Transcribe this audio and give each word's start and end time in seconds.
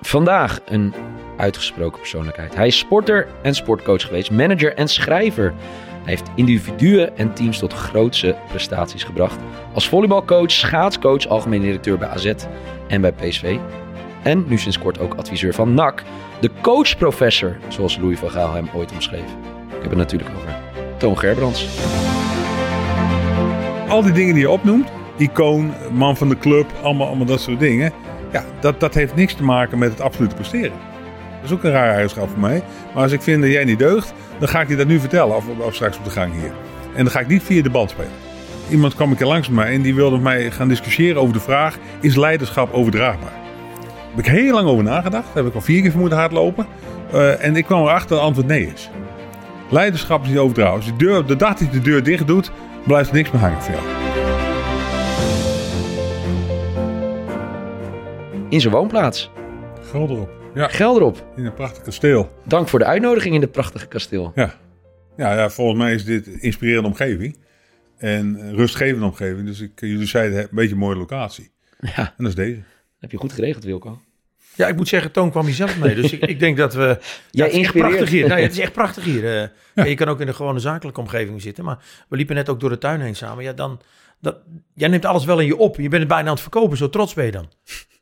Vandaag 0.00 0.60
een 0.64 0.94
uitgesproken 1.36 1.98
persoonlijkheid. 1.98 2.54
Hij 2.54 2.66
is 2.66 2.78
sporter 2.78 3.28
en 3.42 3.54
sportcoach 3.54 4.02
geweest, 4.02 4.30
manager 4.30 4.74
en 4.74 4.88
schrijver. 4.88 5.54
Hij 6.04 6.16
heeft 6.16 6.30
individuen 6.34 7.16
en 7.16 7.34
teams 7.34 7.58
tot 7.58 7.72
grootse 7.72 8.36
prestaties 8.48 9.04
gebracht. 9.04 9.40
Als 9.72 9.88
volleybalcoach, 9.88 10.50
schaatscoach, 10.50 11.26
algemeen 11.26 11.60
directeur 11.60 11.98
bij 11.98 12.08
AZ 12.08 12.32
en 12.88 13.00
bij 13.00 13.12
PSV. 13.12 13.56
En 14.22 14.44
nu 14.46 14.58
sinds 14.58 14.78
kort 14.78 14.98
ook 14.98 15.14
adviseur 15.14 15.54
van 15.54 15.74
NAC. 15.74 16.02
De 16.40 16.50
coachprofessor, 16.60 17.56
zoals 17.68 17.98
Louis 17.98 18.18
van 18.18 18.30
Gaal 18.30 18.52
hem 18.52 18.68
ooit 18.74 18.92
omschreef. 18.92 19.30
Ik 19.68 19.82
heb 19.82 19.90
het 19.90 19.98
natuurlijk 19.98 20.30
over 20.36 20.56
Toon 20.96 21.18
Gerbrands. 21.18 21.68
Al 23.88 24.02
die 24.02 24.12
dingen 24.12 24.34
die 24.34 24.42
je 24.42 24.50
opnoemt, 24.50 24.88
icoon, 25.16 25.72
man 25.92 26.16
van 26.16 26.28
de 26.28 26.38
club, 26.38 26.66
allemaal, 26.82 27.06
allemaal 27.06 27.26
dat 27.26 27.40
soort 27.40 27.60
dingen. 27.60 27.92
Ja, 28.32 28.44
dat, 28.60 28.80
dat 28.80 28.94
heeft 28.94 29.14
niks 29.14 29.34
te 29.34 29.44
maken 29.44 29.78
met 29.78 29.90
het 29.90 30.00
absolute 30.00 30.34
presteren. 30.34 30.76
Dat 31.40 31.50
is 31.50 31.52
ook 31.52 31.64
een 31.64 31.70
raar 31.70 31.92
eigenschap 31.92 32.28
voor 32.28 32.40
mij. 32.40 32.62
Maar 32.94 33.02
als 33.02 33.12
ik 33.12 33.22
vind 33.22 33.42
dat 33.42 33.50
jij 33.50 33.64
niet 33.64 33.78
deugt, 33.78 34.12
dan 34.38 34.48
ga 34.48 34.60
ik 34.60 34.68
je 34.68 34.76
dat 34.76 34.86
nu 34.86 35.00
vertellen. 35.00 35.36
Of, 35.36 35.44
of 35.58 35.74
straks 35.74 35.98
op 35.98 36.04
de 36.04 36.10
gang 36.10 36.32
hier. 36.32 36.52
En 36.94 37.04
dan 37.04 37.12
ga 37.12 37.20
ik 37.20 37.28
niet 37.28 37.42
via 37.42 37.62
de 37.62 37.70
band 37.70 37.90
spelen. 37.90 38.10
Iemand 38.70 38.94
kwam 38.94 39.10
een 39.10 39.16
keer 39.16 39.26
langs 39.26 39.48
mij 39.48 39.72
en 39.72 39.82
die 39.82 39.94
wilde 39.94 40.14
met 40.14 40.24
mij 40.24 40.50
gaan 40.50 40.68
discussiëren 40.68 41.20
over 41.20 41.32
de 41.32 41.40
vraag: 41.40 41.78
is 42.00 42.16
leiderschap 42.16 42.72
overdraagbaar? 42.72 43.32
Daar 43.32 44.16
heb 44.16 44.18
ik 44.18 44.26
heel 44.26 44.54
lang 44.54 44.68
over 44.68 44.84
nagedacht. 44.84 45.26
Daar 45.26 45.42
heb 45.42 45.46
ik 45.46 45.54
al 45.54 45.60
vier 45.60 45.82
keer 45.82 45.90
voor 45.90 46.00
moeten 46.00 46.18
hardlopen. 46.18 46.66
Uh, 47.14 47.44
en 47.44 47.56
ik 47.56 47.64
kwam 47.64 47.82
erachter 47.82 48.08
dat 48.08 48.18
het 48.18 48.26
antwoord 48.26 48.46
nee 48.46 48.72
is. 48.74 48.90
Leiderschap 49.70 50.22
is 50.22 50.28
niet 50.28 50.38
overdragen. 50.38 50.74
Als 50.74 50.84
je 50.84 50.96
de, 50.96 51.04
deur, 51.04 51.26
de 51.26 51.36
dag 51.36 51.54
dat 51.54 51.58
je 51.58 51.70
de 51.70 51.80
deur 51.80 52.02
dicht 52.02 52.26
doet, 52.26 52.50
blijft 52.84 53.08
er 53.08 53.14
niks 53.14 53.30
meer 53.30 53.40
hangen 53.40 53.62
voor 53.62 53.74
jou. 53.74 54.07
In 58.48 58.60
zijn 58.60 58.72
woonplaats. 58.74 59.30
Gelderop. 59.80 60.30
Ja, 60.54 60.68
Gelderop. 60.68 61.26
in 61.36 61.44
een 61.46 61.54
prachtig 61.54 61.82
kasteel. 61.82 62.32
Dank 62.44 62.68
voor 62.68 62.78
de 62.78 62.84
uitnodiging 62.84 63.34
in 63.34 63.40
dit 63.40 63.52
prachtige 63.52 63.86
kasteel. 63.86 64.32
Ja. 64.34 64.54
Ja, 65.16 65.34
ja, 65.34 65.50
volgens 65.50 65.78
mij 65.78 65.94
is 65.94 66.04
dit 66.04 66.26
een 66.26 66.40
inspirerende 66.40 66.88
omgeving. 66.88 67.38
En 67.96 68.40
een 68.40 68.54
rustgevende 68.56 69.04
omgeving. 69.06 69.46
Dus 69.46 69.60
ik, 69.60 69.70
jullie 69.80 70.06
zeiden 70.06 70.38
een 70.38 70.48
beetje 70.50 70.72
een 70.72 70.78
mooie 70.78 70.96
locatie. 70.96 71.50
Ja, 71.80 71.96
En 71.96 72.12
dat 72.16 72.26
is 72.26 72.34
deze. 72.34 72.60
heb 73.00 73.10
je 73.10 73.16
goed 73.16 73.32
geregeld, 73.32 73.64
Wilco. 73.64 74.00
Ja, 74.54 74.66
ik 74.68 74.76
moet 74.76 74.88
zeggen, 74.88 75.12
Toon 75.12 75.30
kwam 75.30 75.44
hier 75.44 75.54
zelf 75.54 75.78
mee. 75.78 75.94
Dus 75.94 76.12
ik, 76.12 76.20
ik 76.24 76.38
denk 76.38 76.56
dat 76.56 76.74
we... 76.74 76.80
Ja, 77.30 77.44
het 77.44 77.52
is 77.52 77.58
echt 77.58 77.74
inspireert. 77.74 77.88
prachtig 77.88 78.08
hier. 78.10 78.28
Nee, 78.28 78.42
het 78.42 78.52
is 78.52 78.58
echt 78.58 78.72
prachtig 78.72 79.04
hier. 79.04 79.40
eh. 79.42 79.48
Ja, 79.74 79.84
je 79.84 79.94
kan 79.94 80.08
ook 80.08 80.20
in 80.20 80.26
de 80.26 80.34
gewone 80.34 80.58
zakelijke 80.58 81.00
omgeving 81.00 81.42
zitten. 81.42 81.64
Maar 81.64 81.78
we 82.08 82.16
liepen 82.16 82.34
net 82.34 82.48
ook 82.48 82.60
door 82.60 82.70
de 82.70 82.78
tuin 82.78 83.00
heen 83.00 83.16
samen. 83.16 83.44
Ja, 83.44 83.52
dan... 83.52 83.80
Dat, 84.20 84.36
jij 84.74 84.88
neemt 84.88 85.04
alles 85.04 85.24
wel 85.24 85.38
in 85.40 85.46
je 85.46 85.56
op. 85.56 85.76
Je 85.76 85.88
bent 85.88 86.00
het 86.02 86.08
bijna 86.08 86.24
aan 86.26 86.32
het 86.32 86.40
verkopen. 86.40 86.76
Zo 86.76 86.88
trots 86.88 87.14
ben 87.14 87.24
je 87.24 87.30
dan. 87.30 87.48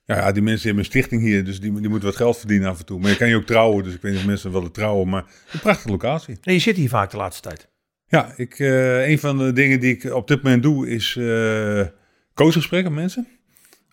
Ja, 0.07 0.17
ja, 0.17 0.33
die 0.33 0.43
mensen 0.43 0.67
hebben 0.67 0.85
een 0.85 0.91
stichting 0.91 1.23
hier. 1.23 1.45
Dus 1.45 1.61
die, 1.61 1.73
die 1.81 1.89
moeten 1.89 2.09
wat 2.09 2.17
geld 2.17 2.39
verdienen 2.39 2.69
af 2.69 2.79
en 2.79 2.85
toe. 2.87 3.01
Maar 3.01 3.11
je 3.11 3.17
kan 3.17 3.29
je 3.29 3.37
ook 3.37 3.47
trouwen. 3.47 3.85
Dus 3.85 3.95
ik 3.95 4.03
weet 4.03 4.13
niet 4.13 4.21
of 4.21 4.27
mensen 4.27 4.53
willen 4.53 4.73
trouwen. 4.73 5.09
Maar 5.09 5.25
een 5.53 5.61
prachtige 5.61 5.89
locatie. 5.91 6.39
Nee, 6.43 6.55
je 6.55 6.61
zit 6.61 6.77
hier 6.77 6.89
vaak 6.89 7.11
de 7.11 7.17
laatste 7.17 7.49
tijd. 7.49 7.69
Ja, 8.07 8.33
ik, 8.37 8.59
eh, 8.59 9.09
een 9.09 9.19
van 9.19 9.39
de 9.39 9.53
dingen 9.53 9.81
die 9.81 9.95
ik 9.97 10.15
op 10.15 10.29
dit 10.29 10.43
moment 10.43 10.63
doe 10.63 10.89
is 10.89 11.17
eh 11.17 11.87
coachgesprekken 12.35 12.93
met 12.93 13.01
mensen. 13.01 13.27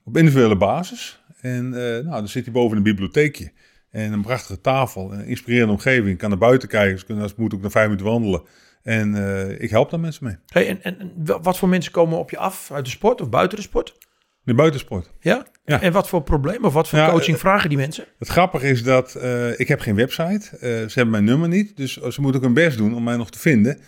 Op 0.04 0.18
individuele 0.18 0.58
basis. 0.58 1.24
En 1.42 1.66
eh, 1.74 1.82
nou, 1.82 2.04
dan 2.10 2.28
zit 2.28 2.44
hij 2.44 2.54
boven 2.54 2.78
een 2.78 2.84
bibliotheekje. 2.84 3.52
En 3.90 4.14
een 4.14 4.22
prachtige 4.22 4.62
tafel. 4.62 5.14
Een 5.14 5.26
inspirerende 5.26 5.74
omgeving. 5.74 6.08
Ik 6.10 6.18
kan 6.18 6.30
naar 6.30 6.38
buiten 6.38 6.70
kijken. 6.70 7.00
Ze 7.00 7.06
kunnen 7.06 7.24
als 7.24 7.32
het 7.32 7.42
moet 7.42 7.54
ook 7.54 7.62
naar 7.62 7.72
vijf 7.72 7.86
minuten 7.86 8.08
wandelen. 8.08 8.42
En 8.84 9.16
ik 9.62 9.70
help 9.70 9.90
daar 9.90 10.00
mensen 10.00 10.26
mee. 10.26 10.36
Hey, 10.48 10.68
en, 10.68 10.84
en 10.84 11.00
en 11.00 11.12
wa- 11.26 11.40
wat 11.42 11.58
voor 11.58 11.70
mensen 11.70 11.92
komen 11.92 12.18
op 12.18 12.30
je 12.30 12.38
af? 12.38 12.72
Uit 12.72 12.86
de 12.86 12.92
sport 12.92 13.22
of 13.22 13.30
buiten 13.30 13.58
de 13.58 13.64
sport? 13.64 13.98
De 14.44 14.54
buitensport. 14.54 15.10
Ja? 15.20 15.46
Ja. 15.66 15.82
En 15.82 15.92
wat 15.92 16.10
voor 16.10 16.24
problemen 16.24 16.64
of 16.64 16.74
wat 16.74 16.90
voor 16.90 17.00
Ja, 17.00 17.10
coaching 17.10 17.36
eh, 17.36 17.42
vragen 17.42 17.70
die 17.70 17.78
mensen? 17.78 18.06
Het 18.20 18.28
grappige 18.28 18.68
is 18.68 18.84
dat 18.84 19.16
eh, 19.16 19.60
ik 19.60 19.68
heb 19.68 19.80
geen 19.80 19.96
website. 19.96 20.50
Eh, 20.52 20.60
ze 20.60 20.92
hebben 20.94 21.10
mijn 21.10 21.24
nummer 21.24 21.48
niet. 21.50 21.78
Dus 21.78 21.94
ze 21.94 22.22
moeten 22.22 22.40
ook 22.40 22.46
hun 22.46 22.54
best 22.54 22.78
doen 22.78 22.96
om 22.96 23.04
mij 23.04 23.18
nog 23.18 23.32
te 23.32 23.40
vinden. 23.40 23.80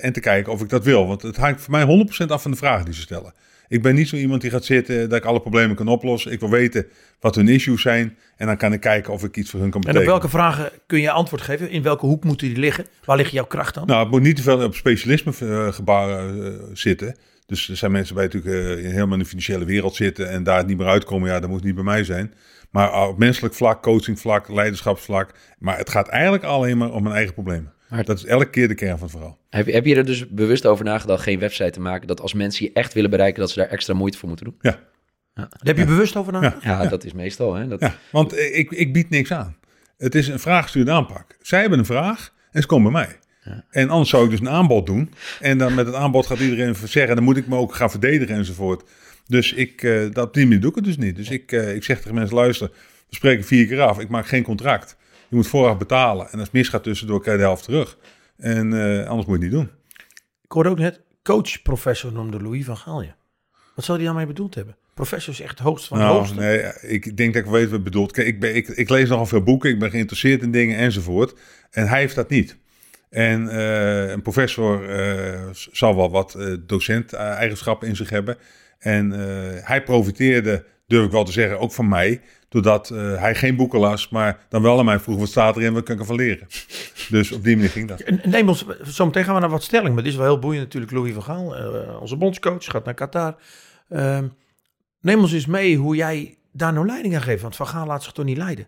en 0.00 0.12
te 0.12 0.20
kijken 0.20 0.52
of 0.52 0.62
ik 0.62 0.68
dat 0.68 0.84
wil. 0.84 1.06
Want 1.06 1.22
het 1.22 1.36
hangt 1.36 1.60
voor 1.60 1.70
mij 1.70 2.06
100% 2.24 2.30
af 2.30 2.42
van 2.42 2.50
de 2.50 2.56
vragen 2.56 2.84
die 2.84 2.94
ze 2.94 3.00
stellen. 3.00 3.32
Ik 3.68 3.82
ben 3.82 3.94
niet 3.94 4.08
zo 4.08 4.16
iemand 4.16 4.40
die 4.40 4.50
gaat 4.50 4.64
zitten 4.64 5.08
dat 5.08 5.18
ik 5.18 5.24
alle 5.24 5.40
problemen 5.40 5.76
kan 5.76 5.88
oplossen. 5.88 6.32
Ik 6.32 6.40
wil 6.40 6.50
weten 6.50 6.86
wat 7.20 7.34
hun 7.34 7.48
issues 7.48 7.82
zijn. 7.82 8.16
En 8.36 8.46
dan 8.46 8.56
kan 8.56 8.72
ik 8.72 8.80
kijken 8.80 9.12
of 9.12 9.24
ik 9.24 9.36
iets 9.36 9.50
voor 9.50 9.60
hun 9.60 9.70
kan 9.70 9.80
En 9.80 9.88
op 9.88 9.92
betekenen. 9.94 10.20
welke 10.20 10.36
vragen 10.36 10.70
kun 10.86 11.00
je 11.00 11.10
antwoord 11.10 11.42
geven? 11.42 11.70
In 11.70 11.82
welke 11.82 12.06
hoek 12.06 12.24
moeten 12.24 12.48
die 12.48 12.56
liggen? 12.56 12.86
Waar 13.04 13.16
ligt 13.16 13.30
jouw 13.32 13.44
kracht 13.44 13.74
dan? 13.74 13.86
Nou, 13.86 14.00
het 14.00 14.10
moet 14.10 14.22
niet 14.22 14.36
te 14.36 14.42
veel 14.42 14.64
op 14.64 14.74
specialisme 14.74 15.32
gebaren 15.72 16.60
zitten. 16.72 17.16
Dus 17.50 17.68
er 17.68 17.76
zijn 17.76 17.92
mensen 17.92 18.14
bij 18.14 18.24
natuurlijk 18.24 18.54
eh, 18.54 18.84
in 18.84 18.90
helemaal 18.90 19.12
in 19.12 19.18
de 19.18 19.24
financiële 19.28 19.64
wereld 19.64 19.94
zitten 19.94 20.30
en 20.30 20.42
daar 20.42 20.56
het 20.56 20.66
niet 20.66 20.76
meer 20.78 20.86
uitkomen. 20.86 21.28
Ja, 21.28 21.40
dat 21.40 21.50
moet 21.50 21.64
niet 21.64 21.74
bij 21.74 21.84
mij 21.84 22.04
zijn. 22.04 22.34
Maar 22.70 23.08
op 23.08 23.18
menselijk 23.18 23.54
vlak, 23.54 23.82
coachingvlak, 23.82 24.48
leiderschapsvlak. 24.48 25.34
Maar 25.58 25.78
het 25.78 25.90
gaat 25.90 26.08
eigenlijk 26.08 26.42
alleen 26.44 26.78
maar 26.78 26.92
om 26.92 27.02
mijn 27.02 27.14
eigen 27.14 27.34
problemen. 27.34 27.72
Maar- 27.88 28.04
dat 28.04 28.18
is 28.18 28.24
elke 28.24 28.50
keer 28.50 28.68
de 28.68 28.74
kern 28.74 28.98
van 28.98 29.02
het 29.02 29.10
verhaal. 29.16 29.38
Heb 29.48 29.66
je, 29.66 29.72
heb 29.72 29.84
je 29.86 29.94
er 29.94 30.04
dus 30.04 30.28
bewust 30.28 30.66
over 30.66 30.84
nagedacht 30.84 31.22
geen 31.22 31.38
website 31.38 31.70
te 31.70 31.80
maken? 31.80 32.06
Dat 32.06 32.20
als 32.20 32.34
mensen 32.34 32.64
je 32.64 32.72
echt 32.72 32.92
willen 32.92 33.10
bereiken, 33.10 33.40
dat 33.40 33.50
ze 33.50 33.58
daar 33.58 33.68
extra 33.68 33.94
moeite 33.94 34.18
voor 34.18 34.28
moeten 34.28 34.46
doen? 34.46 34.56
Ja, 34.60 34.78
Daar 35.34 35.48
heb 35.58 35.76
je 35.76 35.84
bewust 35.84 36.16
over 36.16 36.32
nagedacht? 36.32 36.62
Ja, 36.62 36.86
dat 36.86 37.04
is 37.04 37.12
meestal. 37.12 37.54
Hè? 37.54 37.68
Dat, 37.68 37.80
ja 37.80 37.94
want 38.12 38.32
eh, 38.32 38.58
ik, 38.58 38.70
ik 38.70 38.92
bied 38.92 39.10
niks 39.10 39.32
aan. 39.32 39.56
Het 39.96 40.14
is 40.14 40.28
een 40.28 40.38
vraaggestuurde 40.38 40.90
aanpak. 40.90 41.36
Zij 41.40 41.60
hebben 41.60 41.78
een 41.78 41.84
vraag 41.84 42.34
en 42.50 42.60
ze 42.60 42.66
komen 42.66 42.92
bij 42.92 43.02
mij. 43.06 43.18
En 43.70 43.90
anders 43.90 44.10
zou 44.10 44.24
ik 44.24 44.30
dus 44.30 44.40
een 44.40 44.48
aanbod 44.48 44.86
doen. 44.86 45.12
En 45.40 45.58
dan 45.58 45.74
met 45.74 45.86
het 45.86 45.94
aanbod 45.94 46.26
gaat 46.26 46.38
iedereen 46.38 46.74
zeggen, 46.84 47.14
dan 47.14 47.24
moet 47.24 47.36
ik 47.36 47.46
me 47.46 47.56
ook 47.56 47.74
gaan 47.74 47.90
verdedigen 47.90 48.34
enzovoort. 48.34 48.82
Dus 49.26 49.52
ik, 49.52 49.82
eh, 49.82 50.00
dat, 50.12 50.26
op 50.26 50.34
die 50.34 50.44
manier 50.44 50.60
doe 50.60 50.70
ik 50.70 50.76
het 50.76 50.84
dus 50.84 50.96
niet. 50.96 51.16
Dus 51.16 51.30
ik, 51.30 51.52
eh, 51.52 51.74
ik 51.74 51.84
zeg 51.84 51.98
tegen 51.98 52.14
mensen, 52.14 52.36
luister, 52.36 52.70
we 53.08 53.14
spreken 53.14 53.44
vier 53.44 53.66
keer 53.66 53.80
af. 53.80 53.98
Ik 53.98 54.08
maak 54.08 54.26
geen 54.26 54.42
contract. 54.42 54.96
Je 55.28 55.36
moet 55.36 55.46
vooraf 55.46 55.78
betalen. 55.78 56.26
En 56.26 56.32
als 56.32 56.42
het 56.42 56.52
misgaat 56.52 56.82
tussendoor, 56.82 57.20
krijg 57.20 57.36
je 57.36 57.42
de 57.42 57.48
helft 57.48 57.64
terug. 57.64 57.98
En 58.36 58.72
eh, 58.72 59.08
anders 59.08 59.26
moet 59.26 59.40
je 59.40 59.44
het 59.44 59.52
niet 59.52 59.60
doen. 59.60 59.70
Ik 60.42 60.52
hoorde 60.52 60.68
ook 60.68 60.78
net, 60.78 61.00
coach-professor 61.22 62.12
noemde 62.12 62.42
Louis 62.42 62.64
van 62.64 62.76
Gaal 62.76 63.02
je. 63.02 63.12
Wat 63.74 63.84
zou 63.84 63.98
hij 63.98 64.06
daarmee 64.06 64.26
bedoeld 64.26 64.54
hebben? 64.54 64.76
Professor 64.94 65.32
is 65.32 65.40
echt 65.40 65.58
het 65.58 65.58
hoogste 65.58 65.88
van 65.88 65.98
Nou, 65.98 66.16
hoogste. 66.16 66.34
nee, 66.34 66.72
ik 66.80 67.16
denk 67.16 67.34
dat 67.34 67.44
ik 67.44 67.50
weet 67.50 67.70
wat 67.70 67.84
bedoelt. 67.84 68.12
Kijk, 68.12 68.26
ik, 68.26 68.40
ben, 68.40 68.54
ik, 68.54 68.68
ik 68.68 68.88
lees 68.88 69.08
nogal 69.08 69.26
veel 69.26 69.42
boeken, 69.42 69.70
ik 69.70 69.78
ben 69.78 69.90
geïnteresseerd 69.90 70.42
in 70.42 70.50
dingen 70.50 70.76
enzovoort. 70.76 71.34
En 71.70 71.88
hij 71.88 72.00
heeft 72.00 72.14
dat 72.14 72.28
niet. 72.28 72.56
En 73.10 73.48
eh, 73.48 74.10
een 74.10 74.22
professor 74.22 74.88
eh, 74.88 75.40
zal 75.52 75.96
wel 75.96 76.10
wat 76.10 76.34
eh, 76.34 76.54
docent-eigenschappen 76.66 77.88
in 77.88 77.96
zich 77.96 78.10
hebben. 78.10 78.36
En 78.78 79.10
hij 79.64 79.82
profiteerde, 79.82 80.64
durf 80.86 81.04
ik 81.04 81.10
wel 81.10 81.24
te 81.24 81.32
zeggen, 81.32 81.58
ook 81.58 81.72
van 81.72 81.88
mij. 81.88 82.20
Doordat 82.48 82.88
hij 82.94 83.34
geen 83.34 83.56
boeken 83.56 83.80
las, 83.80 84.08
maar 84.08 84.38
dan 84.48 84.62
wel 84.62 84.78
aan 84.78 84.84
mij 84.84 84.98
vroeg, 84.98 85.18
wat 85.18 85.28
staat 85.28 85.56
erin, 85.56 85.72
wat 85.72 85.82
kan 85.82 85.94
ik 85.94 86.00
ervan 86.00 86.16
leren? 86.16 86.46
Dus 87.08 87.32
op 87.32 87.44
die 87.44 87.56
manier 87.56 87.70
ging 87.70 87.88
dat. 87.88 88.24
Neem 88.24 88.48
ons, 88.48 88.64
zometeen 88.82 89.24
gaan 89.24 89.34
we 89.34 89.40
naar 89.40 89.50
wat 89.50 89.62
stelling, 89.62 89.94
maar 89.94 90.02
dit 90.02 90.12
is 90.12 90.18
wel 90.18 90.26
heel 90.26 90.38
boeiend 90.38 90.62
natuurlijk. 90.62 90.92
Louis 90.92 91.12
van 91.12 91.22
Gaal, 91.22 91.54
onze 92.00 92.16
bondscoach, 92.16 92.64
gaat 92.64 92.84
naar 92.84 92.94
Qatar. 92.94 93.36
Ehm, 93.88 94.26
neem 95.00 95.20
ons 95.20 95.32
eens 95.32 95.46
mee 95.46 95.76
hoe 95.76 95.96
jij 95.96 96.38
daar 96.52 96.72
nou 96.72 96.86
leiding 96.86 97.14
aan 97.14 97.22
geeft, 97.22 97.42
want 97.42 97.56
Van 97.56 97.66
Gaal 97.66 97.86
laat 97.86 98.02
zich 98.02 98.12
toch 98.12 98.24
niet 98.24 98.36
leiden? 98.36 98.66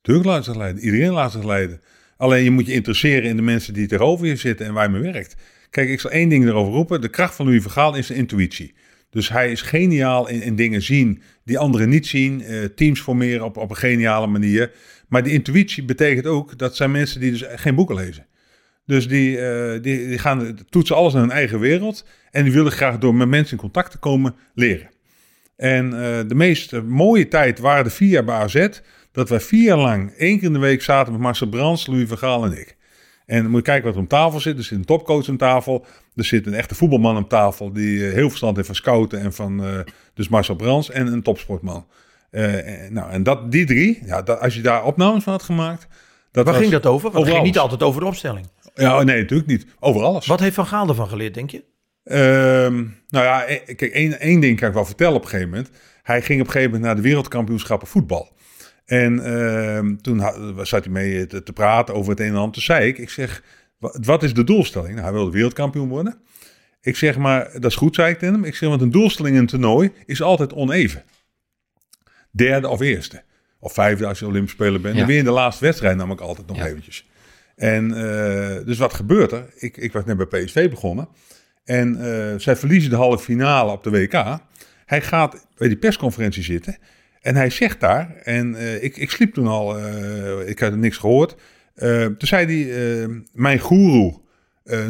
Tuurlijk 0.00 0.26
laat 0.26 0.44
zich 0.44 0.56
leiden. 0.56 0.82
Iedereen 0.82 1.12
laat 1.12 1.32
zich 1.32 1.44
leiden. 1.44 1.80
Alleen 2.16 2.44
je 2.44 2.50
moet 2.50 2.66
je 2.66 2.72
interesseren 2.72 3.28
in 3.28 3.36
de 3.36 3.42
mensen 3.42 3.74
die 3.74 3.86
tegenover 3.86 4.26
je 4.26 4.36
zitten 4.36 4.66
en 4.66 4.72
waar 4.72 4.84
je 4.84 4.98
mee 4.98 5.12
werkt. 5.12 5.36
Kijk, 5.70 5.88
ik 5.88 6.00
zal 6.00 6.10
één 6.10 6.28
ding 6.28 6.46
erover 6.46 6.72
roepen. 6.72 7.00
De 7.00 7.08
kracht 7.08 7.34
van 7.34 7.46
Louis 7.46 7.62
van 7.62 7.70
Gaal 7.70 7.96
is 7.96 8.06
de 8.06 8.14
intuïtie. 8.14 8.74
Dus 9.10 9.28
hij 9.28 9.50
is 9.50 9.62
geniaal 9.62 10.28
in, 10.28 10.42
in 10.42 10.56
dingen 10.56 10.82
zien 10.82 11.22
die 11.44 11.58
anderen 11.58 11.88
niet 11.88 12.06
zien. 12.06 12.42
eh, 12.42 12.64
teams 12.64 13.00
formeren 13.00 13.44
op, 13.44 13.56
op 13.56 13.70
een 13.70 13.76
geniale 13.76 14.26
manier. 14.26 14.70
Maar 15.08 15.22
die 15.22 15.32
intuïtie 15.32 15.84
betekent 15.84 16.26
ook 16.26 16.58
dat 16.58 16.76
zijn 16.76 16.90
mensen 16.90 17.20
die 17.20 17.30
dus 17.30 17.44
geen 17.46 17.74
boeken 17.74 17.96
lezen. 17.96 18.26
Dus 18.86 19.08
die, 19.08 19.38
eh, 19.38 19.82
die, 19.82 20.08
die 20.08 20.18
gaan 20.18 20.58
toetsen 20.68 20.96
alles 20.96 21.12
naar 21.12 21.22
hun 21.22 21.30
eigen 21.30 21.58
wereld. 21.58 22.06
En 22.30 22.44
die 22.44 22.52
willen 22.52 22.72
graag 22.72 22.98
door 22.98 23.14
met 23.14 23.28
mensen 23.28 23.52
in 23.52 23.62
contact 23.62 23.90
te 23.90 23.98
komen 23.98 24.34
leren. 24.54 24.90
En 25.56 25.84
eh, 25.92 26.28
de 26.28 26.34
meest 26.34 26.82
mooie 26.82 27.28
tijd 27.28 27.58
waren 27.58 27.84
de 27.84 27.90
vier 27.90 28.24
bij 28.24 28.34
AZ. 28.34 28.68
Dat 29.14 29.28
wij 29.28 29.40
vier 29.40 29.62
jaar 29.62 29.78
lang 29.78 30.10
één 30.10 30.36
keer 30.38 30.46
in 30.46 30.52
de 30.52 30.58
week 30.58 30.82
zaten 30.82 31.12
met 31.12 31.22
Marcel 31.22 31.48
Brands, 31.48 31.86
Louis 31.86 32.08
van 32.08 32.18
Gaal 32.18 32.44
en 32.44 32.52
ik. 32.58 32.76
En 33.26 33.42
dan 33.42 33.50
moet 33.50 33.58
je 33.60 33.66
kijken 33.66 33.84
wat 33.84 33.94
er 33.94 34.00
om 34.00 34.06
tafel 34.08 34.40
zit. 34.40 34.58
Er 34.58 34.64
zit 34.64 34.78
een 34.78 34.84
topcoach 34.84 35.28
aan 35.28 35.36
tafel. 35.36 35.86
Er 36.14 36.24
zit 36.24 36.46
een 36.46 36.54
echte 36.54 36.74
voetbalman 36.74 37.16
aan 37.16 37.26
tafel 37.26 37.72
die 37.72 38.06
eh, 38.06 38.12
heel 38.12 38.28
verstand 38.28 38.54
heeft 38.56 38.66
van 38.66 38.76
scouten 38.76 39.20
en 39.20 39.32
van 39.32 39.64
eh, 39.64 39.78
dus 40.14 40.28
Marcel 40.28 40.54
Brands 40.54 40.90
en 40.90 41.06
een 41.06 41.22
topsportman. 41.22 41.86
Eh, 42.30 42.84
en, 42.84 42.92
nou, 42.92 43.10
en 43.10 43.22
dat, 43.22 43.52
die 43.52 43.64
drie, 43.66 44.02
ja, 44.04 44.22
dat, 44.22 44.40
als 44.40 44.54
je 44.54 44.60
daar 44.60 44.84
opnames 44.84 45.22
van 45.24 45.32
had 45.32 45.42
gemaakt. 45.42 45.86
Dat 46.30 46.44
Waar 46.44 46.54
was- 46.54 46.62
ging 46.62 46.72
dat 46.72 46.86
over? 46.86 47.10
Want 47.10 47.24
het 47.24 47.34
ging 47.34 47.46
niet 47.46 47.58
altijd 47.58 47.82
over 47.82 48.00
de 48.00 48.06
opstelling. 48.06 48.46
Ja, 48.74 49.02
nee, 49.02 49.20
natuurlijk 49.20 49.48
niet. 49.48 49.66
Over 49.80 50.02
alles. 50.02 50.26
Wat 50.26 50.40
heeft 50.40 50.54
Van 50.54 50.66
Gaal 50.66 50.88
ervan 50.88 51.08
geleerd, 51.08 51.34
denk 51.34 51.50
je? 51.50 51.64
Ehm, 52.04 52.74
nou 53.08 53.24
ja, 53.24 53.44
kijk, 53.64 53.80
één, 53.92 54.20
één 54.20 54.40
ding 54.40 54.58
kan 54.58 54.68
ik 54.68 54.74
wel 54.74 54.84
vertellen 54.84 55.14
op 55.14 55.22
een 55.22 55.28
gegeven 55.28 55.50
moment. 55.50 55.70
Hij 56.02 56.22
ging 56.22 56.40
op 56.40 56.46
een 56.46 56.52
gegeven 56.52 56.72
moment 56.74 56.86
naar 56.88 57.02
de 57.02 57.08
wereldkampioenschappen 57.08 57.88
voetbal. 57.88 58.32
En 58.84 59.24
ehm, 59.24 59.96
toen 59.96 60.20
zat 60.66 60.84
hij 60.84 60.92
mee 60.92 61.26
te, 61.26 61.42
te 61.42 61.52
praten 61.52 61.94
over 61.94 62.10
het 62.10 62.20
een 62.20 62.26
en 62.26 62.34
ander. 62.34 62.52
Toen 62.52 62.62
zei 62.62 62.86
ik, 62.88 62.98
ik 62.98 63.10
zeg, 63.10 63.42
wa- 63.78 63.94
wat 64.02 64.22
is 64.22 64.34
de 64.34 64.44
doelstelling? 64.44 64.90
Nou, 64.92 65.04
hij 65.04 65.12
wilde 65.12 65.30
wereldkampioen 65.30 65.88
worden. 65.88 66.18
Ik 66.80 66.96
zeg 66.96 67.16
maar, 67.18 67.50
dat 67.52 67.70
is 67.70 67.76
goed, 67.76 67.94
zei 67.94 68.10
ik 68.12 68.18
tegen 68.18 68.34
hem. 68.34 68.44
Ik 68.44 68.54
zeg, 68.54 68.68
want 68.68 68.80
een 68.80 68.90
doelstelling 68.90 69.34
in 69.34 69.40
een 69.40 69.46
toernooi 69.48 69.92
is 70.06 70.22
altijd 70.22 70.52
oneven. 70.52 71.02
Derde 72.30 72.68
of 72.68 72.80
eerste. 72.80 73.22
Of 73.58 73.72
vijfde 73.72 74.06
als 74.06 74.18
je 74.18 74.26
Olympisch 74.26 74.52
speler 74.52 74.80
bent. 74.80 74.92
Ja. 74.94 74.98
Dan 74.98 75.08
win 75.08 75.16
je 75.16 75.22
de 75.22 75.30
laatste 75.30 75.64
wedstrijd 75.64 75.96
namelijk 75.96 76.20
altijd 76.20 76.46
nog 76.46 76.56
Ja. 76.56 76.66
eventjes. 76.66 77.08
En 77.56 77.92
eh, 77.92 78.64
dus 78.66 78.78
wat 78.78 78.94
gebeurt 78.94 79.32
er? 79.32 79.44
Ik, 79.54 79.76
ik 79.76 79.92
was 79.92 80.04
net 80.04 80.16
bij 80.28 80.44
PSV 80.44 80.70
begonnen. 80.70 81.08
En 81.64 81.96
eh, 81.96 82.38
zij 82.38 82.56
verliezen 82.56 82.90
de 82.90 82.96
halve 82.96 83.24
finale 83.24 83.72
op 83.72 83.82
de 83.82 83.90
WK. 83.90 84.38
Hij 84.86 85.00
gaat 85.02 85.46
bij 85.56 85.68
die 85.68 85.76
persconferentie 85.76 86.42
zitten. 86.42 86.76
En 87.24 87.36
hij 87.36 87.50
zegt 87.50 87.80
daar, 87.80 88.16
en 88.22 88.54
eh, 88.54 88.82
ik, 88.82 88.96
ik 88.96 89.10
sliep 89.10 89.34
toen 89.34 89.46
al, 89.46 89.78
eh, 89.78 90.48
ik 90.48 90.58
had 90.58 90.76
niks 90.76 90.96
gehoord. 90.96 91.36
Eh, 91.74 92.04
toen 92.04 92.28
zei 92.28 92.46
hij, 92.46 93.08
mijn 93.32 93.58
goeroe, 93.58 94.20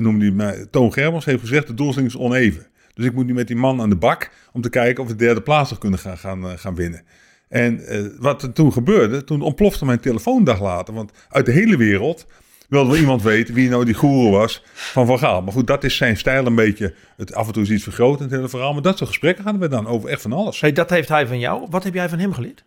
noemde 0.00 0.24
hij 0.24 0.34
mij, 0.34 0.66
Toon 0.70 0.92
Gerbers, 0.92 1.24
heeft 1.24 1.40
gezegd, 1.40 1.66
de 1.66 1.74
doelstelling 1.74 2.10
is 2.10 2.18
oneven. 2.18 2.66
Dus 2.94 3.04
ik 3.04 3.12
moet 3.12 3.26
nu 3.26 3.34
met 3.34 3.46
die 3.46 3.56
man 3.56 3.80
aan 3.80 3.88
de 3.88 3.96
bak 3.96 4.30
om 4.52 4.60
te 4.60 4.68
kijken 4.68 5.02
of 5.02 5.08
we 5.08 5.16
de 5.16 5.24
derde 5.24 5.42
plaats 5.42 5.70
nog 5.70 5.78
kunnen 5.78 5.98
gaan, 5.98 6.18
gaan, 6.18 6.58
gaan 6.58 6.74
winnen. 6.74 7.02
En 7.48 7.82
wat 8.18 8.42
er 8.42 8.52
toen 8.52 8.72
gebeurde, 8.72 9.24
toen 9.24 9.42
ontplofte 9.42 9.84
mijn 9.84 10.00
telefoon 10.00 10.44
dag 10.44 10.60
later. 10.60 10.94
Want 10.94 11.12
uit 11.28 11.46
de 11.46 11.52
hele 11.52 11.76
wereld 11.76 12.26
wilde 12.68 12.90
wel 12.90 12.98
iemand 12.98 13.22
weten 13.22 13.54
wie 13.54 13.68
nou 13.68 13.84
die 13.84 13.94
goeroe 13.94 14.30
was 14.30 14.62
van 14.72 15.06
Van 15.06 15.18
Gaal. 15.18 15.42
Maar 15.42 15.52
goed, 15.52 15.66
dat 15.66 15.84
is 15.84 15.96
zijn 15.96 16.16
stijl 16.16 16.46
een 16.46 16.54
beetje. 16.54 16.94
Het 17.16 17.34
af 17.34 17.46
en 17.46 17.52
toe 17.52 17.62
is 17.62 17.70
iets 17.70 17.82
vergroot 17.82 18.16
in 18.16 18.24
het 18.24 18.34
hele 18.34 18.48
verhaal. 18.48 18.72
Maar 18.72 18.82
dat 18.82 18.96
soort 18.96 19.08
gesprekken 19.08 19.44
hadden 19.44 19.62
we 19.62 19.68
dan 19.68 19.86
over 19.86 20.08
echt 20.08 20.22
van 20.22 20.32
alles. 20.32 20.60
Hey, 20.60 20.72
dat 20.72 20.90
heeft 20.90 21.08
hij 21.08 21.26
van 21.26 21.38
jou. 21.38 21.66
Wat 21.70 21.84
heb 21.84 21.94
jij 21.94 22.08
van 22.08 22.18
hem 22.18 22.32
geleerd? 22.32 22.64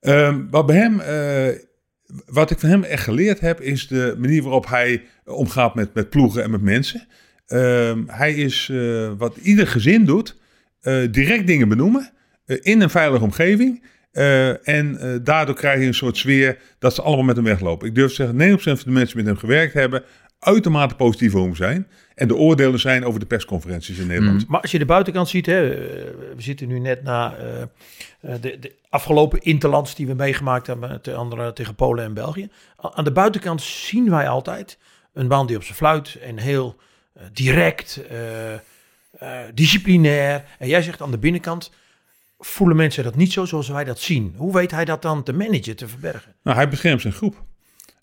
Ehm, 0.00 0.40
wat 0.50 0.66
bij 0.66 0.76
hem, 0.76 1.00
eh, 1.00 1.58
wat 2.26 2.50
ik 2.50 2.58
van 2.58 2.68
hem 2.68 2.82
echt 2.82 3.02
geleerd 3.02 3.40
heb, 3.40 3.60
is 3.60 3.88
de 3.88 4.14
manier 4.18 4.42
waarop 4.42 4.68
hij 4.68 5.02
omgaat 5.24 5.74
met, 5.74 5.94
met 5.94 6.10
ploegen 6.10 6.42
en 6.42 6.50
met 6.50 6.62
mensen. 6.62 7.06
Ehm, 7.46 8.02
hij 8.06 8.34
is, 8.34 8.68
eh, 8.72 9.12
wat 9.18 9.36
ieder 9.36 9.66
gezin 9.66 10.04
doet, 10.04 10.36
eh, 10.80 10.96
direct 11.10 11.46
dingen 11.46 11.68
benoemen 11.68 12.12
in 12.46 12.80
een 12.80 12.90
veilige 12.90 13.24
omgeving. 13.24 13.84
Eh, 14.14 14.68
en 14.68 14.98
eh, 14.98 15.14
daardoor 15.22 15.54
krijg 15.54 15.80
je 15.80 15.86
een 15.86 15.94
soort 15.94 16.16
sfeer 16.16 16.58
dat 16.78 16.94
ze 16.94 17.02
allemaal 17.02 17.24
met 17.24 17.36
hem 17.36 17.44
weglopen. 17.44 17.88
Ik 17.88 17.94
durf 17.94 18.08
te 18.08 18.14
zeggen, 18.14 18.36
90% 18.36 18.62
van 18.62 18.92
de 18.92 18.98
mensen 18.98 19.16
met 19.16 19.26
hem 19.26 19.36
gewerkt 19.36 19.74
hebben, 19.74 20.02
uitermate 20.38 20.94
positief 20.94 21.34
over 21.34 21.46
hem 21.46 21.56
zijn. 21.56 21.86
En 22.14 22.28
de 22.28 22.36
oordelen 22.36 22.80
zijn 22.80 23.04
over 23.04 23.20
de 23.20 23.26
persconferenties 23.26 23.98
in 23.98 24.06
Nederland. 24.06 24.48
Maar 24.48 24.60
als 24.60 24.70
je 24.70 24.78
de 24.78 24.84
buitenkant 24.84 25.28
ziet, 25.28 25.46
hè, 25.46 25.70
eh, 25.70 25.78
we 26.36 26.42
zitten 26.42 26.68
nu 26.68 26.78
net 26.78 27.02
na 27.02 27.34
de, 28.20 28.58
de 28.60 28.74
afgelopen 28.88 29.40
interlands 29.40 29.94
die 29.94 30.06
we 30.06 30.14
meegemaakt 30.14 30.66
hebben, 30.66 31.02
andere, 31.16 31.52
tegen 31.52 31.74
Polen 31.74 32.04
en 32.04 32.14
België. 32.14 32.48
Aan 32.76 33.04
de 33.04 33.12
buitenkant 33.12 33.62
zien 33.62 34.10
wij 34.10 34.28
altijd 34.28 34.78
een 35.12 35.26
man 35.26 35.46
die 35.46 35.56
op 35.56 35.62
zijn 35.62 35.76
fluit 35.76 36.18
en 36.22 36.38
heel 36.38 36.76
direct, 37.32 38.00
disciplinair. 39.54 40.44
En 40.58 40.68
jij 40.68 40.82
zegt 40.82 41.02
aan 41.02 41.10
de 41.10 41.18
binnenkant, 41.18 41.70
voelen 42.38 42.76
mensen 42.76 43.04
dat 43.04 43.16
niet 43.16 43.32
zo 43.32 43.44
zoals 43.44 43.68
wij 43.68 43.84
dat 43.84 43.98
zien. 43.98 44.34
Hoe 44.36 44.52
weet 44.52 44.70
hij 44.70 44.84
dat 44.84 45.02
dan 45.02 45.22
te 45.22 45.32
managen, 45.32 45.76
te 45.76 45.88
verbergen? 45.88 46.34
Nou, 46.42 46.56
hij 46.56 46.68
beschermt 46.68 47.00
zijn 47.00 47.12
groep. 47.12 47.44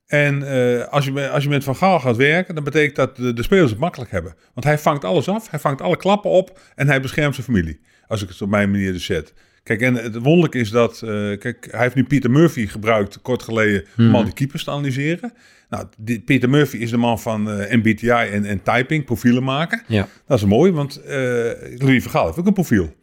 En 0.07 0.43
eh, 0.77 0.87
als, 0.87 1.05
je, 1.05 1.11
met- 1.11 1.29
als 1.29 1.43
je 1.43 1.49
met 1.49 1.63
Van 1.63 1.75
Gaal 1.75 1.99
gaat 1.99 2.15
werken, 2.15 2.55
dan 2.55 2.63
betekent 2.63 2.95
dat 2.95 3.15
de, 3.15 3.33
de 3.33 3.43
spelers 3.43 3.71
het 3.71 3.79
makkelijk 3.79 4.11
hebben. 4.11 4.35
Want 4.53 4.65
hij 4.65 4.77
vangt 4.77 5.03
alles 5.05 5.27
af, 5.29 5.49
hij 5.49 5.59
vangt 5.59 5.81
alle 5.81 5.97
klappen 5.97 6.31
op 6.31 6.59
en 6.75 6.87
hij 6.87 7.01
beschermt 7.01 7.33
zijn 7.35 7.45
familie. 7.47 7.79
Als 8.07 8.21
ik 8.21 8.29
het 8.29 8.41
op 8.41 8.49
mijn 8.49 8.71
manier 8.71 8.91
dus 8.91 9.05
zet. 9.05 9.33
Kijk, 9.63 9.81
en 9.81 9.95
het 9.95 10.15
wonderlijke 10.17 10.57
is 10.59 10.69
dat, 10.69 11.01
eh, 11.01 11.09
kijk, 11.39 11.67
hij 11.71 11.81
heeft 11.81 11.95
nu 11.95 12.03
Pieter 12.03 12.31
Murphy 12.31 12.67
gebruikt, 12.67 13.21
kort 13.21 13.43
geleden, 13.43 13.85
om 13.97 14.15
al 14.15 14.23
die 14.23 14.33
keepers 14.33 14.63
te 14.63 14.71
analyseren. 14.71 15.33
Nou, 15.69 15.85
die, 15.97 16.19
Pieter 16.21 16.49
Murphy 16.49 16.77
is 16.77 16.89
de 16.89 16.97
man 16.97 17.19
van 17.19 17.51
eh, 17.51 17.75
MBTI 17.77 18.09
en, 18.09 18.45
en 18.45 18.63
typing, 18.63 19.05
profielen 19.05 19.43
maken. 19.43 19.83
Ja. 19.87 20.07
Dat 20.27 20.37
is 20.37 20.45
mooi, 20.45 20.71
want 20.71 21.01
eh 21.01 21.17
Louis 21.77 22.03
van 22.03 22.11
Gaal 22.11 22.25
heeft 22.25 22.37
ook 22.39 22.47
een 22.47 22.53
profiel. 22.53 22.95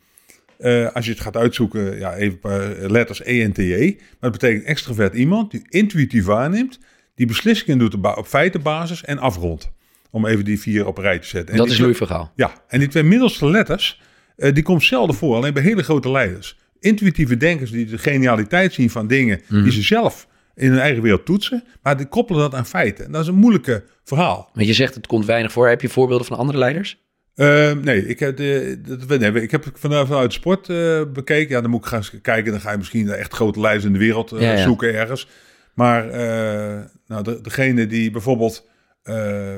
Eh, 0.59 0.93
als 0.93 1.05
je 1.05 1.11
het 1.11 1.21
gaat 1.21 1.37
uitzoeken, 1.37 1.99
ja, 1.99 2.15
even 2.15 2.91
letters 2.91 3.21
E 3.25 3.43
en 3.43 3.53
T, 3.53 3.59
E. 3.59 3.87
Maar 3.97 4.31
dat 4.31 4.33
betekent 4.33 4.65
extravert 4.65 5.15
iemand 5.15 5.51
die 5.51 5.63
intuïtief 5.69 6.25
waarneemt, 6.25 6.79
die 7.15 7.27
beslissingen 7.27 7.79
doet 7.79 7.95
op 7.95 8.03
ba- 8.03 8.13
op 8.13 8.27
feitenbasis 8.27 9.05
en 9.05 9.19
afrondt. 9.19 9.71
Om 10.11 10.27
even 10.27 10.45
die 10.45 10.61
vier 10.61 10.87
op 10.87 10.97
een 10.99 11.03
rij 11.05 11.19
te 11.19 11.27
zetten. 11.27 11.53
En 11.55 11.61
Dat 11.61 11.71
is 11.71 11.79
Louis 11.79 11.97
van 11.97 12.07
Gaal. 12.07 12.33
Ja, 12.37 12.53
en 12.69 12.79
die 12.79 12.89
twee 12.89 13.03
middelste 13.03 13.51
letters, 13.51 14.01
eh, 14.37 14.55
die 14.55 14.63
komt 14.63 14.83
zelden 14.85 15.15
voor, 15.17 15.37
alleen 15.37 15.53
bij 15.55 15.63
hele 15.63 15.83
grote 15.83 16.11
leiders. 16.11 16.59
Intuïtieve 16.81 17.37
denkers 17.37 17.71
die 17.71 17.87
de 17.87 17.99
genialiteit 17.99 18.73
zien 18.73 18.91
van 18.91 19.07
dingen 19.07 19.41
die 19.49 19.73
ze 19.73 19.83
zelf 19.83 20.27
in 20.55 20.71
hun 20.71 20.79
eigen 20.81 21.03
wereld 21.03 21.25
toetsen, 21.27 21.65
maar 21.83 21.97
die 21.97 22.07
koppelen 22.07 22.41
dat 22.41 22.55
aan 22.55 22.67
feiten. 22.67 23.05
En 23.05 23.13
dat 23.13 23.23
is 23.23 23.29
een 23.29 23.35
moeilijke 23.35 23.85
verhaal. 24.05 24.51
Want 24.55 24.67
je 24.67 24.73
zegt 24.73 24.95
het 24.95 25.07
komt 25.07 25.27
weinig 25.27 25.53
voor. 25.53 25.69
Heb 25.69 25.81
je 25.81 25.89
voorbeelden 25.89 26.27
van 26.27 26.37
andere 26.37 26.59
leiders? 26.59 27.03
Eh, 27.39 27.73
nee, 27.73 28.07
ik 28.07 28.19
heb, 28.19 28.37
de, 28.37 28.81
dat, 29.07 29.19
nee, 29.19 29.43
ik 29.43 29.51
heb 29.51 29.65
vanuit, 29.75 30.33
sport 30.33 30.69
eh, 30.69 31.03
bekeken. 31.13 31.55
Ja, 31.55 31.61
dan 31.61 31.71
moet 31.71 31.81
ik 31.81 31.87
gaan 31.87 32.03
kijken. 32.23 32.53
Dan 32.53 32.61
ga 32.61 32.71
je 32.71 32.77
misschien 32.77 33.07
naar 33.07 33.17
echt 33.17 33.33
grote 33.33 33.61
leiders 33.61 33.85
in 33.85 33.93
de 33.93 33.99
wereld 33.99 34.33
eh, 34.33 34.41
Ja, 34.41 34.53
ja. 34.53 34.63
zoeken 34.63 34.95
ergens. 34.95 35.29
Maar 35.75 36.09
eh, 36.11 36.85
nou, 37.07 37.23
de, 37.23 37.41
degene 37.41 37.87
die 37.87 38.11
bijvoorbeeld... 38.11 38.69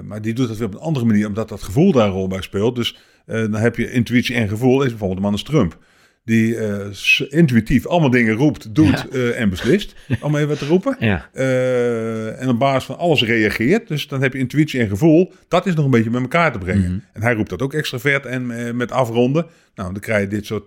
maar 0.04 0.22
die 0.22 0.34
doet 0.34 0.48
dat 0.48 0.56
weer 0.56 0.66
op 0.66 0.74
een 0.74 0.80
andere 0.80 1.06
manier, 1.06 1.26
omdat 1.26 1.48
dat 1.48 1.62
gevoel 1.62 1.92
daar 1.92 2.06
een 2.06 2.12
rol 2.12 2.28
bij 2.28 2.42
speelt. 2.42 2.76
Dus 2.76 2.98
dan 3.26 3.54
heb 3.54 3.76
je 3.76 3.92
intuïtie 3.92 4.34
en 4.34 4.48
gevoel. 4.48 4.82
Is 4.82 4.88
bijvoorbeeld 4.88 5.18
de 5.18 5.24
man 5.24 5.32
als 5.32 5.42
Trump. 5.42 5.78
Die 6.24 6.56
eh, 6.56 6.86
intuïtief 7.28 7.86
allemaal 7.86 8.10
dingen 8.10 8.34
roept, 8.34 8.74
doet 8.74 9.08
eh, 9.08 9.40
en 9.40 9.50
beslist. 9.50 9.94
Om 10.20 10.36
even 10.36 10.48
wat 10.48 10.58
te 10.58 10.66
roepen. 10.66 10.96
Ja. 10.98 11.28
Eh, 11.32 12.40
en 12.42 12.48
op 12.48 12.58
basis 12.58 12.84
van 12.84 12.98
alles 12.98 13.22
reageert. 13.22 13.88
Dus 13.88 14.08
dan 14.08 14.22
heb 14.22 14.32
je 14.32 14.38
intuïtie 14.38 14.80
en 14.80 14.88
gevoel. 14.88 15.32
Dat 15.48 15.66
is 15.66 15.74
nog 15.74 15.84
een 15.84 15.90
beetje 15.90 16.10
met 16.10 16.22
elkaar 16.22 16.52
te 16.52 16.58
brengen. 16.58 17.04
En 17.12 17.22
hij 17.22 17.34
roept 17.34 17.50
dat 17.50 17.62
ook 17.62 17.74
extravert 17.74 18.26
en 18.26 18.76
met 18.76 18.92
afronden. 18.92 19.46
Nou, 19.74 19.92
dan 19.92 20.00
krijg 20.00 20.20
je 20.20 20.28
dit 20.28 20.46
soort 20.46 20.66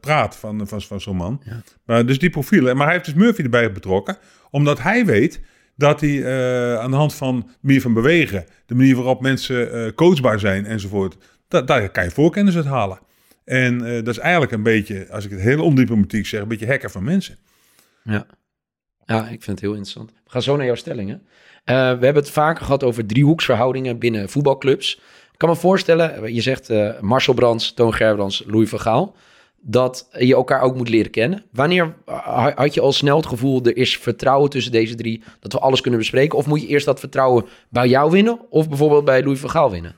praat 0.00 0.36
van, 0.36 0.68
van, 0.68 0.82
van 0.82 1.00
zo'n 1.00 1.16
man. 1.16 1.42
Maar 1.86 2.06
dus 2.06 2.18
die 2.18 2.30
profielen. 2.30 2.76
Maar 2.76 2.86
hij 2.86 2.94
heeft 2.94 3.06
dus 3.06 3.14
Murphy 3.14 3.42
erbij 3.42 3.72
betrokken. 3.72 4.16
Omdat 4.50 4.82
hij 4.82 5.04
weet 5.04 5.40
dat 5.76 6.00
hij 6.00 6.18
aan 6.78 6.90
de 6.90 6.96
hand 6.96 7.14
van 7.14 7.40
de 7.40 7.56
manier 7.60 7.80
van 7.80 7.94
bewegen... 7.94 8.44
de 8.66 8.74
manier 8.74 8.96
waarop 8.96 9.20
mensen 9.20 9.94
coachbaar 9.94 10.38
zijn 10.38 10.66
enzovoort... 10.66 11.16
Dat, 11.48 11.66
daar 11.66 11.90
kan 11.90 12.04
je 12.04 12.10
voorkennis 12.10 12.56
uit 12.56 12.64
halen. 12.64 12.98
En 13.44 13.86
eh, 13.86 13.94
dat 13.94 14.08
is 14.08 14.18
eigenlijk 14.18 14.52
een 14.52 14.62
beetje, 14.62 15.06
als 15.10 15.24
ik 15.24 15.30
het 15.30 15.40
heel 15.40 15.64
ondiplomatiek 15.64 16.26
zeg... 16.26 16.40
een 16.40 16.48
beetje 16.48 16.66
hacken 16.66 16.90
van 16.90 17.04
mensen. 17.04 17.36
Ja. 18.04 18.26
ja, 19.04 19.22
ik 19.22 19.42
vind 19.42 19.46
het 19.46 19.60
heel 19.60 19.70
interessant. 19.70 20.10
We 20.10 20.30
gaan 20.30 20.42
zo 20.42 20.56
naar 20.56 20.66
jouw 20.66 20.74
stellingen. 20.74 21.26
Eh, 21.64 21.74
we 21.74 22.04
hebben 22.04 22.14
het 22.14 22.30
vaker 22.30 22.64
gehad 22.64 22.84
over 22.84 23.06
driehoeksverhoudingen 23.06 23.98
binnen 23.98 24.28
voetbalclubs. 24.28 24.94
Ik 25.32 25.38
kan 25.40 25.48
me 25.48 25.56
voorstellen, 25.56 26.34
je 26.34 26.40
zegt 26.40 26.70
eh, 26.70 27.00
Marcel 27.00 27.34
Brands, 27.34 27.74
Toon 27.74 27.94
Gerbrands, 27.94 28.44
Louis 28.46 28.68
van 28.68 28.80
Gaal... 28.80 29.16
dat 29.60 30.08
je 30.18 30.34
elkaar 30.34 30.60
ook 30.60 30.76
moet 30.76 30.88
leren 30.88 31.10
kennen. 31.10 31.44
Wanneer 31.52 31.94
ha- 32.04 32.52
had 32.54 32.74
je 32.74 32.80
al 32.80 32.92
snel 32.92 33.16
het 33.16 33.26
gevoel... 33.26 33.62
er 33.62 33.76
is 33.76 33.98
vertrouwen 33.98 34.50
tussen 34.50 34.72
deze 34.72 34.94
drie, 34.94 35.22
dat 35.40 35.52
we 35.52 35.58
alles 35.58 35.80
kunnen 35.80 36.00
bespreken? 36.00 36.38
Of 36.38 36.46
moet 36.46 36.60
je 36.60 36.66
eerst 36.66 36.86
dat 36.86 37.00
vertrouwen 37.00 37.44
bij 37.68 37.88
jou 37.88 38.10
winnen... 38.10 38.50
of 38.50 38.68
bijvoorbeeld 38.68 39.04
bij 39.04 39.22
Louis 39.22 39.40
van 39.40 39.50
Gaal 39.50 39.70
winnen? 39.70 39.94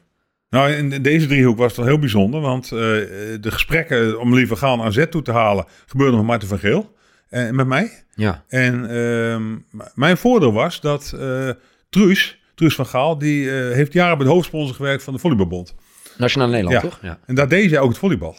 Nou, 0.50 0.71
in 0.73 1.03
deze 1.03 1.26
driehoek 1.26 1.57
was 1.59 1.67
het 1.67 1.76
wel 1.76 1.87
heel 1.87 1.99
bijzonder, 1.99 2.41
want 2.41 2.65
eh, 2.65 2.71
de 2.71 3.38
gesprekken 3.50 4.21
om 4.21 4.35
liever 4.35 4.57
gaan 4.57 4.81
aan 4.83 4.93
Z 4.93 5.05
toe 5.11 5.23
te 5.23 5.33
halen 5.33 5.65
gebeurden 5.87 6.17
met 6.17 6.26
Marten 6.26 6.49
van 6.49 6.59
Geel 6.59 6.95
en 7.29 7.55
met 7.55 7.67
mij. 7.67 8.05
Ja, 8.15 8.45
En 8.49 8.91
ehm, 8.91 9.57
mijn 9.95 10.17
voordeel 10.17 10.53
was 10.53 10.81
dat 10.81 11.12
eh 11.19 11.50
Truus, 11.91 12.41
Truus 12.55 12.75
van 12.75 12.87
Gaal, 12.87 13.19
die 13.19 13.50
eh, 13.50 13.75
heeft 13.75 13.93
jaren 13.93 14.17
bij 14.19 14.26
de 14.26 14.33
hoofdsponsor 14.33 14.75
gewerkt 14.75 15.03
van 15.03 15.12
de 15.12 15.19
Volleybalbond. 15.19 15.75
Nationaal 16.19 16.49
Nederland, 16.49 16.83
Ja. 16.83 16.88
toch? 16.88 16.99
Ja. 17.03 17.19
En 17.26 17.35
daar 17.35 17.49
deed 17.49 17.71
zij 17.71 17.79
ook 17.79 17.88
het 17.88 17.99
volleybal. 17.99 18.37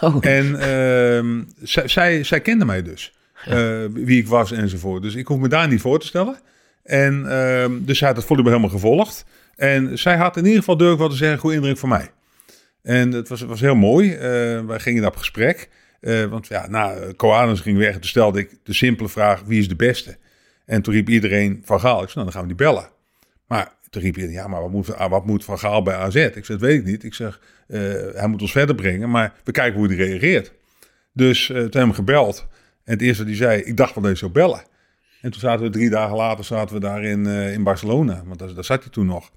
Oh, 0.00 0.16
En 0.20 0.60
ehm, 0.60 1.42
zij, 1.62 1.88
zij, 1.88 2.24
zij 2.24 2.40
kende 2.40 2.64
mij 2.64 2.82
dus, 2.82 3.12
eh, 3.44 3.84
wie 3.92 4.18
ik 4.20 4.28
was 4.28 4.52
enzovoort. 4.52 5.02
Dus 5.02 5.14
ik 5.14 5.26
hoef 5.26 5.38
me 5.38 5.48
daar 5.48 5.68
niet 5.68 5.80
voor 5.80 5.98
te 6.00 6.06
stellen. 6.06 6.36
En 6.82 7.26
ehm, 7.30 7.72
dus 7.80 7.98
zij 7.98 8.08
had 8.08 8.16
het 8.16 8.26
volleybal 8.26 8.52
helemaal 8.52 8.74
gevolgd. 8.74 9.24
En 9.56 9.98
zij 9.98 10.16
had 10.16 10.36
in 10.36 10.44
ieder 10.44 10.58
geval, 10.58 10.76
durf 10.76 10.98
wel 10.98 11.08
te 11.08 11.16
zeggen, 11.16 11.38
goede 11.38 11.56
indruk 11.56 11.78
van 11.78 11.88
mij. 11.88 12.10
En 12.82 13.12
het 13.12 13.28
was, 13.28 13.40
was 13.40 13.60
heel 13.60 13.74
mooi. 13.74 14.12
Eh, 14.14 14.20
wij 14.66 14.80
gingen 14.80 15.06
op 15.06 15.16
gesprek. 15.16 15.68
Eh, 16.00 16.24
want 16.24 16.46
ja, 16.46 16.66
na 16.68 16.96
uh, 16.96 17.02
Koanus 17.16 17.60
ging 17.60 17.78
weg, 17.78 17.92
toen 17.92 18.04
stelde 18.04 18.38
ik 18.38 18.50
de 18.62 18.74
simpele 18.74 19.08
vraag, 19.08 19.42
wie 19.42 19.60
is 19.60 19.68
de 19.68 19.76
beste? 19.76 20.16
En 20.64 20.82
toen 20.82 20.94
riep 20.94 21.08
iedereen 21.08 21.62
Van 21.64 21.80
Gaal. 21.80 22.02
Ik 22.02 22.08
zei, 22.08 22.14
nou, 22.14 22.24
dan 22.24 22.32
gaan 22.32 22.42
we 22.42 22.48
die 22.48 22.66
bellen. 22.66 22.88
Maar 23.46 23.72
toen 23.90 24.02
riep 24.02 24.16
iedereen, 24.16 24.36
ja, 24.36 24.48
maar 24.48 24.60
wat 24.60 24.70
moet, 24.70 24.96
ah, 24.96 25.10
wat 25.10 25.26
moet 25.26 25.44
Van 25.44 25.58
Gaal 25.58 25.82
bij 25.82 25.94
AZ? 25.94 26.14
Ik 26.14 26.32
zeg, 26.32 26.46
dat 26.46 26.60
weet 26.60 26.78
ik 26.78 26.84
niet. 26.84 27.04
Ik 27.04 27.14
zeg, 27.14 27.40
eh, 27.66 27.80
hij 28.14 28.26
moet 28.26 28.40
ons 28.40 28.52
verder 28.52 28.74
brengen, 28.74 29.10
maar 29.10 29.32
we 29.44 29.52
kijken 29.52 29.78
hoe 29.78 29.86
hij 29.86 29.96
reageert. 29.96 30.52
Dus 31.12 31.50
eh 31.50 31.56
toen 31.56 31.62
hebben 31.62 31.88
we 31.88 31.94
gebeld. 31.94 32.46
En 32.84 32.92
het 32.92 33.02
eerste 33.02 33.18
wat 33.18 33.32
hij 33.32 33.36
zei, 33.36 33.62
ik 33.62 33.76
dacht 33.76 33.94
wel 33.94 34.02
dat 34.02 34.12
hij 34.12 34.20
zou 34.20 34.32
bellen. 34.32 34.62
En 35.20 35.30
toen 35.30 35.40
zaten 35.40 35.64
we 35.64 35.70
drie 35.70 35.90
dagen 35.90 36.16
later 36.16 36.44
zaten 36.44 36.74
we 36.74 36.80
daar 36.80 37.04
in, 37.04 37.26
eh, 37.26 37.52
in 37.52 37.62
Barcelona. 37.62 38.22
Want 38.24 38.38
daar, 38.38 38.54
daar 38.54 38.64
zat 38.64 38.82
hij 38.82 38.92
toen 38.92 39.06
nog. 39.06 39.30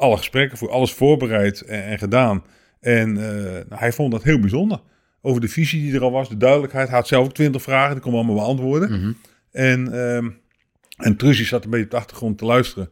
Alle 0.00 0.16
gesprekken, 0.16 0.58
voor 0.58 0.70
alles 0.70 0.92
voorbereid 0.92 1.60
en, 1.60 1.84
en 1.84 1.98
gedaan. 1.98 2.44
En 2.80 3.08
eh, 3.16 3.42
nou, 3.44 3.66
hij 3.80 3.92
vond 3.92 4.12
dat 4.12 4.22
heel 4.22 4.40
bijzonder. 4.40 4.80
Over 5.22 5.40
de 5.40 5.48
visie 5.48 5.80
die 5.82 5.94
er 5.94 6.02
al 6.02 6.10
was, 6.10 6.28
de 6.28 6.36
duidelijkheid. 6.36 6.88
Hij 6.88 6.96
had 6.96 7.08
zelf 7.08 7.24
ook 7.24 7.34
twintig 7.34 7.62
vragen, 7.62 7.92
die 7.92 8.02
kon 8.02 8.12
we 8.12 8.18
allemaal 8.18 8.34
beantwoorden. 8.34 8.90
Mhm. 8.92 9.12
En, 9.50 9.92
ehm 9.92 10.28
en 10.96 11.16
zat 11.44 11.64
een 11.64 11.70
beetje 11.70 11.84
op 11.84 11.90
de 11.90 11.96
achtergrond 11.96 12.38
te 12.38 12.44
luisteren. 12.44 12.90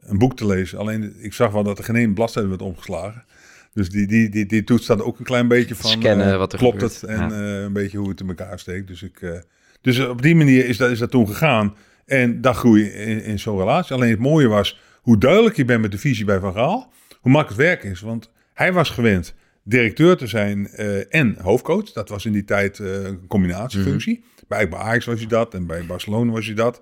Een 0.00 0.18
boek 0.18 0.36
te 0.36 0.46
lezen. 0.46 0.78
Alleen 0.78 1.14
ik 1.18 1.32
zag 1.32 1.52
wel 1.52 1.62
dat 1.62 1.78
er 1.78 1.84
geen 1.84 1.96
één 1.96 2.14
bladzijde 2.14 2.48
werd 2.48 2.62
omgeslagen. 2.62 3.24
Dus 3.72 3.88
die, 3.90 4.06
die, 4.06 4.28
die, 4.28 4.46
die 4.46 4.64
toets 4.64 4.84
staat 4.84 5.02
ook 5.02 5.18
een 5.18 5.24
klein 5.24 5.48
beetje 5.48 5.74
van... 5.74 5.90
Scannen 5.90 6.32
eh, 6.32 6.36
wat 6.36 6.52
er 6.52 6.58
Klopt 6.58 6.74
gebeurt. 6.74 7.00
het? 7.00 7.10
En 7.10 7.28
Ja. 7.28 7.56
eh, 7.56 7.62
een 7.62 7.72
beetje 7.72 7.98
hoe 7.98 8.08
het 8.08 8.20
in 8.20 8.28
elkaar 8.28 8.58
steekt. 8.58 8.86
Dus 8.86 9.02
ik... 9.02 9.42
Dus 9.80 10.00
op 10.00 10.22
die 10.22 10.36
manier 10.36 10.66
is 10.66 10.76
dat, 10.76 10.90
is 10.90 10.98
dat 10.98 11.10
toen 11.10 11.26
gegaan. 11.26 11.74
En 12.06 12.40
daar 12.40 12.54
groei 12.54 12.84
in, 12.84 13.22
in 13.24 13.38
zo'n 13.38 13.58
relatie. 13.58 13.94
Alleen 13.94 14.10
het 14.10 14.18
mooie 14.18 14.48
was 14.48 14.80
hoe 15.02 15.18
duidelijk 15.18 15.56
je 15.56 15.64
bent 15.64 15.80
met 15.80 15.90
de 15.90 15.98
visie 15.98 16.24
bij 16.24 16.38
Van 16.38 16.52
Gaal. 16.52 16.92
Hoe 17.20 17.32
makkelijk 17.32 17.62
het 17.62 17.68
werk 17.68 17.92
is. 17.92 18.00
Want 18.00 18.30
hij 18.54 18.72
was 18.72 18.90
gewend 18.90 19.34
directeur 19.64 20.16
te 20.16 20.26
zijn 20.26 20.68
eh, 20.68 21.14
en 21.14 21.36
hoofdcoach. 21.40 21.92
Dat 21.92 22.08
was 22.08 22.24
in 22.24 22.32
die 22.32 22.44
tijd 22.44 22.78
eh, 22.78 23.04
een 23.04 23.26
combinatiefunctie. 23.26 24.24
bij, 24.48 24.68
bij 24.68 24.78
Ajax 24.78 25.04
was 25.04 25.18
hij 25.18 25.28
dat 25.28 25.54
en 25.54 25.66
bij 25.66 25.86
Barcelona 25.86 26.32
was 26.32 26.46
hij 26.46 26.54
dat. 26.54 26.80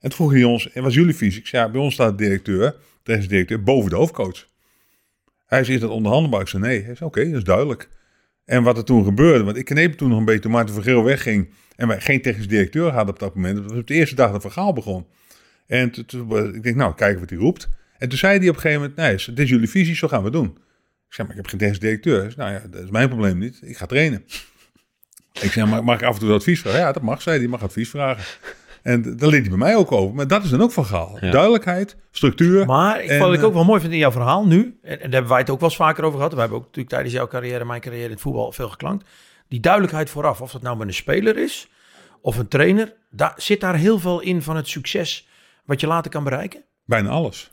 En 0.00 0.08
toen 0.08 0.12
vroeg 0.12 0.32
hij 0.32 0.44
ons, 0.44 0.72
en 0.72 0.82
was 0.82 0.94
jullie 0.94 1.14
visie? 1.14 1.40
Ik 1.40 1.46
zei, 1.46 1.64
ja, 1.64 1.70
bij 1.70 1.80
ons 1.80 1.94
staat 1.94 2.18
de 2.18 2.24
directeur, 2.24 2.76
de 3.02 3.26
directeur, 3.26 3.62
boven 3.62 3.90
de 3.90 3.96
hoofdcoach. 3.96 4.46
Hij 5.46 5.64
zei, 5.64 5.76
is 5.76 5.82
dat 5.82 5.90
onderhandelbaar? 5.90 6.40
Ik 6.40 6.48
zei, 6.48 6.62
nee. 6.62 6.82
Hij 6.84 6.94
zei, 6.94 7.08
oké, 7.08 7.24
dat 7.24 7.36
is 7.38 7.44
duidelijk. 7.44 7.88
En 8.44 8.62
wat 8.62 8.76
er 8.76 8.84
toen 8.84 9.04
gebeurde, 9.04 9.44
want 9.44 9.56
ik 9.56 9.64
kneep 9.64 9.92
toen 9.92 10.08
nog 10.08 10.18
een 10.18 10.24
beetje 10.24 10.40
toen 10.40 10.50
Maarten 10.50 10.74
van 10.74 10.82
Geel 10.82 11.04
wegging 11.04 11.50
en 11.76 11.88
wij 11.88 12.00
geen 12.00 12.22
technisch 12.22 12.48
directeur 12.48 12.90
hadden 12.90 13.14
op 13.14 13.20
dat 13.20 13.34
moment. 13.34 13.56
Dat 13.56 13.70
was 13.70 13.78
op 13.78 13.86
de 13.86 13.94
eerste 13.94 14.14
dag 14.14 14.32
dat 14.32 14.40
verhaal 14.40 14.72
begon. 14.72 15.06
En 15.70 16.06
toen, 16.06 16.54
ik 16.54 16.62
denk, 16.62 16.76
nou, 16.76 16.94
kijken 16.94 17.20
wat 17.20 17.30
hij 17.30 17.38
roept. 17.38 17.68
En 17.98 18.08
toen 18.08 18.18
zei 18.18 18.38
hij 18.38 18.48
op 18.48 18.54
een 18.54 18.60
gegeven 18.60 18.80
moment, 18.80 18.98
nee, 18.98 19.34
dit 19.34 19.38
is 19.38 19.50
jullie 19.50 19.68
visie, 19.68 19.94
zo 19.94 20.08
gaan 20.08 20.22
we 20.22 20.30
doen. 20.30 20.46
Ik 20.46 21.14
zei, 21.14 21.28
maar 21.28 21.36
ik 21.36 21.50
heb 21.50 21.60
geen 21.60 21.72
directeur. 21.72 22.32
nou 22.36 22.52
ja, 22.52 22.62
dat 22.70 22.82
is 22.82 22.90
mijn 22.90 23.08
probleem 23.08 23.38
niet. 23.38 23.58
Ik 23.62 23.76
ga 23.76 23.86
trainen. 23.86 24.24
ik 25.40 25.52
zei, 25.52 25.66
mag, 25.66 25.82
mag 25.82 26.00
ik 26.00 26.06
af 26.06 26.14
en 26.14 26.20
toe 26.20 26.32
advies 26.32 26.60
vragen? 26.60 26.80
Ja, 26.80 26.92
dat 26.92 27.02
mag, 27.02 27.22
zei 27.22 27.38
hij. 27.38 27.48
mag 27.48 27.62
advies 27.62 27.90
vragen. 27.90 28.24
En 28.82 29.16
daar 29.16 29.28
liet 29.28 29.40
hij 29.40 29.48
bij 29.48 29.58
mij 29.58 29.76
ook 29.76 29.92
over. 29.92 30.14
Maar 30.14 30.26
dat 30.26 30.44
is 30.44 30.50
dan 30.50 30.62
ook 30.62 30.72
van 30.72 30.84
Gaal. 30.84 31.18
Duidelijkheid, 31.20 31.96
structuur. 32.10 32.66
Maar 32.66 33.04
ik, 33.04 33.18
wat 33.18 33.34
ik 33.34 33.42
ook 33.42 33.54
wel 33.54 33.64
mooi 33.64 33.80
vind 33.80 33.92
in 33.92 33.98
jouw 33.98 34.12
verhaal 34.12 34.46
nu, 34.46 34.78
en, 34.82 34.98
daar 34.98 35.10
hebben 35.10 35.28
wij 35.28 35.38
het 35.38 35.50
ook 35.50 35.60
wel 35.60 35.68
eens 35.68 35.78
vaker 35.78 36.04
over 36.04 36.16
gehad. 36.16 36.34
We 36.34 36.40
hebben 36.40 36.58
ook 36.58 36.64
natuurlijk 36.64 36.94
tijdens 36.94 37.14
jouw 37.14 37.26
carrière, 37.26 37.64
mijn 37.64 37.80
carrière 37.80 38.04
in 38.04 38.10
het 38.10 38.20
voetbal 38.20 38.52
veel 38.52 38.68
geklankt. 38.68 39.08
Die 39.48 39.60
duidelijkheid 39.60 40.10
vooraf, 40.10 40.40
of 40.40 40.52
dat 40.52 40.62
nou 40.62 40.76
met 40.76 40.86
een 40.86 40.94
speler 40.94 41.36
is 41.36 41.68
of 42.20 42.38
een 42.38 42.48
trainer, 42.48 42.92
daar 43.10 43.34
zit 43.36 43.60
daar 43.60 43.76
heel 43.76 43.98
veel 43.98 44.20
in 44.20 44.42
van 44.42 44.56
het 44.56 44.68
succes 44.68 45.28
wat 45.70 45.80
je 45.80 45.86
later 45.86 46.10
kan 46.10 46.24
bereiken? 46.24 46.64
Bijna 46.84 47.08
alles. 47.08 47.52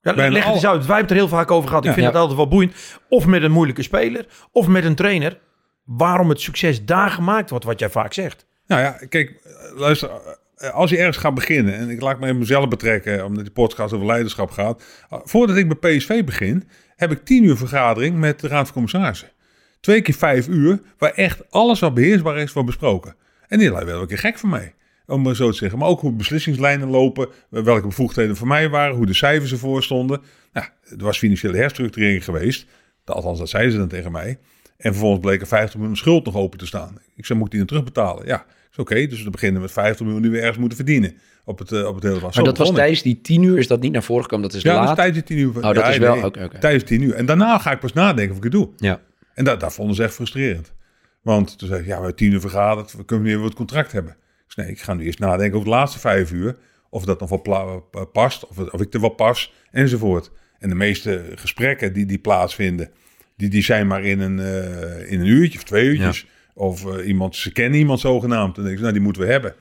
Ja, 0.00 0.12
leg 0.14 0.44
het 0.44 0.54
eens 0.54 0.66
uit. 0.66 0.86
Wij 0.86 0.96
hebben 0.96 0.96
het 0.96 1.10
er 1.10 1.16
heel 1.16 1.28
vaak 1.28 1.50
over 1.50 1.68
gehad. 1.68 1.84
Ik 1.84 1.92
vind 1.92 2.06
het 2.06 2.14
altijd 2.14 2.36
wel 2.36 2.48
boeiend. 2.48 2.74
Of 3.08 3.26
met 3.26 3.42
een 3.42 3.50
moeilijke 3.50 3.82
speler, 3.82 4.26
of 4.52 4.66
met 4.66 4.84
een 4.84 4.94
trainer. 4.94 5.40
Waarom 5.84 6.28
het 6.28 6.40
succes 6.40 6.84
daar 6.84 7.10
gemaakt 7.10 7.50
wordt, 7.50 7.64
wat 7.64 7.78
jij 7.78 7.90
vaak 7.90 8.12
zegt. 8.12 8.46
Nou 8.66 8.82
ja, 8.82 8.98
kijk, 9.08 9.40
luister. 9.76 10.10
Als 10.72 10.90
je 10.90 10.98
ergens 10.98 11.16
gaat 11.16 11.34
beginnen, 11.34 11.74
en 11.74 11.90
ik 11.90 12.00
laat 12.00 12.18
me 12.20 12.26
even 12.26 12.38
mezelf 12.38 12.68
betrekken, 12.68 13.24
omdat 13.24 13.44
die 13.44 13.52
podcast 13.52 13.92
over 13.92 14.06
leiderschap 14.06 14.50
gaat. 14.50 14.82
Voordat 15.08 15.56
ik 15.56 15.80
bij 15.80 15.96
PSV 15.96 16.24
begin, 16.24 16.68
heb 16.96 17.10
ik 17.10 17.24
tien 17.24 17.44
uur 17.44 17.56
vergadering 17.56 18.16
met 18.16 18.40
de 18.40 18.48
Raad 18.48 18.64
van 18.64 18.72
Commissarissen. 18.72 19.30
Twee 19.80 20.02
keer 20.02 20.14
vijf 20.14 20.48
uur, 20.48 20.80
waar 20.98 21.12
echt 21.12 21.50
alles 21.50 21.80
wat 21.80 21.94
beheersbaar 21.94 22.36
is, 22.36 22.52
wordt 22.52 22.68
besproken. 22.68 23.16
En 23.48 23.58
die 23.58 23.70
lijkt 23.70 23.86
wel 23.86 24.00
een 24.00 24.06
keer 24.06 24.18
gek 24.18 24.38
voor 24.38 24.48
mij 24.48 24.74
om 25.08 25.22
maar 25.22 25.36
zo 25.36 25.50
te 25.50 25.56
zeggen. 25.56 25.78
Maar 25.78 25.88
ook 25.88 26.00
hoe 26.00 26.12
beslissingslijnen 26.12 26.88
lopen, 26.88 27.28
welke 27.48 27.86
bevoegdheden 27.86 28.36
voor 28.36 28.46
mij 28.46 28.68
waren, 28.68 28.96
hoe 28.96 29.06
de 29.06 29.14
cijfers 29.14 29.52
ervoor 29.52 29.82
stonden. 29.82 30.20
Nou, 30.52 30.66
er 30.98 31.04
was 31.04 31.18
financiële 31.18 31.56
herstructurering 31.56 32.24
geweest, 32.24 32.66
althans 33.04 33.38
dat 33.38 33.48
zeiden 33.48 33.72
ze 33.72 33.78
dan 33.78 33.88
tegen 33.88 34.12
mij. 34.12 34.38
En 34.76 34.92
vervolgens 34.92 35.20
bleek 35.20 35.40
er 35.40 35.46
50 35.46 35.76
miljoen 35.76 35.96
schuld 35.96 36.24
nog 36.24 36.36
open 36.36 36.58
te 36.58 36.66
staan. 36.66 36.98
Ik 37.16 37.26
zei, 37.26 37.38
moet 37.38 37.46
ik 37.46 37.58
die 37.58 37.66
dan 37.66 37.68
terugbetalen? 37.68 38.26
Ja, 38.26 38.46
is 38.70 38.78
oké. 38.78 39.06
dus 39.06 39.22
we 39.22 39.30
beginnen 39.30 39.60
met 39.60 39.72
50 39.72 40.04
miljoen 40.04 40.22
die 40.22 40.30
we 40.30 40.38
ergens 40.38 40.58
moeten 40.58 40.76
verdienen 40.76 41.16
op 41.44 41.58
het, 41.58 41.72
uh, 41.72 41.86
op 41.86 41.94
het 41.94 42.04
hele 42.04 42.20
was. 42.20 42.34
Maar 42.36 42.44
dat 42.44 42.58
was 42.58 42.72
tijdens 42.72 43.02
die 43.02 43.20
10 43.20 43.42
uur, 43.42 43.58
is 43.58 43.66
dat 43.66 43.80
niet 43.80 43.92
naar 43.92 44.02
voren 44.02 44.22
gekomen? 44.22 44.48
Dat 44.48 44.56
is 44.56 44.62
ja, 44.62 44.74
laat? 44.74 44.80
dat 44.80 44.90
is 44.90 44.96
tijdens 44.96 45.26
die 45.26 45.36
10 45.36 45.46
uur. 45.46 45.56
Oh, 45.56 45.74
dat 45.74 45.88
is 45.88 45.98
wel, 45.98 46.16
oké. 46.16 46.44
Okay, 46.44 46.60
Tijdens 46.60 46.84
10 46.84 47.02
uur. 47.02 47.14
En 47.14 47.26
daarna 47.26 47.58
ga 47.58 47.72
ik 47.72 47.80
pas 47.80 47.92
nadenken 47.92 48.30
of 48.30 48.36
ik 48.36 48.42
het 48.42 48.52
doe. 48.52 48.68
Ja. 48.76 49.00
En 49.34 49.44
dat, 49.44 49.60
dat 49.60 49.72
vonden 49.72 49.96
ze 49.96 50.02
echt 50.02 50.14
frustrerend. 50.14 50.72
Want 51.22 51.58
toen 51.58 51.68
zei 51.68 51.80
ik, 51.80 51.86
ja, 51.86 51.90
we 51.90 51.98
hebben 51.98 52.16
10 52.16 52.32
uur 52.32 52.40
vergaderd, 52.40 52.92
we 52.92 53.04
kunnen 53.04 53.26
weer 53.26 53.42
het 53.42 53.54
contract 53.54 53.92
hebben. 53.92 54.16
Dus 54.48 54.64
nee, 54.64 54.68
ik 54.68 54.80
ga 54.80 54.94
nu 54.94 55.04
eerst 55.04 55.18
nadenken 55.18 55.54
over 55.54 55.68
de 55.70 55.74
laatste 55.74 55.98
vijf 55.98 56.32
uur. 56.32 56.56
Of 56.90 57.04
dat 57.04 57.20
nog 57.20 57.28
wel 57.28 58.06
past, 58.12 58.46
of, 58.46 58.58
of 58.58 58.80
ik 58.80 58.94
er 58.94 59.00
wel 59.00 59.08
pas, 59.08 59.52
enzovoort. 59.70 60.30
En 60.58 60.68
de 60.68 60.74
meeste 60.74 61.24
gesprekken 61.34 61.92
die, 61.92 62.06
die 62.06 62.18
plaatsvinden, 62.18 62.90
die, 63.36 63.48
die 63.48 63.62
zijn 63.62 63.86
maar 63.86 64.04
in 64.04 64.20
een, 64.20 64.38
uh, 64.38 65.12
in 65.12 65.20
een 65.20 65.26
uurtje 65.26 65.58
of 65.58 65.64
twee 65.64 65.86
uurtjes. 65.86 66.26
Of 66.54 66.84
uh, 66.84 67.06
iemand, 67.06 67.36
ze 67.36 67.52
kennen 67.52 67.78
iemand 67.78 68.00
zogenaamd. 68.00 68.48
En 68.48 68.54
dan 68.54 68.64
denk 68.64 68.76
ik, 68.76 68.80
nou, 68.80 68.92
die 68.92 69.02
moeten 69.02 69.22
we 69.22 69.28
hebben. 69.28 69.54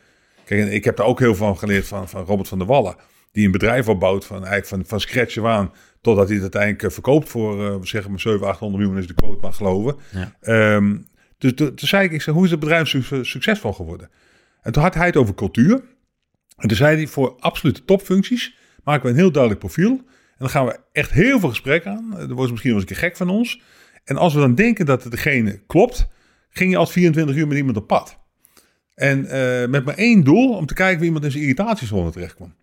Kijk, 0.46 0.70
ik 0.72 0.84
heb 0.84 0.98
daar 0.98 1.06
ook 1.06 1.20
heel 1.20 1.36
veel 1.36 1.46
van 1.46 1.58
geleerd 1.58 1.88
van, 1.88 2.10
van 2.10 2.26
Robert 2.26 2.48
van 2.48 2.58
der 2.58 2.68
Wallen. 2.68 2.96
Die 3.32 3.46
een 3.46 3.52
bedrijf 3.52 3.88
opbouwt 3.88 4.26
van, 4.26 4.38
eigenlijk 4.38 4.68
van, 4.68 4.86
van 4.86 5.00
scratch 5.00 5.44
aan. 5.44 5.72
Totdat 6.02 6.26
hij 6.26 6.34
het 6.34 6.54
uiteindelijk 6.54 6.94
verkoopt 6.94 7.30
voor, 7.30 7.62
uh, 7.62 7.76
zeg 7.82 8.08
maar, 8.08 8.20
700, 8.20 8.52
800 8.52 8.82
miljoen 8.82 9.02
is 9.02 9.08
de 9.08 9.14
quote 9.14 9.42
maar 9.42 9.54
geloven. 9.54 9.96
Ja. 10.12 10.76
Um, 10.76 11.08
dus 11.38 11.54
toen 11.54 11.72
zei 11.76 12.04
ik, 12.04 12.12
ik 12.12 12.22
hoe 12.22 12.46
is 12.46 12.52
het 12.52 12.60
bedrijf 12.60 12.88
succesvol 13.22 13.74
geworden? 13.74 14.10
En 14.68 14.74
toen 14.74 14.84
had 14.84 14.94
hij 14.94 15.06
het 15.06 15.16
over 15.16 15.34
cultuur. 15.34 15.82
En 16.58 16.68
toen 16.68 16.78
zei 16.78 16.96
hij, 16.96 17.08
voor 17.08 17.36
absolute 17.40 17.86
topfuncties 17.86 18.56
maken 18.84 19.04
we 19.04 19.10
een 19.10 19.16
heel 19.16 19.32
duidelijk 19.32 19.62
profiel. 19.62 19.92
En 19.92 20.38
dan 20.38 20.50
gaan 20.50 20.66
we 20.66 20.80
echt 20.92 21.12
heel 21.12 21.40
veel 21.40 21.50
gesprekken 21.50 21.92
aan. 21.92 22.10
Dat 22.10 22.32
wordt 22.32 22.52
misschien 22.52 22.72
wel 22.72 22.82
eens 22.82 22.90
een 22.90 22.98
keer 22.98 23.10
gek 23.10 23.18
van 23.18 23.30
ons. 23.30 23.62
En 24.04 24.18
als 24.18 24.34
we 24.34 24.40
dan 24.40 24.56
denken 24.56 24.86
dat 24.86 25.04
het 25.04 25.12
degene 25.12 25.62
klopt, 25.68 26.08
ging 26.50 26.72
je 26.72 26.78
als 26.78 26.92
24 26.92 27.36
uur 27.36 27.48
met 27.48 27.58
iemand 27.58 27.78
op 27.78 27.88
pad. 27.88 28.20
En 28.96 29.20
uh, 29.20 29.68
met 29.68 29.86
maar 29.86 29.96
één 29.96 30.24
doel, 30.24 30.54
om 30.54 30.66
te 30.66 30.74
kijken 30.74 30.98
wie 30.98 31.06
iemand 31.06 31.26
in 31.26 31.32
zijn 31.32 31.44
irritatiezone 31.44 32.12
terecht 32.12 32.36
kwam. 32.36 32.56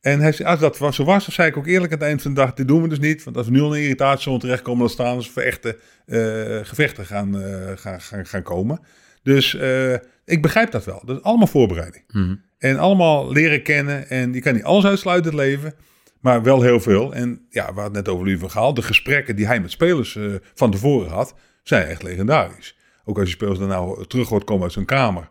En 0.00 0.20
hij, 0.20 0.44
als 0.44 0.60
dat 0.60 0.76
zo 0.76 1.04
was, 1.04 1.24
dan 1.24 1.34
zei 1.34 1.48
ik 1.48 1.56
ook 1.56 1.66
eerlijk 1.66 1.92
aan 1.92 1.98
het 1.98 2.08
eind 2.08 2.22
van 2.22 2.34
de 2.34 2.40
dag, 2.40 2.52
dit 2.52 2.68
doen 2.68 2.82
we 2.82 2.88
dus 2.88 2.98
niet. 2.98 3.24
Want 3.24 3.36
als 3.36 3.46
we 3.46 3.52
nu 3.52 3.60
al 3.60 3.66
in 3.66 3.76
een 3.76 3.82
irritatiezone 3.82 4.38
terechtkomen, 4.38 4.80
dan 4.80 4.90
staan 4.90 5.22
ze 5.22 5.30
voor 5.30 5.42
echte 5.42 5.78
uh, 6.06 6.18
gevechten 6.62 7.06
gaan, 7.06 7.36
uh, 7.36 7.70
gaan, 7.74 8.00
gaan, 8.00 8.26
gaan 8.26 8.42
komen. 8.42 8.80
Dus 9.26 9.54
uh, 9.54 9.92
ik 10.24 10.42
begrijp 10.42 10.70
dat 10.70 10.84
wel. 10.84 11.02
Dat 11.04 11.16
is 11.16 11.22
allemaal 11.22 11.46
voorbereiding. 11.46 12.04
Mm. 12.08 12.42
En 12.58 12.78
allemaal 12.78 13.32
leren 13.32 13.62
kennen. 13.62 14.08
En 14.08 14.32
je 14.32 14.40
kan 14.40 14.54
niet 14.54 14.64
alles 14.64 14.84
uitsluiten 14.84 15.32
in 15.32 15.38
het 15.38 15.46
leven. 15.46 15.74
Maar 16.20 16.42
wel 16.42 16.62
heel 16.62 16.80
veel. 16.80 17.14
En 17.14 17.46
ja, 17.50 17.66
we 17.66 17.80
hadden 17.80 17.92
net 17.92 18.08
over 18.08 18.24
Louis 18.24 18.40
van 18.40 18.50
Gaal. 18.50 18.74
De 18.74 18.82
gesprekken 18.82 19.36
die 19.36 19.46
hij 19.46 19.60
met 19.60 19.70
spelers 19.70 20.14
uh, 20.14 20.34
van 20.54 20.70
tevoren 20.70 21.10
had, 21.10 21.34
zijn 21.62 21.86
echt 21.86 22.02
legendarisch. 22.02 22.76
Ook 23.04 23.18
als 23.18 23.28
je 23.28 23.34
spelers 23.34 23.58
dan 23.58 23.68
nou 23.68 24.06
terug 24.06 24.28
hoort 24.28 24.44
komen 24.44 24.62
uit 24.62 24.72
zijn 24.72 24.84
kamer. 24.84 25.28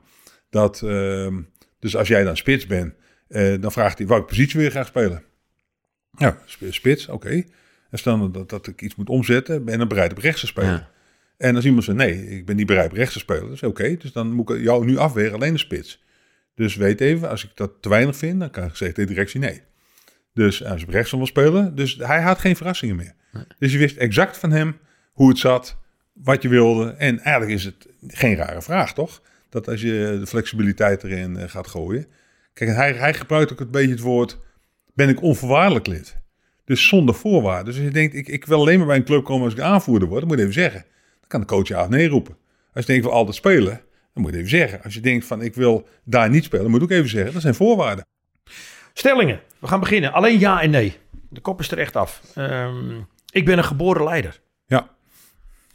Dat, 0.50 0.82
uh, 0.86 1.38
dus 1.80 1.96
als 1.96 2.08
jij 2.08 2.24
dan 2.24 2.38
spits 2.38 2.66
bent, 2.66 2.94
uh, 3.30 3.62
dan 3.62 3.72
vraagt 3.72 3.98
hij 3.98 4.08
welke 4.08 4.26
positie 4.26 4.54
wil 4.54 4.64
je 4.64 4.70
graag 4.70 4.88
spelen. 4.88 5.24
Ja, 6.18 6.38
spits, 6.70 7.08
oké. 7.08 7.28
Okay. 7.28 7.48
En 7.90 7.98
stel 7.98 8.32
dat, 8.32 8.50
dat 8.50 8.68
ik 8.68 8.82
iets 8.82 8.96
moet 8.96 9.10
omzetten, 9.10 9.64
ben 9.64 9.74
je 9.74 9.80
dan 9.80 9.88
bereid 9.88 10.12
op 10.12 10.18
rechts 10.18 10.40
te 10.40 10.48
spelen. 10.48 10.70
Ja. 10.70 10.94
En 11.38 11.56
als 11.56 11.66
iemand 11.66 11.84
zegt, 11.84 11.98
nee, 11.98 12.28
ik 12.30 12.46
ben 12.46 12.56
niet 12.56 12.66
bereid 12.66 12.94
rechts 12.94 13.14
te 13.14 13.20
spelen, 13.20 13.44
dat 13.44 13.52
is 13.52 13.64
oké. 13.64 13.98
Dus 13.98 14.12
dan 14.12 14.32
moet 14.32 14.50
ik 14.50 14.62
jou 14.62 14.86
nu 14.86 14.98
afweren, 14.98 15.34
alleen 15.34 15.54
de 15.54 15.60
spits. 15.60 16.04
Dus 16.56 16.76
weet 16.76 17.02
even, 17.02 17.30
als 17.30 17.44
ik 17.44 17.50
dat 17.54 17.72
te 17.82 17.90
weinig 17.90 18.16
vind, 18.16 18.40
dan 18.40 18.50
kan 18.50 18.64
ik 18.64 18.76
zeggen 18.76 19.06
de 19.06 19.14
directie 19.14 19.40
nee. 19.40 19.62
Dus 20.34 20.64
als 20.64 20.82
ik 20.82 20.90
rechts 20.90 21.12
wil 21.12 21.26
spelen, 21.26 21.76
dus 21.76 21.96
hij 21.98 22.22
had 22.22 22.40
geen 22.40 22.56
verrassingen 22.56 22.96
meer. 22.96 23.14
Nee. 23.32 23.44
Dus 23.60 23.72
je 23.72 23.78
wist 23.78 23.98
exact 23.98 24.38
van 24.38 24.52
hem 24.52 24.78
hoe 25.12 25.30
het 25.30 25.38
zat, 25.38 25.78
wat 26.14 26.42
je 26.42 26.50
wilde. 26.50 26.90
En 26.90 27.20
eigenlijk 27.20 27.58
is 27.58 27.64
het 27.64 27.88
geen 28.08 28.36
rare 28.36 28.62
vraag, 28.62 28.94
toch? 28.94 29.22
Dat 29.50 29.68
als 29.68 29.82
je 29.82 30.18
de 30.20 30.28
flexibiliteit 30.28 31.04
erin 31.04 31.38
eh, 31.38 31.50
gaat 31.50 31.68
gooien. 31.68 32.08
Kijk, 32.54 32.76
hij, 32.76 32.94
hij 32.94 33.14
gebruikt 33.14 33.52
ook 33.52 33.60
een 33.60 33.72
beetje 33.72 33.92
het 33.92 34.00
woord, 34.00 34.40
ben 34.94 35.10
ik 35.10 35.22
onvoorwaardelijk 35.22 35.88
lid? 35.88 36.18
Dus 36.66 36.88
zonder 36.88 37.16
voorwaarden. 37.16 37.66
Dus 37.66 37.76
als 37.76 37.84
je 37.84 37.92
denkt, 37.92 38.16
ik, 38.16 38.28
ik 38.28 38.46
wil 38.46 38.60
alleen 38.60 38.78
maar 38.78 38.88
bij 38.88 38.96
een 38.96 39.04
club 39.04 39.24
komen 39.24 39.44
als 39.44 39.54
ik 39.54 39.60
aanvoerder 39.60 40.08
word, 40.08 40.20
dan 40.20 40.30
moet 40.30 40.38
je 40.38 40.44
even 40.44 40.62
zeggen. 40.62 40.86
Dan 41.28 41.28
kan 41.28 41.40
de 41.40 41.46
coach 41.46 41.68
ja 41.68 41.82
of 41.82 41.90
nee 41.90 42.08
roepen. 42.08 42.38
Als 42.74 42.86
je 42.86 42.92
denkt, 42.92 43.06
ik 43.06 43.10
wil 43.10 43.20
altijd 43.20 43.36
spelen, 43.36 43.82
dan 44.14 44.24
moet 44.24 44.32
je 44.32 44.38
even 44.38 44.50
zeggen. 44.50 44.84
Als 44.84 44.94
je 44.94 45.00
denkt 45.00 45.26
van, 45.26 45.42
ik 45.42 45.56
wil 45.56 45.88
daar 46.04 46.30
niet 46.30 46.44
spelen, 46.44 46.70
moet 46.70 46.80
je 46.80 46.86
ook 46.86 46.92
even 46.92 47.10
zeggen. 47.10 47.34
Dat 47.34 47.42
zijn 47.42 47.56
voorwaarden. 47.56 48.06
Stellingen. 48.94 49.42
We 49.60 49.68
gaan 49.68 49.80
beginnen. 49.80 50.14
Alleen 50.14 50.40
ja 50.40 50.62
en 50.62 50.70
nee. 50.70 50.98
De 51.30 51.42
kop 51.42 51.60
is 51.60 51.72
er 51.72 51.80
echt 51.80 51.96
af. 51.96 52.22
Um, 52.38 53.08
ik 53.30 53.46
ben 53.46 53.58
een 53.58 53.64
geboren 53.64 54.04
leider. 54.04 54.42
Ja. 54.66 54.90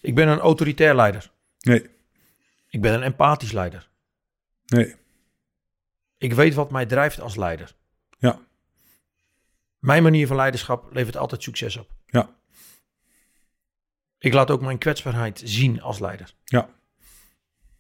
Ik 0.01 0.15
ben 0.15 0.29
een 0.29 0.39
autoritair 0.39 0.95
leider. 0.95 1.31
Nee. 1.61 1.89
Ik 2.69 2.81
ben 2.81 2.95
een 2.95 3.03
empathisch 3.03 3.53
leider. 3.53 3.89
Nee. 4.67 4.95
Ik 6.19 6.33
weet 6.33 6.55
wat 6.55 6.71
mij 6.71 6.87
drijft 6.87 7.21
als 7.21 7.37
leider. 7.37 7.75
Ja. 8.19 8.39
Mijn 9.79 10.03
manier 10.03 10.27
van 10.27 10.37
leiderschap 10.37 10.93
levert 10.93 11.17
altijd 11.17 11.43
succes 11.43 11.77
op. 11.77 11.91
Ja. 12.07 12.39
Ik 14.21 14.33
laat 14.33 14.51
ook 14.51 14.61
mijn 14.61 14.79
kwetsbaarheid 14.79 15.43
zien 15.45 15.81
als 15.81 15.99
leider. 15.99 16.35
Ja. 16.45 16.71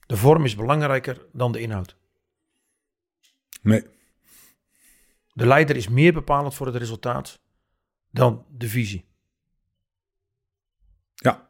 De 0.06 0.16
vorm 0.16 0.44
is 0.44 0.54
belangrijker 0.54 1.26
dan 1.32 1.52
de 1.52 1.60
inhoud. 1.60 1.96
Nee. 3.62 3.86
De 5.32 5.46
leider 5.46 5.76
is 5.76 5.88
meer 5.88 6.12
bepalend 6.12 6.54
voor 6.54 6.66
het 6.66 6.76
resultaat 6.76 7.40
dan 8.10 8.46
de 8.48 8.68
visie. 8.68 9.04
Ja. 11.14 11.46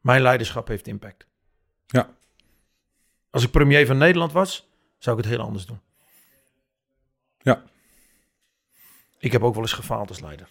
Mijn 0.00 0.22
leiderschap 0.22 0.68
heeft 0.68 0.86
impact. 0.86 1.26
Ja. 1.86 2.16
Als 3.30 3.44
ik 3.44 3.50
premier 3.50 3.86
van 3.86 3.98
Nederland 3.98 4.32
was, 4.32 4.68
zou 4.98 5.18
ik 5.18 5.24
het 5.24 5.32
heel 5.32 5.44
anders 5.44 5.66
doen. 5.66 5.80
Ja. 7.38 7.64
Ik 9.18 9.32
heb 9.32 9.42
ook 9.42 9.54
wel 9.54 9.62
eens 9.62 9.72
gefaald 9.72 10.08
als 10.08 10.20
leider. 10.20 10.48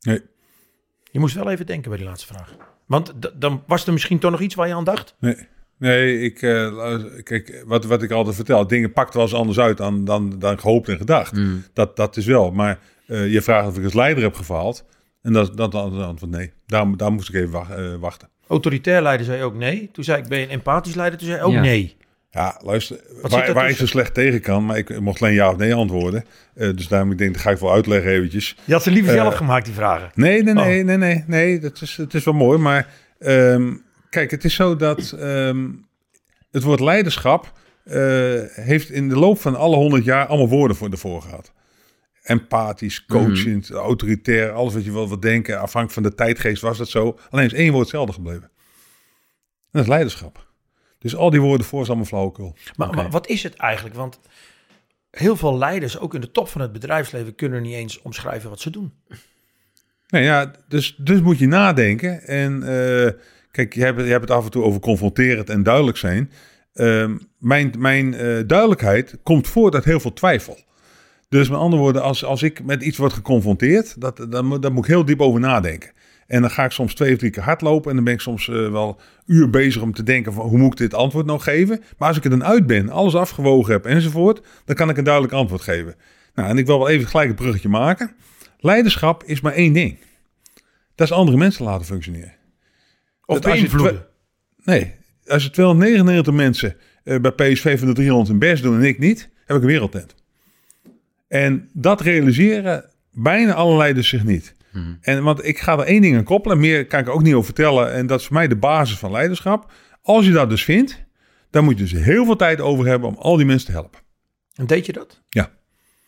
Nee. 0.00 0.34
Je 1.16 1.22
moest 1.22 1.34
wel 1.34 1.50
even 1.50 1.66
denken 1.66 1.88
bij 1.88 1.98
die 1.98 2.08
laatste 2.08 2.34
vraag. 2.34 2.56
Want 2.86 3.12
dan 3.34 3.62
was 3.66 3.86
er 3.86 3.92
misschien 3.92 4.18
toch 4.18 4.30
nog 4.30 4.40
iets 4.40 4.54
waar 4.54 4.68
je 4.68 4.74
aan 4.74 4.84
dacht? 4.84 5.14
Nee. 5.20 5.36
Nee, 5.78 6.20
ik, 6.20 6.42
eh, 6.42 6.96
kijk, 7.22 7.62
wat, 7.66 7.84
wat 7.84 8.02
ik 8.02 8.10
altijd 8.10 8.34
vertel, 8.34 8.66
dingen 8.66 8.92
pakt 8.92 9.14
wel 9.14 9.22
eens 9.22 9.34
anders 9.34 9.58
uit 9.58 9.76
dan, 9.76 10.04
dan, 10.04 10.38
dan 10.38 10.58
gehoopt 10.58 10.88
en 10.88 10.96
gedacht. 10.96 11.32
Mm. 11.32 11.64
Dat, 11.72 11.96
dat 11.96 12.16
is 12.16 12.26
wel. 12.26 12.50
Maar 12.50 12.78
eh, 13.06 13.32
je 13.32 13.42
vraagt 13.42 13.68
of 13.68 13.78
ik 13.78 13.84
als 13.84 13.92
leider 13.92 14.22
heb 14.22 14.34
gefaald. 14.34 14.84
En 15.22 15.32
dat, 15.32 15.56
dat, 15.56 15.72
dat 15.72 15.92
antwoord 15.92 16.32
nee. 16.32 16.52
Daar, 16.66 16.96
daar 16.96 17.12
moest 17.12 17.28
ik 17.28 17.34
even 17.34 17.60
eh, 17.60 17.94
wachten. 18.00 18.28
Autoritair 18.48 19.02
leider 19.02 19.26
zei 19.26 19.42
ook 19.42 19.54
nee. 19.54 19.88
Toen 19.92 20.04
zei 20.04 20.22
ik, 20.22 20.28
ben 20.28 20.38
je 20.38 20.44
een 20.44 20.50
empathisch 20.50 20.94
leider? 20.94 21.18
Toen 21.18 21.28
zei 21.28 21.40
hij 21.40 21.48
ook 21.48 21.54
Ja. 21.54 21.60
nee. 21.60 21.96
Ja, 22.36 22.60
luister, 22.62 23.00
waar, 23.22 23.52
waar 23.52 23.70
ik 23.70 23.76
zo 23.76 23.86
slecht 23.86 24.14
tegen 24.14 24.40
kan, 24.40 24.66
maar 24.66 24.76
ik 24.76 25.00
mocht 25.00 25.22
alleen 25.22 25.34
ja 25.34 25.50
of 25.50 25.56
nee 25.56 25.74
antwoorden. 25.74 26.24
Eh, 26.54 26.70
dus 26.74 26.88
daarom 26.88 27.10
ik 27.12 27.18
denk, 27.18 27.32
dat 27.32 27.42
ga 27.42 27.50
ik 27.50 27.58
wel 27.58 27.72
uitleggen 27.72 28.10
eventjes. 28.10 28.56
Je 28.64 28.72
had 28.72 28.82
ze 28.82 28.90
liever 28.90 29.12
Eh, 29.14 29.20
zelf 29.20 29.34
gemaakt, 29.34 29.64
die 29.64 29.74
vragen. 29.74 30.10
Nee, 30.14 30.42
nee, 30.42 30.54
nee, 30.54 30.80
Oh. 30.80 30.86
nee, 30.86 30.96
nee, 30.96 31.24
nee. 31.26 31.58
Dat 31.58 31.80
is, 31.80 31.96
het 31.96 32.14
is 32.14 32.24
wel 32.24 32.34
mooi. 32.34 32.58
Maar 32.58 32.88
ehm, 33.18 33.74
kijk, 34.10 34.30
het 34.30 34.44
is 34.44 34.54
zo 34.54 34.76
dat 34.76 35.10
ehm, 35.12 35.68
het 36.50 36.62
woord 36.62 36.80
leiderschap 36.80 37.52
eh, 37.84 37.94
heeft 38.50 38.90
in 38.90 39.08
de 39.08 39.16
loop 39.18 39.40
van 39.40 39.56
alle 39.56 39.76
honderd 39.76 40.04
jaar 40.04 40.26
allemaal 40.26 40.48
woorden 40.48 40.76
voor 40.76 40.90
ervoor 40.90 41.22
gehad. 41.22 41.52
Empathisch, 42.22 43.04
coachend, 43.06 43.70
autoritair, 43.70 44.50
alles 44.50 44.74
wat 44.74 44.84
je 44.84 44.92
wel 44.92 45.08
wat 45.08 45.22
denken. 45.22 45.54
Afhankelijk 45.60 45.92
van 45.92 46.02
de 46.02 46.14
tijdgeest 46.14 46.62
was 46.62 46.78
dat 46.78 46.88
zo. 46.88 47.18
Alleen 47.30 47.44
is 47.46 47.52
één 47.52 47.70
woord 47.70 47.82
hetzelfde 47.82 48.12
gebleven. 48.12 48.42
En 48.42 48.50
dat 49.70 49.82
is 49.82 49.88
leiderschap. 49.88 50.45
Dus 50.98 51.16
al 51.16 51.30
die 51.30 51.40
woorden 51.40 51.66
voor 51.66 51.82
is 51.82 51.88
allemaal 51.88 52.06
flauwekul. 52.06 52.56
Maar, 52.76 53.10
wat 53.10 53.28
is 53.28 53.42
het 53.42 53.54
eigenlijk? 53.54 53.94
Want 53.94 54.20
heel 55.10 55.36
veel 55.36 55.58
leiders, 55.58 55.98
ook 55.98 56.14
in 56.14 56.20
de 56.20 56.30
top 56.30 56.48
van 56.48 56.60
het 56.60 56.72
bedrijfsleven, 56.72 57.34
kunnen 57.34 57.62
niet 57.62 57.74
eens 57.74 58.02
omschrijven 58.02 58.50
wat 58.50 58.60
ze 58.60 58.70
doen. 58.70 58.92
Nee, 60.08 60.22
ja, 60.22 60.52
dus, 60.68 60.96
dus 60.98 61.20
moet 61.20 61.38
je 61.38 61.46
nadenken. 61.46 62.22
En 62.22 62.62
eh, 62.62 63.12
kijk, 63.50 63.74
je 63.74 63.84
hebt, 63.84 64.00
je 64.00 64.06
hebt 64.06 64.28
het 64.28 64.30
af 64.30 64.44
en 64.44 64.50
toe 64.50 64.62
over 64.62 64.80
confronterend 64.80 65.50
en 65.50 65.62
duidelijk 65.62 65.96
zijn. 65.96 66.30
Ehm, 66.72 67.16
mijn 67.38 67.74
mijn 67.78 68.14
eh, 68.14 68.40
duidelijkheid 68.46 69.18
komt 69.22 69.48
voort 69.48 69.74
uit 69.74 69.84
heel 69.84 70.00
veel 70.00 70.12
twijfel. 70.12 70.58
Dus 71.28 71.48
met 71.48 71.58
andere 71.58 71.82
woorden, 71.82 72.02
als, 72.02 72.24
als 72.24 72.42
ik 72.42 72.64
met 72.64 72.82
iets 72.82 72.98
word 72.98 73.12
geconfronteerd, 73.12 74.00
dat, 74.00 74.26
dan, 74.30 74.60
dan 74.60 74.72
moet 74.72 74.84
ik 74.84 74.90
heel 74.90 75.04
diep 75.04 75.20
over 75.20 75.40
nadenken. 75.40 75.90
En 76.26 76.40
dan 76.40 76.50
ga 76.50 76.64
ik 76.64 76.70
soms 76.70 76.94
twee 76.94 77.12
of 77.12 77.18
drie 77.18 77.30
keer 77.30 77.42
hardlopen. 77.42 77.90
En 77.90 77.96
dan 77.96 78.04
ben 78.04 78.14
ik 78.14 78.20
soms 78.20 78.48
eh, 78.48 78.70
wel 78.70 79.00
uur 79.26 79.50
bezig 79.50 79.82
om 79.82 79.92
te 79.92 80.02
denken 80.02 80.32
van 80.32 80.48
hoe 80.48 80.58
moet 80.58 80.72
ik 80.72 80.78
dit 80.78 80.94
antwoord 80.94 81.26
nou 81.26 81.40
geven. 81.40 81.82
Maar 81.98 82.08
als 82.08 82.16
ik 82.16 82.24
er 82.24 82.30
dan 82.30 82.44
uit 82.44 82.66
ben, 82.66 82.90
alles 82.90 83.14
afgewogen 83.14 83.72
heb 83.72 83.86
enzovoort, 83.86 84.46
dan 84.64 84.76
kan 84.76 84.88
ik 84.88 84.96
een 84.96 85.04
duidelijk 85.04 85.34
antwoord 85.34 85.62
geven. 85.62 85.94
Nou, 86.34 86.48
en 86.48 86.58
ik 86.58 86.66
wil 86.66 86.78
wel 86.78 86.88
even 86.88 87.08
gelijk 87.08 87.28
een 87.28 87.34
bruggetje 87.34 87.68
maken. 87.68 88.10
Leiderschap 88.58 89.24
is 89.24 89.40
maar 89.40 89.52
één 89.52 89.72
ding. 89.72 89.98
Dat 90.94 91.06
is 91.06 91.12
andere 91.12 91.36
mensen 91.36 91.64
laten 91.64 91.86
functioneren. 91.86 92.34
Of 93.24 93.36
je 93.36 93.42
beïnvloeden. 93.42 94.06
Nee, 94.64 94.94
als 95.26 95.44
er 95.44 95.52
299 95.52 96.34
mensen 96.34 96.76
eh, 97.04 97.20
bij 97.20 97.32
PSV 97.32 97.78
van 97.78 97.88
de 97.88 97.94
300 97.94 98.28
hun 98.28 98.38
best 98.38 98.62
doen 98.62 98.76
en 98.76 98.84
ik 98.84 98.98
niet, 98.98 99.28
heb 99.44 99.56
ik 99.56 99.62
een 99.62 99.68
wereldtent. 99.68 100.14
En 101.28 101.68
dat 101.72 102.00
realiseren 102.00 102.90
bijna 103.12 103.54
alle 103.54 103.76
leiders 103.76 104.08
zich 104.08 104.24
niet. 104.24 104.55
En 105.00 105.22
want 105.22 105.44
ik 105.44 105.58
ga 105.58 105.72
er 105.72 105.84
één 105.84 106.02
ding 106.02 106.16
aan 106.16 106.24
koppelen, 106.24 106.58
meer 106.58 106.86
kan 106.86 107.00
ik 107.00 107.08
ook 107.08 107.22
niet 107.22 107.34
over 107.34 107.44
vertellen. 107.44 107.92
En 107.92 108.06
dat 108.06 108.20
is 108.20 108.26
voor 108.26 108.36
mij 108.36 108.48
de 108.48 108.56
basis 108.56 108.98
van 108.98 109.10
leiderschap. 109.10 109.72
Als 110.02 110.26
je 110.26 110.32
dat 110.32 110.50
dus 110.50 110.64
vindt, 110.64 111.04
dan 111.50 111.64
moet 111.64 111.78
je 111.78 111.84
dus 111.84 112.02
heel 112.02 112.24
veel 112.24 112.36
tijd 112.36 112.60
over 112.60 112.86
hebben 112.86 113.08
om 113.08 113.16
al 113.18 113.36
die 113.36 113.46
mensen 113.46 113.66
te 113.66 113.72
helpen. 113.72 114.00
En 114.54 114.66
deed 114.66 114.86
je 114.86 114.92
dat? 114.92 115.22
Ja. 115.28 115.50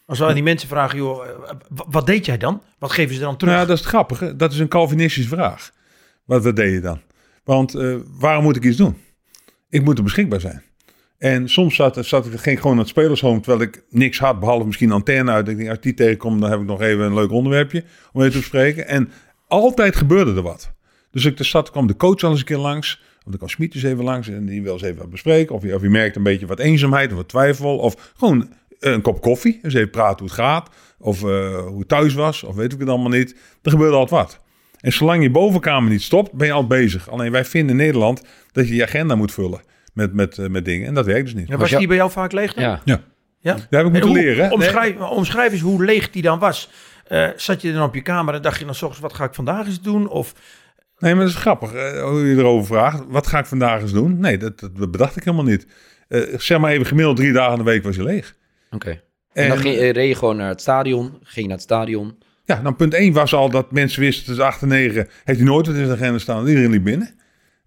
Als 0.07 0.19
we 0.19 0.25
aan 0.25 0.35
die 0.35 0.43
mensen 0.43 0.69
vragen, 0.69 0.99
joh, 0.99 1.27
eh, 1.27 1.55
wat 1.69 2.07
deed 2.07 2.27
jij 2.27 2.39
dan? 2.39 2.63
Wat 2.79 2.93
geven 2.93 3.15
ze 3.15 3.21
dan 3.21 3.37
terug? 3.37 3.55
Nou, 3.55 3.65
ja, 3.65 3.69
dat 3.69 3.79
is 3.79 3.85
het 3.85 3.95
grappige. 3.95 4.37
Dat 4.37 4.53
is 4.53 4.59
een 4.59 4.69
Calvinistische 4.69 5.29
vraag. 5.29 5.73
Wat, 6.25 6.45
wat 6.45 6.57
deed 6.57 6.73
je 6.73 6.81
dan? 6.81 7.01
Want 7.45 7.75
eh, 7.75 7.97
waarom 8.19 8.45
moet 8.45 8.57
ik 8.57 8.65
iets 8.65 8.77
doen? 8.77 8.97
Ik 9.69 9.85
moet 9.85 9.99
er 9.99 10.05
beschikbaar 10.05 10.41
zijn. 10.41 10.63
En 11.19 11.49
soms 11.49 11.75
zat, 11.75 12.07
zat 12.07 12.27
ik, 12.27 12.41
ging 12.41 12.57
gewoon 12.61 12.77
naar 12.77 12.85
het 12.85 12.93
spelershome 12.93 13.41
terwijl 13.41 13.63
ik 13.63 13.83
niks 13.91 14.19
had, 14.19 14.41
behalve 14.41 14.67
misschien 14.67 14.93
antenne 14.93 15.31
uit. 15.31 15.49
Ik 15.49 15.57
denk, 15.57 15.69
als 15.69 15.81
die 15.81 15.95
tegenkom, 15.95 16.41
dan 16.41 16.51
heb 16.51 16.61
ik 16.61 16.67
nog 16.67 16.81
even 16.81 17.05
een 17.05 17.15
leuk 17.15 17.31
onderwerpje 17.31 17.85
om 18.13 18.21
even 18.21 18.33
te 18.33 18.39
bespreken. 18.39 18.89
En 18.89 19.11
altijd 19.49 19.97
gebeurde 19.97 20.35
er 20.35 20.43
wat. 20.43 20.73
Dus 21.11 21.25
ik 21.25 21.37
de 21.37 21.45
stad 21.45 21.71
kwam 21.71 21.87
de 21.87 21.97
coach 21.97 22.23
al 22.23 22.31
eens 22.31 22.39
een 22.39 22.45
keer 22.45 22.59
langs. 22.59 23.01
Of 23.19 23.25
dan 23.25 23.37
kwam 23.37 23.49
Smit 23.49 23.75
eens 23.75 23.83
even 23.83 24.05
langs 24.05 24.29
en 24.29 24.47
die 24.47 24.63
wil 24.63 24.73
eens 24.73 24.83
even 24.83 24.99
wat 24.99 25.11
bespreken. 25.11 25.55
Of 25.55 25.63
je, 25.63 25.75
of 25.75 25.83
je 25.83 25.89
merkt 25.89 26.17
een 26.17 26.23
beetje 26.23 26.47
wat 26.47 26.59
eenzaamheid 26.59 27.11
of 27.11 27.17
wat 27.17 27.29
twijfel. 27.29 27.79
Of 27.79 28.13
gewoon 28.17 28.53
een 28.79 29.03
kop 29.03 29.21
koffie. 29.21 29.59
Dus 29.63 29.75
even 29.75 29.91
praten 29.91 30.19
hoe 30.19 30.29
het 30.29 30.37
gaat. 30.37 30.71
Of 30.99 31.23
eh, 31.25 31.59
hoe 31.67 31.79
het 31.79 31.89
thuis 31.89 32.15
was. 32.15 32.43
Of 32.43 32.55
weet 32.55 32.73
ik 32.73 32.79
het 32.79 32.89
allemaal 32.89 33.11
niet. 33.11 33.37
Er 33.63 33.71
gebeurde 33.71 33.97
altijd 33.97 34.23
wat. 34.23 34.41
En 34.81 34.93
zolang 34.93 35.23
je 35.23 35.31
bovenkamer 35.31 35.91
niet 35.91 36.03
stopt, 36.03 36.33
ben 36.33 36.47
je 36.47 36.53
al 36.53 36.67
bezig. 36.67 37.11
Alleen 37.11 37.33
wij 37.33 37.45
vinden 37.45 37.71
in 37.71 37.85
Nederland 37.85 38.23
dat 38.53 38.69
je 38.69 38.75
je 38.75 38.83
agenda 38.83 39.15
moet 39.15 39.33
vullen 39.33 39.61
met, 39.99 40.15
met, 40.15 40.39
eh, 40.39 40.47
met 40.49 40.65
dingen. 40.65 40.87
En 40.87 40.95
dat 40.95 41.07
werkt 41.07 41.25
dus 41.25 41.35
niet. 41.35 41.47
Ja, 41.49 41.53
Ja, 41.55 41.61
was 41.61 41.71
ja- 41.71 41.79
die 41.79 41.87
bij 41.87 41.97
jou 41.97 42.11
vaak 42.11 42.33
leeg 42.33 42.55
dan? 42.55 42.65
Ja. 42.65 42.81
ja? 42.85 43.53
dat 43.53 43.61
heb 43.61 43.71
ik 43.71 43.73
En 43.87 43.91
moeten 43.93 44.09
hoe- 44.11 44.19
leren. 44.19 44.53
Omschrijf, 44.53 44.97
omschrijf 45.01 45.53
eens 45.53 45.61
hoe 45.61 45.85
leeg 45.85 46.11
die 46.11 46.23
dan 46.23 46.39
was. 46.39 46.71
Eh, 47.07 47.29
zat 47.37 47.63
je 47.63 47.73
dan 47.73 47.83
op 47.83 47.95
je 47.95 48.03
kamer 48.03 48.35
en 48.35 48.43
dacht 48.43 48.59
je 48.59 48.65
dan 48.65 48.75
's 48.75 48.83
ochtends, 48.83 49.01
wat 49.03 49.13
ga 49.15 49.25
ik 49.25 49.35
vandaag 49.35 49.67
eens 49.67 49.81
doen? 49.83 50.09
Of 50.09 50.35
Nee, 50.99 51.15
maar 51.15 51.25
dat 51.25 51.33
is 51.35 51.41
grappig 51.41 51.73
eh, 51.73 52.03
hoe 52.03 52.27
je 52.27 52.37
erover 52.37 52.67
vraagt. 52.67 53.03
Wat 53.09 53.27
ga 53.27 53.39
ik 53.39 53.47
vandaag 53.47 53.81
eens 53.81 53.93
doen? 53.93 54.19
Nee, 54.21 54.39
dat, 54.39 54.59
dat 54.61 54.91
bedacht 54.91 55.17
ik 55.17 55.25
helemaal 55.25 55.45
niet. 55.47 55.67
Eh, 56.09 56.21
zeg 56.37 56.59
maar 56.59 56.71
even 56.73 56.87
gemiddeld 56.87 57.17
drie 57.17 57.33
dagen 57.33 57.53
in 57.53 57.65
de 57.65 57.71
week 57.71 57.83
was 57.83 57.97
je 57.97 58.03
leeg. 58.03 58.35
Oké. 58.71 58.89
En, 58.91 59.01
En, 59.33 59.49
dan 59.49 59.59
ging, 59.59 59.75
je- 59.75 59.91
reed 59.93 60.09
je 60.09 60.15
gewoon 60.15 60.37
naar 60.37 60.49
het 60.49 60.61
stadion. 60.61 61.05
Ging 61.11 61.35
je 61.35 61.43
naar 61.43 61.51
het 61.51 61.63
stadion. 61.63 62.19
Ja, 62.45 62.61
nou 62.63 62.75
punt 62.75 62.95
1 62.95 63.13
was 63.13 63.35
al 63.35 63.51
dat 63.51 63.73
mensen 63.73 64.01
wisten 64.01 64.25
tussen 64.25 64.45
8 64.45 64.63
en 64.63 64.69
9 64.69 65.09
heeft 65.25 65.39
hij 65.39 65.49
nooit 65.49 65.67
wat 65.67 65.77
in 65.77 65.85
zijn 65.87 65.97
agenda 65.99 66.19
staan. 66.19 66.47
Iedereen 66.47 66.71
liep 66.71 66.85
binnen. 66.85 67.15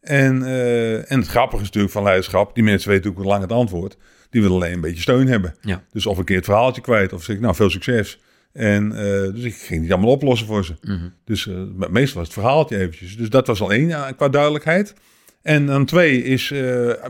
En, 0.02 0.44
eh, 0.44 1.12
en 1.12 1.20
het 1.20 1.28
grappige 1.28 1.62
is 1.62 1.68
natuurlijk 1.68 1.94
van 1.94 2.04
leiderschap, 2.04 2.56
die 2.56 2.64
mensen 2.64 2.90
weten 2.90 3.10
ook 3.10 3.24
lang 3.24 3.42
het 3.42 3.52
antwoord. 3.52 3.98
Die 4.30 4.42
willen 4.42 4.56
alleen 4.56 4.74
een 4.74 4.82
beetje 4.82 5.02
steun 5.02 5.28
hebben. 5.28 5.56
Ja. 5.62 5.84
Dus 5.92 6.06
of 6.06 6.18
een 6.18 6.24
keer 6.24 6.36
het 6.36 6.46
verhaaltje 6.46 6.82
kwijt 6.82 7.14
of 7.14 7.24
zeg 7.24 7.36
ik 7.36 7.42
nou 7.42 7.56
veel 7.56 7.70
succes. 7.70 8.20
En 8.54 8.92
eh, 8.92 9.34
dus 9.34 9.44
ik 9.44 9.56
ging 9.56 9.82
niet 9.82 9.92
allemaal 9.92 10.12
oplossen 10.12 10.48
voor 10.48 10.66
ze. 10.66 10.74
Mhm. 10.82 11.10
Dus 11.26 11.48
eh, 11.48 11.56
meestal 11.90 12.18
was 12.20 12.28
het 12.28 12.34
verhaaltje 12.34 12.78
eventjes. 12.78 13.18
Dus 13.18 13.30
dat 13.30 13.48
was 13.48 13.62
al 13.62 13.72
één 13.72 14.16
qua 14.16 14.30
duidelijkheid. 14.30 14.94
En 15.42 15.66
dan 15.66 15.86
twee 15.86 16.24
is, 16.24 16.48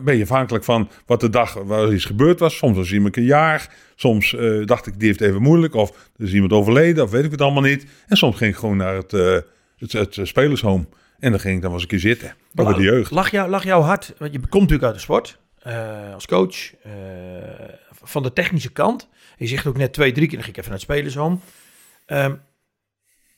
ben 0.03 0.17
je 0.17 0.21
afhankelijk 0.21 0.63
van 0.63 0.89
wat 1.05 1.19
de 1.19 1.29
dag 1.29 1.53
waar 1.53 1.93
iets 1.93 2.05
gebeurd 2.05 2.39
was. 2.39 2.57
Soms 2.57 2.77
was 2.77 2.93
iemand 2.93 3.17
een 3.17 3.23
jaar. 3.23 3.75
Soms 3.95 4.35
dacht 4.65 4.87
ik, 4.87 4.99
die 4.99 5.07
heeft 5.07 5.21
even 5.21 5.41
moeilijk. 5.41 5.73
Of 5.73 5.89
er 5.89 6.25
is 6.25 6.33
iemand 6.33 6.51
overleden, 6.51 7.03
of 7.03 7.11
weet 7.11 7.23
ik 7.23 7.31
het 7.31 7.41
allemaal 7.41 7.61
niet. 7.61 7.85
En 8.07 8.17
soms 8.17 8.37
ging 8.37 8.51
ik 8.51 8.59
gewoon 8.59 8.77
naar 8.77 8.95
het, 8.95 9.11
het, 9.77 9.91
het, 9.91 10.19
spelershome. 10.23 10.85
En 11.21 11.31
dan 11.31 11.39
ging 11.39 11.55
ik 11.55 11.61
dan 11.61 11.71
was 11.71 11.83
ik 11.83 11.91
een 11.91 11.99
keer 11.99 12.09
zitten. 12.09 12.35
Over 12.55 12.75
de 12.75 12.81
jeugd. 12.81 13.11
Lag, 13.11 13.31
jou, 13.31 13.49
lag 13.49 13.63
jouw 13.63 13.81
hart, 13.81 14.13
want 14.17 14.31
je 14.31 14.39
komt 14.39 14.53
natuurlijk 14.53 14.83
uit 14.83 14.93
de 14.93 14.99
sport, 14.99 15.39
eh, 15.59 16.13
als 16.13 16.25
coach, 16.25 16.75
eh, 16.83 16.91
van 18.03 18.23
de 18.23 18.33
technische 18.33 18.71
kant. 18.71 19.09
Je 19.37 19.47
zegt 19.47 19.67
ook 19.67 19.77
net 19.77 19.93
twee, 19.93 20.11
drie 20.11 20.27
keer, 20.27 20.35
dan 20.35 20.43
ging 20.43 20.57
ik 20.57 20.63
even 20.63 20.71
naar 20.71 20.79
het 20.79 20.89
spelershome. 20.89 21.37
Ehm, 22.05 22.35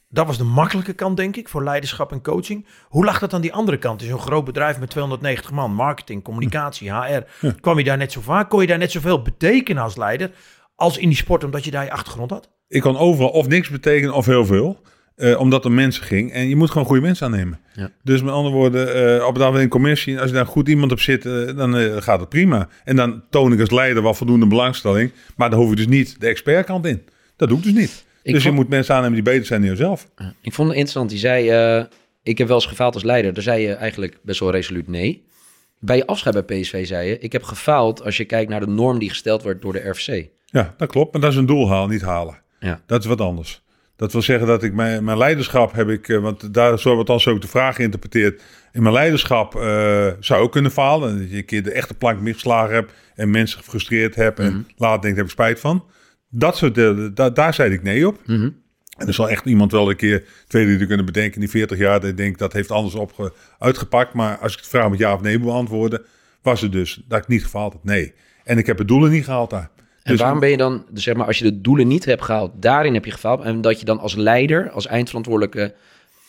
dat 0.10 0.26
was 0.28 0.38
de 0.38 0.44
makkelijke 0.44 0.94
kant, 0.94 1.18
denk 1.18 1.36
ik, 1.36 1.50
voor 1.50 1.64
leiderschap 1.64 2.12
en 2.12 2.22
coaching. 2.22 2.68
Hoe 2.88 3.06
lag 3.06 3.20
dat 3.20 3.34
aan 3.34 3.42
die 3.42 3.54
andere 3.54 3.78
kant? 3.78 4.02
Is 4.02 4.10
een 4.10 4.20
groot 4.20 4.46
bedrijf 4.46 4.80
met 4.80 4.90
290 4.90 5.52
man, 5.52 5.74
marketing, 5.74 6.24
communicatie, 6.24 6.94
HR. 6.94 7.24
Kwam 7.62 7.78
je 7.78 7.84
daar 7.84 7.98
net 7.98 8.12
zo 8.12 8.22
vaak? 8.22 8.50
Kon 8.50 8.62
je 8.62 8.68
daar 8.68 8.78
net 8.78 8.92
zoveel 8.92 9.22
betekenen 9.22 9.84
als 9.84 9.96
leider 9.96 10.32
als 10.76 10.98
in 10.98 11.08
die 11.08 11.18
sport, 11.18 11.44
omdat 11.44 11.66
je 11.66 11.72
daar 11.72 11.84
je 11.84 11.92
achtergrond 11.92 12.30
had? 12.30 12.50
Ik 12.68 12.82
kan 12.82 12.98
overal 12.98 13.30
of 13.30 13.48
niks 13.48 13.70
betekenen 13.70 14.14
of 14.14 14.26
heel 14.26 14.46
veel. 14.46 14.82
Eh, 15.16 15.40
omdat 15.40 15.64
het 15.64 15.72
om 15.72 15.78
mensen 15.78 16.04
ging. 16.04 16.32
En 16.32 16.50
je 16.50 16.56
moet 16.56 16.72
gewoon 16.72 16.88
goede 16.88 17.02
mensen 17.02 17.26
aannemen. 17.26 17.60
Ja. 17.76 17.92
Dus 18.04 18.22
met 18.22 18.34
andere 18.34 18.56
woorden, 18.56 19.18
eh 19.18 19.28
op 19.28 19.38
dat 19.38 19.60
in 19.60 19.70
commissie, 19.70 20.20
als 20.20 20.30
je 20.30 20.36
daar 20.36 20.46
goed 20.46 20.68
iemand 20.68 20.92
op 20.92 21.00
zit, 21.00 21.26
eh, 21.26 21.56
dan 21.56 22.02
gaat 22.02 22.20
het 22.20 22.30
prima. 22.30 22.68
En 22.84 22.96
dan 22.96 23.24
toon 23.30 23.54
ik 23.54 23.60
als 23.60 23.72
leider 23.72 24.04
wel 24.04 24.14
voldoende 24.14 24.48
belangstelling. 24.48 25.12
Maar 25.36 25.50
dan 25.50 25.60
hoef 25.60 25.70
je 25.70 25.76
dus 25.76 25.88
niet 25.88 26.20
de 26.20 26.28
expertkant 26.28 26.86
in. 26.86 27.04
Dat 27.36 27.50
doe 27.50 27.58
ik 27.58 27.64
dus 27.64 27.74
niet. 27.74 28.06
Ik 28.24 28.34
dus 28.34 28.44
je 28.44 28.52
moet 28.52 28.70
mensen 28.70 28.96
aannemen 28.96 29.14
die 29.14 29.24
beter 29.24 29.46
zijn 29.46 29.62
dan 29.62 29.70
jezelf. 29.70 30.08
Ik 30.42 30.54
vond 30.54 30.68
het 30.68 30.78
interessant. 30.78 31.10
Die 31.10 31.20
zei, 31.20 31.88
ik 32.24 32.38
heb 32.38 32.48
wel 32.48 32.56
eens 32.56 32.66
gefaald 32.66 32.94
als 32.94 33.04
leider. 33.04 33.34
Daar 33.34 33.44
zei 33.44 33.62
je 33.62 33.74
eigenlijk 33.74 34.20
best 34.22 34.40
wel 34.40 34.52
resoluut 34.52 34.88
nee. 34.88 35.26
Bij 35.80 35.96
je 35.96 36.06
afscheid 36.06 36.46
bij 36.46 36.60
PSV 36.60 36.88
zei 36.88 37.08
je, 37.08 37.20
ik 37.20 37.32
heb 37.32 37.44
gefaald 37.44 38.04
als 38.04 38.18
je 38.18 38.26
kijkt 38.26 38.50
naar 38.50 38.60
de 38.60 38.68
norm 38.68 39.00
die 39.00 39.10
gesteld 39.10 39.44
werd 39.44 39.62
door 39.62 39.74
de 39.74 39.90
RFC. 39.90 40.28
Ja, 40.46 40.74
dat 40.78 40.90
klopt. 40.90 41.12
Maar 41.12 41.22
dat 41.22 41.32
is 41.32 41.38
een 41.38 41.46
doel 41.46 41.70
halen, 41.70 41.90
niet 41.90 42.02
halen. 42.02 42.42
Ja. 42.60 42.82
Dat 42.86 43.00
is 43.00 43.06
wat 43.06 43.22
anders. 43.22 43.63
Dat 44.04 44.12
wil 44.12 44.22
zeggen 44.22 44.48
dat 44.48 44.64
ik 44.64 44.74
mijn, 44.74 45.04
mijn 45.04 45.18
leiderschap 45.18 45.74
heb 45.74 45.90
ik, 45.90 46.08
eh, 46.10 46.18
want 46.18 46.54
daar 46.54 46.80
zo 46.80 46.94
wordt 46.94 47.10
dan 47.10 47.20
zo 47.20 47.30
ook 47.30 47.42
de 47.42 47.48
vraag 47.48 47.76
geïnterpreteerd. 47.76 48.42
In 48.72 48.82
mijn 48.82 48.94
leiderschap 48.94 49.56
eh, 49.56 50.08
zou 50.20 50.42
ook 50.42 50.52
kunnen 50.52 50.72
falen. 50.72 51.20
Dat 51.20 51.30
je 51.30 51.38
een 51.38 51.46
keer 51.46 51.64
de 51.64 51.72
echte 51.72 51.94
plank 51.94 52.20
misgeslagen 52.20 52.74
hebt 52.74 52.92
en 53.16 53.30
mensen 53.32 53.58
gefrustreerd 53.58 54.16
hebt 54.16 54.40
en 54.40 54.68
later 54.78 55.02
denkt, 55.02 55.18
heb 55.18 55.26
ik 55.26 55.32
spijt 55.32 55.60
van. 55.60 55.86
Dat 56.30 56.58
soort, 56.58 56.76
da- 57.16 57.30
daar 57.30 57.54
zei 57.54 57.74
ik 57.74 57.84
nee 57.84 58.08
op. 58.08 58.20
Mhm. 58.26 58.50
En 58.98 59.08
er 59.08 59.14
zal 59.14 59.30
echt 59.30 59.46
iemand 59.46 59.72
wel 59.72 59.90
een 59.90 59.96
keer 59.96 60.24
twee 60.48 60.76
drie 60.76 60.88
kunnen 60.88 61.06
bedenken 61.06 61.34
in 61.34 61.40
die 61.40 61.50
40 61.50 61.78
jaar. 61.78 62.00
Dat 62.00 62.10
ik 62.10 62.18
denk 62.18 62.38
dat 62.38 62.54
heeft 62.54 62.72
anders 62.72 62.96
opge, 62.96 63.34
uitgepakt. 63.60 64.14
Maar 64.14 64.38
als 64.38 64.54
ik 64.54 64.62
de 64.64 64.70
vraag 64.70 64.90
met 64.90 65.00
ja 65.00 65.14
of 65.14 65.22
nee 65.22 65.40
beantwoordde, 65.40 66.06
was 66.42 66.62
het 66.62 66.72
dus 66.72 67.04
dat 67.08 67.20
ik 67.20 67.28
niet 67.28 67.44
gefaald 67.44 67.74
had. 67.74 67.84
Nee. 67.84 68.14
En 68.44 68.58
ik 68.58 68.66
heb 68.66 68.78
de 68.78 68.86
doelen 68.86 69.12
niet 69.12 69.24
gehaald 69.24 69.50
daar. 69.50 69.70
En 70.04 70.12
Dus- 70.12 70.20
waarom 70.22 70.40
ben 70.40 70.50
je 70.50 70.58
dan, 70.58 70.86
dus 70.90 71.04
zeg 71.04 71.16
maar, 71.16 71.26
als 71.28 71.38
je 71.38 71.44
de 71.44 71.62
doelen 71.62 71.88
niet 71.88 72.06
hebt 72.06 72.22
gehaald, 72.24 72.52
daarin 72.56 72.94
heb 72.94 73.06
je 73.06 73.12
gefaald. 73.12 73.42
En 73.44 73.62
dat 73.62 73.80
je 73.80 73.86
dan 73.86 74.00
als 74.00 74.16
leider, 74.16 74.70
als 74.70 74.88
eindverantwoordelijke, 74.88 75.74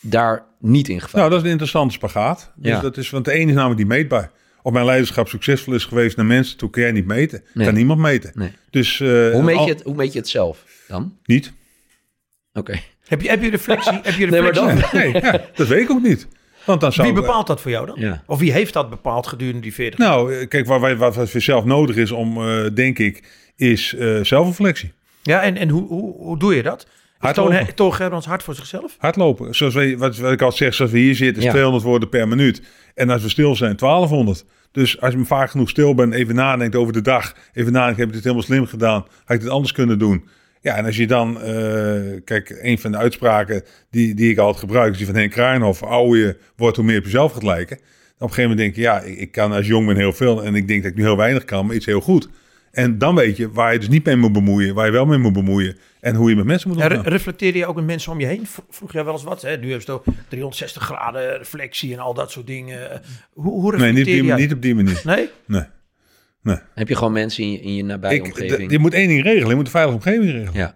daar 0.00 0.44
niet 0.58 0.88
in 0.88 1.00
gefaald 1.00 1.16
Nou, 1.16 1.28
dat 1.28 1.38
is 1.38 1.44
een 1.44 1.50
interessante 1.50 1.94
spagaat. 1.94 2.52
Dus 2.56 2.70
Ja. 2.72 2.80
dat 2.80 2.96
is, 2.96 3.10
want 3.10 3.24
de 3.24 3.32
ene 3.32 3.48
is 3.50 3.54
namelijk 3.56 3.78
niet 3.78 3.88
meetbaar. 3.88 4.30
of 4.62 4.72
mijn 4.72 4.84
leiderschap 4.84 5.28
succesvol 5.28 5.74
is 5.74 5.84
geweest 5.84 6.16
naar 6.16 6.26
mensen 6.26 6.56
toe, 6.56 6.70
kun 6.70 6.82
jij 6.82 6.92
niet 6.92 7.06
meten. 7.06 7.42
Nee. 7.54 7.66
Kan 7.66 7.74
niemand 7.74 8.00
meten. 8.00 8.30
Nee. 8.34 8.52
Dus, 8.70 9.00
eh, 9.00 9.30
Hoe 9.30 9.42
meet, 9.42 9.56
al- 9.56 9.66
je 9.66 9.72
het, 9.72 9.82
hoe 9.82 9.94
meet 9.94 10.12
je 10.12 10.18
het 10.18 10.28
zelf 10.28 10.64
dan? 10.88 11.16
Niet. 11.24 11.52
Oké. 12.52 12.80
Heb 13.06 13.20
je, 13.22 13.28
heb 13.28 13.42
je 13.42 13.50
reflectie? 13.50 13.92
Heb 14.02 14.14
je 14.14 14.26
Nee, 14.26 14.40
maar 14.42 14.52
reflectie? 14.52 14.90
dan- 15.00 15.00
Nee, 15.12 15.22
ja, 15.22 15.40
dat 15.54 15.66
weet 15.66 15.80
ik 15.82 15.90
ook 15.90 16.02
niet. 16.02 16.26
Want 16.64 16.80
dan 16.80 16.92
zou 16.92 17.06
Wie 17.06 17.20
bepaalt 17.20 17.46
dat 17.46 17.60
voor 17.60 17.70
jou 17.70 17.86
dan? 17.86 17.96
Ja. 17.98 18.22
Of 18.26 18.38
wie 18.38 18.52
heeft 18.52 18.72
dat 18.72 18.90
bepaald 18.90 19.26
gedurende 19.26 19.60
die 19.60 19.74
40 19.74 19.98
Nou, 19.98 20.34
eh, 20.34 20.48
kijk, 20.48 20.66
wat, 20.66 20.96
wat, 20.96 21.14
wat 21.14 21.30
voor 21.30 21.40
zelf 21.40 21.64
nodig 21.64 21.96
is 21.96 22.10
om, 22.10 22.48
eh, 22.48 22.64
denk 22.74 22.98
ik, 22.98 23.22
is 23.56 23.94
eh, 23.94 24.20
zelfreflectie. 24.22 24.92
Ja, 25.22 25.42
en, 25.42 25.56
en 25.56 25.68
hoe, 25.68 25.86
hoe, 25.86 26.14
hoe 26.16 26.38
doe 26.38 26.54
je 26.54 26.62
dat? 26.62 26.86
Hardlopen. 27.18 27.56
Toon, 27.56 27.74
Toon 27.74 27.94
Gerbrands 27.94 28.26
hard 28.26 28.42
voor 28.42 28.54
zichzelf? 28.54 28.96
Hardlopen. 28.98 29.54
Zoals 29.54 29.74
we, 29.74 29.96
wat, 29.96 30.16
wat 30.16 30.32
ik 30.32 30.42
al 30.42 30.52
zeg, 30.52 30.74
zoals 30.74 30.90
we 30.90 30.98
hier 30.98 31.14
zitten, 31.14 31.36
is 31.36 31.44
Ja. 31.44 31.50
200 31.50 31.84
woorden 31.84 32.08
per 32.08 32.28
minuut. 32.28 32.62
En 32.94 33.10
als 33.10 33.22
we 33.22 33.28
stil 33.28 33.56
zijn, 33.56 33.76
1200. 33.76 34.44
Dus 34.72 35.00
als 35.00 35.12
je 35.12 35.18
me 35.18 35.24
vaak 35.24 35.50
genoeg 35.50 35.68
stil 35.68 35.94
bent, 35.94 36.14
even 36.14 36.34
nadenkt 36.34 36.76
over 36.76 36.92
de 36.92 37.02
dag. 37.02 37.34
Even 37.52 37.72
nadenkt, 37.72 37.98
heb 37.98 38.08
ik 38.08 38.14
dit 38.14 38.22
helemaal 38.22 38.44
slim 38.44 38.66
gedaan? 38.66 39.06
Had 39.24 39.36
ik 39.36 39.42
dit 39.42 39.50
anders 39.50 39.72
kunnen 39.72 39.98
doen? 39.98 40.24
Ja, 40.64 40.76
en 40.76 40.84
als 40.84 40.96
je 40.96 41.06
dan, 41.06 41.40
eh, 41.42 42.20
kijk, 42.24 42.58
een 42.62 42.78
van 42.78 42.90
de 42.92 42.96
uitspraken 42.98 43.62
die, 43.90 44.14
die 44.14 44.30
ik 44.30 44.38
altijd 44.38 44.58
gebruik, 44.60 44.92
is 44.92 44.96
die 44.98 45.06
van 45.06 45.16
Henk 45.16 45.30
Kruijnhoff. 45.30 45.80
Hoe 45.80 45.88
ouder 45.88 46.18
je 46.18 46.36
wordt, 46.56 46.76
hoe 46.76 46.84
meer 46.84 46.98
op 46.98 47.04
jezelf 47.04 47.32
gaat 47.32 47.42
lijken. 47.42 47.76
Op 47.76 47.82
een 48.20 48.28
gegeven 48.28 48.42
moment 48.42 48.58
denk 48.58 48.74
je, 48.74 48.80
ja, 48.80 49.00
ik, 49.00 49.18
ik 49.18 49.32
kan 49.32 49.52
als 49.52 49.66
jong 49.66 49.86
ben 49.86 49.96
heel 49.96 50.12
veel. 50.12 50.44
En 50.44 50.54
ik 50.54 50.68
denk 50.68 50.82
dat 50.82 50.90
ik 50.92 50.96
nu 50.98 51.02
heel 51.04 51.16
weinig 51.16 51.44
kan, 51.44 51.66
maar 51.66 51.74
iets 51.76 51.86
heel 51.86 52.00
goed. 52.00 52.28
En 52.70 52.98
dan 52.98 53.14
weet 53.14 53.36
je 53.36 53.50
waar 53.50 53.72
je 53.72 53.78
dus 53.78 53.88
niet 53.88 54.04
mee 54.04 54.16
moet 54.16 54.32
bemoeien, 54.32 54.74
waar 54.74 54.86
je 54.86 54.92
wel 54.92 55.06
mee 55.06 55.18
moet 55.18 55.32
bemoeien. 55.32 55.76
En 56.00 56.14
hoe 56.14 56.30
je 56.30 56.36
met 56.36 56.44
mensen 56.44 56.68
moet 56.68 56.78
Ja, 56.78 56.84
omgaan. 56.88 57.02
reflecteer 57.04 57.56
je 57.56 57.66
ook 57.66 57.74
met 57.74 57.84
mensen 57.84 58.12
om 58.12 58.20
je 58.20 58.26
heen? 58.26 58.46
Vroeg 58.70 58.92
jij 58.92 59.04
wel 59.04 59.12
eens 59.12 59.22
wat? 59.22 59.42
Hè? 59.42 59.50
Nu 59.56 59.62
hebben 59.70 59.80
ze 59.80 59.86
toch 59.86 60.02
360 60.28 60.82
graden 60.82 61.36
reflectie 61.38 61.92
en 61.92 61.98
al 61.98 62.14
dat 62.14 62.30
soort 62.30 62.46
dingen. 62.46 63.00
Hoe, 63.32 63.52
hoe 63.60 63.76
Nee, 63.76 63.92
niet 63.92 64.00
op, 64.00 64.06
reflecteer 64.06 64.22
die, 64.22 64.32
niet 64.46 64.52
op 64.52 64.62
die 64.62 64.74
manier. 64.74 65.00
Nee? 65.04 65.30
Nee. 65.46 65.62
Heb 66.74 66.88
je 66.88 66.96
gewoon 66.96 67.12
mensen 67.12 67.44
in 67.44 67.50
je, 67.52 67.60
in 67.60 67.74
je 67.74 67.84
nabije 67.84 68.14
Ik, 68.14 68.24
omgeving? 68.24 68.70
je 68.70 68.78
moet 68.78 68.94
één 68.94 69.08
ding 69.08 69.22
regelen. 69.22 69.48
Je 69.48 69.54
moet 69.54 69.64
een 69.64 69.70
veilige 69.70 69.96
omgeving 69.96 70.30
regelen. 70.30 70.52
Ja. 70.52 70.74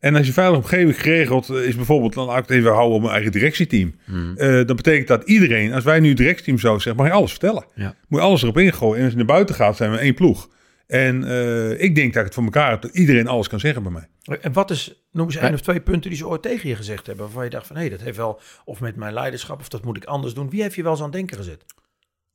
En 0.00 0.16
als 0.16 0.26
je 0.26 0.32
veilige 0.32 0.60
omgeving 0.62 1.00
geregeld 1.00 1.50
is 1.50 1.76
bijvoorbeeld, 1.76 2.14
dan 2.14 2.26
laat 2.26 2.38
ik 2.38 2.48
het 2.48 2.58
even 2.58 2.72
houden 2.72 2.94
op 2.94 3.00
mijn 3.00 3.12
eigen 3.12 3.32
directieteam. 3.32 3.94
Hmm. 4.04 4.36
Eh, 4.36 4.66
dat 4.66 4.76
betekent 4.76 5.08
dat 5.08 5.22
iedereen, 5.24 5.72
als 5.72 5.84
wij 5.84 6.00
nu 6.00 6.08
het 6.08 6.16
directieteam 6.16 6.58
zouden 6.58 6.82
zeggen, 6.82 7.02
mag 7.02 7.12
je 7.12 7.18
alles 7.18 7.30
vertellen. 7.30 7.64
Ja. 7.74 7.94
Moet 8.08 8.20
je 8.20 8.26
alles 8.26 8.42
erop 8.42 8.58
ingooien. 8.58 8.96
En 8.96 9.02
als 9.02 9.12
je 9.12 9.16
naar 9.16 9.26
buiten 9.26 9.54
gaat, 9.54 9.76
zijn 9.76 9.90
we 9.90 9.98
één 9.98 10.14
ploeg. 10.14 10.48
En 10.86 11.24
eh, 11.24 11.82
ik 11.82 11.94
denk 11.94 12.12
dat 12.12 12.20
ik 12.20 12.24
het 12.24 12.34
voor 12.34 12.44
elkaar 12.44 12.70
heb, 12.70 12.82
dat 12.82 12.94
iedereen 12.94 13.26
alles 13.26 13.48
kan 13.48 13.60
zeggen 13.60 13.82
bij 13.82 13.92
mij. 13.92 14.38
En 14.40 14.52
wat 14.52 14.70
is, 14.70 15.06
noem 15.12 15.26
eens 15.26 15.36
één 15.36 15.54
of 15.54 15.60
twee 15.60 15.80
punten 15.80 16.10
die 16.10 16.18
ze 16.18 16.26
ooit 16.26 16.42
tegen 16.42 16.68
je 16.68 16.76
gezegd 16.76 17.06
hebben. 17.06 17.24
Waarvan 17.24 17.44
je 17.44 17.50
dacht 17.50 17.66
van, 17.66 17.76
hé, 17.76 17.88
dat 17.88 18.00
heeft 18.00 18.16
wel, 18.16 18.40
of 18.64 18.80
met 18.80 18.96
mijn 18.96 19.12
leiderschap, 19.12 19.60
of 19.60 19.68
dat 19.68 19.84
moet 19.84 19.96
ik 19.96 20.04
anders 20.04 20.34
doen. 20.34 20.50
Wie 20.50 20.62
heeft 20.62 20.74
je 20.74 20.82
wel 20.82 20.90
eens 20.90 21.00
aan 21.00 21.06
het 21.06 21.16
denken 21.16 21.36
gezet? 21.36 21.64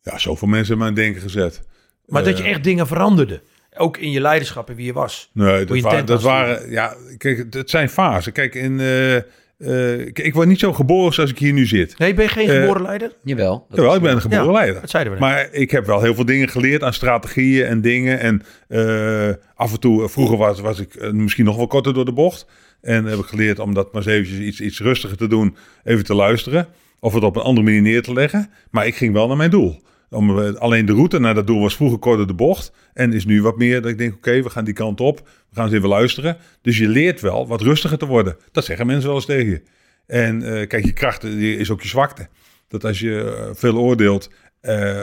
Ja, 0.01 0.17
zoveel 0.17 0.47
mensen 0.47 0.67
hebben 0.67 0.77
me 0.77 0.91
aan 0.91 0.97
het 0.97 1.13
denken 1.13 1.31
gezet. 1.31 1.63
Maar 2.11 2.21
Eh, 2.21 2.27
dat 2.27 2.37
je 2.37 2.43
echt 2.43 2.63
dingen 2.63 2.87
veranderde. 2.87 3.41
Ook 3.77 3.97
in 3.97 4.11
je 4.11 4.21
leiderschap 4.21 4.69
en 4.69 4.75
wie 4.75 4.85
je 4.85 4.93
was. 4.93 5.29
Nee, 5.33 5.65
dat, 5.65 5.79
wa- 5.79 6.01
dat 6.01 6.21
waren, 6.21 6.69
ja, 6.71 6.95
kijk, 7.17 7.45
het- 7.51 7.69
zijn 7.69 7.89
fasen. 7.89 8.31
Kijk, 8.31 8.55
in, 8.55 8.79
eh, 8.79 9.15
eh, 9.15 9.23
kijk, 9.57 10.19
ik 10.19 10.33
word 10.33 10.47
niet 10.47 10.59
zo 10.59 10.73
geboren 10.73 11.13
zoals 11.13 11.29
ik 11.29 11.37
hier 11.39 11.53
nu 11.53 11.65
zit. 11.65 11.97
Nee, 11.97 12.13
ben 12.13 12.23
je 12.23 12.29
geen 12.31 12.49
Eh, 12.49 12.59
geboren 12.59 12.81
leider? 12.81 13.11
Jawel. 13.23 13.65
Jawel, 13.69 13.95
ik 13.95 14.01
ben 14.01 14.11
een 14.15 14.21
geboren 14.21 14.45
Ja, 14.45 14.51
leider. 14.51 14.81
Dat 14.81 14.89
zeiden 14.89 15.13
we 15.13 15.19
net. 15.19 15.29
Maar 15.29 15.47
ik 15.51 15.71
heb 15.71 15.85
wel 15.85 16.01
heel 16.01 16.15
veel 16.15 16.25
dingen 16.25 16.49
geleerd 16.49 16.83
aan 16.83 16.93
strategieën 16.93 17.65
en 17.65 17.81
dingen. 17.81 18.19
En 18.19 18.41
eh, 18.67 19.29
af 19.55 19.71
en 19.73 19.79
toe, 19.79 20.09
vroeger 20.09 20.37
was, 20.37 20.59
was 20.59 20.79
ik 20.79 20.95
eh, 20.95 21.11
misschien 21.11 21.45
nog 21.45 21.55
wel 21.55 21.67
korter 21.67 21.93
door 21.93 22.05
de 22.05 22.13
bocht. 22.13 22.45
En 22.81 23.05
heb 23.05 23.19
ik 23.19 23.25
geleerd 23.25 23.59
om 23.59 23.73
dat 23.73 23.93
maar 23.93 24.01
eens 24.01 24.11
eventjes 24.11 24.39
iets, 24.39 24.61
iets 24.61 24.79
rustiger 24.79 25.17
te 25.17 25.27
doen. 25.27 25.55
Even 25.83 26.03
te 26.03 26.13
luisteren. 26.15 26.67
Of 26.99 27.13
het 27.13 27.23
op 27.23 27.35
een 27.35 27.41
andere 27.41 27.65
manier 27.65 27.81
neer 27.81 28.01
te 28.01 28.13
leggen. 28.13 28.49
Maar 28.71 28.87
ik 28.87 28.95
ging 28.95 29.13
wel 29.13 29.27
naar 29.27 29.37
mijn 29.37 29.49
doel. 29.49 29.81
Om, 30.13 30.39
eh, 30.39 30.53
alleen 30.53 30.85
de 30.85 30.93
route 30.93 31.19
naar 31.19 31.33
dat 31.33 31.47
doel 31.47 31.61
was 31.61 31.75
vroeger 31.75 31.99
korter 31.99 32.27
de 32.27 32.33
bocht. 32.33 32.71
En 32.93 33.13
is 33.13 33.25
nu 33.25 33.41
wat 33.41 33.57
meer 33.57 33.81
dat 33.81 33.91
ik 33.91 33.97
denk, 33.97 34.15
oké, 34.15 34.41
we 34.43 34.49
gaan 34.49 34.63
die 34.63 34.73
kant 34.73 35.01
op. 35.01 35.17
We 35.19 35.55
gaan 35.55 35.65
eens 35.65 35.73
even 35.73 35.89
luisteren. 35.89 36.37
Dus 36.61 36.77
je 36.77 36.87
leert 36.87 37.21
wel 37.21 37.47
wat 37.47 37.61
rustiger 37.61 37.97
te 37.97 38.05
worden. 38.05 38.37
Dat 38.51 38.65
zeggen 38.65 38.85
mensen 38.85 39.07
wel 39.07 39.15
eens 39.15 39.25
tegen 39.25 39.49
je. 39.51 39.61
En 40.07 40.43
eh, 40.43 40.67
kijk, 40.67 40.85
je 40.85 40.93
kracht 40.93 41.23
eh, 41.23 41.59
is 41.59 41.69
ook 41.69 41.81
je 41.81 41.87
zwakte. 41.87 42.27
Dat 42.67 42.85
als 42.85 42.99
je 42.99 43.51
veel 43.53 43.77
oordeelt 43.77 44.31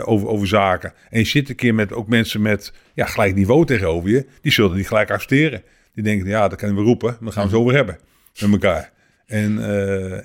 over, 0.04 0.28
over 0.28 0.46
zaken. 0.46 0.92
En 1.10 1.18
je 1.18 1.26
zit 1.26 1.48
een 1.48 1.54
keer 1.54 1.74
met 1.74 1.92
ook 1.92 2.08
mensen 2.08 2.42
met 2.42 2.72
ja, 2.94 3.06
gelijk 3.06 3.34
niveau 3.34 3.66
tegenover 3.66 4.10
je. 4.10 4.26
Die 4.40 4.52
zullen 4.52 4.76
niet 4.76 4.88
gelijk 4.88 5.10
accepteren. 5.10 5.62
Die 5.94 6.04
denken, 6.04 6.28
ja, 6.28 6.48
dat 6.48 6.58
kunnen 6.58 6.76
we 6.76 6.82
roepen. 6.82 7.08
maar 7.08 7.18
Daar 7.20 7.32
gaan 7.32 7.42
we 7.42 7.50
het 7.50 7.58
over 7.58 7.74
hebben 7.74 7.98
met 8.40 8.52
elkaar. 8.52 8.92
En, 9.26 9.58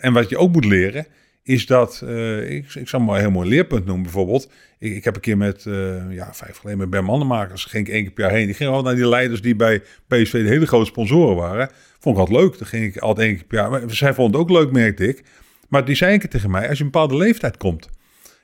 en 0.01 0.13
wat 0.13 0.29
je 0.29 0.37
ook 0.37 0.51
moet 0.51 0.65
leren, 0.65 1.05
is 1.43 1.65
dat, 1.65 2.01
eh, 2.05 2.49
ik, 2.49 2.73
ik 2.73 2.87
zal 2.87 2.99
maar 2.99 3.15
een 3.15 3.21
heel 3.21 3.31
mooi 3.31 3.49
leerpunt 3.49 3.85
noemen 3.85 4.03
bijvoorbeeld. 4.03 4.51
Ik, 4.79 4.95
ik 4.95 5.03
heb 5.03 5.15
een 5.15 5.21
keer 5.21 5.37
met, 5.37 5.65
eh, 5.65 6.11
ja, 6.11 6.33
vijf 6.33 6.57
geleden 6.57 6.79
met 6.79 6.89
Ben 6.89 7.03
Mandenmakers, 7.03 7.65
ging 7.65 7.87
ik 7.87 7.93
één 7.93 8.03
keer 8.03 8.11
per 8.11 8.23
jaar 8.23 8.33
heen. 8.33 8.45
Die 8.45 8.55
ging 8.55 8.69
altijd 8.69 8.87
naar 8.87 9.03
die 9.03 9.09
leiders 9.11 9.41
die 9.41 9.55
bij 9.55 9.79
PSV 10.07 10.31
de 10.31 10.49
hele 10.49 10.67
grote 10.67 10.85
sponsoren 10.85 11.35
waren. 11.35 11.69
Vond 11.99 12.15
ik 12.15 12.21
altijd 12.21 12.39
leuk. 12.39 12.57
Dan 12.57 12.67
ging 12.67 12.85
ik 12.85 12.97
altijd 12.97 13.27
één 13.27 13.35
keer 13.35 13.45
per 13.45 13.57
jaar. 13.57 13.69
Maar 13.69 13.81
zij 13.87 14.13
vonden 14.13 14.41
het 14.41 14.49
ook 14.49 14.57
leuk, 14.57 14.71
merkte 14.71 15.07
ik. 15.07 15.23
Maar 15.69 15.85
die 15.85 15.95
zei 15.95 16.13
een 16.13 16.19
keer 16.19 16.29
tegen 16.29 16.51
mij, 16.51 16.69
als 16.69 16.77
je 16.77 16.83
een 16.83 16.91
bepaalde 16.91 17.17
leeftijd 17.17 17.57
komt 17.57 17.89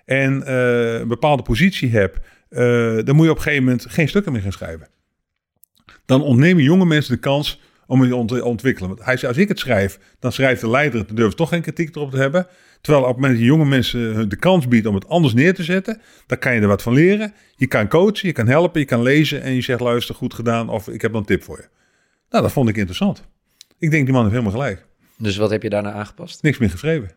en 0.06 0.46
eh, 0.46 1.00
een 1.00 1.08
bepaalde 1.08 1.44
positie 1.44 1.90
hebt, 1.90 2.20
dan 3.06 3.16
moet 3.16 3.26
je 3.26 3.32
op 3.32 3.38
een 3.38 3.44
gegeven 3.44 3.64
moment 3.64 3.86
geen 3.90 4.08
stukken 4.08 4.32
meer 4.32 4.42
gaan 4.42 4.52
schrijven. 4.52 4.88
Dan 6.06 6.22
ontnemen 6.22 6.64
jonge 6.64 6.86
mensen 6.86 7.14
de 7.14 7.20
kans 7.20 7.62
om 7.89 8.04
je 8.06 8.25
te 8.25 8.43
ontwikkelen. 8.43 8.89
Want 8.89 9.04
hij 9.04 9.17
zei, 9.17 9.32
als 9.32 9.41
ik 9.41 9.47
het 9.47 9.60
schrijf, 9.60 9.99
dan 10.19 10.32
schrijft 10.32 10.62
de 10.62 10.69
leider, 10.69 11.08
dan 11.08 11.15
durft 11.15 11.38
toch 11.38 11.49
geen 11.49 11.62
kritiek 11.62 11.95
erop 11.95 12.12
te 12.12 12.17
hebben. 12.17 12.47
Terwijl 12.82 13.04
op 13.04 13.10
het 13.10 13.15
moment 13.15 13.34
dat 13.34 13.43
je 13.43 13.52
jonge 13.52 13.65
mensen 13.65 13.99
hun 13.99 14.30
de 14.30 14.36
kans 14.36 14.67
biedt 14.67 14.86
om 14.86 14.95
het 14.95 15.08
anders 15.08 15.34
neer 15.34 15.54
te 15.54 15.63
zetten, 15.63 16.02
dan 16.25 16.38
kan 16.38 16.54
je 16.54 16.62
er 16.62 16.67
wat 16.67 16.82
van 16.82 16.93
leren. 16.93 17.34
Je 17.56 17.67
kan 17.67 17.88
coachen, 17.88 18.28
je 18.28 18.34
kan 18.34 18.47
helpen, 18.47 18.80
je 18.80 18.86
kan 18.86 19.02
lezen 19.02 19.41
en 19.41 19.54
je 19.54 19.62
zegt, 19.62 19.80
luister, 19.80 20.15
goed 20.15 20.34
gedaan 20.34 20.69
of 20.69 20.88
ik 20.88 21.02
heb 21.02 21.13
een 21.13 21.25
tip 21.25 21.43
voor 21.43 21.58
je. 21.58 21.67
Nou, 22.30 22.43
dat 22.43 22.52
vond 22.52 22.69
ik 22.69 22.75
interessant. 22.75 23.28
Ik 23.78 23.91
denk, 23.91 24.06
die 24.06 24.13
man 24.13 24.23
heeft 24.23 24.36
helemaal 24.36 24.60
gelijk. 24.60 24.86
Dus 25.17 25.38
wat 25.38 25.49
heb 25.49 25.63
je 25.63 25.69
daarna 25.69 25.91
aangepast? 25.91 26.43
Niks 26.43 26.58
meer 26.58 26.69
geschreven. 26.69 27.12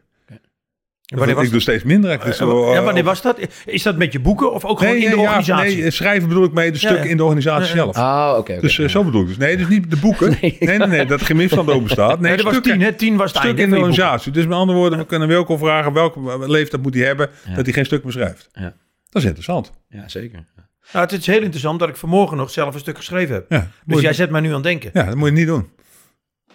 Wanneer 1.19 1.35
was 1.37 1.45
ik 1.45 1.51
doe 1.51 1.61
steeds 1.61 1.85
minder. 1.85 2.11
Ik 2.13 2.25
dus 2.25 2.37
zo, 2.37 2.71
ja, 2.73 2.79
eh, 2.79 2.85
wanneer 2.85 3.05
was 3.05 3.23
dat? 3.23 3.39
Is 3.65 3.83
dat 3.83 3.97
met 3.97 4.13
je 4.13 4.21
boeken 4.21 4.53
of 4.53 4.65
ook 4.65 4.79
gewoon 4.79 4.95
Nee, 4.95 5.05
in 5.05 5.11
de 5.11 5.17
ja, 5.17 5.23
organisatie? 5.23 5.81
nee, 5.81 5.91
schrijven 5.91 6.29
bedoel 6.29 6.45
ik 6.45 6.53
mee 6.53 6.71
de 6.73 6.79
stukken 6.79 7.05
ja. 7.05 7.11
in 7.11 7.17
de 7.17 7.23
organisatie 7.23 7.63
Ja, 7.63 7.69
ja. 7.75 7.93
zelf. 7.93 7.97
Ah, 7.97 8.29
oké. 8.39 8.53
oké. 8.53 8.61
Dus 8.61 8.79
eh, 8.79 8.89
zo 8.89 9.05
bedoel 9.05 9.21
ik 9.23 9.27
dus. 9.27 9.37
Nee, 9.37 9.57
dus 9.57 9.69
niet 9.69 9.91
de 9.91 9.97
boeken. 9.97 10.31
Nee. 10.41 10.57
Nee, 10.61 10.79
nee, 10.79 10.89
nee, 10.89 11.07
dat 11.07 11.21
er 11.21 11.27
geen 11.27 11.37
misstand 11.37 11.69
over 11.69 11.83
bestaat. 11.83 12.21
Nee, 12.21 12.29
Nee, 12.35 12.43
dat 12.43 12.53
was 12.55 12.63
tien, 12.63 12.81
hè? 12.81 12.93
Tien 12.93 13.17
was 13.17 13.33
het 13.33 13.43
einde 13.43 13.63
in 13.63 13.69
de 13.71 13.75
van 13.77 13.85
organisatie. 13.85 14.33
Dus 14.33 14.47
met 14.47 14.57
andere 14.57 14.79
woorden, 14.79 14.99
we 14.99 15.07
kunnen 15.07 15.29
Wilco 15.29 15.57
vragen 15.57 15.93
welke 15.93 16.49
leeftijd 16.49 16.83
moet 16.83 16.95
hij 16.95 17.05
hebben, 17.05 17.31
Ja. 17.49 17.55
dat 17.55 17.65
hij 17.65 17.75
geen 17.75 17.85
stuk 17.85 18.03
beschrijft. 18.05 18.49
Ja. 18.53 18.75
Dat 19.11 19.23
is 19.23 19.25
interessant. 19.25 19.73
Ja, 19.89 20.09
zeker. 20.09 20.45
Nou, 20.93 21.05
het 21.05 21.13
is 21.13 21.27
heel 21.27 21.41
interessant 21.43 21.79
dat 21.81 21.89
ik 21.89 21.97
vanmorgen 21.97 22.37
nog 22.37 22.51
zelf 22.51 22.75
een 22.75 22.81
stuk 22.81 22.97
geschreven 22.97 23.35
heb. 23.35 23.45
Ja, 23.49 23.71
Dus 23.85 24.01
jij 24.01 24.13
zet 24.13 24.31
mij 24.31 24.41
nu 24.41 24.49
aan 24.49 24.55
het 24.55 24.63
denken. 24.63 24.91
ja 24.93 25.05
dat 25.05 25.15
moet 25.17 25.29
je 25.29 25.35
niet 25.35 25.47
doen. 25.47 25.69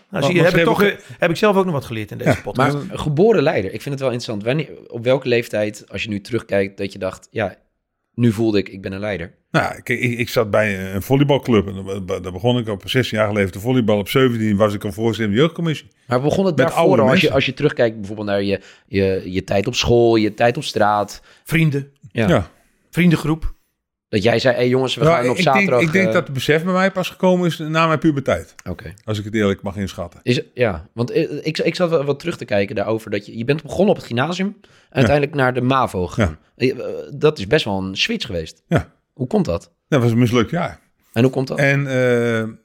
Nou, 0.10 0.24
zie 0.26 0.36
je, 0.36 0.42
heb, 0.44 0.56
ik 0.56 0.64
toch, 0.64 0.82
heb 1.20 1.30
ik 1.30 1.36
zelf 1.36 1.56
ook 1.56 1.66
nog 1.66 1.74
wat 1.74 1.86
geleerd 1.86 2.12
in 2.12 2.18
deze 2.18 2.30
Ja, 2.30 2.42
podcast. 2.44 2.74
Maar 2.74 2.82
een 2.92 3.00
geboren 3.00 3.44
leider, 3.44 3.74
ik 3.74 3.82
vind 3.82 3.96
het 3.96 4.04
wel 4.04 4.12
interessant. 4.12 4.44
Wanneer, 4.44 4.70
op 4.88 5.04
welke 5.04 5.28
leeftijd, 5.28 5.86
als 5.88 6.04
je 6.04 6.10
nu 6.10 6.22
terugkijkt, 6.22 6.78
dat 6.78 6.94
je 6.94 7.00
dacht, 7.00 7.28
ja, 7.32 7.56
nu 8.14 8.32
voelde 8.32 8.58
ik, 8.58 8.70
ik 8.70 8.82
ben 8.82 8.92
een 8.92 9.00
leider. 9.00 9.36
Nou, 9.52 9.76
ik, 9.84 9.90
ik 10.20 10.30
zat 10.30 10.52
bij 10.52 10.94
een 10.96 11.02
volleybalclub. 11.02 11.68
En 11.68 12.06
daar- 12.06 12.32
begon 12.32 12.58
ik 12.58 12.68
op 12.68 12.90
16 12.90 13.18
jaar 13.18 13.28
geleden 13.28 13.52
te 13.52 13.60
volleybal. 13.60 13.98
Op 13.98 14.10
17 14.10 14.58
was 14.58 14.74
ik 14.74 14.84
al 14.84 14.92
voorzitter 14.92 15.26
van 15.26 15.34
de 15.36 15.40
jeugdcommissie. 15.42 15.88
Maar 16.08 16.22
begon 16.22 16.46
het 16.46 16.56
Met 16.56 16.68
daarvoor, 16.68 17.02
als 17.02 17.22
je, 17.22 17.32
als 17.32 17.46
je 17.46 17.54
terugkijkt 17.54 17.96
bijvoorbeeld 17.98 18.28
naar 18.28 18.44
je, 18.44 18.62
je, 18.88 19.22
je 19.26 19.44
tijd 19.44 19.68
op 19.68 19.76
school, 19.76 20.16
je 20.16 20.34
tijd 20.34 20.58
op 20.58 20.64
straat. 20.64 21.22
Vrienden, 21.44 21.92
Ja. 22.12 22.28
Ja. 22.28 22.50
vriendengroep. 22.90 23.56
Dat 24.10 24.24
jij 24.24 24.40
zei, 24.40 24.54
hé 24.54 24.60
hey 24.60 24.70
jongens, 24.70 24.96
we 24.96 25.04
Nou, 25.04 25.16
gaan 25.16 25.30
op 25.30 25.38
ik, 25.38 25.44
denk, 25.44 25.56
zaterdag... 25.56 25.82
ik 25.82 25.92
denk 25.92 26.08
eh, 26.08 26.14
dat 26.14 26.24
het 26.24 26.34
besef 26.34 26.64
bij 26.64 26.74
mij 26.74 26.92
pas 26.92 27.10
gekomen 27.10 27.48
is 27.48 27.58
na 27.58 27.88
mijn 27.88 28.00
puberteit. 28.00 28.56
Oké. 28.70 28.94
Als 29.04 29.20
ik 29.20 29.26
het 29.26 29.34
eerlijk 29.34 29.62
mag 29.62 29.76
inschatten. 29.76 30.20
Is, 30.24 30.42
ja, 30.54 30.88
want 30.94 31.12
eh, 31.12 31.32
ik, 31.42 31.58
ik 31.58 31.76
zat 31.76 31.90
wel 31.90 32.04
wat 32.04 32.20
terug 32.20 32.38
te 32.38 32.46
kijken 32.46 32.76
daarover. 32.76 33.12
Dat 33.12 33.26
je, 33.26 33.38
je 33.38 33.44
bent 33.46 33.62
begonnen 33.62 33.90
op 33.90 33.96
het 33.96 34.06
gymnasium. 34.06 34.48
En 34.62 34.72
uiteindelijk 34.90 35.36
naar 35.36 35.54
de 35.54 35.62
MAVO 35.62 36.08
gegaan. 36.08 36.38
Eh, 36.56 36.76
Dat 37.14 37.38
is 37.38 37.48
best 37.48 37.66
wel 37.66 37.84
een 37.84 37.96
switch 37.96 38.26
geweest. 38.26 38.64
Ja. 38.68 38.92
Hoe 39.14 39.28
komt 39.28 39.46
dat? 39.46 39.72
Dat 39.88 40.02
was 40.02 40.12
een 40.12 40.18
mislukt 40.18 40.50
jaar. 40.50 40.80
En 41.14 41.24
hoe 41.24 41.32
komt 41.32 41.48
dat? 41.48 41.58
En 41.58 41.84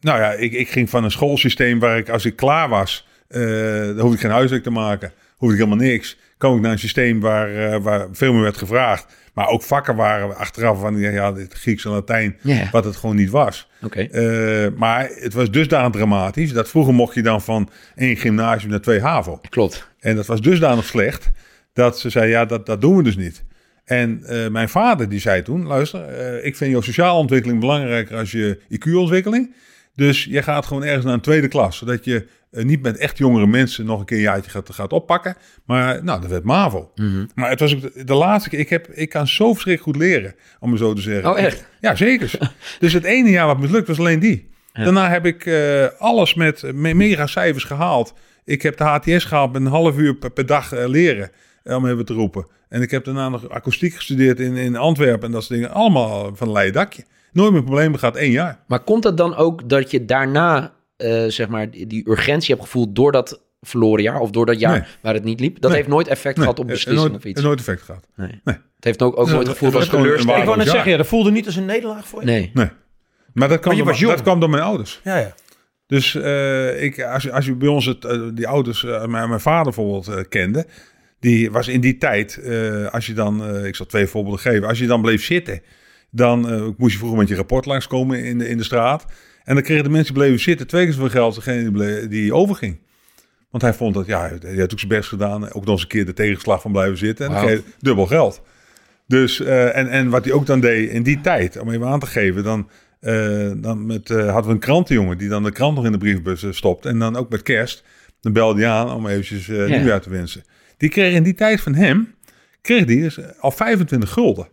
nou 0.00 0.20
ja, 0.20 0.32
ik, 0.32 0.52
ik 0.52 0.68
ging 0.68 0.90
van 0.90 1.04
een 1.04 1.10
schoolsysteem 1.10 1.78
waar 1.78 1.98
ik, 1.98 2.08
als 2.08 2.24
ik 2.24 2.36
klaar 2.36 2.68
was, 2.68 3.06
eh 3.28 3.40
dan 3.86 3.98
hoefde 3.98 4.14
ik 4.14 4.20
geen 4.20 4.30
huiswerk 4.30 4.62
te 4.62 4.70
maken, 4.70 5.12
hoefde 5.36 5.54
ik 5.56 5.62
helemaal 5.64 5.86
niks. 5.86 6.18
Kwam 6.38 6.56
ik 6.56 6.62
naar 6.62 6.72
een 6.72 6.78
systeem 6.78 7.20
waar, 7.20 7.80
waar 7.82 8.08
veel 8.12 8.32
meer 8.32 8.42
werd 8.42 8.56
gevraagd. 8.56 9.14
Maar 9.32 9.48
ook 9.48 9.62
vakken 9.62 9.96
waren 9.96 10.36
achteraf 10.36 10.80
van 10.80 10.98
ja, 10.98 11.32
dit 11.32 11.54
Grieks 11.54 11.84
en 11.84 11.90
Latijn, 11.90 12.36
wat 12.70 12.84
het 12.84 12.96
gewoon 12.96 13.16
niet 13.16 13.30
was. 13.30 13.68
Eh, 13.90 14.66
maar 14.76 15.10
het 15.14 15.32
was 15.32 15.50
dusdanig 15.50 15.92
dramatisch 15.92 16.52
dat 16.52 16.68
vroeger 16.68 16.94
mocht 16.94 17.14
je 17.14 17.22
dan 17.22 17.42
van 17.42 17.68
één 17.94 18.16
gymnasium 18.16 18.70
naar 18.70 18.80
twee 18.80 19.00
HAVO. 19.00 19.40
Klopt. 19.48 19.88
En 20.00 20.16
dat 20.16 20.26
was 20.26 20.40
dusdanig 20.40 20.84
slecht 20.84 21.30
dat 21.72 21.98
ze 21.98 22.10
zei, 22.10 22.30
ja, 22.30 22.44
dat, 22.44 22.66
dat 22.66 22.80
doen 22.80 22.96
we 22.96 23.02
dus 23.02 23.16
niet. 23.16 23.44
En 23.84 24.24
eh, 24.24 24.48
mijn 24.48 24.68
vader 24.68 25.08
die 25.08 25.20
zei 25.20 25.42
toen, 25.42 25.66
luister, 25.66 26.04
eh, 26.04 26.46
ik 26.46 26.56
vind 26.56 26.70
jouw 26.70 26.80
sociale 26.80 27.18
ontwikkeling 27.18 27.60
belangrijker 27.60 28.16
als 28.16 28.30
je 28.30 28.58
IQ-ontwikkeling. 28.68 29.54
Dus 29.94 30.24
je 30.24 30.42
gaat 30.42 30.66
gewoon 30.66 30.84
ergens 30.84 31.04
naar 31.04 31.14
een 31.14 31.20
tweede 31.20 31.48
klas, 31.48 31.76
zodat 31.76 32.04
je 32.04 32.26
eh, 32.52 32.64
niet 32.64 32.82
met 32.82 32.96
echt 32.96 33.18
jongere 33.18 33.46
mensen 33.46 33.84
nog 33.84 34.00
een 34.00 34.04
keer 34.06 34.16
een 34.16 34.22
jaartje 34.22 34.50
gaat, 34.50 34.74
gaat 34.74 34.92
oppakken. 34.92 35.36
Maar 35.64 36.04
nou, 36.04 36.20
dat 36.20 36.30
werd 36.30 36.44
MAVO. 36.44 36.90
Mhm. 36.94 37.26
Maar 37.34 37.50
het 37.50 37.60
was 37.60 37.74
ook 37.74 37.80
de, 37.80 38.04
de 38.04 38.14
laatste 38.14 38.48
keer. 38.50 38.58
Ik, 38.58 38.68
heb, 38.68 38.88
ik 38.88 39.08
kan 39.08 39.26
zo 39.26 39.52
verschrikkelijk 39.52 39.96
goed 39.96 40.06
leren, 40.06 40.34
om 40.60 40.70
het 40.70 40.80
zo 40.80 40.92
te 40.92 41.00
zeggen. 41.00 41.30
Oh, 41.30 41.38
echt? 41.38 41.68
Ja, 41.80 41.94
zeker. 41.94 42.52
dus 42.78 42.92
het 42.92 43.04
ene 43.04 43.30
jaar 43.30 43.46
wat 43.46 43.58
mislukt 43.58 43.88
was 43.88 43.98
alleen 43.98 44.20
die. 44.20 44.50
Ja. 44.72 44.84
Daarna 44.84 45.08
heb 45.08 45.26
ik 45.26 45.46
eh, 45.46 45.86
alles 45.98 46.34
met 46.34 46.62
me- 46.74 46.94
mega 46.94 47.26
cijfers 47.26 47.64
gehaald. 47.64 48.14
Ik 48.44 48.62
heb 48.62 48.76
de 48.76 48.84
HTS 48.84 49.24
gehaald 49.24 49.52
met 49.52 49.62
een 49.62 49.68
half 49.68 49.96
uur 49.98 50.14
per, 50.14 50.30
per 50.30 50.46
dag 50.46 50.72
eh, 50.72 50.88
leren, 50.88 51.30
eh, 51.62 51.76
om 51.76 51.86
even 51.86 52.04
te 52.04 52.12
roepen. 52.12 52.46
En 52.68 52.82
ik 52.82 52.90
heb 52.90 53.04
daarna 53.04 53.28
nog 53.28 53.48
akoestiek 53.48 53.94
gestudeerd 53.94 54.40
in, 54.40 54.56
in 54.56 54.76
Antwerpen 54.76 55.26
en 55.26 55.32
dat 55.32 55.44
soort 55.44 55.58
dingen. 55.60 55.74
Allemaal 55.74 56.30
van 56.36 56.46
een 56.46 56.52
leien 56.52 56.72
dakje. 56.72 57.04
Nooit 57.32 57.52
meer 57.52 57.62
problemen 57.62 57.98
gehad, 57.98 58.16
één 58.16 58.30
jaar. 58.30 58.58
Maar 58.66 58.80
komt 58.80 59.04
het 59.04 59.16
dan 59.16 59.36
ook 59.36 59.68
dat 59.68 59.90
je 59.90 60.04
daarna, 60.04 60.72
eh, 60.96 61.24
zeg 61.26 61.48
maar, 61.48 61.70
die, 61.70 62.08
urgentie 62.10 62.54
hebt 62.54 62.66
gevoeld 62.66 62.94
door 62.96 63.12
dat 63.12 63.42
verloren 63.60 64.02
jaar 64.02 64.20
of 64.20 64.30
door 64.30 64.46
dat 64.46 64.60
jaar 64.60 64.72
Nee. 64.78 64.88
waar 65.00 65.14
het 65.14 65.24
niet 65.24 65.40
liep? 65.40 65.54
Dat 65.60 65.70
Nee. 65.70 65.78
heeft 65.78 65.90
nooit 65.90 66.08
effect 66.08 66.38
gehad 66.38 66.58
op 66.58 66.66
beslissing 66.66 67.08
nooit, 67.08 67.14
of 67.14 67.24
iets. 67.24 67.42
nooit 67.42 67.58
effect 67.58 67.82
gehad. 67.82 68.06
Nee. 68.16 68.40
Nee. 68.44 68.54
Het 68.76 68.84
heeft 68.84 69.02
ook, 69.02 69.18
ook 69.18 69.28
nooit 69.30 69.48
gevoeld 69.48 69.74
als 69.74 69.80
was 69.80 69.88
gewoon 69.90 70.04
een 70.06 70.10
Ik 70.10 70.16
teleurstelling. 70.16 70.44
wou 70.46 70.56
net 70.58 70.68
zeggen, 70.68 70.90
ja, 70.90 70.96
dat 70.96 71.06
voelde 71.06 71.30
niet 71.30 71.46
als 71.46 71.56
een 71.56 71.64
nederlaag 71.64 72.06
voor 72.08 72.20
je. 72.20 72.26
Nee. 72.26 72.50
Nee. 72.54 72.68
Maar 73.34 73.48
dat 73.48 73.60
kwam, 73.60 73.72
je 73.72 73.78
door, 73.78 73.88
was 73.88 73.98
jong. 74.00 74.12
dat 74.14 74.22
kwam 74.22 74.40
door 74.40 74.50
mijn 74.50 74.62
ouders. 74.62 75.00
Ja, 75.04 75.18
ja. 75.18 75.34
Dus 75.86 76.14
eh, 76.14 76.82
ik, 76.82 77.02
als, 77.02 77.22
je- 77.22 77.32
als 77.32 77.46
je 77.46 77.54
bij 77.54 77.68
ons 77.68 77.86
het, 77.86 78.04
eh, 78.04 78.20
die 78.34 78.48
ouders, 78.48 78.82
mijn, 78.82 79.28
mijn 79.28 79.40
vader 79.40 79.64
bijvoorbeeld 79.74 80.28
kende, 80.28 80.66
die 81.20 81.50
was 81.50 81.68
in 81.68 81.80
die 81.80 81.98
tijd, 81.98 82.36
eh, 82.36 82.86
als 82.86 83.06
je 83.06 83.12
dan, 83.12 83.44
eh, 83.44 83.64
ik 83.66 83.74
zal 83.76 83.86
twee 83.86 84.06
voorbeelden 84.06 84.40
geven, 84.40 84.68
als 84.68 84.78
je 84.78 84.86
dan 84.86 85.02
bleef 85.02 85.24
zitten, 85.24 85.62
dan 86.10 86.40
moest 86.76 86.92
je 86.92 86.98
vroeger 86.98 87.18
met 87.18 87.28
je 87.28 87.34
rapport 87.34 87.66
langskomen 87.66 88.24
in 88.24 88.38
de, 88.38 88.48
in 88.48 88.56
de 88.56 88.64
straat. 88.64 89.04
En 89.44 89.54
dan 89.54 89.62
kregen 89.64 89.84
de 89.84 89.90
mensen 89.90 90.14
die 90.14 90.22
bleven 90.22 90.40
zitten 90.42 90.66
twee 90.66 90.84
keer 90.84 90.92
zoveel 90.92 91.08
geld 91.08 91.24
als 91.24 91.44
degene 91.44 91.72
die, 91.72 92.08
die 92.08 92.34
overging. 92.34 92.78
Want 93.50 93.62
hij 93.62 93.74
vond 93.74 93.94
dat, 93.94 94.06
ja, 94.06 94.20
hij 94.40 94.56
had 94.56 94.72
ook 94.72 94.78
zijn 94.78 94.90
best 94.90 95.08
gedaan. 95.08 95.52
Ook 95.52 95.64
nog 95.64 95.68
eens 95.74 95.82
een 95.82 95.88
keer 95.88 96.06
de 96.06 96.12
tegenslag 96.12 96.60
van 96.60 96.72
blijven 96.72 96.98
zitten. 96.98 97.26
En 97.26 97.64
dubbel 97.80 98.06
geld. 98.06 98.42
Dus, 99.06 99.40
eh, 99.40 99.76
en, 99.76 99.88
en 99.88 100.08
wat 100.08 100.24
hij 100.24 100.32
ook 100.32 100.46
dan 100.46 100.60
deed 100.60 100.90
in 100.90 101.02
die 101.02 101.20
tijd, 101.20 101.58
om 101.58 101.70
even 101.70 101.86
aan 101.86 102.00
te 102.00 102.06
geven, 102.06 102.44
dan, 102.44 102.68
eh, 103.00 103.50
dan 103.56 103.86
met, 103.86 104.10
eh, 104.10 104.16
hadden 104.26 104.46
we 104.46 104.52
een 104.52 104.58
krantenjongen 104.58 105.18
die 105.18 105.28
dan 105.28 105.42
de 105.42 105.52
krant 105.52 105.76
nog 105.76 105.84
in 105.84 105.92
de 105.92 105.98
briefbus 105.98 106.46
stopt. 106.50 106.86
En 106.86 106.98
dan 106.98 107.16
ook 107.16 107.30
met 107.30 107.42
kerst, 107.42 107.84
dan 108.20 108.32
belde 108.32 108.60
hij 108.60 108.70
aan 108.70 108.90
om 108.90 109.06
eventjes 109.06 109.46
Ja. 109.46 109.66
nieuwjaar 109.66 110.00
te 110.00 110.10
wensen. 110.10 110.42
Die 110.76 110.88
kreeg 110.88 111.14
in 111.14 111.22
die 111.22 111.34
tijd 111.34 111.60
van 111.60 111.74
hem, 111.74 112.14
kreeg 112.60 112.84
die 112.84 113.00
dus 113.00 113.18
al 113.40 113.50
25 113.50 114.10
gulden. 114.10 114.48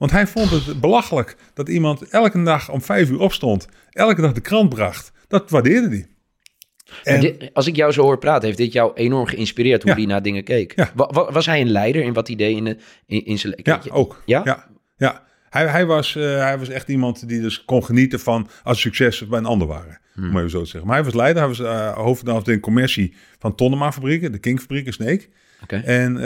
Want 0.00 0.12
hij 0.12 0.26
vond 0.26 0.50
het 0.50 0.80
belachelijk 0.80 1.36
dat 1.54 1.68
iemand 1.68 2.08
elke 2.08 2.42
dag 2.42 2.70
om 2.70 2.82
vijf 2.82 3.10
uur 3.10 3.20
opstond, 3.20 3.68
elke 3.90 4.20
dag 4.20 4.32
de 4.32 4.40
krant 4.40 4.68
bracht. 4.68 5.12
Dat 5.28 5.50
waardeerde 5.50 5.88
hij. 5.88 6.06
En, 7.02 7.20
dit- 7.20 7.50
als 7.52 7.66
ik 7.66 7.76
jou 7.76 7.92
zo 7.92 8.02
hoor 8.02 8.18
praten, 8.18 8.44
heeft 8.46 8.58
dit 8.58 8.72
jou 8.72 8.92
enorm 8.94 9.26
geïnspireerd 9.26 9.82
hoe 9.82 9.90
Ja. 9.90 9.96
hij 9.96 10.06
naar 10.06 10.22
dingen 10.22 10.44
keek. 10.44 10.72
Ja. 10.76 10.90
Was 11.30 11.46
hij 11.46 11.60
een 11.60 11.70
leider 11.70 12.02
in 12.02 12.12
wat 12.12 12.26
hij 12.26 12.36
deed 12.36 12.56
in, 12.56 12.64
de, 12.64 12.76
in, 13.06 13.24
in 13.24 13.38
zijn... 13.38 13.54
ja, 13.62 13.80
ook. 13.90 14.22
Ja? 14.26 14.40
Ja, 14.44 14.66
ja. 14.96 15.22
Hij, 15.50 15.66
hij, 15.66 15.86
was, 15.86 16.16
eh, 16.16 16.22
hij 16.22 16.58
was 16.58 16.68
echt 16.68 16.88
iemand 16.88 17.28
die 17.28 17.40
dus 17.40 17.64
kon 17.64 17.84
genieten 17.84 18.20
van 18.20 18.48
als 18.62 18.80
successen 18.80 19.28
bij 19.28 19.38
een 19.38 19.46
ander 19.46 19.66
waren. 19.68 20.00
Om 20.16 20.36
even 20.36 20.50
zo 20.50 20.60
te 20.62 20.68
zeggen. 20.68 20.86
Maar 20.86 20.96
hij 20.96 21.04
was 21.04 21.14
leider. 21.14 21.38
Hij 21.42 21.48
was 21.50 21.60
uh, 21.60 21.92
hoofd 21.96 22.22
van 22.24 22.42
de 22.44 22.60
commercie 22.60 23.14
van 23.38 23.54
Tonnema 23.54 23.92
fabrieken, 23.92 24.32
de 24.32 24.38
King-fabriek 24.38 24.86
in 24.86 24.92
Sneek. 24.92 25.28
Oké. 25.62 25.76
En 25.76 26.16
eh, 26.16 26.22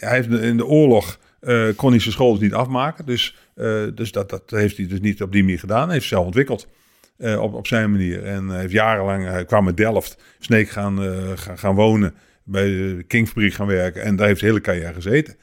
hij 0.00 0.14
heeft 0.14 0.28
in 0.28 0.56
de 0.56 0.66
oorlog 0.66 1.18
eh, 1.46 1.68
kon 1.76 1.90
hij 1.90 2.00
zijn 2.00 2.12
school 2.12 2.32
dus 2.32 2.40
niet 2.40 2.54
afmaken. 2.54 3.06
Dus, 3.06 3.36
eh, 3.54 3.84
dus 3.94 4.12
dat, 4.12 4.30
dat 4.30 4.50
heeft 4.50 4.76
hij 4.76 4.86
dus 4.86 5.00
niet 5.00 5.22
op 5.22 5.32
die 5.32 5.42
manier 5.42 5.58
gedaan. 5.58 5.84
Hij 5.84 5.94
heeft 5.94 6.06
zelf 6.06 6.24
ontwikkeld. 6.24 6.68
eh, 7.16 7.42
op, 7.42 7.54
op 7.54 7.66
zijn 7.66 7.90
manier. 7.90 8.24
En 8.24 8.50
heeft 8.50 8.72
jarenlang, 8.72 9.24
hij 9.24 9.44
kwam 9.44 9.66
uit 9.66 9.76
Delft, 9.76 10.22
Sneek 10.38 10.68
gaan, 10.68 10.98
gaan, 11.38 11.58
gaan 11.58 11.74
wonen. 11.74 12.14
Bij 12.44 12.64
de 12.64 13.04
Kingfabriek 13.06 13.52
gaan 13.52 13.66
werken. 13.66 14.02
En 14.02 14.16
daar 14.16 14.26
heeft 14.26 14.40
hij 14.40 14.48
hele 14.48 14.60
carrière 14.60 14.92
gezeten. 14.92 15.36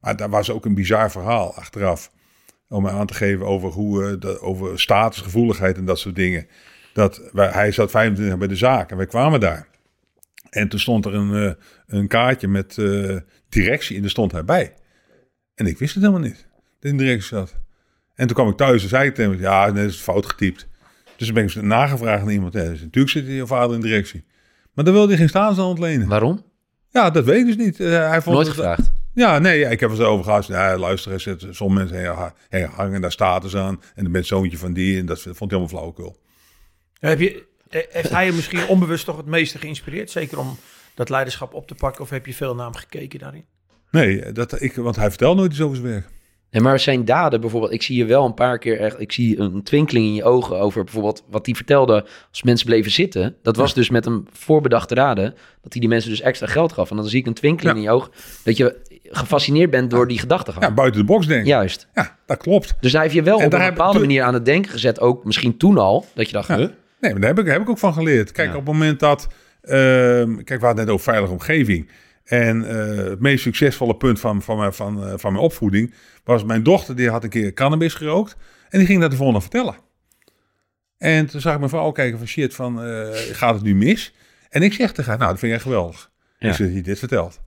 Maar 0.00 0.16
daar 0.16 0.30
was 0.30 0.50
ook 0.50 0.64
een 0.64 0.74
bizar 0.74 1.10
verhaal 1.10 1.54
achteraf. 1.54 2.10
Om 2.68 2.88
aan 2.88 3.06
te 3.06 3.14
geven 3.14 3.46
over, 3.46 3.68
hoe, 3.68 4.18
de, 4.18 4.40
over 4.40 4.80
statusgevoeligheid 4.80 5.76
en 5.76 5.84
dat 5.84 5.98
soort 5.98 6.16
dingen. 6.16 6.46
Dat, 6.92 7.30
hij 7.32 7.72
zat 7.72 7.90
25 7.90 8.26
jaar 8.26 8.38
bij 8.38 8.48
de 8.48 8.56
zaak 8.56 8.90
en 8.90 8.96
wij 8.96 9.06
kwamen 9.06 9.40
daar. 9.40 9.68
En 10.50 10.68
toen 10.68 10.80
stond 10.80 11.06
er 11.06 11.14
een, 11.14 11.56
een 11.86 12.08
kaartje 12.08 12.48
met 12.48 12.78
directie 13.48 13.96
en 13.96 14.02
daar 14.02 14.10
stond 14.10 14.32
hij 14.32 14.44
bij. 14.44 14.72
En 15.54 15.66
ik 15.66 15.78
wist 15.78 15.94
het 15.94 16.02
helemaal 16.04 16.26
niet, 16.28 16.46
dat 16.80 16.90
in 16.90 16.96
de 16.96 17.02
directie 17.02 17.36
zat. 17.36 17.54
En 18.14 18.26
toen 18.26 18.36
kwam 18.36 18.48
ik 18.48 18.56
thuis 18.56 18.82
en 18.82 18.88
zei 18.88 19.08
ik 19.08 19.14
tegen 19.14 19.30
hem, 19.32 19.40
ja, 19.40 19.64
nee, 19.70 19.82
dat 19.84 19.92
is 19.92 19.98
fout 20.00 20.26
getypt. 20.26 20.66
Dus 21.16 21.26
toen 21.26 21.34
ben 21.34 21.44
ik 21.48 21.54
eens 21.54 21.64
nagevraagd 21.66 22.22
aan 22.22 22.28
iemand. 22.28 22.52
Ja, 22.52 22.60
dus 22.64 22.80
natuurlijk 22.80 23.12
zit 23.12 23.26
je 23.26 23.46
vader 23.46 23.74
in 23.74 23.80
de 23.80 23.86
directie. 23.86 24.24
Maar 24.74 24.84
dan 24.84 24.94
wilde 24.94 25.08
hij 25.08 25.16
geen 25.18 25.28
staatsland 25.28 25.68
ontlenen. 25.68 26.08
Waarom? 26.08 26.44
Ja, 26.90 27.10
dat 27.10 27.24
weet 27.24 27.38
ik 27.40 27.46
dus 27.46 27.56
niet. 27.56 27.80
Eh, 27.80 27.88
hij 28.08 28.22
vond 28.22 28.34
Nooit 28.34 28.46
het- 28.46 28.56
gevraagd. 28.56 28.92
ja, 29.14 29.38
nee, 29.38 29.58
ja, 29.58 29.68
ik 29.68 29.80
heb 29.80 29.90
het 29.90 29.98
erover 29.98 30.24
gehad. 30.24 30.46
Ja, 30.46 30.78
luister, 30.78 31.20
zegt, 31.20 31.46
sommige 31.50 31.78
mensen 31.84 32.00
ja, 32.00 32.34
ja, 32.50 32.66
hangen 32.68 33.00
daar 33.00 33.12
status 33.12 33.56
aan. 33.56 33.82
En 33.94 34.02
dan 34.02 34.12
bent 34.12 34.26
zoontje 34.26 34.58
van 34.58 34.72
die. 34.72 34.98
En 34.98 35.06
dat 35.06 35.20
vond 35.20 35.38
hij 35.38 35.46
helemaal 35.48 35.68
flauwekul. 35.68 36.16
Heb 36.98 37.20
je, 37.20 37.44
heeft 37.68 38.10
hij 38.10 38.26
je 38.26 38.32
misschien 38.32 38.66
onbewust 38.66 39.04
toch 39.04 39.16
het 39.16 39.26
meeste 39.26 39.58
geïnspireerd? 39.58 40.10
Zeker 40.10 40.38
om 40.38 40.56
dat 40.94 41.08
leiderschap 41.08 41.54
op 41.54 41.66
te 41.68 41.74
pakken? 41.74 42.02
Of 42.02 42.10
heb 42.10 42.26
je 42.26 42.34
veel 42.34 42.54
naar 42.54 42.64
hem 42.66 42.74
gekeken 42.74 43.18
daarin? 43.18 43.44
Nee, 43.92 44.32
dat, 44.32 44.60
ik, 44.62 44.74
want 44.74 44.96
hij 44.96 45.08
vertelt 45.08 45.36
nooit 45.36 45.50
iets 45.52 45.60
over 45.60 45.76
zijn 45.76 45.88
werk. 45.88 46.06
Nee, 46.50 46.62
maar 46.62 46.80
zijn 46.80 47.04
daden 47.04 47.40
bijvoorbeeld, 47.40 47.72
ik 47.72 47.82
zie 47.82 47.96
je 47.96 48.04
wel 48.04 48.24
een 48.24 48.34
paar 48.34 48.58
keer 48.58 48.80
echt, 48.80 49.00
ik 49.00 49.12
zie 49.12 49.38
een 49.38 49.62
twinkeling 49.62 50.06
in 50.06 50.14
je 50.14 50.24
ogen 50.24 50.58
over 50.60 50.84
bijvoorbeeld 50.84 51.24
wat 51.30 51.46
hij 51.46 51.54
vertelde 51.54 52.06
als 52.30 52.42
mensen 52.42 52.66
bleven 52.66 52.90
zitten. 52.90 53.36
Dat 53.42 53.56
was 53.56 53.74
dus 53.74 53.90
met 53.90 54.06
een 54.06 54.26
voorbedachte 54.32 54.94
raden, 54.94 55.30
dat 55.62 55.72
hij 55.72 55.80
die 55.80 55.88
mensen 55.88 56.10
dus 56.10 56.20
extra 56.20 56.46
geld 56.46 56.72
gaf. 56.72 56.90
En 56.90 56.96
dan 56.96 57.06
zie 57.06 57.20
ik 57.20 57.26
een 57.26 57.34
twinkeling 57.34 57.74
Ja. 57.76 57.82
in 57.82 57.88
je 57.88 57.94
ogen, 57.96 58.10
dat 58.44 58.56
je 58.56 58.76
gefascineerd 59.04 59.70
bent 59.70 59.90
door 59.90 60.08
die 60.08 60.18
gedachtegang. 60.18 60.64
Ja, 60.64 60.72
buiten 60.74 61.00
de 61.00 61.06
box 61.06 61.26
denken. 61.26 61.46
Juist. 61.46 61.88
Ja, 61.94 62.18
dat 62.26 62.36
klopt. 62.36 62.74
Dus 62.80 62.92
hij 62.92 63.02
heeft 63.02 63.14
je 63.14 63.22
wel 63.22 63.40
En 63.40 63.46
op 63.46 63.52
een 63.52 63.58
bepaalde 63.68 63.98
toen- 63.98 64.06
manier 64.06 64.22
aan 64.22 64.34
het 64.34 64.44
denken 64.44 64.70
gezet, 64.70 65.00
ook 65.00 65.24
misschien 65.24 65.56
toen 65.56 65.78
al, 65.78 66.06
dat 66.14 66.26
je 66.26 66.32
dacht, 66.32 66.48
Ja. 66.48 66.56
huh? 66.56 66.66
Nee, 67.00 67.12
maar 67.12 67.20
daar 67.20 67.30
heb 67.34 67.38
ik, 67.38 67.46
heb 67.52 67.60
ik 67.60 67.68
ook 67.70 67.78
van 67.78 67.92
geleerd. 67.92 68.32
Kijk, 68.32 68.48
op 68.48 68.54
het 68.54 68.64
moment 68.64 69.00
dat... 69.00 69.28
ehm, 69.62 70.34
kijk, 70.42 70.60
we 70.60 70.66
hadden 70.66 70.84
net 70.84 70.94
over 70.94 71.04
veilige 71.04 71.32
omgeving. 71.32 71.88
En 72.24 72.68
eh, 72.68 72.96
het 72.96 73.20
meest 73.20 73.42
succesvolle 73.42 73.96
punt 73.96 74.20
van, 74.20 74.42
van, 74.42 74.58
mijn, 74.58 74.72
van, 74.72 75.06
eh, 75.06 75.12
van 75.16 75.32
mijn 75.32 75.44
opvoeding... 75.44 75.94
was 76.24 76.44
mijn 76.44 76.62
dochter, 76.62 76.96
die 76.96 77.10
had 77.10 77.24
een 77.24 77.30
keer 77.30 77.52
cannabis 77.52 77.94
gerookt. 77.94 78.36
En 78.68 78.78
die 78.78 78.86
ging 78.86 79.00
dat 79.00 79.10
de 79.10 79.16
volgende 79.16 79.40
vertellen. 79.40 79.74
En 80.98 81.26
toen 81.26 81.40
zag 81.40 81.52
ik 81.52 81.58
mijn 81.58 81.70
vrouw 81.70 81.90
kijken 81.90 82.18
van 82.18 82.26
shit, 82.26 82.54
van, 82.54 82.82
eh, 82.84 83.08
gaat 83.12 83.54
het 83.54 83.62
nu 83.62 83.74
mis? 83.74 84.14
En 84.48 84.62
ik 84.62 84.72
zeg 84.72 84.92
tegen 84.92 85.10
haar, 85.10 85.18
nou, 85.18 85.30
dat 85.30 85.38
vind 85.38 85.52
ik 85.52 85.58
echt 85.58 85.66
geweldig. 85.66 86.10
Ja. 86.38 86.48
Ik 86.48 86.54
zeg, 86.54 86.72
je 86.72 86.82
dit 86.82 86.98
vertelt. 86.98 87.40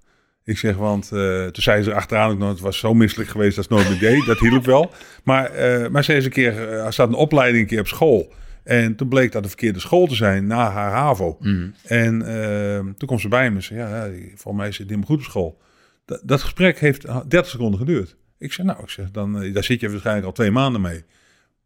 Ik 0.43 0.57
zeg, 0.57 0.75
want 0.75 1.07
toen 1.07 1.63
zei 1.63 1.83
ze 1.83 1.89
er 1.89 1.95
achteraan 1.95 2.31
ook 2.31 2.37
nog, 2.37 2.49
het 2.49 2.59
was 2.59 2.77
zo 2.77 2.93
misselijk 2.93 3.29
geweest 3.29 3.55
dat 3.55 3.69
het 3.69 3.73
nooit 3.73 3.89
meer 3.89 3.99
deed. 3.99 4.25
Dat 4.25 4.39
hielp 4.39 4.65
wel. 4.65 4.91
Maar, 5.23 5.51
maar 5.91 6.03
ze 6.03 6.13
is 6.13 6.25
een 6.25 6.31
keer, 6.31 6.85
staat 6.89 7.07
een 7.07 7.13
opleiding 7.13 7.61
een 7.61 7.69
keer 7.69 7.79
op 7.79 7.87
school. 7.87 8.33
En 8.65 8.95
toen 8.95 9.07
bleek 9.07 9.31
dat 9.31 9.43
de 9.43 9.49
verkeerde 9.49 9.79
school 9.79 10.07
te 10.07 10.15
zijn 10.15 10.47
na 10.47 10.69
haar 10.69 10.91
HAVO. 10.91 11.37
Mhm. 11.39 11.67
En 11.83 12.21
eh, 12.21 12.79
toen 12.79 13.07
kwam 13.07 13.19
ze 13.19 13.27
bij 13.27 13.49
me 13.49 13.55
en 13.55 13.63
zei, 13.63 13.79
ja, 13.79 14.09
volgens 14.27 14.63
mij 14.63 14.71
zit 14.71 14.77
het 14.77 14.89
helemaal 14.89 15.09
goed 15.09 15.17
op 15.17 15.23
school. 15.23 15.61
Dat, 16.05 16.21
dat 16.23 16.41
gesprek 16.41 16.79
heeft 16.79 17.05
30 17.27 17.47
seconden 17.47 17.79
geduurd. 17.79 18.15
Ik 18.37 18.53
zeg, 18.53 18.65
nou, 18.65 18.81
ik 18.81 18.89
zeg, 18.89 19.11
dan, 19.11 19.41
eh, 19.41 19.53
daar 19.53 19.63
zit 19.63 19.79
je 19.79 19.89
waarschijnlijk 19.89 20.25
al 20.25 20.31
twee 20.31 20.51
maanden 20.51 20.81
mee. 20.81 21.03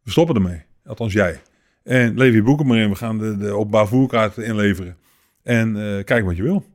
We 0.04 0.12
stoppen 0.12 0.36
ermee. 0.36 0.62
Althans 0.86 1.14
jij. 1.14 1.42
En 1.84 2.18
lever 2.18 2.36
je 2.36 2.44
boeken 2.44 2.68
maar 2.68 2.78
in. 2.78 2.90
We 2.90 2.96
gaan 2.96 3.18
de, 3.18 3.38
de 3.38 3.52
openbaar 3.52 3.88
voerkaart 3.88 4.38
inleveren. 4.38 4.98
En 5.44 5.98
eh, 5.98 6.04
kijk 6.04 6.26
wat 6.26 6.36
je 6.36 6.44
wil. 6.44 6.66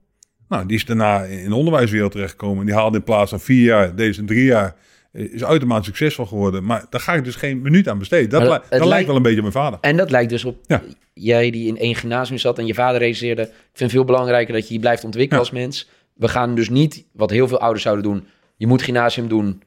Nou, 0.48 0.66
die 0.66 0.76
is 0.76 0.84
daarna 0.84 1.22
in 1.22 1.48
de 1.48 1.54
onderwijswereld 1.54 2.12
terechtgekomen. 2.12 2.60
En 2.60 2.66
die 2.66 2.74
haalde 2.74 2.96
in 2.96 3.04
plaats 3.04 3.30
van 3.30 3.40
vier 3.40 3.64
jaar, 3.64 3.94
deze 3.94 4.20
in 4.20 4.26
drie 4.26 4.44
jaar. 4.44 4.74
Eh, 5.14 5.33
Is 5.35 5.44
uitermate 5.44 5.85
succesvol 5.85 6.27
geworden. 6.27 6.64
Maar 6.64 6.87
daar 6.90 7.00
ga 7.00 7.14
ik 7.14 7.24
dus 7.24 7.35
geen 7.37 7.62
minuut 7.62 7.88
aan 7.88 7.98
besteden. 7.98 8.29
Dat, 8.31 8.42
li- 8.42 8.48
dat 8.48 8.62
lijkt 8.70 8.87
lijkt- 8.87 9.07
wel 9.07 9.16
een 9.16 9.22
beetje 9.22 9.37
op 9.37 9.42
mijn 9.53 9.64
vader. 9.64 9.79
En 9.81 9.96
dat 9.96 10.11
lijkt 10.11 10.31
dus 10.31 10.44
op 10.44 10.57
Ja. 10.66 10.83
jij 11.14 11.50
die 11.50 11.66
in 11.68 11.77
één 11.79 11.94
gymnasium 11.94 12.38
zat 12.38 12.59
en 12.59 12.66
je 12.66 12.74
vader 12.74 12.98
realiseerde. 12.98 13.42
Ik 13.42 13.48
vind 13.48 13.79
het 13.79 13.90
veel 13.90 14.05
belangrijker 14.05 14.55
dat 14.55 14.68
je 14.68 14.74
je 14.74 14.81
blijft 14.81 15.05
ontwikkelen 15.05 15.42
Ja. 15.44 15.48
als 15.50 15.59
mens. 15.61 15.88
We 16.14 16.29
gaan 16.29 16.55
dus 16.55 16.68
niet, 16.68 17.05
wat 17.12 17.31
heel 17.31 17.48
veel 17.48 17.59
ouders 17.61 17.83
zouden 17.83 18.05
doen, 18.05 18.27
je 18.57 18.66
moet 18.66 18.83
gymnasium 18.83 19.29
doen, 19.29 19.62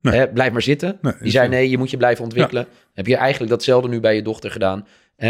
Nee. 0.00 0.14
hè, 0.14 0.28
blijf 0.28 0.52
maar 0.52 0.62
zitten. 0.62 0.98
Nee, 1.02 1.12
die 1.20 1.30
zei 1.30 1.48
nee, 1.48 1.70
je 1.70 1.78
moet 1.78 1.90
je 1.90 1.96
blijven 1.96 2.24
ontwikkelen. 2.24 2.66
Heb 2.94 3.06
je 3.06 3.16
eigenlijk 3.16 3.50
datzelfde 3.50 3.88
nu 3.88 4.00
bij 4.00 4.14
je 4.14 4.22
dochter 4.22 4.50
gedaan. 4.50 4.86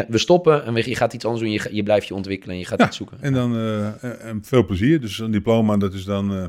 We 0.08 0.18
stoppen 0.18 0.64
en 0.64 0.74
we- 0.74 0.88
je 0.88 0.96
gaat 0.96 1.12
iets 1.12 1.24
anders 1.24 1.42
doen, 1.44 1.52
je, 1.52 1.68
je 1.76 1.82
blijft 1.82 2.06
je 2.08 2.14
ontwikkelen 2.14 2.54
en 2.54 2.60
je 2.60 2.66
gaat 2.66 2.82
iets 2.82 2.96
zoeken. 2.96 3.18
En 3.20 3.32
dan 3.32 3.56
eh, 3.56 3.86
en- 4.04 4.20
en 4.20 4.40
veel 4.44 4.66
plezier. 4.66 5.00
Dus 5.00 5.18
een 5.18 5.30
diploma, 5.30 5.76
dat 5.76 5.94
is 5.94 6.04
dan 6.04 6.34
eh, 6.36 6.44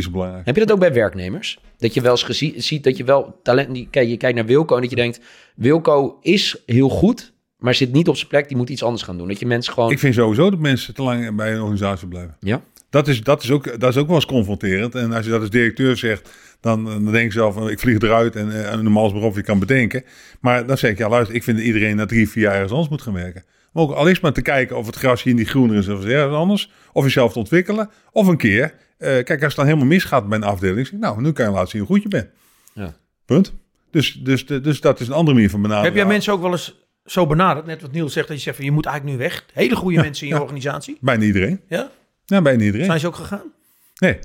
zo 0.00 0.10
belangrijk. 0.10 0.46
Heb 0.46 0.54
je 0.54 0.60
dat 0.60 0.72
ook 0.72 0.78
bij 0.78 0.92
werknemers? 0.92 1.58
Dat 1.78 1.94
je 1.94 2.00
wel 2.00 2.18
eens 2.28 2.54
ziet 2.56 2.84
dat 2.84 2.96
je 2.96 3.04
wel 3.04 3.40
talent... 3.42 3.74
Die, 3.74 3.88
kijk, 3.90 4.08
je 4.08 4.16
kijkt 4.16 4.36
naar 4.36 4.46
Wilco 4.46 4.74
en 4.74 4.80
dat 4.80 4.90
je 4.90 4.96
denkt... 4.96 5.20
Wilco 5.54 6.18
is 6.20 6.62
heel 6.66 6.88
goed, 6.88 7.32
maar 7.58 7.74
zit 7.74 7.92
niet 7.92 8.08
op 8.08 8.16
zijn 8.16 8.28
plek. 8.28 8.48
Die 8.48 8.56
moet 8.56 8.70
iets 8.70 8.82
anders 8.82 9.02
gaan 9.02 9.18
doen. 9.18 9.28
Dat 9.28 9.38
je 9.38 9.46
mensen 9.46 9.72
gewoon... 9.72 9.90
Ik 9.90 9.98
vind 9.98 10.14
sowieso 10.14 10.50
dat 10.50 10.58
mensen 10.58 10.94
te 10.94 11.02
lang 11.02 11.36
bij 11.36 11.52
een 11.52 11.60
organisatie 11.60 12.08
blijven. 12.08 12.36
Ja? 12.40 12.62
Dat 12.90 13.08
is, 13.08 13.22
dat, 13.22 13.42
is 13.42 13.50
ook, 13.50 13.80
dat 13.80 13.90
is 13.90 13.96
ook 13.96 14.06
wel 14.06 14.16
eens 14.16 14.26
confronterend. 14.26 14.94
En 14.94 15.12
als 15.12 15.24
je 15.24 15.30
dat 15.30 15.40
als 15.40 15.50
directeur 15.50 15.96
zegt, 15.96 16.30
dan, 16.60 16.84
dan 16.84 17.12
denk 17.12 17.32
je 17.32 17.38
zelf, 17.38 17.54
van, 17.54 17.70
ik 17.70 17.80
vlieg 17.80 17.98
eruit 17.98 18.36
en, 18.36 18.52
eh, 18.52 18.72
en 18.72 18.82
normaal 18.82 19.06
is 19.06 19.12
maar 19.12 19.22
of 19.22 19.36
je 19.36 19.42
kan 19.42 19.58
bedenken. 19.58 20.04
Maar 20.40 20.66
dan 20.66 20.78
zeg 20.78 20.90
ik, 20.90 20.98
ja 20.98 21.08
luister, 21.08 21.34
ik 21.34 21.42
vind 21.42 21.56
dat 21.56 21.66
iedereen 21.66 21.96
na 21.96 22.06
drie, 22.06 22.28
vier 22.28 22.42
jaar 22.42 22.52
ergens 22.52 22.72
anders 22.72 22.90
moet 22.90 23.02
gaan 23.02 23.12
werken. 23.12 23.44
Maar 23.72 23.82
ook 23.82 23.92
al 23.92 24.06
is 24.06 24.20
maar 24.20 24.32
te 24.32 24.42
kijken 24.42 24.76
of 24.76 24.86
het 24.86 24.96
gras 24.96 25.22
hier 25.22 25.34
niet 25.34 25.48
groener 25.48 25.76
is 25.76 25.88
of 25.88 26.04
ergens 26.04 26.36
anders. 26.36 26.70
Of 26.92 27.04
jezelf 27.04 27.32
te 27.32 27.38
ontwikkelen. 27.38 27.90
Of 28.12 28.26
een 28.26 28.36
keer, 28.36 28.74
kijk, 29.02 29.30
als 29.30 29.40
het 29.40 29.56
dan 29.56 29.64
helemaal 29.64 29.86
misgaat 29.86 30.28
bij 30.28 30.38
een 30.38 30.44
afdeling. 30.44 30.86
zeg 30.86 30.94
ik, 30.94 31.00
nou, 31.00 31.20
nu 31.20 31.32
kan 31.32 31.44
je 31.44 31.50
laten 31.50 31.68
zien 31.68 31.80
hoe 31.80 31.90
goed 31.90 32.02
je 32.02 32.08
bent. 32.08 32.28
Ja. 32.72 32.94
Punt. 33.24 33.52
Dus, 33.90 34.12
dus, 34.12 34.46
dus 34.46 34.80
dat 34.80 35.00
is 35.00 35.08
een 35.08 35.14
andere 35.14 35.34
manier 35.34 35.50
van 35.50 35.62
benaderen. 35.62 35.90
Heb 35.90 36.00
jij 36.00 36.06
mensen 36.12 36.32
ook 36.32 36.40
wel 36.42 36.50
eens 36.50 36.74
zo 37.04 37.26
benaderd? 37.26 37.66
Net 37.66 37.82
wat 37.82 37.92
Niels 37.92 38.12
zegt, 38.12 38.28
dat 38.28 38.36
je 38.36 38.42
zegt 38.42 38.56
van 38.56 38.64
je 38.64 38.70
moet 38.70 38.86
eigenlijk 38.86 39.16
nu 39.16 39.22
weg. 39.24 39.44
Hele 39.52 39.76
goede 39.76 40.00
mensen 40.00 40.22
in 40.22 40.28
je 40.28 40.34
ja. 40.34 40.42
organisatie. 40.42 40.98
Bijna 41.00 41.24
iedereen. 41.24 41.60
Ja? 41.68 41.90
Ja, 42.24 42.42
bijna 42.42 42.62
iedereen. 42.62 42.86
Zijn 42.86 43.00
ze 43.00 43.06
ook 43.06 43.14
gegaan? 43.14 43.52
Nee, 43.98 44.18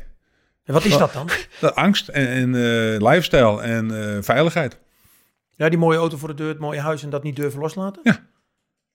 En 0.63 0.73
wat 0.73 0.85
is 0.85 0.97
dat 0.97 1.13
dan? 1.13 1.29
dat 1.59 1.75
angst 1.75 2.07
en, 2.07 2.27
en 2.27 2.55
eh, 2.55 3.09
lifestyle 3.09 3.61
en 3.61 4.15
eh, 4.15 4.23
veiligheid. 4.23 4.77
Ja, 5.55 5.69
die 5.69 5.77
mooie 5.77 5.97
auto 5.97 6.17
voor 6.17 6.27
de 6.27 6.33
deur, 6.33 6.47
het 6.47 6.59
mooie 6.59 6.79
huis 6.79 7.03
en 7.03 7.09
dat 7.09 7.23
niet 7.23 7.35
durven 7.35 7.59
loslaten? 7.59 8.01
Ja. 8.03 8.25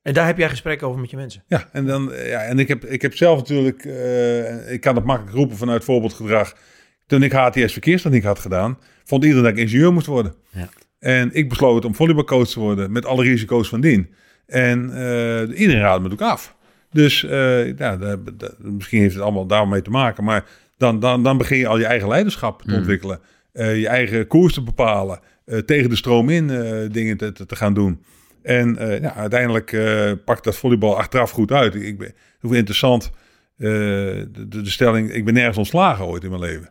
En 0.03 0.13
daar 0.15 0.27
heb 0.27 0.39
jij 0.39 0.49
gesprekken 0.49 0.87
over 0.87 1.01
met 1.01 1.11
je 1.11 1.17
mensen? 1.17 1.43
Ja, 1.47 1.69
en, 1.73 1.87
dan, 1.87 2.13
eh, 2.13 2.29
ja, 2.29 2.41
en 2.41 2.59
ik, 2.59 2.69
heb, 2.69 2.85
ik 2.85 3.03
heb 3.03 3.15
zelf 3.17 3.39
natuurlijk, 3.39 3.85
eh, 3.85 4.73
ik 4.73 4.81
kan 4.81 4.95
het 4.97 5.05
makkelijk 5.05 5.37
roepen 5.37 5.57
vanuit 5.57 5.85
voorbeeldgedrag. 5.85 6.57
Toen 7.07 7.23
ik 7.23 7.33
HTS 7.33 7.73
verkeerstechniek 7.73 8.25
had 8.25 8.39
gedaan, 8.39 8.79
vond 9.05 9.23
iedereen 9.25 9.45
dat 9.45 9.53
ik 9.53 9.59
ingenieur 9.59 9.93
moest 9.93 10.07
worden. 10.07 10.35
Ja. 10.51 10.69
En 10.99 11.31
ik 11.33 11.49
besloot 11.49 11.85
om 11.85 11.95
volleybalcoach 11.95 12.49
te 12.49 12.61
worden 12.61 12.93
met 12.93 13.07
alle 13.07 13.23
risico's 13.23 13.69
van 13.69 13.81
dien. 13.81 14.15
En 14.47 14.91
eh, 14.91 15.61
iedereen 15.61 15.81
raadde 15.83 16.09
me 16.09 16.13
ook 16.15 16.21
af. 16.21 16.57
Dus 16.91 17.25
eh, 17.25 17.77
ja, 17.79 17.99
misschien 18.59 19.01
heeft 19.01 19.15
het 19.15 19.23
allemaal 19.23 19.47
daarmee 19.47 19.83
te 19.83 19.91
maken. 19.91 20.25
Maar 20.25 20.45
dan, 20.77 21.01
dan, 21.01 21.23
dan 21.23 21.39
begin 21.39 21.59
je 21.59 21.67
al 21.67 21.79
je 21.79 21.87
eigen 21.87 22.09
leiderschap 22.09 22.63
te 22.63 22.71
Mm. 22.71 22.77
ontwikkelen. 22.77 23.21
Eh, 23.53 23.81
je 23.81 23.89
eigen 23.89 24.27
koers 24.27 24.55
te 24.55 24.63
bepalen. 24.63 25.21
eh, 25.45 25.59
tegen 25.59 25.91
de 25.91 25.97
stroom 25.97 26.29
in 26.31 26.51
eh, 26.51 26.91
dingen 26.93 27.17
te, 27.17 27.33
te, 27.33 27.47
te 27.47 27.57
gaan 27.57 27.75
doen. 27.75 28.03
En 28.43 28.79
eh, 28.79 29.01
ja, 29.01 29.15
uiteindelijk 29.15 29.73
eh, 29.73 30.13
pakt 30.25 30.45
dat 30.45 30.57
volleybal 30.57 30.99
achteraf 30.99 31.31
goed 31.31 31.53
uit. 31.53 31.75
Ik 31.75 31.99
ben, 31.99 32.15
hoe 32.41 32.57
interessant 32.57 33.11
eh, 33.57 33.69
de, 33.69 34.47
de, 34.49 34.71
stelling, 34.71 35.13
ik 35.13 35.25
ben 35.25 35.35
nergens 35.35 35.59
ontslagen 35.59 36.05
ooit 36.05 36.25
in 36.25 36.31
mijn 36.31 36.43
leven. 36.43 36.69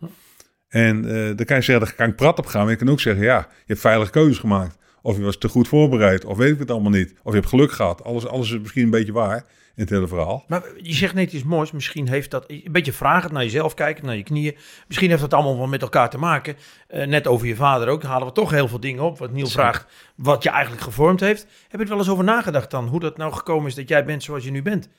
En 0.70 1.06
eh, 1.06 1.26
dan 1.36 1.46
kan 1.46 1.56
je 1.56 1.64
zeggen, 1.64 1.80
daar 1.86 1.96
kan 1.96 2.08
ik 2.08 2.16
prat 2.16 2.40
op 2.40 2.46
gaan. 2.46 2.62
Maar 2.62 2.72
je 2.72 2.78
kan 2.78 2.90
ook 2.90 3.00
zeggen, 3.00 3.24
ja, 3.24 3.38
je 3.38 3.64
hebt 3.66 3.80
veilige 3.80 4.12
keuzes 4.12 4.38
gemaakt. 4.38 4.78
Of 5.02 5.18
je 5.18 5.24
was 5.24 5.38
te 5.38 5.48
goed 5.48 5.68
voorbereid, 5.68 6.26
of 6.26 6.38
weet 6.38 6.54
ik 6.54 6.60
het 6.60 6.72
allemaal 6.72 6.92
niet. 6.92 7.14
Of 7.24 7.32
je 7.32 7.40
hebt 7.40 7.50
geluk 7.50 7.72
gehad. 7.72 8.04
Alles, 8.04 8.28
alles 8.28 8.52
is 8.52 8.60
misschien 8.60 8.84
een 8.84 8.90
beetje 8.90 9.12
waar 9.12 9.46
in 9.76 9.84
het 9.84 9.90
hele 9.90 10.08
verhaal. 10.08 10.44
Maar 10.48 10.64
je 10.82 10.94
zegt 10.94 11.14
net 11.14 11.34
iets 11.34 11.44
moois. 11.44 11.72
Misschien 11.72 12.08
heeft 12.08 12.32
dat 12.32 12.46
een 12.48 12.72
beetje 12.72 12.94
vragend 12.94 13.32
naar 13.32 13.44
jezelf 13.44 13.74
kijken, 13.74 14.06
naar 14.06 14.18
je 14.18 14.24
knieën. 14.24 14.56
Misschien 14.88 15.10
heeft 15.10 15.22
dat 15.22 15.34
allemaal 15.34 15.58
wel 15.58 15.68
met 15.68 15.82
elkaar 15.82 16.10
te 16.10 16.18
maken. 16.18 16.56
Eh, 16.88 17.08
net 17.08 17.28
over 17.28 17.48
je 17.48 17.56
vader 17.56 17.88
ook. 17.88 18.04
Halen 18.04 18.28
we 18.28 18.34
toch 18.34 18.52
heel 18.52 18.68
veel 18.68 18.80
dingen 18.80 19.04
op. 19.04 19.18
Wat 19.18 19.32
Niel 19.32 19.48
Zeker. 19.48 19.62
vraagt, 19.62 19.86
wat 20.16 20.44
je 20.44 20.50
eigenlijk 20.50 20.84
gevormd 20.84 21.20
heeft. 21.20 21.42
Heb 21.42 21.72
je 21.72 21.78
het 21.78 21.90
wel 21.90 21.98
eens 21.98 22.10
over 22.10 22.24
nagedacht 22.24 22.72
dan? 22.72 22.88
Hoe 22.88 23.00
dat 23.00 23.18
nou 23.18 23.34
gekomen 23.34 23.68
is 23.68 23.76
dat 23.76 23.88
jij 23.90 24.06
bent 24.06 24.24
zoals 24.24 24.44
je 24.44 24.52
nu 24.52 24.62
bent? 24.62 24.90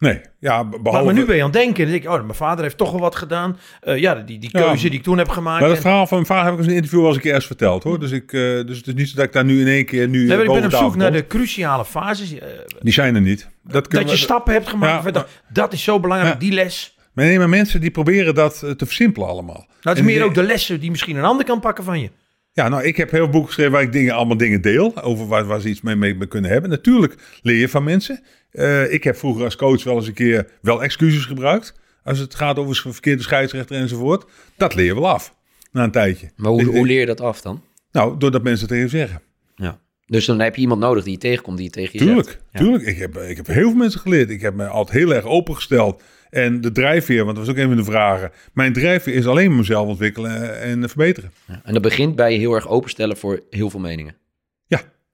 Nee, 0.00 0.20
ja, 0.38 0.62
Maar, 0.62 0.80
behalve... 0.82 1.04
maar 1.04 1.14
nu 1.14 1.24
ben 1.24 1.36
je 1.36 1.42
aan 1.42 1.50
het 1.50 1.56
denken. 1.58 1.82
Dan 1.82 1.92
denk 1.92 2.04
ik, 2.04 2.10
oh, 2.10 2.20
mijn 2.22 2.34
vader 2.34 2.62
heeft 2.64 2.76
toch 2.76 2.90
wel 2.90 3.00
wat 3.00 3.14
gedaan. 3.16 3.58
Eh, 3.80 3.96
ja, 3.98 4.14
die, 4.14 4.38
die 4.38 4.50
Ja. 4.52 4.60
keuze 4.62 4.88
die 4.88 4.98
ik 4.98 5.04
toen 5.04 5.18
heb 5.18 5.28
gemaakt. 5.28 5.58
Maar 5.60 5.68
dat 5.68 5.76
En- 5.76 5.82
verhaal 5.82 6.06
van 6.06 6.16
mijn 6.16 6.28
vader 6.28 6.44
heb 6.44 6.52
ik 6.52 6.58
eens 6.58 6.66
in 6.66 6.72
een 6.72 6.76
interview 6.82 7.00
wel 7.00 7.08
eens 7.08 7.16
een 7.16 7.22
keer 7.22 7.34
eerst 7.34 7.46
verteld 7.46 7.82
hoor. 7.82 8.00
Dus, 8.00 8.10
ik, 8.10 8.32
eh, 8.32 8.40
dus 8.40 8.76
het 8.76 8.86
is 8.86 8.94
niet 8.94 9.08
zo 9.08 9.16
dat 9.16 9.24
ik 9.24 9.32
daar 9.32 9.44
nu 9.44 9.60
in 9.60 9.66
één 9.66 9.84
keer 9.84 10.08
nu 10.08 10.26
Nee, 10.26 10.38
ik 10.42 10.46
ben 10.52 10.64
op 10.64 10.70
zoek 10.72 10.96
naar 10.96 11.12
de 11.12 11.26
cruciale 11.26 11.84
fases. 11.84 12.38
eh, 12.38 12.46
Die 12.80 12.92
zijn 12.92 13.14
er 13.14 13.20
niet. 13.20 13.48
Dat, 13.62 13.90
dat 13.90 14.02
je 14.02 14.08
we- 14.10 14.16
stappen 14.16 14.52
hebt 14.52 14.68
gemaakt. 14.68 15.04
Ja, 15.04 15.10
dat, 15.10 15.28
dat 15.52 15.72
is 15.72 15.82
zo 15.82 16.00
belangrijk, 16.00 16.32
Ja. 16.34 16.38
die 16.40 16.52
les. 16.52 16.96
Maar 17.12 17.24
nee, 17.24 17.38
maar 17.38 17.48
mensen 17.48 17.80
die 17.80 17.90
proberen 17.90 18.34
dat 18.34 18.58
te 18.58 18.86
versimpelen 18.86 19.28
allemaal. 19.28 19.54
Nou, 19.66 19.68
het 19.80 19.92
is 19.92 19.98
En 19.98 20.04
meer 20.04 20.14
die- 20.14 20.24
ook 20.24 20.34
de 20.34 20.42
lessen 20.42 20.80
die 20.80 20.90
misschien 20.90 21.16
een 21.16 21.24
ander 21.24 21.44
kan 21.46 21.60
pakken 21.60 21.84
van 21.84 22.00
je. 22.00 22.10
Ja, 22.52 22.68
nou, 22.68 22.84
ik 22.84 22.96
heb 22.96 23.10
heel 23.10 23.20
veel 23.20 23.30
boeken 23.30 23.48
geschreven 23.48 23.72
waar 23.72 23.82
ik 23.82 23.92
dingen, 23.92 24.14
allemaal 24.14 24.36
dingen 24.36 24.60
deel. 24.60 25.02
Over 25.02 25.26
waar, 25.26 25.44
waar 25.44 25.60
ze 25.60 25.68
iets 25.68 25.80
mee, 25.80 25.96
mee 25.96 26.26
kunnen 26.26 26.50
hebben. 26.50 26.70
Natuurlijk 26.70 27.14
leer 27.42 27.58
je 27.58 27.68
van 27.68 27.84
mensen. 27.84 28.22
Eh, 28.50 28.92
ik 28.92 29.04
heb 29.04 29.16
vroeger 29.16 29.44
als 29.44 29.56
coach 29.56 29.84
wel 29.84 29.96
eens 29.96 30.06
een 30.06 30.14
keer 30.14 30.50
wel 30.62 30.82
excuses 30.82 31.24
gebruikt. 31.24 31.74
Als 32.02 32.18
het 32.18 32.34
gaat 32.34 32.58
over 32.58 32.76
verkeerde 32.92 33.22
scheidsrechter 33.22 33.76
enzovoort. 33.76 34.30
Dat 34.56 34.74
leer 34.74 34.84
je 34.84 34.94
wel 34.94 35.08
af. 35.08 35.34
Na 35.72 35.84
een 35.84 35.90
tijdje. 35.90 36.30
Maar 36.36 36.50
hoe, 36.50 36.64
hoe 36.64 36.86
leer 36.86 37.00
je 37.00 37.06
dat 37.06 37.20
af 37.20 37.40
dan? 37.40 37.64
Nou, 37.92 38.18
doordat 38.18 38.42
mensen 38.42 38.66
het 38.66 38.74
tegen 38.74 38.90
zeggen. 38.90 39.22
Ja. 39.56 39.80
Dus 40.10 40.24
dan 40.24 40.40
heb 40.40 40.54
je 40.54 40.60
iemand 40.60 40.80
nodig 40.80 41.04
die 41.04 41.12
je 41.12 41.18
tegenkomt, 41.18 41.56
die 41.56 41.66
je 41.66 41.72
tegen 41.72 41.92
je 41.92 41.98
zegt. 41.98 42.08
Tuurlijk, 42.08 42.40
tuurlijk. 42.52 42.84
Ik 42.84 42.98
heb, 42.98 43.16
ik 43.16 43.36
heb 43.36 43.46
heel 43.46 43.68
veel 43.68 43.78
mensen 43.78 44.00
geleerd. 44.00 44.30
Ik 44.30 44.40
heb 44.40 44.54
me 44.54 44.66
altijd 44.66 44.98
heel 44.98 45.14
erg 45.14 45.24
opengesteld. 45.24 46.02
En 46.30 46.60
de 46.60 46.72
drijfveer, 46.72 47.24
want 47.24 47.36
dat 47.36 47.46
was 47.46 47.54
ook 47.54 47.60
een 47.60 47.68
van 47.68 47.76
de 47.76 47.84
vragen. 47.84 48.30
Mijn 48.52 48.72
drijfveer 48.72 49.14
is 49.14 49.26
alleen 49.26 49.48
maar 49.48 49.58
mezelf 49.58 49.88
ontwikkelen 49.88 50.60
en 50.60 50.88
verbeteren. 50.88 51.32
Ja. 51.46 51.60
En 51.64 51.72
dat 51.72 51.82
begint 51.82 52.16
bij 52.16 52.32
je 52.32 52.38
heel 52.38 52.54
erg 52.54 52.68
openstellen 52.68 53.16
voor 53.16 53.42
heel 53.50 53.70
veel 53.70 53.80
meningen. 53.80 54.14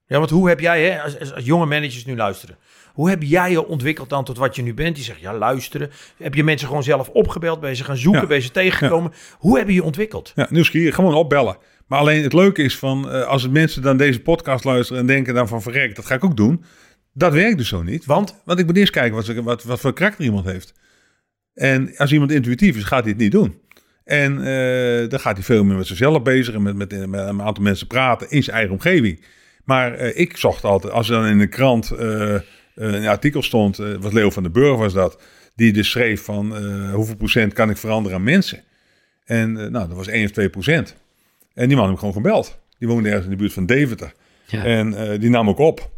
Ja, 0.09 0.19
want 0.19 0.31
hoe 0.31 0.49
heb 0.49 0.61
jij, 0.61 0.85
hè, 0.85 1.03
als, 1.03 1.21
als, 1.21 1.35
als 1.35 1.45
jonge 1.45 1.67
managers 1.67 2.05
nu 2.05 2.17
luisteren, 2.17 2.57
hoe 2.93 3.09
heb 3.09 3.23
jij 3.23 3.51
je 3.51 3.67
ontwikkeld 3.67 4.09
dan 4.09 4.25
tot 4.25 4.39
wat 4.39 4.57
je 4.57 4.63
nu 4.63 4.75
bent? 4.75 4.95
Die 4.95 5.05
zegt, 5.05 5.21
ja, 5.21 5.35
luisteren. 5.35 5.91
Heb 6.17 6.35
je 6.35 6.45
mensen 6.45 6.69
gewoon 6.69 6.83
zelf 6.83 7.09
opgebeld, 7.09 7.61
ben 7.61 7.71
je 7.71 7.77
ze 7.77 7.85
gaan 7.85 7.97
zoeken, 7.97 8.21
Ja. 8.21 8.27
ben 8.27 8.37
je 8.37 8.43
ze 8.43 8.51
tegengekomen? 8.51 9.13
Hoe 9.39 9.59
heb 9.59 9.69
je 9.69 9.75
je 9.75 9.83
ontwikkeld? 9.83 10.33
Ja, 10.35 10.47
nieuwsgierig, 10.51 10.95
gewoon 10.95 11.15
opbellen. 11.15 11.57
Maar 11.87 11.99
alleen 11.99 12.23
het 12.23 12.33
leuke 12.33 12.63
is 12.63 12.79
van, 12.79 13.11
eh, 13.11 13.23
als 13.23 13.49
mensen 13.49 13.83
dan 13.83 13.97
deze 13.97 14.21
podcast 14.21 14.65
luisteren 14.65 15.01
en 15.01 15.07
denken 15.07 15.35
dan 15.35 15.49
van 15.49 15.63
verrek, 15.63 15.97
dat 15.97 16.07
ga 16.07 16.15
ik 16.15 16.25
ook 16.25 16.37
doen. 16.37 16.65
Dat 17.13 17.33
werkt 17.33 17.59
dus 17.59 17.69
zo 17.69 17.83
niet. 17.83 18.05
Want? 18.05 18.37
Want 18.45 18.59
ik 18.59 18.67
moet 18.67 18.77
eerst 18.77 18.93
kijken 18.93 19.45
wat, 19.45 19.63
wat, 19.65 19.81
voor 19.81 19.93
karakter 19.93 20.25
iemand 20.25 20.45
heeft. 20.45 20.75
En 21.55 21.97
als 21.97 22.13
iemand 22.13 22.31
intuïtief 22.33 22.77
is, 22.77 22.85
gaat 22.85 23.03
hij 23.03 23.13
het 23.13 23.21
niet 23.21 23.33
doen. 23.33 23.61
En 24.05 24.39
eh, 24.39 25.09
dan 25.09 25.21
gaat 25.21 25.37
hij 25.37 25.45
veel 25.45 25.65
meer 25.65 25.77
met 25.77 25.87
zichzelf 25.87 26.23
bezig 26.23 26.55
en 26.55 26.63
met, 26.63 26.77
met, 26.77 27.07
met 27.09 27.21
een 27.21 27.43
aantal 27.43 27.65
mensen 27.65 27.87
praten 27.87 28.31
in 28.31 28.43
zijn 28.43 28.57
eigen 28.57 28.75
omgeving. 28.75 29.25
Maar 29.65 29.95
eh, 29.95 30.21
ik 30.21 30.37
zocht 30.37 30.65
altijd, 30.65 30.93
als 30.93 31.09
er 31.09 31.15
dan 31.15 31.27
in 31.27 31.39
de 31.39 31.47
krant 31.47 31.93
een 32.75 33.07
artikel 33.07 33.43
stond, 33.43 33.77
wat 33.77 34.13
Leo 34.13 34.31
van 34.31 34.43
den 34.43 34.53
Burg 34.53 34.77
was 34.77 34.93
dat, 34.93 35.23
die 35.55 35.73
dus 35.73 35.91
schreef 35.91 36.25
van 36.25 36.57
hoeveel 36.93 37.17
procent 37.17 37.53
kan 37.53 37.71
ik 37.71 37.77
veranderen 37.77 38.19
aan 38.19 38.25
mensen. 38.25 38.63
En 39.25 39.53
nou, 39.53 39.71
dat 39.73 39.93
was 39.93 40.07
1 40.07 40.25
of 40.25 40.31
2 40.31 40.49
procent. 40.49 40.97
En 41.57 41.69
die 41.69 41.77
man 41.77 41.85
heb 41.85 41.95
ik 41.95 41.99
gewoon 41.99 42.15
gebeld. 42.15 42.59
Die 42.79 42.89
woonde 42.89 43.09
ergens 43.09 43.25
in 43.25 43.31
de 43.31 43.37
buurt 43.37 43.53
van 43.53 43.67
Deventer. 43.67 44.13
Ja. 44.47 44.65
En 44.65 44.95
eh, 44.95 45.21
die 45.21 45.31
nam 45.31 45.49
ook 45.49 45.59
op. 45.59 45.91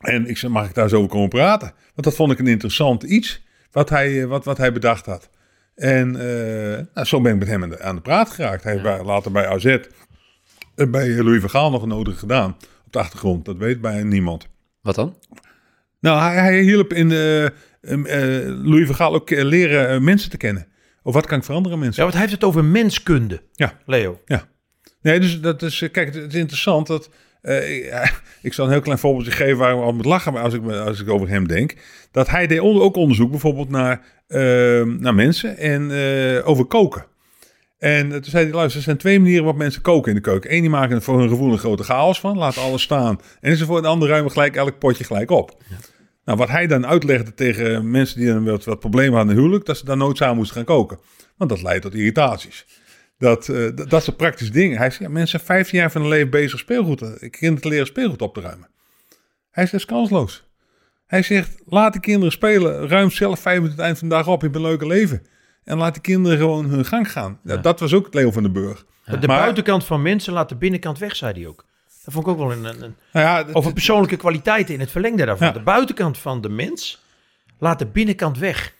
En 0.00 0.28
ik 0.28 0.36
zei, 0.36 0.52
mag 0.52 0.68
ik 0.68 0.74
daar 0.74 0.88
zo 0.88 0.96
over 0.96 1.08
komen 1.08 1.28
praten? 1.28 1.68
Want 1.68 2.02
dat 2.02 2.14
vond 2.14 2.32
ik 2.32 2.38
een 2.38 2.46
interessant 2.46 3.02
iets, 3.02 3.44
wat 3.70 3.88
hij, 3.88 4.22
eh, 4.22 4.28
wat, 4.28 4.44
wat 4.44 4.58
hij 4.58 4.72
bedacht 4.72 5.06
had. 5.06 5.30
En 5.74 6.16
eh, 6.16 6.84
nou, 6.94 7.06
zo 7.06 7.20
ben 7.20 7.32
ik 7.32 7.38
met 7.38 7.48
hem 7.48 7.62
aan 7.62 7.68
de, 7.68 7.80
aan 7.80 7.94
de 7.94 8.00
praat 8.00 8.30
geraakt. 8.30 8.62
Hij 8.62 8.72
heeft 8.72 9.04
later 9.04 9.32
bij 9.32 9.46
AZ, 9.46 9.78
bij 10.74 11.22
Louis 11.22 11.40
van 11.40 11.50
Gaal 11.50 11.70
nog 11.70 11.82
een 11.82 11.88
nodig 11.88 12.18
gedaan. 12.18 12.56
Op 12.86 12.92
de 12.92 12.98
achtergrond, 12.98 13.44
dat 13.44 13.56
weet 13.56 13.80
bij 13.80 14.02
niemand. 14.02 14.48
Wat 14.82 14.94
dan? 14.94 15.16
Nou, 16.00 16.20
hij, 16.20 16.34
hij 16.34 16.60
hielp 16.60 16.92
in 16.92 17.10
eh, 17.12 17.46
Louis 18.64 18.86
van 18.86 18.94
Gaal 18.94 19.14
ook 19.14 19.30
leren 19.30 20.04
mensen 20.04 20.30
te 20.30 20.36
kennen. 20.36 20.66
Of 21.02 21.14
wat 21.14 21.26
kan 21.26 21.38
ik 21.38 21.44
veranderen 21.44 21.78
mensen? 21.78 21.96
Ja, 21.96 22.02
want 22.02 22.12
hij 22.12 22.22
heeft 22.22 22.40
het 22.40 22.44
over 22.44 22.64
menskunde, 22.64 23.42
Ja. 23.52 23.78
Leo. 23.84 24.20
Nee, 25.06 25.20
dus 25.20 25.40
dat 25.40 25.62
is, 25.62 25.82
eh, 25.82 25.90
kijk, 25.90 26.14
het 26.14 26.32
is 26.32 26.40
interessant 26.40 26.86
dat. 26.86 27.10
eh, 27.42 27.76
ik, 27.76 28.22
ik 28.42 28.52
zal 28.52 28.64
een 28.66 28.70
heel 28.72 28.80
klein 28.80 28.98
voorbeeldje 28.98 29.30
geven 29.32 29.56
waar 29.56 29.76
we 29.76 29.82
al 29.82 29.92
moet 29.92 30.04
lachen 30.04 30.36
als 30.36 30.54
ik, 30.54 30.66
als 30.70 31.00
ik 31.00 31.08
over 31.10 31.28
hem 31.28 31.48
denk. 31.48 31.74
Dat 32.10 32.28
hij 32.28 32.46
deed 32.46 32.60
onder- 32.60 32.82
ook 32.82 32.96
onderzoek 32.96 33.30
bijvoorbeeld 33.30 33.68
naar, 33.68 34.00
eh, 34.26 34.82
naar 34.82 35.14
mensen 35.14 35.56
en 35.58 35.90
eh, 35.90 36.48
over 36.48 36.64
koken. 36.64 37.06
En 37.78 38.08
toen 38.10 38.24
zei 38.24 38.44
hij, 38.44 38.52
luister, 38.54 38.78
er 38.78 38.84
zijn 38.84 38.96
twee 38.96 39.18
manieren 39.20 39.42
waarop 39.44 39.60
mensen 39.62 39.82
koken 39.82 40.08
in 40.08 40.16
de 40.16 40.22
keuken. 40.22 40.54
Eén, 40.54 40.60
die 40.60 40.70
maken 40.70 40.96
er 40.96 41.02
voor 41.02 41.18
hun 41.18 41.28
gevoel 41.28 41.52
een 41.52 41.58
grote 41.58 41.82
chaos 41.82 42.20
van, 42.20 42.38
laten 42.38 42.62
alles 42.62 42.82
staan. 42.82 43.20
Enzovoort. 43.40 43.82
De 43.82 43.88
andere 43.88 44.10
ruimen 44.10 44.32
gelijk 44.32 44.56
elk 44.56 44.78
potje 44.78 45.04
gelijk 45.04 45.30
op. 45.30 45.62
Nou, 46.24 46.38
wat 46.38 46.48
hij 46.48 46.66
dan 46.66 46.86
uitlegde 46.86 47.34
tegen 47.34 47.90
mensen 47.90 48.18
die 48.20 48.26
dan 48.28 48.44
wat, 48.44 48.64
wat 48.64 48.80
problemen 48.80 49.16
hadden 49.16 49.34
in 49.34 49.40
huwelijk, 49.40 49.64
dat 49.66 49.76
ze 49.78 49.84
dan 49.84 49.98
nooit 49.98 50.16
samen 50.16 50.36
moesten 50.36 50.56
gaan 50.56 50.64
koken. 50.64 50.98
Want 51.36 51.50
dat 51.50 51.62
leidt 51.62 51.82
tot 51.82 51.94
irritaties. 51.94 52.66
Dat, 53.18 53.48
eh, 53.48 53.68
dat, 53.74 53.90
dat 53.90 54.02
soort 54.04 54.16
praktische 54.16 54.52
dingen. 54.52 54.76
Hij 54.78 54.90
zegt, 54.90 55.02
ja, 55.02 55.08
mensen 55.08 55.28
zijn 55.38 55.42
15 55.58 55.78
jaar 55.78 55.90
van 55.90 56.00
hun 56.00 56.10
leven 56.10 56.30
bezig 56.30 56.58
speelgoed, 56.58 56.98
te- 56.98 57.28
kinderen 57.30 57.62
te 57.62 57.68
leren 57.68 57.86
speelgoed 57.86 58.22
op 58.22 58.34
te 58.34 58.40
ruimen. 58.40 58.68
Hij 59.50 59.64
zegt, 59.66 59.74
is 59.82 59.84
kansloos. 59.84 60.44
Hij 61.06 61.22
zegt, 61.22 61.62
laat 61.66 61.92
de 61.92 62.00
kinderen 62.00 62.32
spelen. 62.32 62.88
Ruim 62.88 63.10
zelf 63.10 63.40
vijf 63.40 63.56
minuten 63.56 63.76
het 63.76 63.86
eind 63.86 63.98
van 63.98 64.08
de 64.08 64.14
dag 64.14 64.26
op. 64.28 64.40
Je 64.40 64.46
hebt 64.46 64.58
een 64.58 64.64
leuke 64.66 64.86
leven. 64.86 65.26
En 65.64 65.76
laat 65.78 65.94
de 65.94 66.00
kinderen 66.00 66.38
gewoon 66.38 66.66
hun 66.66 66.84
gang 66.84 67.12
gaan. 67.12 67.40
Ja, 67.44 67.56
dat 67.56 67.80
was 67.80 67.92
ook 67.94 68.14
Leo 68.14 68.30
van 68.30 68.42
den 68.42 68.52
Burg. 68.52 68.84
De 69.04 69.26
Maar- 69.26 69.38
buitenkant 69.38 69.84
van 69.84 70.02
mensen 70.02 70.32
laat 70.32 70.48
de 70.48 70.56
binnenkant 70.56 70.98
weg, 70.98 71.16
zei 71.16 71.32
hij 71.32 71.46
ook. 71.46 71.64
Dat 72.04 72.14
vond 72.14 72.26
ik 72.26 72.32
ook 72.32 72.38
wel 72.38 72.52
een, 72.52 72.64
een, 72.64 72.82
een- 72.82 72.96
Nou 73.12 73.26
ja, 73.26 73.44
het- 73.44 73.54
over 73.54 73.72
persoonlijke 73.72 74.16
kwaliteiten 74.16 74.74
in 74.74 74.80
het 74.80 74.90
verlengde 74.90 75.24
daarvan. 75.24 75.52
De 75.52 75.60
buitenkant 75.62 76.18
van 76.18 76.40
de 76.40 76.48
mens 76.48 77.02
laat 77.58 77.78
de 77.78 77.86
binnenkant 77.86 78.38
weg. 78.38 78.74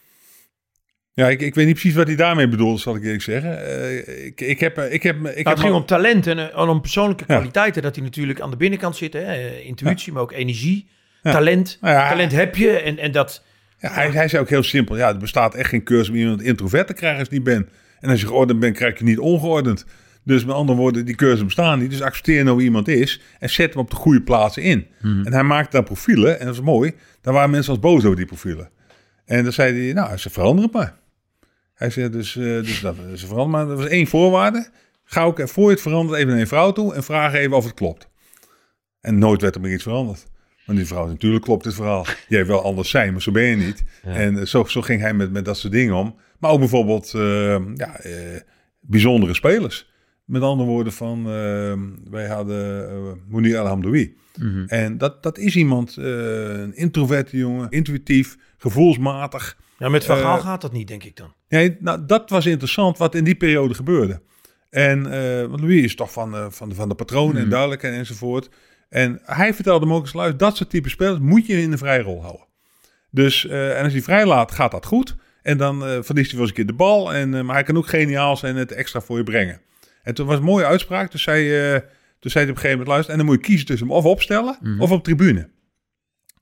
Ja 1.17 1.29
ik, 1.29 1.41
ik 1.41 1.55
weet 1.55 1.67
niet 1.67 1.75
precies 1.75 1.95
wat 1.97 2.07
hij 2.07 2.17
daarmee 2.17 2.49
bedoelt, 2.49 2.81
zal 2.81 2.97
ik 2.97 3.03
eerlijk 3.03 3.23
zeggen. 3.23 3.67
Eh, 3.67 4.27
ik, 4.27 4.41
ik 4.41 4.61
heb... 4.61 4.79
Ik 4.79 5.03
heb, 5.03 5.17
ik 5.17 5.23
Nou, 5.23 5.35
heb 5.37 5.47
het 5.47 5.61
ging 5.61 5.75
om 5.75 5.87
talent 5.87 6.27
en 6.27 6.53
eh, 6.53 6.69
om 6.69 6.81
persoonlijke 6.81 7.25
Ja. 7.27 7.35
kwaliteiten. 7.35 7.83
Dat 7.83 7.95
die 7.95 8.03
natuurlijk 8.03 8.41
aan 8.41 8.51
de 8.51 8.57
binnenkant 8.57 8.97
zitten. 8.97 9.27
Hè? 9.27 9.33
eh, 9.33 9.67
Intuïtie, 9.67 10.13
maar 10.13 10.23
ook 10.23 10.33
energie. 10.33 10.87
Ja. 11.23 11.33
Talent. 11.33 11.79
Nou 11.81 12.09
Talent 12.09 12.33
heb 12.33 12.57
je. 12.57 12.71
En, 12.71 12.99
en 12.99 13.13
dat... 13.13 13.45
Ja, 13.79 13.91
hij, 13.93 14.11
hij 14.11 14.29
zei 14.29 14.43
ook 14.43 14.49
heel 14.49 14.63
simpel. 14.63 14.97
Ja, 14.97 15.09
er 15.09 15.17
bestaat 15.19 15.55
echt 15.55 15.69
geen 15.69 15.83
cursus 15.85 16.09
om 16.09 16.15
iemand 16.15 16.43
introvert 16.43 16.87
te 16.87 16.93
krijgen 16.93 17.19
als 17.19 17.29
je 17.29 17.35
niet 17.35 17.45
bent. 17.45 17.69
En 18.01 18.11
als 18.11 18.21
je 18.21 18.27
geordend 18.27 18.61
bent, 18.61 18.77
krijg 18.77 18.99
je 18.99 19.05
niet 19.05 19.19
ongeordend. 19.19 19.87
Dus 20.25 20.45
met 20.45 20.55
andere 20.55 20.79
woorden, 20.79 21.05
die 21.05 21.15
cursussen 21.15 21.47
bestaan 21.47 21.79
niet. 21.79 21.91
Dus 21.91 22.03
accepteer 22.03 22.45
nou 22.45 22.57
wie 22.57 22.65
iemand 22.67 22.89
is 22.89 23.21
en 23.39 23.51
zet 23.51 23.73
hem 23.73 23.83
op 23.83 23.91
de 23.91 23.97
goede 23.97 24.23
plaatsen 24.23 24.63
in. 24.63 24.87
En 25.03 25.33
hij 25.33 25.43
maakte 25.43 25.71
daar 25.71 25.83
profielen 25.83 26.39
en 26.41 26.47
dat 26.47 26.55
is 26.55 26.61
mooi. 26.61 26.93
Daar 27.21 27.35
waren 27.35 27.51
mensen 27.51 27.71
als 27.73 27.81
boos 27.81 28.05
over 28.05 28.17
die 28.17 28.27
profielen. 28.27 28.71
En 29.25 29.43
dan 29.43 29.53
zei 29.53 29.85
hij, 29.85 29.93
nou, 29.93 30.17
ze 30.17 30.31
veranderen 30.31 30.63
het 30.65 30.73
maar. 30.73 30.95
Hij 31.77 31.91
zei 31.91 32.11
dus, 32.11 32.37
eh, 32.37 32.45
dus 32.45 32.81
dat 32.81 32.97
ze 33.15 33.27
veranderen 33.27 33.51
maar. 33.51 33.71
Er 33.71 33.83
was 33.83 33.91
één 33.91 34.07
voorwaarde. 34.07 34.69
Ga 35.05 35.23
ook 35.23 35.49
voor 35.49 35.65
je 35.65 35.71
het 35.71 35.81
verandert 35.81 36.19
even 36.19 36.31
naar 36.31 36.41
een 36.41 36.47
vrouw 36.47 36.73
toe 36.73 36.95
en 36.95 37.05
vraag 37.05 37.33
even 37.35 37.57
of 37.57 37.65
het 37.65 37.75
klopt. 37.75 38.09
En 39.01 39.19
nooit 39.19 39.43
werd 39.43 39.55
er 39.55 39.61
meer 39.61 39.73
iets 39.73 39.83
veranderd. 39.83 40.27
Want 40.67 40.79
die 40.79 40.87
vrouw, 40.87 41.07
natuurlijk 41.07 41.45
klopt 41.45 41.65
dit 41.65 41.75
verhaal. 41.75 42.07
Jij 42.29 42.47
wil 42.47 42.63
anders 42.63 42.91
zijn, 42.91 43.13
maar 43.13 43.23
zo 43.23 43.33
ben 43.33 43.43
je 43.43 43.57
niet. 43.57 43.85
En 44.03 44.39
eh, 44.39 44.45
zo, 44.45 44.65
zo 44.65 44.83
ging 44.83 45.01
hij 45.01 45.15
met, 45.15 45.33
met 45.33 45.45
dat 45.45 45.59
soort 45.59 45.73
dingen 45.73 45.95
om. 45.95 46.17
Maar 46.39 46.51
ook 46.51 46.59
bijvoorbeeld 46.59 47.13
eh, 47.15 47.59
ja, 47.75 48.01
bijzondere 48.81 49.35
spelers. 49.35 49.91
Met 50.25 50.43
andere 50.43 50.69
woorden 50.69 50.93
van, 50.93 51.25
wij 52.11 52.27
hadden 52.27 52.91
uh, 52.93 53.13
Mounir 53.29 53.57
El 53.57 53.67
Hamdoui. 53.67 54.17
En 54.67 54.99
dat, 54.99 55.23
dat 55.23 55.39
is 55.39 55.57
iemand, 55.57 55.97
een 55.97 56.77
introverte 56.77 57.37
jongen, 57.37 57.71
intuïtief, 57.71 58.37
gevoelsmatig. 58.57 59.57
Ja, 59.79 59.89
met 59.89 60.05
Van 60.05 60.17
Gaal 60.17 60.37
Eh, 60.37 60.45
gaat 60.45 60.61
dat 60.61 60.73
niet, 60.73 60.89
denk 60.89 61.05
ik 61.05 61.17
dan. 61.17 61.35
Ja, 61.49 61.69
nou, 61.79 62.07
dat 62.07 62.31
was 62.31 62.47
interessant 62.47 62.99
wat 62.99 63.15
in 63.15 63.25
die 63.25 63.35
periode 63.35 63.75
gebeurde. 63.75 64.23
En 64.71 65.13
eh 65.13 65.47
want 65.47 65.61
Louis 65.61 65.85
is 65.85 65.95
toch 65.95 66.13
van, 66.13 66.35
eh, 66.35 66.47
van, 66.49 66.69
de, 66.69 66.75
van 66.75 66.89
de 66.89 66.95
patronen 66.95 67.43
en 67.43 67.49
duidelijk 67.49 67.83
en 67.83 67.93
enzovoort. 67.93 68.49
En 68.89 69.21
hij 69.23 69.55
vertelde 69.55 69.87
me 69.87 69.95
ook 69.95 70.03
eens, 70.03 70.13
luister, 70.13 70.39
dat 70.39 70.57
soort 70.57 70.71
type 70.71 70.89
spelers 70.89 71.19
moet 71.19 71.47
je 71.47 71.63
in 71.63 71.71
de 71.71 71.79
vrije 71.79 72.03
rol 72.03 72.23
houden. 72.23 72.47
Dus, 73.11 73.47
eh, 73.47 73.79
en 73.79 73.85
als 73.85 73.93
hij 73.93 74.03
vrij 74.03 74.27
laat, 74.27 74.53
gaat 74.53 74.71
dat 74.71 74.87
goed. 74.87 75.15
En 75.43 75.59
dan 75.59 75.87
eh 75.87 75.99
verliest 76.03 76.31
hij 76.31 76.39
wel 76.39 76.41
eens 76.41 76.49
een 76.49 76.55
keer 76.55 76.67
de 76.67 76.73
bal. 76.73 77.15
En, 77.15 77.35
eh, 77.35 77.43
maar 77.43 77.55
hij 77.55 77.65
kan 77.65 77.77
ook 77.77 77.87
geniaal 77.87 78.37
zijn 78.37 78.55
en 78.55 78.61
het 78.61 78.73
extra 78.73 79.01
voor 79.01 79.17
je 79.17 79.25
brengen. 79.25 79.61
En 80.03 80.15
toen 80.15 80.27
was 80.27 80.37
een 80.37 80.43
mooie 80.45 80.65
uitspraak. 80.65 81.11
Toen 81.11 81.21
zei, 81.21 81.59
eh, 81.75 81.81
toen 82.19 82.31
zei 82.31 82.45
hij 82.45 82.53
op 82.53 82.57
een 82.57 82.63
gegeven 82.63 82.71
moment, 82.71 82.89
luister, 82.89 83.13
en 83.13 83.17
dan 83.19 83.27
moet 83.27 83.37
je 83.37 83.43
kiezen 83.43 83.67
tussen 83.67 83.87
hem 83.87 83.97
of 83.97 84.05
opstellen 84.05 84.59
of 84.79 84.91
op 84.91 85.05
tribune. 85.05 85.49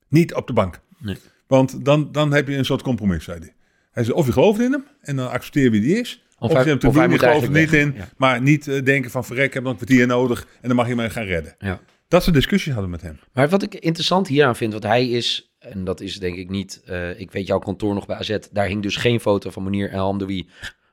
Niet 0.09 0.35
op 0.35 0.47
de 0.47 0.53
bank. 0.53 0.81
Nee. 0.99 1.17
Want 1.55 1.85
dan, 1.85 2.13
dan 2.13 2.33
heb 2.33 2.49
je 2.49 2.57
een 2.57 2.65
soort 2.65 2.83
compromis, 2.83 3.25
zei 3.25 3.39
hij. 3.39 3.55
Hij 3.93 4.05
zei, 4.05 4.17
of 4.17 4.27
je 4.27 4.33
gelooft 4.33 4.61
in 4.61 4.73
hem 4.73 4.87
en 5.01 5.17
dan 5.17 5.31
accepteer 5.31 5.71
wie 5.71 5.81
die 5.81 6.01
is. 6.01 6.23
Of, 6.39 6.65
je 6.65 6.87
of 6.87 6.95
je 6.95 7.09
moet 7.09 7.19
gelooft 7.19 7.51
niet 7.51 7.73
in. 7.73 7.95
Ja. 7.97 8.09
Maar 8.17 8.43
niet 8.43 8.69
eh, 8.69 8.85
denken 8.85 9.11
van, 9.11 9.25
verrek, 9.25 9.47
ik 9.47 9.55
heb 9.55 9.63
nog 9.63 9.73
een 9.73 9.79
kwartier 9.79 10.07
nodig 10.07 10.47
en 10.61 10.69
dan 10.69 10.77
mag 10.77 10.89
je 10.89 10.95
mij 10.95 11.11
gaan 11.11 11.25
redden. 11.25 11.55
Ja. 11.59 11.81
Dat 12.09 12.23
soort 12.23 12.35
discussies 12.35 12.73
hadden 12.73 12.91
we 12.91 12.97
met 12.97 13.07
hem. 13.07 13.19
Maar 13.33 13.49
wat 13.49 13.63
ik 13.63 13.75
interessant 13.75 14.29
hieraan 14.29 14.57
vind, 14.57 14.73
want 14.73 14.85
hij 14.85 15.09
is, 15.09 15.55
en 15.59 15.85
dat 15.85 16.01
is 16.01 16.19
denk 16.19 16.37
ik 16.37 16.51
niet, 16.51 16.83
eh, 16.87 17.21
ik 17.21 17.31
weet 17.31 17.47
jouw 17.47 17.59
kantoor 17.59 17.95
nog 17.95 18.07
bij 18.07 18.17
AZ, 18.17 18.39
daar 18.53 18.67
hing 18.67 18.83
dus 18.83 18.97
geen 18.97 19.21
foto 19.21 19.51
van 19.51 19.63
meneer 19.63 19.91
El 19.91 20.05
Hamdoui, 20.05 20.49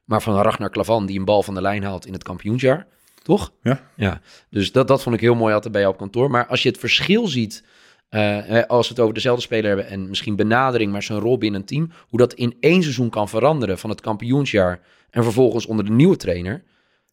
maar 0.06 0.22
van 0.22 0.42
Ragnar 0.42 0.70
Klavan 0.70 1.06
die 1.06 1.20
een 1.20 1.26
bal 1.26 1.44
van 1.44 1.54
de 1.54 1.62
lijn 1.62 1.84
haalt 1.84 2.06
in 2.06 2.14
het 2.14 2.24
kampioensjaar. 2.24 2.88
Toch? 3.22 3.54
Ja. 3.62 3.90
Ja, 3.96 4.22
dus 4.50 4.72
dat, 4.72 4.88
dat 4.88 5.04
vond 5.04 5.16
ik 5.16 5.22
heel 5.22 5.36
mooi 5.36 5.54
altijd 5.54 5.72
bij 5.72 5.82
jou 5.82 5.94
op 5.94 6.00
kantoor. 6.00 6.30
Maar 6.30 6.46
als 6.46 6.64
je 6.64 6.70
het 6.70 6.78
verschil 6.78 7.28
ziet, 7.28 7.64
eh, 8.12 8.60
eh, 8.60 8.68
als 8.68 8.88
we 8.88 8.94
het 8.94 9.04
over 9.04 9.14
dezelfde 9.14 9.42
speler 9.42 9.68
hebben 9.68 9.88
en 9.88 10.10
misschien 10.10 10.36
benadering, 10.36 10.92
maar 10.92 11.04
zijn 11.04 11.20
rol 11.20 11.38
binnen 11.38 11.60
een 11.60 11.66
team, 11.66 11.92
hoe 12.10 12.20
dat 12.20 12.34
in 12.34 12.56
één 12.60 12.82
seizoen 12.82 13.10
kan 13.10 13.30
veranderen 13.30 13.78
van 13.78 13.90
het 13.90 14.02
kampioensjaar 14.02 14.80
en 15.10 15.24
vervolgens 15.24 15.66
onder 15.66 15.86
de 15.86 15.92
nieuwe 15.92 16.16
trainer. 16.16 16.64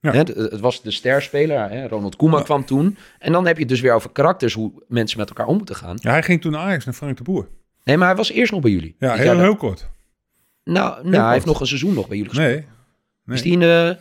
Ja. 0.00 0.10
Hè, 0.10 0.18
het, 0.18 0.28
het 0.28 0.60
was 0.60 0.82
de 0.82 0.90
sterspeler, 0.90 1.70
hè, 1.70 1.88
Ronald 1.88 2.16
Koeman 2.16 2.44
kwam 2.44 2.64
toen. 2.64 2.96
En 3.18 3.32
dan 3.32 3.46
heb 3.46 3.54
je 3.54 3.60
het 3.60 3.70
dus 3.70 3.80
weer 3.80 3.92
over 3.92 4.10
karakters, 4.10 4.54
hoe 4.54 4.72
mensen 4.88 5.18
met 5.18 5.28
elkaar 5.28 5.46
om 5.46 5.56
moeten 5.56 5.76
gaan. 5.76 5.96
Ja, 6.00 6.10
hij 6.10 6.22
ging 6.22 6.40
toen 6.40 6.52
naar 6.52 6.60
Ajax, 6.60 6.84
naar 6.84 6.94
Frank 6.94 7.16
de 7.16 7.22
Boer. 7.22 7.48
Nee, 7.84 7.96
maar 7.96 8.06
hij 8.08 8.16
was 8.16 8.30
eerst 8.30 8.52
nog 8.52 8.60
bij 8.60 8.70
jullie. 8.70 8.96
Ja, 8.98 9.14
heel, 9.14 9.38
heel 9.38 9.56
kort. 9.56 9.88
Nou, 10.64 10.88
nou 10.90 11.10
hij 11.10 11.20
kort. 11.20 11.32
heeft 11.32 11.46
nog 11.46 11.60
een 11.60 11.66
seizoen 11.66 11.94
nog 11.94 12.08
bij 12.08 12.16
jullie 12.16 12.32
gespeeld. 12.32 12.54
Nee, 12.54 12.66
nee. 13.24 13.36
Is 13.36 13.42
die 13.42 13.52
in 13.52 13.60
de... 13.60 13.96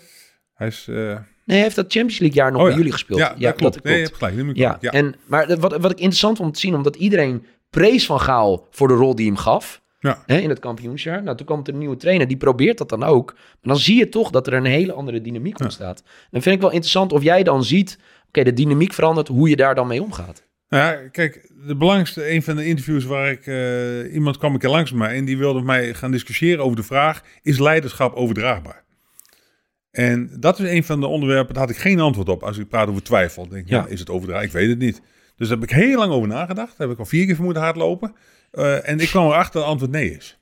hij 0.53 0.67
is... 0.67 0.87
eh, 0.89 1.17
hij 1.53 1.61
heeft 1.61 1.75
dat 1.75 1.91
Champions 1.91 2.19
League 2.19 2.37
jaar 2.37 2.51
nog 2.51 2.61
oh 2.61 2.67
bij 2.67 2.75
jullie 2.75 2.91
gespeeld. 2.91 3.19
Ja, 3.19 3.35
dat 3.37 3.55
klopt. 3.55 3.83
Nee, 3.83 3.99
je 3.99 4.09
klopt. 4.09 4.21
hebt 4.21 4.35
gelijk. 4.37 4.57
Ja. 4.57 4.91
En, 4.91 5.15
maar 5.25 5.59
wat, 5.59 5.77
wat 5.77 5.91
ik 5.91 5.97
interessant 5.97 6.37
vond 6.37 6.53
te 6.53 6.59
zien, 6.59 6.75
omdat 6.75 6.95
iedereen 6.95 7.45
prees 7.69 8.05
van 8.05 8.19
Gaal 8.21 8.67
voor 8.71 8.87
de 8.87 8.93
rol 8.93 9.15
die 9.15 9.25
hem 9.25 9.35
gaf 9.37 9.81
Ja. 9.99 10.23
hè, 10.25 10.37
in 10.37 10.49
het 10.49 10.59
kampioensjaar. 10.59 11.23
Nou, 11.23 11.37
toen 11.37 11.45
kwam 11.45 11.59
er 11.63 11.73
een 11.73 11.77
nieuwe 11.79 11.95
trainer, 11.95 12.27
die 12.27 12.37
probeert 12.37 12.77
dat 12.77 12.89
dan 12.89 13.03
ook. 13.03 13.33
Maar 13.33 13.73
dan 13.73 13.77
zie 13.77 13.97
je 13.97 14.09
toch 14.09 14.29
dat 14.29 14.47
er 14.47 14.53
een 14.53 14.65
hele 14.65 14.93
andere 14.93 15.21
dynamiek 15.21 15.59
ontstaat. 15.59 16.03
Dan 16.31 16.41
vind 16.41 16.55
ik 16.55 16.61
wel 16.61 16.71
interessant 16.71 17.13
of 17.13 17.23
jij 17.23 17.43
dan 17.43 17.63
ziet, 17.63 17.99
oké, 18.27 18.43
de 18.43 18.53
dynamiek 18.53 18.93
verandert, 18.93 19.27
hoe 19.27 19.49
je 19.49 19.55
daar 19.55 19.75
dan 19.75 19.87
mee 19.87 20.01
omgaat. 20.03 20.45
Nou 20.69 20.83
ja, 20.83 21.09
kijk, 21.09 21.51
de 21.67 21.75
belangrijkste, 21.75 22.31
een 22.31 22.43
van 22.43 22.55
de 22.55 22.65
interviews 22.65 23.03
waar 23.05 23.31
ik, 23.31 23.47
eh, 23.47 24.13
iemand 24.13 24.37
kwam 24.37 24.53
een 24.53 24.59
keer 24.59 24.69
langs 24.69 24.91
mij 24.91 25.15
en 25.15 25.25
die 25.25 25.37
wilde 25.37 25.57
met 25.57 25.65
mij 25.65 25.93
gaan 25.93 26.11
discussiëren 26.11 26.63
over 26.63 26.75
de 26.75 26.83
vraag, 26.83 27.21
is 27.41 27.59
leiderschap 27.59 28.15
overdraagbaar? 28.15 28.83
En 29.97 30.29
dat 30.39 30.59
is 30.59 30.69
een 30.69 30.83
van 30.83 30.99
de 30.99 31.07
onderwerpen, 31.07 31.53
daar 31.53 31.63
had 31.63 31.75
ik 31.75 31.81
geen 31.81 31.99
antwoord 31.99 32.29
op 32.29 32.43
als 32.43 32.57
ik 32.57 32.67
praat 32.67 32.87
over 32.87 33.03
twijfel. 33.03 33.47
Denk 33.47 33.63
ik, 33.63 33.69
ja. 33.69 33.77
Ja. 33.77 33.87
is 33.87 33.99
het 33.99 34.09
overdraagbaar? 34.09 34.47
Ik 34.47 34.51
weet 34.51 34.69
het 34.69 34.79
niet. 34.79 35.01
Dus 35.35 35.47
daar 35.47 35.57
heb 35.57 35.69
ik 35.69 35.75
heel 35.75 35.97
lang 35.97 36.11
over 36.11 36.27
nagedacht. 36.27 36.77
Daar 36.77 36.87
heb 36.87 36.95
ik 36.95 36.99
al 36.99 37.05
vier 37.05 37.25
keer 37.25 37.35
voor 37.35 37.45
moeten 37.45 37.63
hardlopen. 37.63 38.15
Eh, 38.51 38.89
en 38.89 38.99
ik 38.99 39.07
kwam 39.07 39.25
erachter 39.25 39.53
dat 39.53 39.61
het 39.61 39.71
antwoord 39.71 39.91
nee 39.91 40.15
is. 40.15 40.39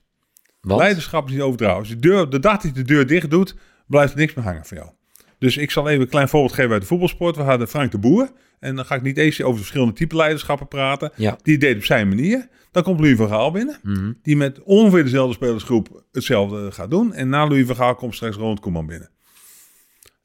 Want, 0.60 0.80
Leiderschap 0.80 1.26
is 1.26 1.32
niet 1.32 1.40
overdragen. 1.40 1.78
Als 1.78 1.88
je 1.88 1.94
de, 1.94 2.00
deur, 2.00 2.30
de 2.30 2.38
dag 2.38 2.52
dat 2.52 2.62
je 2.62 2.72
de 2.72 2.82
deur 2.82 3.06
dicht 3.06 3.30
doet, 3.30 3.54
blijft 3.86 4.12
er 4.12 4.18
niks 4.18 4.34
meer 4.34 4.44
hangen 4.44 4.64
van 4.64 4.76
jou. 4.76 4.90
Dus 5.38 5.56
ik 5.56 5.70
zal 5.70 5.88
even 5.88 6.00
een 6.00 6.08
klein 6.08 6.28
voorbeeld 6.28 6.52
geven 6.52 6.72
uit 6.72 6.80
de 6.80 6.86
voetbalsport. 6.86 7.36
We 7.36 7.42
hadden 7.42 7.68
Frank 7.68 7.90
de 7.90 7.98
Boer. 7.98 8.30
En 8.58 8.76
dan 8.76 8.84
ga 8.84 8.94
ik 8.94 9.02
niet 9.02 9.18
eens 9.18 9.42
over 9.42 9.58
verschillende 9.58 9.92
typen 9.92 10.16
leiderschappen 10.16 10.68
praten. 10.68 11.12
Ja. 11.16 11.38
Die 11.42 11.58
deed 11.58 11.76
op 11.76 11.84
zijn 11.84 12.08
manier. 12.08 12.48
Dan 12.70 12.82
komt 12.82 13.00
Louis 13.00 13.16
van 13.16 13.28
Gaal 13.28 13.50
binnen. 13.50 13.78
Mhm. 13.82 14.12
Die 14.22 14.36
met 14.36 14.62
ongeveer 14.62 15.02
dezelfde 15.02 15.34
spelersgroep 15.34 16.04
hetzelfde 16.12 16.72
gaat 16.72 16.90
doen. 16.90 17.14
En 17.14 17.28
na 17.28 17.46
Louis 17.46 17.66
van 17.66 17.76
Gaal 17.76 17.94
komt 17.94 18.14
straks 18.14 18.36
Ronald 18.36 18.60
Koeman 18.60 18.86
binnen. 18.86 19.10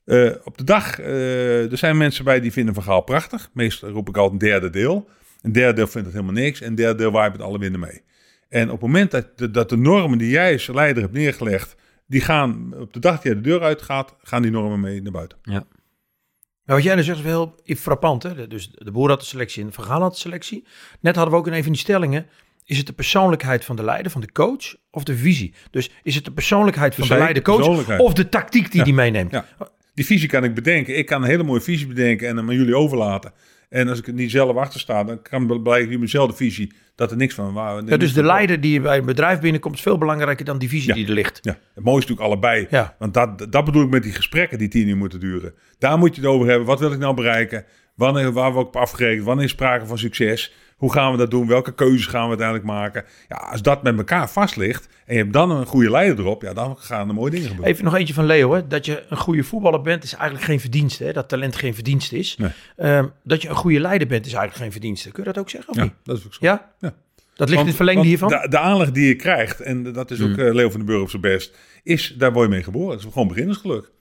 Eh, 0.06 0.32
op 0.44 0.58
de 0.58 0.64
dag, 0.64 1.00
eh, 1.00 1.72
er 1.72 1.78
zijn 1.78 1.98
mensen 1.98 2.26
bij 2.26 2.40
die 2.40 2.52
vinden 2.52 2.74
Van 2.74 2.84
Gaal 2.84 3.02
prachtig. 3.02 3.50
Meestal 3.54 3.90
roep 3.90 4.10
ik 4.10 4.18
altijd 4.18 4.42
een 4.42 4.48
derde 4.48 4.70
deel. 4.70 5.10
Een 5.42 5.52
derde 5.52 5.74
deel 5.74 5.88
vindt 5.88 6.08
het 6.08 6.16
helemaal 6.16 6.42
niks. 6.42 6.62
En 6.62 6.68
een 6.68 6.76
derde 6.76 6.98
deel 6.98 7.12
waait 7.12 7.32
met 7.32 7.42
alle 7.42 7.60
winden 7.60 7.80
mee. 7.80 8.02
En 8.50 8.66
op 8.66 8.72
het 8.72 8.82
moment 8.82 9.12
dat 9.12 9.38
de, 9.38 9.52
dat 9.52 9.70
de 9.70 9.78
normen 9.78 10.18
die 10.18 10.30
jij 10.30 10.54
als 10.54 10.68
leider 10.68 11.02
hebt 11.04 11.16
neergelegd, 11.16 11.76
die 12.08 12.22
gaan 12.22 12.74
op 12.80 12.94
de 12.94 13.00
dag 13.00 13.14
dat 13.14 13.24
jij 13.24 13.34
de 13.34 13.42
deur 13.42 13.62
uitgaat, 13.62 14.16
gaan 14.22 14.42
die 14.42 14.52
normen 14.52 14.80
mee 14.80 15.02
naar 15.02 15.12
buiten. 15.12 15.38
Nou, 15.44 15.64
wat 16.66 16.84
jij 16.84 16.96
nu 16.96 17.04
zegt 17.04 17.18
is 17.18 17.24
wel 17.24 17.56
heel 17.64 17.76
frappant. 17.76 18.24
Hè? 18.24 18.48
Dus 18.48 18.72
de 18.72 18.92
boer 18.92 19.10
had 19.10 19.20
de 19.20 19.26
selectie 19.26 19.62
en 19.62 19.68
de 19.68 19.74
verhaal 19.74 20.02
had 20.02 20.14
de 20.14 20.20
selectie. 20.20 20.66
Net 21.00 21.16
hadden 21.16 21.34
we 21.34 21.40
ook 21.40 21.48
in 21.48 21.54
een 21.54 21.64
van 21.64 21.72
die 21.72 21.82
stellingen. 21.82 22.28
Is 22.66 22.78
het 22.78 22.88
de 22.88 22.94
persoonlijkheid 22.94 23.66
van 23.66 23.76
de 23.76 23.84
leider, 23.84 24.12
van 24.12 24.22
de 24.22 24.32
coach 24.32 24.76
of 24.92 25.04
de 25.04 25.18
visie? 25.18 25.54
Dus 25.72 25.92
is 26.04 26.16
het 26.16 26.26
de 26.26 26.32
persoonlijkheid 26.32 26.96
van 26.96 27.08
de 27.08 27.18
leider, 27.18 27.44
coach 27.44 28.00
of 28.00 28.14
de 28.14 28.30
tactiek 28.30 28.72
die 28.72 28.84
die 28.84 28.94
meeneemt? 28.94 29.32
Ja. 29.32 29.46
Die 29.94 30.06
visie 30.06 30.28
kan 30.30 30.44
ik 30.44 30.54
bedenken. 30.54 30.98
Ik 30.98 31.06
kan 31.06 31.22
een 31.22 31.30
hele 31.30 31.44
mooie 31.44 31.62
visie 31.62 31.88
bedenken 31.88 32.28
en 32.28 32.38
hem 32.38 32.50
aan 32.50 32.56
jullie 32.56 32.76
overlaten. 32.76 33.32
En 33.70 33.88
als 33.88 34.00
ik 34.00 34.08
er 34.08 34.14
niet 34.14 34.32
zelf 34.32 34.56
achter 34.58 34.80
sta, 34.80 35.04
dan 35.04 35.22
kan 35.22 35.62
blijken 35.64 35.86
jullie 35.86 36.00
dezelfde 36.00 36.36
visie 36.36 36.74
dat 36.96 37.12
er 37.12 37.18
niks 37.18 37.34
van 37.34 37.54
waar. 37.54 37.84
Ja, 37.86 37.98
dus 37.98 38.14
de 38.14 38.24
leider 38.24 38.62
die 38.62 38.82
bij 38.82 38.98
een 38.98 39.06
bedrijf 39.06 39.40
binnenkomt 39.40 39.76
is 39.76 39.82
veel 39.82 39.98
belangrijker 39.98 40.46
dan 40.46 40.58
die 40.58 40.70
visie 40.70 40.88
Ja. 40.88 40.94
die 40.96 41.08
er 41.08 41.14
ligt. 41.14 41.40
Ja, 41.42 41.58
het 41.74 41.84
mooiste 41.84 42.14
is 42.14 42.18
natuurlijk 42.18 42.44
allebei. 42.44 42.68
Ja. 42.70 42.96
Want 43.00 43.14
dat, 43.14 43.52
dat 43.52 43.66
bedoel 43.66 43.84
ik 43.84 43.90
met 43.90 44.04
die 44.04 44.12
gesprekken 44.14 44.58
die 44.58 44.68
tien 44.68 44.88
uur 44.88 44.98
moeten 44.98 45.20
duren. 45.20 45.54
Daar 45.78 45.98
moet 45.98 46.16
je 46.16 46.22
het 46.22 46.30
over 46.30 46.48
hebben. 46.48 46.68
Wat 46.68 46.80
wil 46.80 46.92
ik 46.92 47.00
nou 47.00 47.16
bereiken? 47.16 47.66
Wanneer, 47.96 48.32
waar 48.32 48.52
word 48.54 48.68
ik 48.68 48.76
op 48.76 48.82
afgerekend? 48.82 49.26
Wanneer 49.26 49.46
is 49.46 49.52
sprake 49.52 49.86
van 49.86 49.98
succes? 49.98 50.54
Hoe 50.82 50.92
gaan 50.94 51.12
we 51.12 51.18
dat 51.18 51.32
doen? 51.32 51.48
Welke 51.48 51.74
keuzes 51.74 52.06
gaan 52.06 52.22
we 52.22 52.28
uiteindelijk 52.28 52.68
maken? 52.68 53.06
Ja, 53.28 53.36
als 53.36 53.62
dat 53.62 53.84
met 53.84 53.98
elkaar 53.98 54.30
vast 54.30 54.56
ligt 54.56 54.88
en 55.06 55.14
je 55.16 55.22
hebt 55.22 55.34
dan 55.34 55.52
een 55.52 55.66
goede 55.66 55.90
leider 55.90 56.20
erop, 56.20 56.42
ja, 56.42 56.54
dan 56.54 56.76
gaan 56.78 57.08
er 57.08 57.14
mooie 57.14 57.32
dingen 57.32 57.48
gebeuren. 57.48 57.72
Even 57.72 57.84
nog 57.84 57.96
eentje 57.96 58.14
van 58.14 58.26
Leo. 58.26 58.54
Hè? 58.54 58.68
Dat 58.68 58.86
je 58.86 59.04
een 59.10 59.18
goede 59.18 59.44
voetballer 59.44 59.82
bent 59.82 60.04
is 60.04 60.14
eigenlijk 60.14 60.44
geen 60.44 60.60
verdienste. 60.60 61.04
Hè? 61.04 61.14
Dat 61.14 61.30
talent 61.30 61.56
geen 61.56 61.74
verdienste 61.74 62.18
is. 62.18 62.38
Nee. 62.38 62.52
Ehm, 62.78 63.08
dat 63.24 63.42
je 63.42 63.50
een 63.50 63.56
goede 63.56 63.80
leider 63.80 64.08
bent 64.08 64.26
is 64.26 64.34
eigenlijk 64.34 64.64
geen 64.64 64.72
verdienste. 64.72 65.12
Kun 65.12 65.24
je 65.24 65.30
dat 65.30 65.42
ook 65.44 65.50
zeggen 65.50 65.70
of 65.70 65.76
Ja, 65.76 65.84
niet? 65.84 65.94
dat 66.04 66.18
is 66.18 66.26
ook 66.26 66.34
zo. 66.34 66.40
Ja? 66.46 66.72
Ja. 66.80 66.94
Dat 67.36 67.50
ligt 67.50 67.62
in 67.62 67.68
het 67.68 67.76
verlengde 67.76 68.08
hiervan? 68.08 68.30
De, 68.30 68.48
de 68.50 68.58
aanleg 68.58 68.92
die 68.92 69.08
je 69.08 69.16
krijgt, 69.16 69.60
en 69.60 69.94
dat 69.94 70.12
is 70.12 70.22
ook 70.22 70.38
eh, 70.38 70.54
Leo 70.54 70.70
van 70.70 70.80
den 70.80 70.86
Burg 70.86 71.02
op 71.02 71.10
zijn 71.10 71.22
best, 71.22 71.58
is 71.84 72.16
daar 72.18 72.34
word 72.34 72.48
je 72.48 72.54
mee 72.54 72.64
geboren. 72.64 72.90
Dat 72.98 73.06
is 73.06 73.14
gewoon 73.14 73.28
beginnersgeluk. 73.28 73.92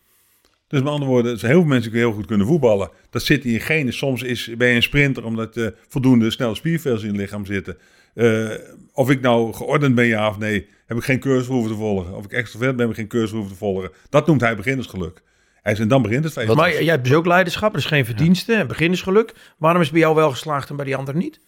Dus 0.71 0.81
met 0.81 0.93
andere 0.93 1.11
woorden, 1.11 1.33
er 1.33 1.39
zijn 1.39 1.53
heel 1.53 1.61
veel 1.61 1.71
mensen 1.71 1.91
die 1.91 2.01
heel 2.01 2.13
goed 2.13 2.27
kunnen 2.27 2.47
voetballen. 2.47 2.91
Dat 3.11 3.23
zit 3.23 3.45
in 3.45 3.53
je 3.53 3.61
genen. 3.61 3.93
Soms 3.93 4.23
is, 4.23 4.51
ben 4.59 4.69
je 4.69 4.75
een 4.75 4.83
sprinter 4.83 5.25
omdat 5.25 5.57
eh 5.57 5.67
voldoende 5.89 6.31
snelle 6.31 6.55
spiervels 6.55 7.03
in 7.03 7.13
je 7.13 7.19
lichaam 7.19 7.47
zitten. 7.47 7.79
Eh, 8.15 8.51
of 8.93 9.11
ik 9.11 9.21
nou 9.21 9.53
geordend 9.53 9.95
ben, 9.95 10.07
ja 10.07 10.29
of 10.29 10.39
nee, 10.39 10.69
heb 10.87 10.97
ik 10.97 11.05
geen 11.05 11.21
cursus 11.21 11.47
hoeven 11.47 11.71
te 11.71 11.77
volgen. 11.77 12.17
Of 12.17 12.25
ik 12.25 12.33
extrovert 12.33 12.77
ben, 12.77 12.81
heb 12.81 12.91
ik 12.91 12.97
geen 12.97 13.09
cursus 13.09 13.31
hoeven 13.31 13.53
te 13.53 13.59
volgen. 13.59 13.91
Dat 14.09 14.27
noemt 14.27 14.41
hij 14.41 14.57
beginnersgeluk. 14.57 15.23
Hij 15.63 15.73
is, 15.73 15.79
en 15.79 15.89
dan 15.89 16.03
begint 16.03 16.25
het 16.25 16.33
feest. 16.33 16.55
maar 16.55 16.71
jij 16.71 16.93
hebt 16.93 17.05
dus 17.05 17.15
ook 17.15 17.27
leiderschap. 17.27 17.73
Dat 17.73 17.81
is 17.81 17.87
geen 17.87 18.05
verdienste 18.05 18.55
en 18.55 18.67
beginnersgeluk. 18.67 19.35
Waarom 19.59 19.81
is 19.81 19.87
het 19.87 19.97
bij 19.97 20.05
jou 20.05 20.17
wel 20.17 20.31
geslaagd 20.31 20.71
en 20.71 20.77
bij 20.77 20.85
die 20.85 20.97
ander 20.97 21.17
niet? 21.17 21.41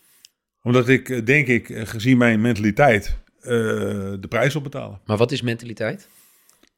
Omdat 0.62 0.88
ik, 0.88 1.08
eh, 1.08 1.24
denk 1.24 1.46
ik, 1.46 1.70
gezien 1.88 2.18
mijn 2.18 2.40
mentaliteit, 2.40 3.16
eh, 3.40 3.50
de 4.20 4.26
prijs 4.28 4.56
op 4.56 4.62
betalen. 4.62 5.00
Maar 5.06 5.16
wat 5.16 5.32
is 5.32 5.42
mentaliteit? 5.42 6.08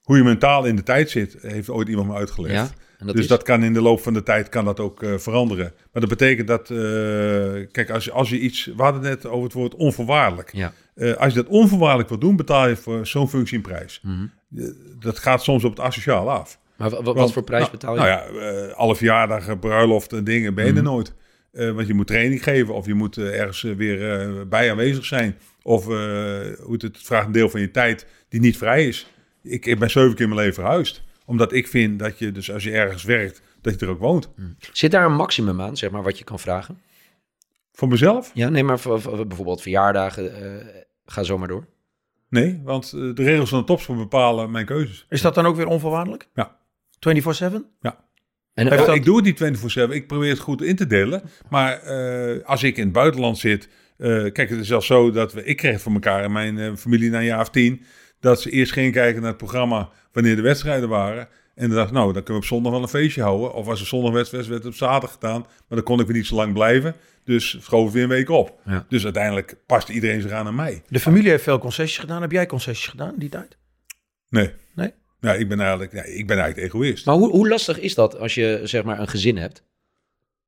Hoe 0.04 0.16
je 0.16 0.22
mentaal 0.22 0.64
in 0.64 0.76
de 0.76 0.82
tijd 0.82 1.10
zit, 1.10 1.36
heeft 1.40 1.70
ooit 1.70 1.88
iemand 1.88 2.08
me 2.08 2.14
uitgelegd. 2.14 2.54
Ja, 2.54 2.68
en 2.98 3.06
dat 3.06 3.14
dus 3.14 3.24
is... 3.24 3.30
dat 3.30 3.42
kan 3.42 3.62
in 3.62 3.72
de 3.72 3.80
loop 3.82 4.00
van 4.00 4.12
de 4.14 4.22
tijd 4.22 4.48
kan 4.48 4.64
dat 4.64 4.80
ook 4.80 5.02
eh, 5.02 5.18
veranderen. 5.18 5.72
Maar 5.92 6.00
dat 6.00 6.08
betekent 6.10 6.48
dat, 6.48 6.70
eh, 6.70 6.76
kijk, 7.72 7.90
als 7.90 8.04
je, 8.04 8.12
als 8.12 8.30
je 8.30 8.38
iets, 8.38 8.64
we 8.76 8.82
hadden 8.82 9.02
net 9.02 9.26
over 9.26 9.44
het 9.44 9.52
woord 9.52 9.74
onvoorwaardelijk. 9.74 10.52
Ja. 10.52 10.72
Eh, 10.94 11.12
als 11.12 11.34
je 11.34 11.42
dat 11.42 11.50
onvoorwaardelijk 11.52 12.08
wil 12.08 12.18
doen, 12.18 12.36
betaal 12.36 12.68
je 12.68 12.76
voor 12.76 13.06
zo'n 13.06 13.28
functie 13.28 13.56
een 13.56 13.62
prijs. 13.62 14.00
Mhm. 14.02 14.26
Dat 15.00 15.18
gaat 15.18 15.42
soms 15.42 15.64
op 15.64 15.70
het 15.70 15.80
asociaal 15.80 16.30
af. 16.30 16.58
Maar 16.76 16.90
wa- 16.90 17.02
wa- 17.02 17.12
wat 17.12 17.32
voor 17.32 17.42
prijs 17.44 17.60
nou, 17.60 17.72
betaal 17.72 17.94
je? 17.94 18.00
Nou 18.00 18.10
ja, 18.10 18.24
eh, 18.50 18.74
alle 18.74 18.96
verjaardagen, 18.96 19.58
bruiloften 19.58 20.18
en 20.18 20.24
dingen 20.24 20.54
ben 20.54 20.64
je 20.64 20.70
er 20.70 20.76
Mhm. 20.76 20.84
nooit. 20.84 21.12
Want 21.74 21.86
je 21.86 21.94
moet 21.94 22.06
training 22.06 22.42
geven 22.42 22.74
of 22.74 22.86
je 22.86 22.94
moet 22.94 23.16
ergens 23.18 23.62
weer 23.62 24.48
bij 24.48 24.70
aanwezig 24.70 25.04
zijn. 25.04 25.36
Of 25.62 25.84
hoe 25.84 26.72
het, 26.72 26.82
het 26.82 26.98
vraagt 27.02 27.26
een 27.26 27.32
deel 27.32 27.48
van 27.48 27.60
je 27.60 27.70
tijd 27.70 28.06
die 28.28 28.40
niet 28.40 28.56
vrij 28.56 28.86
is. 28.86 29.13
Ik, 29.44 29.66
ik 29.66 29.78
ben 29.78 29.90
zeven 29.90 30.14
keer 30.14 30.20
in 30.22 30.28
mijn 30.34 30.40
leven 30.46 30.62
verhuisd. 30.62 31.02
Omdat 31.26 31.52
ik 31.52 31.68
vind 31.68 31.98
dat 31.98 32.18
je 32.18 32.32
dus 32.32 32.52
als 32.52 32.64
je 32.64 32.70
ergens 32.72 33.02
werkt, 33.02 33.42
dat 33.60 33.80
je 33.80 33.86
er 33.86 33.92
ook 33.92 33.98
woont. 33.98 34.30
Zit 34.72 34.90
daar 34.90 35.04
een 35.04 35.14
maximum 35.14 35.60
aan, 35.60 35.76
zeg 35.76 35.90
maar, 35.90 36.02
wat 36.02 36.18
je 36.18 36.24
kan 36.24 36.38
vragen? 36.38 36.78
Voor 37.72 37.88
mezelf? 37.88 38.30
Ja, 38.34 38.48
nee, 38.48 38.64
maar 38.64 38.78
voor, 38.78 39.00
voor 39.00 39.26
bijvoorbeeld 39.26 39.62
verjaardagen, 39.62 40.36
eh, 40.42 40.66
ga 41.06 41.22
zo 41.22 41.38
maar 41.38 41.48
door. 41.48 41.66
Nee, 42.28 42.60
want 42.64 42.84
eh, 42.92 43.00
de 43.14 43.22
regels 43.22 43.48
van 43.48 43.58
de 43.58 43.64
topsport 43.64 43.98
bepalen 43.98 44.50
mijn 44.50 44.66
keuzes. 44.66 45.06
Is 45.08 45.20
dat 45.22 45.34
dan 45.34 45.46
ook 45.46 45.56
weer 45.56 45.66
onvoorwaardelijk? 45.66 46.28
Ja. 46.34 46.56
24-7? 46.98 47.64
En, 48.54 48.66
Heeft 48.68 48.80
eh, 48.80 48.86
dat- 48.86 48.94
Ik 48.96 49.04
doe 49.04 49.16
het 49.16 49.24
niet 49.24 49.38
24-7. 49.88 49.90
Ik 49.94 50.06
probeer 50.06 50.30
het 50.30 50.38
goed 50.38 50.62
in 50.62 50.76
te 50.76 50.86
delen. 50.86 51.22
Maar 51.50 51.78
eh, 51.82 52.44
als 52.44 52.62
ik 52.62 52.76
in 52.76 52.84
het 52.84 52.92
buitenland 52.92 53.38
zit... 53.38 53.68
eh, 53.96 54.08
kijk, 54.08 54.50
het 54.50 54.60
is 54.60 54.66
zelfs 54.66 54.86
zo 54.86 55.10
dat 55.10 55.32
we... 55.32 55.44
Ik 55.44 55.56
kreeg 55.56 55.80
voor 55.80 55.92
elkaar 55.92 56.22
en 56.24 56.32
mijn 56.32 56.78
familie 56.78 57.10
na 57.10 57.18
een 57.18 57.24
jaar 57.24 57.40
of 57.40 57.50
tien... 57.50 57.84
dat 58.24 58.40
ze 58.40 58.50
eerst 58.50 58.72
gingen 58.72 58.92
kijken 58.92 59.20
naar 59.20 59.30
het 59.30 59.38
programma... 59.38 59.88
wanneer 60.12 60.36
de 60.36 60.42
wedstrijden 60.42 60.88
waren... 60.88 61.28
En 61.54 61.66
dan 61.68 61.76
dacht 61.76 61.88
ik, 61.88 61.94
nou, 61.94 62.12
dan 62.12 62.22
kunnen 62.22 62.32
we 62.32 62.38
op 62.38 62.44
zondag 62.44 62.72
wel 62.72 62.82
een 62.82 62.88
feestje 62.88 63.22
houden. 63.22 63.54
Of 63.54 63.68
als 63.68 63.80
er 63.80 63.86
zondag 63.86 64.12
wedstrijd 64.12 64.46
werd, 64.46 64.66
op 64.66 64.74
zaterdag 64.74 65.12
gedaan. 65.12 65.40
Maar 65.40 65.64
dan 65.68 65.82
kon 65.82 66.00
ik 66.00 66.06
weer 66.06 66.16
niet 66.16 66.26
zo 66.26 66.34
lang 66.34 66.52
blijven. 66.52 66.94
Dus 67.24 67.56
schoof 67.60 67.92
weer 67.92 68.02
een 68.02 68.08
week 68.08 68.28
op. 68.28 68.60
Ja. 68.64 68.86
Dus 68.88 69.04
uiteindelijk 69.04 69.56
past 69.66 69.88
iedereen 69.88 70.20
zich 70.20 70.30
aan 70.30 70.46
aan 70.46 70.54
mij. 70.54 70.82
De 70.88 71.00
familie 71.00 71.30
heeft 71.30 71.42
veel 71.42 71.58
concessies 71.58 71.98
gedaan. 71.98 72.22
Heb 72.22 72.32
jij 72.32 72.46
concessies 72.46 72.86
gedaan 72.86 73.12
in 73.12 73.18
die 73.18 73.28
tijd? 73.28 73.56
Nee. 74.28 74.50
Nee? 74.74 74.92
Ja, 75.20 75.34
ik 75.34 75.48
ben 75.48 75.60
eigenlijk, 75.60 75.92
ja, 75.92 76.02
ik 76.02 76.26
ben 76.26 76.38
eigenlijk 76.38 76.66
egoïst. 76.66 77.06
maar 77.06 77.14
hoe, 77.14 77.30
hoe 77.30 77.48
lastig 77.48 77.78
is 77.78 77.94
dat 77.94 78.18
als 78.18 78.34
je, 78.34 78.60
zeg 78.64 78.84
maar, 78.84 78.98
een 78.98 79.08
gezin 79.08 79.36
hebt? 79.36 79.62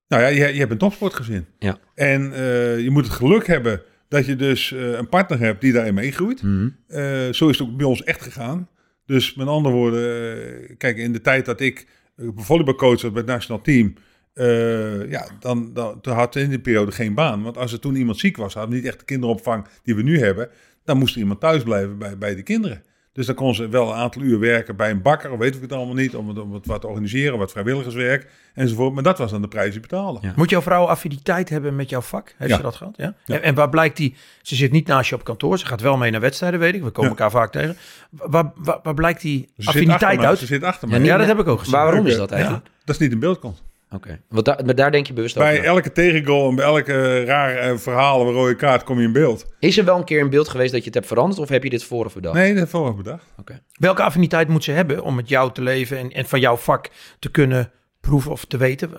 Nou 0.09 0.23
ja, 0.23 0.29
je, 0.29 0.53
je 0.53 0.59
hebt 0.59 0.71
een 0.71 0.79
topsportgezin. 0.79 1.47
Ja. 1.59 1.79
En 1.95 2.33
eh, 2.33 2.81
je 2.81 2.91
moet 2.91 3.05
het 3.05 3.15
geluk 3.15 3.47
hebben 3.47 3.83
dat 4.09 4.27
je 4.27 4.37
dus 4.37 4.73
eh, 4.73 4.93
een 4.93 5.09
partner 5.09 5.39
hebt 5.39 5.61
die 5.61 5.73
daarin 5.73 5.95
meegroeit. 5.95 6.43
Eh, 6.87 7.33
zo 7.33 7.49
is 7.49 7.59
het 7.59 7.69
ook 7.69 7.77
bij 7.77 7.87
ons 7.87 8.03
echt 8.05 8.23
gegaan. 8.23 8.69
Dus 9.07 9.35
met 9.35 9.47
andere 9.47 9.75
woorden, 9.75 10.33
eh, 10.69 10.77
kijk, 10.79 10.97
in 10.97 11.13
de 11.13 11.21
tijd 11.21 11.45
dat 11.45 11.61
ik 11.61 11.87
uh, 12.17 12.29
volleybalcoach 12.35 13.03
was 13.03 13.11
bij 13.11 13.21
het 13.21 13.31
nationaal 13.31 13.61
team, 13.61 13.95
eh, 14.33 15.11
ja, 15.11 15.29
dan, 15.41 15.73
dan 15.73 16.01
toen 16.01 16.15
had 16.15 16.37
in 16.37 16.49
die 16.49 16.59
periode 16.59 16.93
geen 16.93 17.15
baan. 17.15 17.43
Want 17.43 17.59
als 17.59 17.73
er 17.73 17.81
toen 17.81 17.97
iemand 17.97 18.19
ziek 18.19 18.37
was, 18.37 18.55
hadden 18.55 18.71
we 18.71 18.77
niet 18.77 18.87
echt 18.87 18.99
de 18.99 19.05
kinderopvang 19.05 19.67
die 19.83 19.95
we 19.95 20.03
nu 20.03 20.19
hebben, 20.19 20.49
dan 20.85 20.99
moest 20.99 21.15
er 21.15 21.21
iemand 21.21 21.41
thuis 21.41 21.63
blijven 21.63 21.99
bij, 21.99 22.19
bij 22.19 22.35
de 22.35 22.43
kinderen. 22.43 22.83
Dus 23.17 23.27
dan 23.27 23.35
kon 23.35 23.55
ze 23.55 23.69
wel 23.69 23.89
een 23.89 23.95
aantal 23.95 24.23
uur 24.23 24.39
werken 24.39 24.77
bij 24.77 24.91
een 24.91 25.03
bakker, 25.03 25.31
of 25.31 25.39
weet 25.39 25.55
ik 25.55 25.61
het 25.61 25.73
allemaal 25.73 25.95
niet, 25.95 26.15
om 26.17 26.29
het, 26.29 26.39
om 26.39 26.55
het 26.55 26.67
wat 26.67 26.81
te 26.81 26.87
organiseren, 26.87 27.39
wat 27.39 27.51
vrijwilligerswerk 27.51 28.27
enzovoort. 28.55 28.95
Maar 28.95 29.03
dat 29.03 29.19
was 29.19 29.31
dan 29.31 29.43
de 29.43 29.49
prijs 29.49 29.73
die 29.73 29.81
betaalde. 29.81 30.19
Ja. 30.23 30.33
Moet 30.37 30.51
jouw 30.51 30.63
vrouw 30.63 30.85
affiniteit 30.85 31.49
hebben 31.49 31.77
met 31.77 31.91
jouw 31.91 32.01
vak? 32.01 32.35
Heeft 32.39 32.51
Ja. 32.51 32.57
ze 32.57 32.63
dat 32.63 32.75
gehad? 32.75 32.95
Ja? 32.97 33.15
Ja. 33.25 33.35
En, 33.35 33.43
en 33.43 33.55
waar 33.55 33.69
blijkt 33.69 33.97
die? 33.97 34.15
Ze 34.43 34.55
zit 34.55 34.73
niet 34.73 34.87
naast 34.87 35.09
je 35.09 35.15
op 35.15 35.25
kantoor. 35.25 35.59
Ze 35.59 35.67
gaat 35.67 35.81
wel 35.81 35.97
mee 35.97 36.11
naar 36.11 36.21
wedstrijden, 36.21 36.61
weet 36.61 36.75
ik. 36.75 36.83
We 36.83 36.91
komen 36.91 37.03
Ja. 37.11 37.17
elkaar 37.17 37.31
vaak 37.31 37.53
tegen. 37.53 37.77
Waar, 38.11 38.53
waar, 38.57 38.79
waar 38.83 38.95
blijkt 38.95 39.21
die 39.21 39.49
Ze 39.59 39.69
affiniteit 39.69 40.21
uit? 40.21 40.39
Ze 40.39 40.47
zit 40.47 40.63
achter 40.63 40.89
niet- 40.89 41.07
Ja, 41.07 41.17
dat 41.17 41.27
heb 41.27 41.39
ik 41.39 41.47
ook 41.47 41.59
gezien. 41.59 41.75
Waarom 41.75 42.07
is 42.07 42.17
dat 42.17 42.31
eigenlijk? 42.31 42.65
Dat 42.85 42.95
is 42.95 43.01
niet 43.01 43.13
in 43.13 43.19
beeld 43.19 43.39
komt. 43.39 43.63
Oké, 43.91 44.21
want 44.29 44.45
daar, 44.45 44.65
maar 44.65 44.75
daar 44.75 44.91
denk 44.91 45.07
je 45.07 45.13
bewust 45.13 45.35
Bij 45.35 45.51
over. 45.53 45.63
na. 45.63 45.69
elke 45.69 45.93
tegengoal 45.93 46.49
en 46.49 46.55
bij 46.55 46.65
elke 46.65 47.25
raar 47.25 47.55
eh, 47.57 47.77
verhaal 47.77 48.21
of 48.21 48.27
een 48.27 48.33
rode 48.33 48.55
kaart 48.57 48.85
kom 48.85 48.99
je 48.99 49.05
in 49.07 49.13
beeld. 49.13 49.47
Is 49.59 49.79
er 49.79 49.85
wel 49.85 49.99
een 49.99 50.05
keer 50.05 50.21
een 50.21 50.31
beeld 50.31 50.49
geweest 50.49 50.71
dat 50.73 50.81
je 50.81 50.87
het 50.87 50.95
hebt 50.95 51.07
veranderd 51.07 51.39
of 51.41 51.49
heb 51.49 51.63
je 51.63 51.71
dit 51.71 51.85
voor 51.85 52.05
of 52.05 52.15
bedacht? 52.15 52.35
Nee, 52.35 52.55
dat 52.55 52.69
vorige 52.69 52.97
bedacht. 52.97 53.25
Oké. 53.41 53.61
Welke 53.73 54.03
affiniteit 54.03 54.49
moet 54.49 54.65
ze 54.65 54.71
hebben 54.73 55.03
om 55.03 55.15
met 55.15 55.29
jou 55.29 55.53
te 55.53 55.63
leven 55.63 55.99
en, 55.99 56.11
en 56.13 56.25
van 56.27 56.41
jouw 56.41 56.57
vak 56.57 56.89
te 57.19 57.31
kunnen 57.31 57.71
proeven 58.01 58.31
of 58.31 58.45
te 58.45 58.57
weten? 58.57 58.91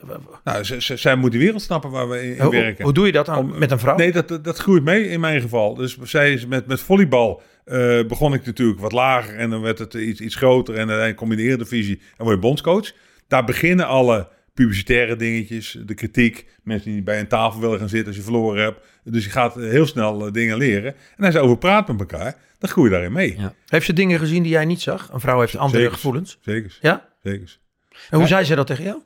Nou, 0.43 0.63
ze, 0.63 0.81
ze- 0.81 0.97
zij 0.97 1.15
moet 1.15 1.31
die 1.31 1.39
wereld 1.39 1.61
snappen 1.61 1.89
waar 1.91 2.09
we 2.09 2.23
in, 2.23 2.35
in 2.35 2.41
Hoe, 2.41 2.51
werken. 2.51 2.83
hoe 2.83 2.93
doe 2.93 3.05
je 3.05 3.11
dat 3.11 3.25
dan 3.25 3.37
Om- 3.37 3.57
met 3.59 3.71
een 3.71 3.79
vrouw? 3.79 3.95
Nee, 3.95 4.11
dat, 4.11 4.43
dat, 4.43 4.57
groeit 4.57 4.83
mee 4.83 5.07
in 5.09 5.19
mijn 5.19 5.41
geval. 5.41 5.75
Dus 5.75 5.97
zij 6.03 6.33
is 6.33 6.45
met, 6.45 6.67
met 6.67 6.79
volleybal 6.81 7.41
eh, 7.65 7.77
begon 8.07 8.33
ik 8.33 8.45
natuurlijk 8.45 8.79
wat 8.79 8.91
lager 8.91 9.35
en 9.35 9.49
dan 9.49 9.61
werd 9.61 9.79
het 9.79 9.93
iets, 9.93 10.19
iets 10.19 10.35
groter. 10.35 10.73
En 10.73 10.79
uiteindelijk 10.79 11.17
kom 11.17 11.31
je 11.31 11.37
in 11.37 11.43
de 11.43 11.47
Eredivisie 11.49 11.99
en 12.17 12.23
word 12.23 12.35
je 12.35 12.41
bondscoach. 12.41 12.91
Daar 13.27 13.43
beginnen 13.45 13.87
alle 13.87 14.27
publicitaire 14.57 15.15
dingetjes, 15.15 15.77
de 15.85 15.93
kritiek. 15.93 16.45
Mensen 16.63 16.91
die 16.91 17.01
bij 17.03 17.19
een 17.19 17.27
tafel 17.27 17.59
willen 17.59 17.79
gaan 17.79 17.89
zitten 17.89 18.07
als 18.07 18.15
je 18.15 18.21
verloren 18.21 18.63
hebt. 18.63 18.85
Dus 19.03 19.23
je 19.23 19.29
gaat 19.29 19.55
heel 19.55 19.85
snel 19.85 20.25
eh, 20.25 20.31
dingen 20.33 20.57
leren. 20.57 20.95
En 21.17 21.23
als 21.25 21.33
je 21.33 21.39
over 21.39 21.57
praat 21.57 21.87
met 21.87 21.99
elkaar, 21.99 22.35
dan 22.59 22.69
groei 22.69 22.87
je 22.87 22.93
daarin 22.93 23.11
mee. 23.11 23.35
Ja. 23.37 23.53
Heeft 23.67 23.85
ze 23.85 23.93
dingen 23.93 24.19
gezien 24.19 24.43
die 24.43 24.51
jij 24.51 24.65
niet 24.65 24.81
zag? 24.81 25.09
Een 25.13 25.19
vrouw 25.19 25.39
heeft 25.39 25.55
andere 25.55 25.91
gevoelens. 25.91 26.37
Zeker, 26.41 26.77
Ja? 26.81 27.07
zeker. 27.23 27.57
En 27.89 27.97
hoe 28.09 28.19
Ja. 28.21 28.27
zei 28.27 28.43
ze 28.43 28.55
dat 28.55 28.67
tegen 28.67 28.83
jou? 28.83 28.97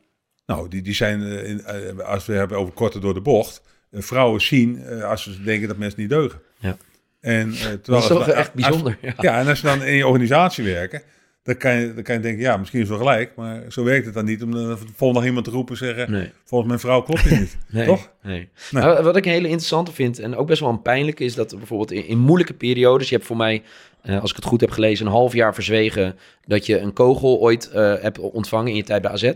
Nou, 0.46 0.68
die, 0.70 0.82
die 0.82 0.94
zijn, 0.94 1.22
eh, 1.24 1.90
eh, 1.90 1.98
als 2.00 2.26
we 2.26 2.34
hebben 2.34 2.58
over 2.58 2.74
korte 2.74 3.00
door 3.00 3.14
de 3.14 3.22
bocht, 3.22 3.62
vrouwen 3.92 4.42
zien 4.42 4.86
als 5.04 5.24
ze 5.24 5.44
denken 5.44 5.68
dat 5.68 5.78
mensen 5.78 6.00
niet 6.00 6.10
deugen. 6.10 6.42
Ja. 6.60 6.78
En, 7.22 7.52
terwijl 7.52 7.80
Dat 7.84 8.02
is 8.02 8.08
toch 8.08 8.28
echt 8.28 8.54
bijzonder. 8.54 8.98
Ja. 9.02 9.14
ja, 9.18 9.40
en 9.40 9.48
als 9.48 9.62
je 9.62 9.68
dan 9.68 9.84
in 9.84 9.96
je 9.96 10.08
organisatie 10.08 10.64
werken, 10.64 11.02
dan 11.44 11.58
kan 11.58 11.76
je, 11.80 11.94
dan 11.94 12.04
kan 12.04 12.16
je 12.16 12.22
denken, 12.22 12.42
ja, 12.42 12.58
misschien 12.58 12.82
is 12.82 12.90
wel 12.90 12.98
gelijk, 12.98 13.36
maar 13.36 13.64
zo 13.70 13.84
werkt 13.84 14.06
het 14.06 14.14
dan 14.14 14.26
niet. 14.26 14.44
Om 14.44 14.52
de 14.52 14.78
volgende 14.78 15.14
dag 15.20 15.26
iemand 15.26 15.46
te 15.46 15.52
roepen 15.52 15.74
en 15.74 15.86
zeggen, 15.86 16.12
Nee. 16.12 16.32
volgens 16.46 16.70
mijn 16.70 16.80
vrouw 16.82 17.02
klopt 17.02 17.22
je 17.22 17.36
niet. 17.36 17.58
Nee, 17.70 17.86
Toch? 17.86 18.12
Nee. 18.22 18.50
Nee. 18.72 18.84
Nou, 18.84 19.04
wat 19.04 19.16
ik 19.16 19.26
een 19.26 19.32
hele 19.32 19.48
interessante 19.48 19.92
vind 19.92 20.20
en 20.20 20.36
ook 20.36 20.48
best 20.48 20.60
wel 20.60 20.70
een 20.70 20.82
pijnlijke 20.82 21.24
is 21.24 21.36
dat 21.36 21.58
bijvoorbeeld 21.58 21.92
in, 21.92 22.08
in 22.08 22.18
moeilijke 22.20 22.54
periodes, 22.54 23.10
je 23.10 23.16
hebt 23.16 23.28
voor 23.28 23.38
mij, 23.38 23.64
eh, 24.02 24.22
als 24.22 24.30
ik 24.30 24.36
het 24.36 24.46
goed 24.46 24.62
heb 24.62 24.72
gelezen, 24.72 25.06
een 25.06 25.12
half 25.12 25.34
jaar 25.34 25.54
verzwegen 25.54 26.16
dat 26.46 26.66
je 26.66 26.80
een 26.80 26.94
kogel 26.94 27.40
ooit 27.40 27.70
eh, 27.70 27.94
hebt 28.02 28.20
ontvangen 28.20 28.70
in 28.72 28.76
je 28.76 28.84
tijd 28.84 29.02
bij 29.02 29.12
AZ. 29.12 29.32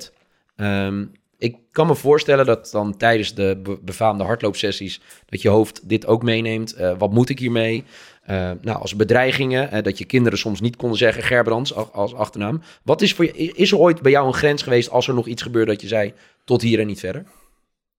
Ehm, 0.56 1.06
ik 1.38 1.56
kan 1.72 1.88
me 1.88 1.96
voorstellen 1.96 2.46
dat 2.46 2.70
dan 2.72 2.98
tijdens 2.98 3.34
de 3.34 3.60
be- 3.64 3.78
befaamde 3.82 4.24
hardloopsessies 4.24 5.02
dat 5.26 5.42
je 5.42 5.50
hoofd 5.50 5.90
dit 5.90 6.06
ook 6.08 6.24
meeneemt. 6.24 6.74
Eh, 6.74 6.94
wat 6.98 7.12
moet 7.12 7.30
ik 7.30 7.40
hiermee? 7.40 7.84
Eh, 8.26 8.52
nou, 8.62 8.80
als 8.80 8.96
bedreigingen, 8.96 9.72
eh, 9.72 9.84
dat 9.84 9.98
je 9.98 10.06
kinderen 10.06 10.40
soms 10.40 10.62
niet 10.62 10.76
konden 10.76 10.98
zeggen 10.98 11.24
Gerbrands 11.24 11.74
als, 11.74 12.14
achternaam. 12.14 12.62
Wat 12.84 13.02
is, 13.02 13.14
voor 13.14 13.26
je, 13.26 13.34
is 13.34 13.72
er 13.72 13.78
ooit 13.78 14.02
bij 14.02 14.12
jou 14.12 14.28
een 14.28 14.34
grens 14.34 14.62
geweest 14.62 14.90
als 14.90 15.08
er 15.08 15.14
nog 15.14 15.28
iets 15.28 15.42
gebeurde 15.42 15.72
dat 15.72 15.82
je 15.82 15.88
zei 15.88 16.14
tot 16.46 16.62
hier 16.62 16.80
en 16.80 16.88
niet 16.88 17.00
verder? 17.00 17.24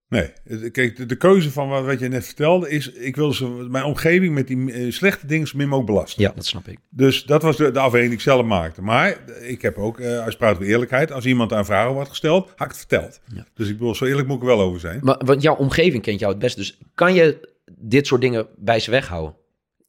Nee, 0.09 0.31
Het- 0.43 0.71
kijk, 0.71 0.95
de, 0.95 1.05
de 1.05 1.15
keuze 1.15 1.51
van 1.51 1.69
wat, 1.69 1.85
wat 1.85 1.99
je 1.99 2.07
net 2.07 2.25
vertelde 2.25 2.69
is, 2.69 2.91
ik 2.91 3.15
wil 3.15 3.33
ze, 3.33 3.45
mijn 3.47 3.83
omgeving 3.83 4.33
met 4.33 4.47
die 4.47 4.71
eh, 4.71 4.91
slechte 4.91 5.27
dingen 5.27 5.47
zo 5.47 5.57
min 5.57 5.67
mogelijk 5.67 5.93
belasten. 5.93 6.21
Ja, 6.21 6.31
dat 6.35 6.45
snap 6.45 6.67
ik. 6.67 6.77
Dus 6.89 7.23
dat 7.23 7.41
was 7.41 7.57
de, 7.57 7.71
de 7.71 7.79
afweging 7.79 8.09
die 8.09 8.17
ik 8.17 8.23
zelf 8.23 8.45
maakte. 8.45 8.81
Maar 8.81 9.17
ik 9.41 9.61
heb 9.61 9.77
ook, 9.77 9.99
eh, 9.99 10.23
als 10.23 10.31
je 10.31 10.37
praat 10.37 10.53
over 10.53 10.65
eerlijkheid, 10.67 11.11
als 11.11 11.25
iemand 11.25 11.53
aan 11.53 11.65
vragen 11.65 11.93
wordt 11.93 12.09
gesteld, 12.09 12.47
had 12.55 12.67
ik 12.67 12.67
het 12.67 12.77
verteld. 12.77 13.19
Ja. 13.33 13.45
Dus 13.53 13.67
ik 13.69 13.77
bedoel, 13.77 13.95
zo 13.95 14.05
eerlijk 14.05 14.27
moet 14.27 14.35
ik 14.37 14.41
er 14.41 14.55
wel 14.55 14.61
over 14.61 14.79
zijn. 14.79 14.99
Maar, 15.01 15.21
want 15.25 15.41
jouw 15.41 15.55
omgeving 15.55 16.03
kent 16.03 16.19
jou 16.19 16.31
het 16.31 16.41
best. 16.41 16.55
Dus 16.57 16.77
kan 16.95 17.13
je 17.13 17.55
dit 17.79 18.07
soort 18.07 18.21
dingen 18.21 18.47
bij 18.57 18.79
ze 18.79 18.91
weghouden? 18.91 19.35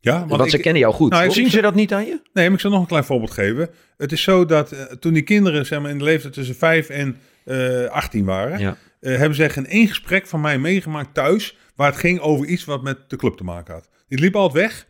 Ja, 0.01 0.27
Want, 0.27 0.51
ze 0.51 0.57
ik- 0.57 0.63
kennen 0.63 0.83
jou 0.83 0.95
goed. 0.95 1.11
Nou? 1.11 1.31
Zien 1.31 1.51
ze 1.51 1.61
dat 1.61 1.75
niet 1.75 1.93
aan 1.93 2.05
je? 2.07 2.21
Nee, 2.33 2.45
maar 2.45 2.55
ik 2.55 2.61
zal 2.61 2.71
nog 2.71 2.81
een 2.81 2.87
klein 2.87 3.05
voorbeeld 3.05 3.31
geven. 3.31 3.71
Het 3.97 4.13
is 4.13 4.23
zo 4.23 4.45
dat 4.45 4.73
eh, 4.73 4.83
toen 4.85 5.13
die 5.13 5.23
kinderen 5.23 5.67
zeg 5.67 5.81
maar, 5.81 5.91
in 5.91 5.99
de 5.99 6.05
leeftijd 6.05 6.33
tussen 6.33 6.55
5 6.57 6.89
en 6.89 7.17
eh 7.45 7.85
18 7.85 8.25
waren, 8.25 8.59
Ja. 8.59 8.77
eh, 9.01 9.17
hebben 9.17 9.35
ze 9.37 9.49
geen 9.49 9.67
één 9.67 9.89
gesprek 9.89 10.27
van 10.27 10.41
mij 10.41 10.59
meegemaakt 10.59 11.15
thuis 11.15 11.57
waar 11.77 11.91
het 11.91 12.01
ging 12.01 12.21
over 12.21 12.47
iets 12.47 12.65
wat 12.65 12.83
met 12.83 12.99
de 13.09 13.17
club 13.17 13.37
te 13.37 13.45
maken 13.45 13.75
had. 13.75 13.89
Die 14.09 14.19
liep 14.19 14.37
altijd 14.37 14.65
weg. 14.65 14.87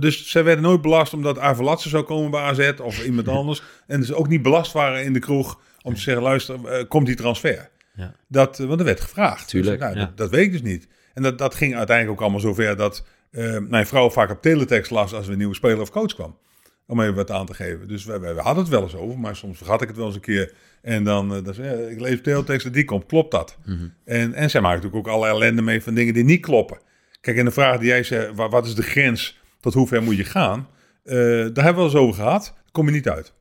Dus 0.00 0.30
zij 0.30 0.44
werden 0.44 0.64
nooit 0.64 0.80
belast 0.82 1.12
omdat 1.12 1.38
Avalatse 1.38 1.88
zou 1.88 2.02
komen 2.04 2.30
bij 2.30 2.40
AZ 2.40 2.72
of 2.82 3.04
iemand 3.04 3.28
anders. 3.38 3.62
En 3.86 4.00
dus 4.00 4.12
ook 4.12 4.28
niet 4.28 4.42
belast 4.42 4.72
waren 4.72 5.04
in 5.04 5.12
de 5.12 5.18
kroeg 5.18 5.60
om 5.82 5.94
te 5.94 6.00
zeggen, 6.00 6.22
luister, 6.22 6.86
komt 6.88 7.06
die 7.06 7.16
transfer? 7.16 7.68
Ja. 7.94 8.14
Dat, 8.28 8.58
want 8.58 8.80
er 8.80 8.86
werd 8.86 9.00
gevraagd. 9.00 9.48
Tuurlijk, 9.48 9.78
Dus, 9.80 9.86
nou, 9.88 9.98
ja. 10.00 10.04
dat, 10.06 10.16
dat 10.16 10.30
weet 10.30 10.44
ik 10.44 10.52
dus 10.52 10.62
niet. 10.62 10.88
En 11.14 11.22
dat, 11.22 11.38
dat 11.38 11.54
ging 11.54 11.76
uiteindelijk 11.76 12.16
ook 12.16 12.22
allemaal 12.22 12.40
zover 12.40 12.76
dat 12.76 13.04
eh, 13.30 13.58
mijn 13.58 13.86
vrouw 13.86 14.10
vaak 14.10 14.30
op 14.30 14.42
teletext 14.42 14.90
las 14.90 15.14
als 15.14 15.26
er 15.26 15.32
een 15.32 15.38
nieuwe 15.38 15.54
speler 15.54 15.80
of 15.80 15.90
coach 15.90 16.14
kwam. 16.14 16.38
Om 16.86 17.00
even 17.00 17.14
wat 17.14 17.30
aan 17.30 17.46
te 17.46 17.54
geven. 17.54 17.88
Dus 17.88 18.04
we, 18.04 18.18
we, 18.18 18.34
we 18.34 18.40
hadden 18.40 18.62
het 18.64 18.72
wel 18.72 18.82
eens 18.82 18.94
over, 18.94 19.18
maar 19.18 19.36
soms 19.36 19.56
vergat 19.58 19.82
ik 19.82 19.88
het 19.88 19.96
wel 19.96 20.06
eens 20.06 20.14
een 20.14 20.20
keer. 20.20 20.52
En 20.82 21.04
dan, 21.04 21.34
eh, 21.34 21.44
dan 21.44 21.54
zei, 21.54 21.80
ja, 21.82 21.88
ik 21.88 22.00
lees 22.00 22.20
teletext 22.22 22.66
en 22.66 22.72
die 22.72 22.84
komt, 22.84 23.06
klopt 23.06 23.30
dat? 23.30 23.58
Mhm. 23.64 23.88
En, 24.04 24.34
en 24.34 24.50
zij 24.50 24.60
maakt 24.60 24.74
natuurlijk 24.82 25.06
ook 25.06 25.12
alle 25.14 25.26
ellende 25.28 25.62
mee 25.62 25.82
van 25.82 25.94
dingen 25.94 26.14
die 26.14 26.24
niet 26.24 26.40
kloppen. 26.40 26.78
Kijk, 27.20 27.36
en 27.36 27.44
de 27.44 27.50
vraag 27.50 27.78
die 27.78 27.88
jij 27.88 28.02
zei, 28.02 28.32
wa- 28.34 28.48
wat 28.48 28.66
is 28.66 28.74
de 28.74 28.82
grens, 28.82 29.40
tot 29.60 29.74
hoe 29.74 29.86
ver 29.86 30.02
moet 30.02 30.16
je 30.16 30.24
gaan? 30.24 30.68
Eh, 31.04 31.14
daar 31.16 31.24
hebben 31.64 31.64
we 31.64 31.72
wel 31.74 31.84
eens 31.84 31.94
over 31.94 32.14
gehad, 32.14 32.44
daar 32.54 32.72
kom 32.72 32.86
je 32.86 32.92
niet 32.92 33.08
uit. 33.08 33.32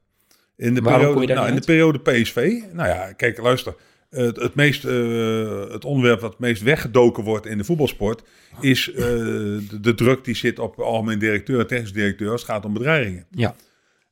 In 0.58 0.74
de, 0.74 0.82
periode, 0.98 1.20
nou, 1.36 1.48
in 1.48 1.56
de 1.56 1.66
periode 1.66 2.00
PSV, 2.00 2.62
nou 2.74 2.90
ja, 2.90 3.12
kijk, 3.14 3.38
luister. 3.38 3.76
Het, 4.16 4.36
het, 4.36 4.56
meest, 4.56 4.86
eh, 4.86 5.70
het 5.70 5.86
onderwerp 5.86 6.20
dat 6.20 6.32
het 6.32 6.40
meest 6.40 6.62
weggedoken 6.62 7.24
wordt 7.24 7.46
in 7.46 7.58
de 7.58 7.64
voetbalsport 7.64 8.24
is 8.60 8.92
eh, 8.92 8.98
de, 8.98 9.80
de 9.82 9.94
druk 9.94 10.24
die 10.24 10.36
zit 10.36 10.60
op 10.60 10.80
algemeen 10.80 11.20
directeur 11.20 11.60
en 11.60 11.68
technisch 11.68 11.94
directeur 11.94 12.32
als 12.32 12.42
het 12.42 12.52
gaat 12.52 12.66
om 12.66 12.74
bedreigingen. 12.74 13.26
Ja. 13.30 13.56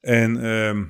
En 0.02 0.44
ehm 0.44 0.84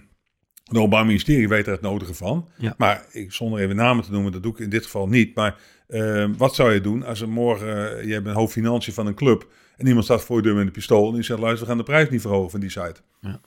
het 0.64 0.78
Openbaar 0.78 1.05
Ministerie 1.05 1.47
weet 1.47 1.66
er 1.66 1.72
het 1.72 1.82
nodige 1.82 2.14
van. 2.14 2.49
Ja. 2.57 2.74
Maar 2.78 3.05
ik, 3.11 3.34
zonder 3.34 3.59
even 3.59 3.76
namen 3.76 4.03
te 4.03 4.11
noemen, 4.11 4.32
dat 4.32 4.43
doe 4.43 4.51
ik 4.51 4.59
in 4.59 4.70
dit 4.70 4.84
geval 4.84 5.07
niet. 5.07 5.36
Maar 5.36 5.59
ehm, 5.88 6.34
wat 6.38 6.55
zou 6.55 6.74
je 6.74 6.82
doen 6.82 7.03
als 7.03 7.22
er 7.22 7.30
morgen, 7.30 7.97
uh, 7.97 8.09
je 8.09 8.22
bent 8.22 8.36
hoofdfinanciën 8.36 8.93
van 8.93 9.07
een 9.07 9.16
club 9.16 9.47
en 9.78 9.88
iemand 9.88 10.05
staat 10.05 10.24
voor 10.24 10.38
je 10.38 10.43
deur 10.43 10.55
met 10.55 10.66
een 10.66 10.72
pistool 10.72 11.07
en 11.07 11.14
die 11.14 11.24
zegt, 11.24 11.39
luister, 11.39 11.61
we 11.61 11.68
gaan 11.68 11.78
de 11.78 11.84
prijs 11.84 12.09
niet 12.09 12.22
verhogen 12.22 12.51
van 12.51 12.59
die 12.59 12.70
site. 12.70 12.95
Ja. 13.20 13.41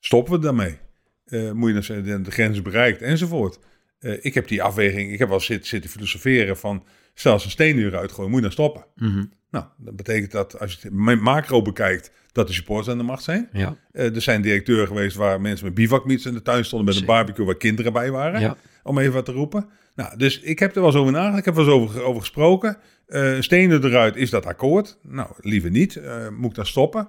Stoppen 0.00 0.32
we 0.32 0.38
daarmee? 0.38 0.78
eh, 1.26 1.52
moet 1.52 1.68
je 1.68 1.74
dan 1.74 1.82
zeggen, 1.82 2.22
de 2.22 2.30
grens 2.30 2.62
bereikt 2.62 3.02
enzovoort. 3.02 3.58
Eh, 3.98 4.24
ik 4.24 4.34
heb 4.34 4.48
die 4.48 4.62
afweging, 4.62 5.12
ik 5.12 5.18
heb 5.18 5.28
wel 5.28 5.40
zitten, 5.40 5.68
zitten 5.68 5.90
filosoferen 5.90 6.56
van, 6.56 6.84
stel 7.14 7.32
als 7.32 7.44
een 7.44 7.50
steenuur 7.50 7.96
uitgooien, 7.96 8.30
moet 8.30 8.38
je 8.40 8.44
dan 8.46 8.54
stoppen. 8.54 8.84
Mhm. 8.96 9.24
Nou, 9.50 9.64
dat 9.78 9.96
betekent 9.96 10.30
dat 10.32 10.58
als 10.60 10.72
je 10.72 10.78
het 10.80 10.92
ma- 10.92 11.14
macro 11.14 11.62
bekijkt, 11.62 12.10
dat 12.32 12.46
de 12.46 12.52
supporters 12.52 12.88
aan 12.88 12.98
de 12.98 13.04
macht 13.04 13.22
zijn. 13.22 13.48
Ja. 13.52 13.76
Eh, 13.92 14.14
er 14.14 14.22
zijn 14.22 14.42
directeuren 14.42 14.86
geweest 14.86 15.16
waar 15.16 15.40
mensen 15.40 15.64
met 15.66 15.74
bivakmuts 15.74 16.26
in 16.26 16.34
de 16.34 16.42
tuin 16.42 16.64
stonden 16.64 16.86
met 16.88 16.96
een 16.96 17.06
barbecue 17.06 17.46
waar 17.46 17.56
kinderen 17.56 17.92
bij 17.92 18.10
waren. 18.10 18.40
Ja. 18.40 18.56
Om 18.82 18.98
even 18.98 19.12
wat 19.12 19.24
te 19.24 19.32
roepen. 19.32 19.68
Nou, 19.94 20.16
dus 20.16 20.40
ik 20.40 20.58
heb 20.58 20.74
er 20.74 20.80
wel 20.80 20.90
eens 20.90 20.98
over 21.00 21.12
nagedacht. 21.12 21.38
Ik 21.38 21.44
heb 21.44 21.56
er 21.56 21.64
wel 21.64 21.74
eens 21.80 21.82
over, 21.90 22.02
over 22.02 22.20
gesproken. 22.20 22.76
Eh 23.06 23.36
stenen 23.40 23.84
eruit, 23.84 24.16
is 24.16 24.30
dat 24.30 24.46
akkoord? 24.46 24.98
Nou, 25.02 25.30
liever 25.40 25.70
niet. 25.70 26.00
Moet 26.36 26.50
ik 26.50 26.56
dan 26.56 26.66
stoppen? 26.66 27.08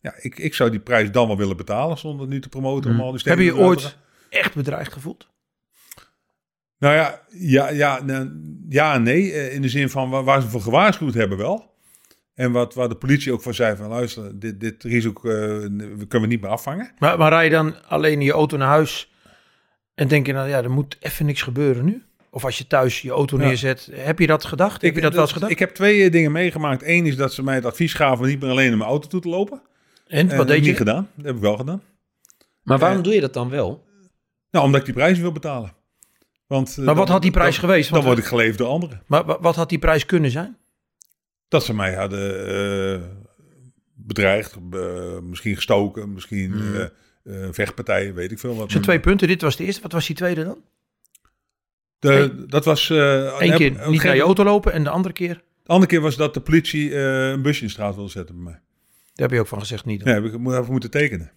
Ja, 0.00 0.14
ik, 0.20 0.38
ik 0.38 0.54
zou 0.54 0.70
die 0.70 0.80
prijs 0.80 1.10
dan 1.10 1.26
wel 1.26 1.36
willen 1.36 1.56
betalen 1.56 1.98
zonder 1.98 2.26
nu 2.26 2.40
te 2.40 2.48
promoten. 2.48 2.90
Om 2.90 3.00
al 3.00 3.10
die 3.10 3.20
stenen 3.20 3.38
Heb 3.38 3.46
je 3.46 3.52
eruit 3.54 3.68
ooit 3.84 3.96
echt 4.28 4.54
bedreigd 4.54 4.92
gevoeld? 4.92 5.28
Nou 6.78 6.94
ja, 6.94 7.20
ja, 7.28 7.70
ja, 7.70 8.02
nou, 8.02 8.30
ja 8.68 8.94
en 8.94 9.02
nee. 9.02 9.32
Eh, 9.32 9.54
In 9.54 9.62
de 9.62 9.68
zin 9.68 9.88
van 9.90 10.10
waar, 10.10 10.24
waar 10.24 10.40
ze 10.42 10.48
voor 10.48 10.60
gewaarschuwd 10.60 11.14
hebben 11.14 11.38
wel. 11.38 11.72
En 12.34 12.52
wat, 12.52 12.74
waar 12.74 12.88
de 12.88 12.94
politie 12.96 13.32
ook 13.32 13.42
van 13.42 13.54
zei 13.54 13.76
van 13.76 13.88
luister, 13.88 14.38
dit, 14.38 14.60
dit 14.60 14.82
risico 14.82 15.30
eh, 15.30 15.58
kunnen 16.08 16.20
we 16.20 16.26
niet 16.26 16.40
meer 16.40 16.50
afvangen. 16.50 16.90
Maar, 16.98 17.18
maar 17.18 17.30
rij 17.32 17.44
je 17.44 17.50
dan 17.50 17.74
alleen 17.86 18.12
in 18.12 18.20
je 18.20 18.32
auto 18.32 18.56
naar 18.56 18.68
huis 18.68 19.12
en 19.94 20.08
denk 20.08 20.26
je 20.26 20.32
nou 20.32 20.48
ja, 20.48 20.62
er 20.62 20.70
moet 20.70 20.96
even 21.00 21.26
niks 21.26 21.42
gebeuren 21.42 21.84
nu? 21.84 22.02
Of 22.30 22.44
als 22.44 22.58
je 22.58 22.66
thuis 22.66 23.00
je 23.02 23.10
auto 23.10 23.38
Ja. 23.38 23.44
neerzet, 23.44 23.88
heb 23.92 24.18
je 24.18 24.26
dat 24.26 24.44
gedacht? 24.44 24.82
heb 24.82 24.94
je 24.94 25.00
dat 25.00 25.12
wel 25.12 25.22
eens 25.22 25.32
gedacht? 25.32 25.52
Ik 25.52 25.58
heb 25.58 25.70
twee 25.74 26.04
eh, 26.04 26.10
dingen 26.12 26.32
meegemaakt. 26.32 26.82
Eén 26.84 27.06
is 27.06 27.16
dat 27.16 27.32
ze 27.32 27.42
mij 27.42 27.54
het 27.54 27.64
advies 27.64 27.94
gaven 27.94 28.24
om 28.24 28.30
niet 28.30 28.40
meer 28.40 28.50
alleen 28.50 28.70
in 28.72 28.78
mijn 28.78 28.90
auto 28.90 29.08
toe 29.08 29.20
te 29.20 29.28
lopen. 29.28 29.62
en 30.06 30.36
wat 30.36 30.46
deed 30.48 30.56
niet 30.60 30.66
je? 30.66 30.76
gedaan. 30.76 31.08
Dat 31.14 31.26
heb 31.26 31.34
ik 31.34 31.40
wel 31.40 31.56
gedaan. 31.56 31.82
Maar 32.62 32.78
waarom 32.78 33.02
doe 33.02 33.14
je 33.14 33.20
dat 33.20 33.34
dan 33.34 33.48
wel? 33.50 33.84
Nou, 34.50 34.64
omdat 34.64 34.80
ik 34.80 34.86
die 34.86 34.94
prijs 34.94 35.18
wil 35.18 35.32
betalen. 35.32 35.72
Want, 36.46 36.70
eh, 36.70 36.76
Maar 36.76 36.94
wat 36.94 36.96
dan- 37.04 37.12
had 37.14 37.22
die 37.22 37.30
prijs 37.30 37.60
dan- 37.60 37.68
geweest? 37.68 37.90
Dan 37.90 38.02
word 38.04 38.18
ik 38.18 38.24
geleefd 38.24 38.58
door 38.58 38.68
anderen. 38.68 39.02
Maar 39.06 39.24
wa- 39.24 39.40
wat 39.40 39.54
had 39.56 39.68
die 39.68 39.78
prijs 39.78 40.06
kunnen 40.06 40.30
zijn? 40.30 40.56
Dat 41.48 41.64
ze 41.64 41.74
mij 41.74 41.94
hadden 41.94 42.46
eh, 42.48 43.02
bedreigd, 43.94 44.56
eh, 44.72 45.18
misschien 45.20 45.54
gestoken, 45.54 46.12
misschien 46.12 46.52
eh, 46.52 46.82
eh, 47.44 47.48
vechtpartijen, 47.52 48.14
weet 48.14 48.30
ik 48.32 48.38
veel 48.38 48.56
wat. 48.56 48.70
Zijn 48.70 48.82
twee 48.82 49.00
punten. 49.00 49.28
Dit 49.28 49.42
was 49.42 49.56
de 49.56 49.64
eerste. 49.64 49.82
Wat 49.82 49.92
was 49.92 50.06
die 50.06 50.16
tweede 50.16 50.44
dan? 50.44 50.58
De, 51.98 52.44
dat 52.46 52.64
was... 52.64 52.88
Eén 52.88 52.96
heb- 53.48 53.56
keer 53.56 53.88
niet 53.90 54.02
naar 54.02 54.14
je 54.16 54.22
auto 54.22 54.44
lopen 54.44 54.72
en 54.72 54.84
de 54.84 54.90
andere 54.90 55.14
keer, 55.14 55.34
De 55.62 55.68
andere 55.70 55.90
keer 55.90 56.00
was 56.00 56.16
dat 56.16 56.34
de 56.34 56.40
politie 56.40 56.94
een 56.96 57.42
busje 57.42 57.60
in 57.60 57.66
de 57.66 57.72
straat 57.72 57.94
wilde 57.94 58.10
zetten 58.10 58.34
bij 58.34 58.44
mij. 58.44 58.52
daar 58.52 58.60
heb 59.28 59.30
je 59.30 59.40
ook 59.40 59.46
van 59.46 59.58
gezegd 59.60 59.84
niet. 59.84 60.04
Ja, 60.04 60.12
heb 60.12 60.24
ik 60.24 60.34
even 60.34 60.66
moeten 60.70 60.90
tekenen. 60.90 61.32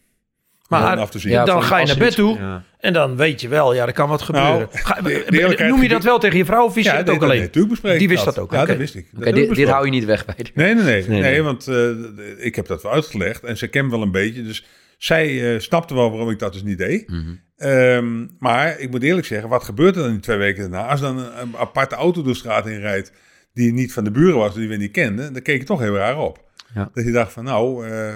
Maar 0.68 0.94
Om 0.94 1.00
af 1.00 1.10
te 1.10 1.20
zien. 1.20 1.46
dan 1.46 1.64
ga 1.64 1.78
je 1.78 1.86
naar 1.86 1.98
bed 1.98 2.16
toe 2.16 2.38
Ja. 2.38 2.64
en 2.80 2.94
dan 2.94 3.16
weet 3.16 3.42
je 3.42 3.48
wel, 3.48 3.74
ja, 3.74 3.86
er 3.88 3.94
kan 3.94 4.10
wat 4.10 4.22
gebeuren. 4.22 4.52
Nou, 4.58 4.68
Ga- 4.72 5.02
de- 5.02 5.24
de 5.30 5.40
eerlijkheid 5.40 5.70
noem 5.70 5.82
je 5.82 5.88
dat 5.90 6.04
wel 6.04 6.20
tegen 6.20 6.38
je 6.38 6.46
vrouw 6.46 6.66
of 6.66 6.74
wist 6.74 6.86
je 6.86 6.92
ja, 6.92 6.98
het 6.98 7.06
nee, 7.06 7.16
ook 7.16 7.22
dat- 7.22 7.30
alleen? 7.30 7.42
nee, 7.42 7.48
natuurlijk 7.48 7.74
bespreken 7.74 8.00
Die 8.00 8.08
ik 8.08 8.14
wist 8.14 8.26
dat 8.36 8.40
ook, 8.40 8.52
Ja, 8.52 8.66
dat 8.66 8.78
wist 8.78 8.96
ik. 8.96 9.08
Dat 9.12 9.36
ik 9.38 9.56
dit, 9.56 9.70
hou 9.70 9.86
je 9.86 9.92
niet 9.92 10.06
weg 10.06 10.26
bij 10.26 10.36
de... 10.38 10.50
Nee, 10.54 10.74
nee, 10.74 10.84
nee. 10.84 11.02
Nee, 11.08 11.22
nee, 11.22 11.32
nee. 11.32 11.42
want 11.44 11.68
eh, 11.68 11.90
ik 12.38 12.56
heb 12.56 12.68
dat 12.68 12.84
wel 12.84 12.92
uitgelegd 12.92 13.44
en 13.44 13.58
ze 13.58 13.68
kent 13.68 13.92
wel 13.92 14.02
een 14.02 14.12
beetje. 14.12 14.44
Dus 14.44 14.66
zij 14.98 15.54
eh, 15.54 15.60
snapte 15.60 15.94
wel 15.94 16.10
waarom 16.12 16.30
ik 16.30 16.40
dat 16.40 16.54
dus 16.54 16.64
niet 16.64 16.78
deed. 16.78 17.10
Mhm. 17.10 17.22
Ehm, 17.58 18.26
maar 18.40 18.80
ik 18.80 18.90
moet 18.92 19.04
eerlijk 19.04 19.28
zeggen, 19.28 19.50
wat 19.50 19.64
gebeurt 19.64 19.96
er 19.96 20.02
dan 20.02 20.12
die 20.12 20.20
twee 20.20 20.38
weken 20.38 20.62
daarna? 20.72 20.88
Als 20.88 21.02
dan 21.02 21.18
een, 21.18 21.42
een 21.42 21.58
aparte 21.58 21.96
auto 21.96 22.22
door 22.22 22.32
de 22.32 22.38
straat 22.40 22.68
in 22.68 22.80
rijdt 22.80 23.12
die 23.54 23.74
niet 23.74 23.94
van 23.94 24.04
de 24.04 24.12
buren 24.12 24.38
was, 24.38 24.54
die 24.54 24.68
we 24.68 24.76
niet 24.76 24.92
kenden, 24.92 25.34
dan 25.34 25.42
keek 25.42 25.60
je 25.60 25.66
toch 25.66 25.80
heel 25.80 25.96
raar 25.96 26.18
op. 26.18 26.46
Ja. 26.74 26.90
Dat 26.94 27.06
je 27.06 27.12
dacht 27.12 27.32
van 27.34 27.44
nou, 27.44 27.88
eh, 27.88 28.16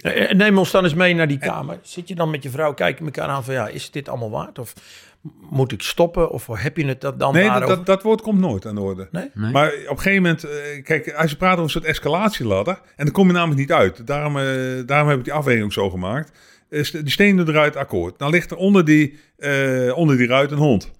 Eh, 0.00 0.32
Neem 0.32 0.58
ons 0.58 0.70
dan 0.70 0.84
eens 0.84 0.94
mee 0.94 1.14
naar 1.14 1.28
die 1.28 1.38
kamer. 1.38 1.78
Zit 1.82 2.08
je 2.08 2.14
dan 2.14 2.30
met 2.30 2.42
je 2.42 2.50
vrouw, 2.50 2.74
kijk 2.74 2.98
je 2.98 3.04
elkaar 3.04 3.28
aan 3.28 3.44
van 3.44 3.54
ja, 3.54 3.68
is 3.68 3.90
dit 3.90 4.08
allemaal 4.08 4.30
waard? 4.30 4.58
Of 4.58 4.72
moet 5.50 5.72
ik 5.72 5.82
stoppen? 5.82 6.30
Of 6.30 6.46
heb 6.52 6.76
je 6.76 6.86
het 6.86 7.00
dat 7.00 7.18
dan 7.18 7.32
nee, 7.32 7.50
dat, 7.50 7.66
dat, 7.68 7.86
dat 7.86 8.02
woord 8.02 8.22
komt 8.22 8.40
nooit 8.40 8.66
aan 8.66 8.74
de 8.74 8.80
orde. 8.80 9.08
Nee? 9.10 9.30
Nee? 9.34 9.52
Maar 9.52 9.68
op 9.68 9.96
een 9.96 10.02
gegeven 10.02 10.22
moment, 10.22 10.44
eh, 10.44 10.82
kijk, 10.82 11.12
als 11.12 11.30
je 11.30 11.36
praat 11.36 11.52
over 11.52 11.64
een 11.64 11.70
soort 11.70 11.84
escalatieladder, 11.84 12.80
en 12.96 13.04
dan 13.04 13.14
kom 13.14 13.26
je 13.26 13.32
namelijk 13.32 13.60
niet 13.60 13.72
uit. 13.72 14.06
Daarom, 14.06 14.38
eh, 14.38 14.44
daarom 14.86 15.08
heb 15.08 15.18
ik 15.18 15.24
die 15.24 15.32
afweging 15.32 15.64
ook 15.64 15.72
zo 15.72 15.90
gemaakt. 15.90 16.32
Die 16.68 17.10
stenen 17.10 17.48
eruit 17.48 17.76
akkoord. 17.76 18.18
Dan 18.18 18.30
ligt 18.30 18.50
er 18.50 18.56
onder 18.56 18.84
die, 18.84 19.18
eh, 19.36 19.96
onder 19.96 20.16
die 20.16 20.26
ruit 20.26 20.50
een 20.50 20.58
hond. 20.58 20.92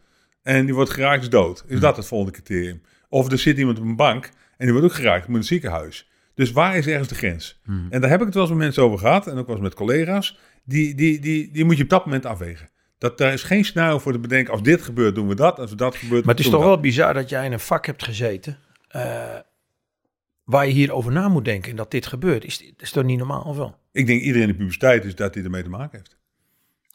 En 0.43 0.65
die 0.65 0.75
wordt 0.75 0.91
geraakt 0.91 1.23
is 1.23 1.29
dood. 1.31 1.65
Is 1.67 1.81
dat 1.81 1.97
het 1.97 2.07
volgende 2.07 2.33
criterium? 2.33 2.83
Of 3.09 3.31
er 3.33 3.39
zit 3.39 3.59
iemand 3.59 3.79
op 3.79 3.85
een 3.85 3.97
bank 3.97 4.25
en 4.57 4.65
die 4.67 4.71
wordt 4.73 4.87
ook 4.87 4.95
geraakt, 4.95 5.21
moet 5.27 5.35
in 5.35 5.41
het 5.41 5.47
ziekenhuis. 5.47 6.09
Dus 6.37 6.53
waar 6.53 6.77
is 6.77 6.87
ergens 6.87 7.09
de 7.09 7.15
grens? 7.15 7.61
Hmm. 7.65 7.87
En 7.91 8.01
daar 8.01 8.11
heb 8.11 8.21
ik 8.21 8.27
het 8.27 8.35
wel 8.35 8.43
eens 8.43 8.53
met 8.53 8.63
mensen 8.63 8.83
over 8.83 8.99
gehad, 8.99 9.27
en 9.27 9.39
ook 9.39 9.47
wel 9.47 9.57
eens 9.57 9.65
met 9.65 9.75
collega's. 9.75 10.39
Die, 10.65 10.95
die, 10.95 11.21
die, 11.21 11.53
die 11.53 11.65
moet 11.65 11.77
je 11.77 11.83
op 11.83 11.89
dat 11.89 12.05
moment 12.05 12.27
afwegen. 12.27 12.69
Dat, 12.99 13.19
daar 13.19 13.33
is 13.33 13.43
geen 13.43 13.65
scenario 13.65 13.99
voor 13.99 14.13
te 14.13 14.19
bedenken. 14.19 14.53
Als 14.53 14.63
dit 14.63 14.83
gebeurt, 14.83 15.15
doen 15.15 15.29
we 15.29 15.35
dat. 15.35 15.59
Als 15.59 15.77
dat 15.77 15.97
gebeurt, 15.97 16.25
Maar 16.25 16.35
het 16.35 16.45
is 16.45 16.51
toch 16.51 16.61
we 16.61 16.67
wel 16.67 16.81
bizar 16.81 17.15
dat 17.15 17.29
jij 17.29 17.45
in 17.45 17.53
een 17.53 17.61
vak 17.61 17.87
hebt 17.87 18.05
gezeten 18.05 18.59
eh, 18.89 19.39
waar 20.45 20.67
je 20.67 20.73
hierover 20.73 21.13
na 21.13 21.29
moet 21.29 21.45
denken 21.45 21.71
en 21.71 21.77
dat 21.77 21.91
dit 21.91 22.07
gebeurt. 22.07 22.45
Is, 22.45 22.73
is 22.77 22.91
toch 22.91 23.05
niet 23.05 23.19
normaal 23.19 23.43
of 23.43 23.57
wel? 23.57 23.79
Ik 23.93 24.07
denk 24.07 24.21
iedereen 24.21 24.49
in 24.49 24.55
de 24.55 24.59
puberteit 24.59 25.05
is 25.05 25.15
dat 25.15 25.35
hij 25.35 25.45
ermee 25.45 25.63
te 25.63 25.69
maken 25.69 25.99
heeft. 25.99 26.16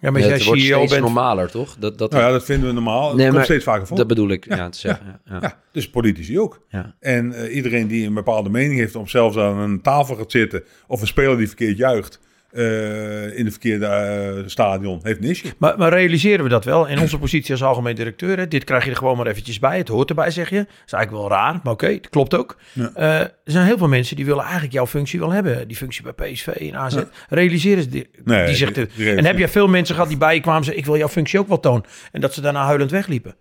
Ja, 0.01 0.11
maar 0.11 0.21
als 0.21 0.31
het 0.31 0.39
jij 0.39 0.47
wordt 0.47 0.61
CEO 0.61 0.77
steeds 0.77 0.91
bent, 0.91 1.03
normaler, 1.03 1.51
toch? 1.51 1.75
Dat, 1.79 1.97
dat, 1.97 2.11
Nou 2.11 2.23
ja, 2.23 2.31
dat 2.31 2.43
vinden 2.43 2.67
we 2.67 2.73
normaal. 2.73 3.15
Nee, 3.15 3.25
komt 3.25 3.35
maar 3.35 3.43
steeds 3.43 3.63
vaker 3.63 3.87
voor. 3.87 3.97
dat 3.97 4.07
bedoel 4.07 4.29
ik 4.29 4.45
Ja, 4.45 4.55
ja, 4.55 4.69
te 4.69 4.77
zeggen. 4.77 5.19
Ja, 5.25 5.37
ja. 5.41 5.59
dus 5.71 5.89
politici 5.89 6.39
ook. 6.39 6.61
Ja. 6.69 6.95
En 6.99 7.33
eh, 7.33 7.55
iedereen 7.55 7.87
die 7.87 8.07
een 8.07 8.13
bepaalde 8.13 8.49
mening 8.49 8.79
heeft, 8.79 8.95
of 8.95 9.09
zelfs 9.09 9.37
aan 9.37 9.57
een 9.57 9.81
tafel 9.81 10.15
gaat 10.15 10.31
zitten, 10.31 10.63
of 10.87 11.01
een 11.01 11.07
speler 11.07 11.37
die 11.37 11.47
verkeerd 11.47 11.77
juicht 11.77 12.19
eh, 12.51 13.37
in 13.37 13.45
de 13.45 13.51
verkeerde 13.51 13.85
eh, 13.85 14.47
stadion, 14.47 14.99
heeft 15.03 15.23
issue. 15.23 15.51
Maar, 15.57 15.77
maar 15.77 15.89
realiseren 15.89 16.43
we 16.43 16.49
dat 16.49 16.65
wel? 16.65 16.87
In 16.87 16.99
onze 16.99 17.17
positie 17.19 17.51
als 17.51 17.63
algemeen 17.63 17.95
directeur, 17.95 18.37
hè, 18.37 18.47
dit 18.47 18.63
krijg 18.63 18.83
je 18.83 18.89
er 18.89 18.95
gewoon 18.95 19.17
maar 19.17 19.27
eventjes 19.27 19.59
bij. 19.59 19.77
Het 19.77 19.87
hoort 19.87 20.09
erbij, 20.09 20.31
zeg 20.31 20.49
je. 20.49 20.55
Dat 20.55 20.67
is 20.85 20.93
eigenlijk 20.93 21.27
wel 21.27 21.37
raar, 21.37 21.59
maar 21.63 21.73
oké, 21.73 21.87
het 21.87 22.09
klopt 22.09 22.35
ook. 22.35 22.57
Ja. 22.73 22.91
Eh, 22.95 23.19
er 23.19 23.31
zijn 23.43 23.65
heel 23.65 23.77
veel 23.77 23.87
mensen 23.87 24.15
die 24.15 24.25
willen 24.25 24.43
eigenlijk 24.43 24.73
jouw 24.73 24.87
functie 24.87 25.19
wel 25.19 25.31
hebben. 25.31 25.67
Die 25.67 25.77
functie 25.77 26.03
bij 26.03 26.31
PSV 26.31 26.47
en 26.47 26.75
AZ. 26.75 27.03
Realiseren 27.29 27.83
ze 27.83 27.89
die, 27.89 28.09
Nee, 28.23 28.45
die 28.45 28.55
zegt 28.55 28.75
het. 28.75 28.91
En 28.97 29.25
heb 29.25 29.37
je 29.37 29.47
veel 29.47 29.67
mensen 29.67 29.95
gehad 29.95 30.09
die 30.09 30.19
bij 30.19 30.35
je 30.35 30.41
kwamen 30.41 30.59
en 30.59 30.65
zeggen, 30.65 30.83
ik 30.83 30.89
wil 30.89 30.97
jouw 30.99 31.09
functie 31.09 31.39
ook 31.39 31.47
wel 31.47 31.59
tonen. 31.59 31.83
En 32.11 32.21
dat 32.21 32.33
ze 32.33 32.41
daarna 32.41 32.65
huilend 32.65 32.91
wegliepen. 32.91 33.35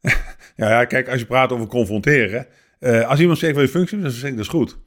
Ja, 0.56 0.68
ja, 0.68 0.84
kijk, 0.84 1.08
als 1.08 1.20
je 1.20 1.26
praat 1.26 1.52
over 1.52 1.66
confronteren. 1.66 2.46
als 2.80 3.20
iemand 3.20 3.38
zegt, 3.38 3.54
wil 3.54 3.62
je 3.62 3.68
functie? 3.68 4.00
Dan 4.00 4.10
zeg 4.10 4.30
ik, 4.30 4.36
dat 4.36 4.44
is 4.44 4.50
goed. 4.50 4.78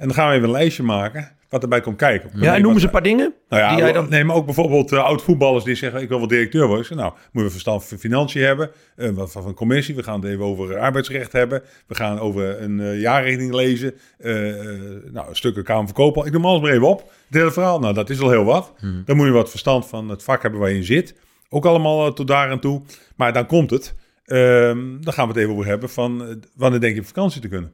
En 0.00 0.06
dan 0.06 0.14
gaan 0.16 0.28
we 0.28 0.34
even 0.34 0.46
een 0.48 0.54
lijstje 0.54 0.82
maken 0.82 1.30
wat 1.48 1.62
erbij 1.62 1.80
komt 1.80 1.96
kijken. 1.96 2.30
Ja, 2.34 2.54
en 2.54 2.62
noem 2.62 2.72
eens 2.74 2.82
een 2.82 2.90
paar 2.90 3.02
dingen. 3.02 3.34
Nou 3.48 3.62
ja, 3.62 3.68
die 3.68 3.78
jij 3.78 3.92
dan... 3.92 4.08
nee, 4.08 4.24
maar 4.24 4.36
ook 4.36 4.44
bijvoorbeeld 4.44 4.92
uh, 4.92 5.04
oud-voetballers 5.04 5.64
die 5.64 5.74
zeggen: 5.74 6.00
Ik 6.02 6.08
wil 6.08 6.18
wel 6.18 6.26
directeur 6.28 6.66
worden. 6.66 6.84
Zeg, 6.86 6.98
nou, 6.98 7.12
moeten 7.24 7.42
we 7.42 7.50
verstand 7.50 7.84
van 7.84 7.98
financiën 7.98 8.42
hebben. 8.42 8.70
eh, 8.96 9.08
wat 9.10 9.32
van 9.32 9.46
een 9.46 9.54
commissie. 9.54 9.94
We 9.94 10.02
gaan 10.02 10.20
het 10.20 10.30
even 10.30 10.44
over 10.44 10.78
arbeidsrecht 10.78 11.32
hebben. 11.32 11.62
We 11.86 11.94
gaan 11.94 12.18
over 12.18 12.62
een 12.62 12.80
eh, 12.80 13.00
jaarrekening 13.00 13.52
lezen. 13.54 13.94
eh, 14.18 14.60
eh, 14.74 14.80
nou, 15.12 15.34
stukken 15.34 15.64
Kamer 15.64 15.92
Koophandel. 15.92 16.26
Ik 16.26 16.32
noem 16.32 16.44
alles 16.46 16.60
maar 16.62 16.70
even 16.72 16.88
op. 16.88 17.00
Het 17.00 17.38
hele 17.38 17.50
verhaal, 17.52 17.78
nou, 17.80 17.94
dat 17.94 18.10
is 18.10 18.20
al 18.20 18.30
heel 18.30 18.44
wat. 18.44 18.72
Dan 19.04 19.16
moet 19.16 19.26
je 19.26 19.32
wat 19.32 19.50
verstand 19.50 19.86
van 19.86 20.08
het 20.08 20.22
vak 20.22 20.42
hebben 20.42 20.60
waar 20.60 20.70
je 20.70 20.76
in 20.76 20.84
zit. 20.84 21.14
Ook 21.48 21.64
allemaal 21.66 22.06
eh, 22.06 22.12
tot 22.12 22.26
daar 22.26 22.50
en 22.50 22.60
toe. 22.60 22.82
Maar 23.16 23.32
dan 23.32 23.46
komt 23.46 23.70
het. 23.70 23.94
Ehm, 24.24 24.78
dan 25.00 25.12
gaan 25.12 25.26
we 25.26 25.32
het 25.32 25.42
even 25.42 25.52
over 25.54 25.66
hebben 25.66 25.88
van 25.90 26.24
eh, 26.26 26.34
wanneer 26.56 26.80
denk 26.80 26.94
je 26.94 27.00
op 27.00 27.06
vakantie 27.06 27.40
te 27.40 27.48
kunnen. 27.48 27.72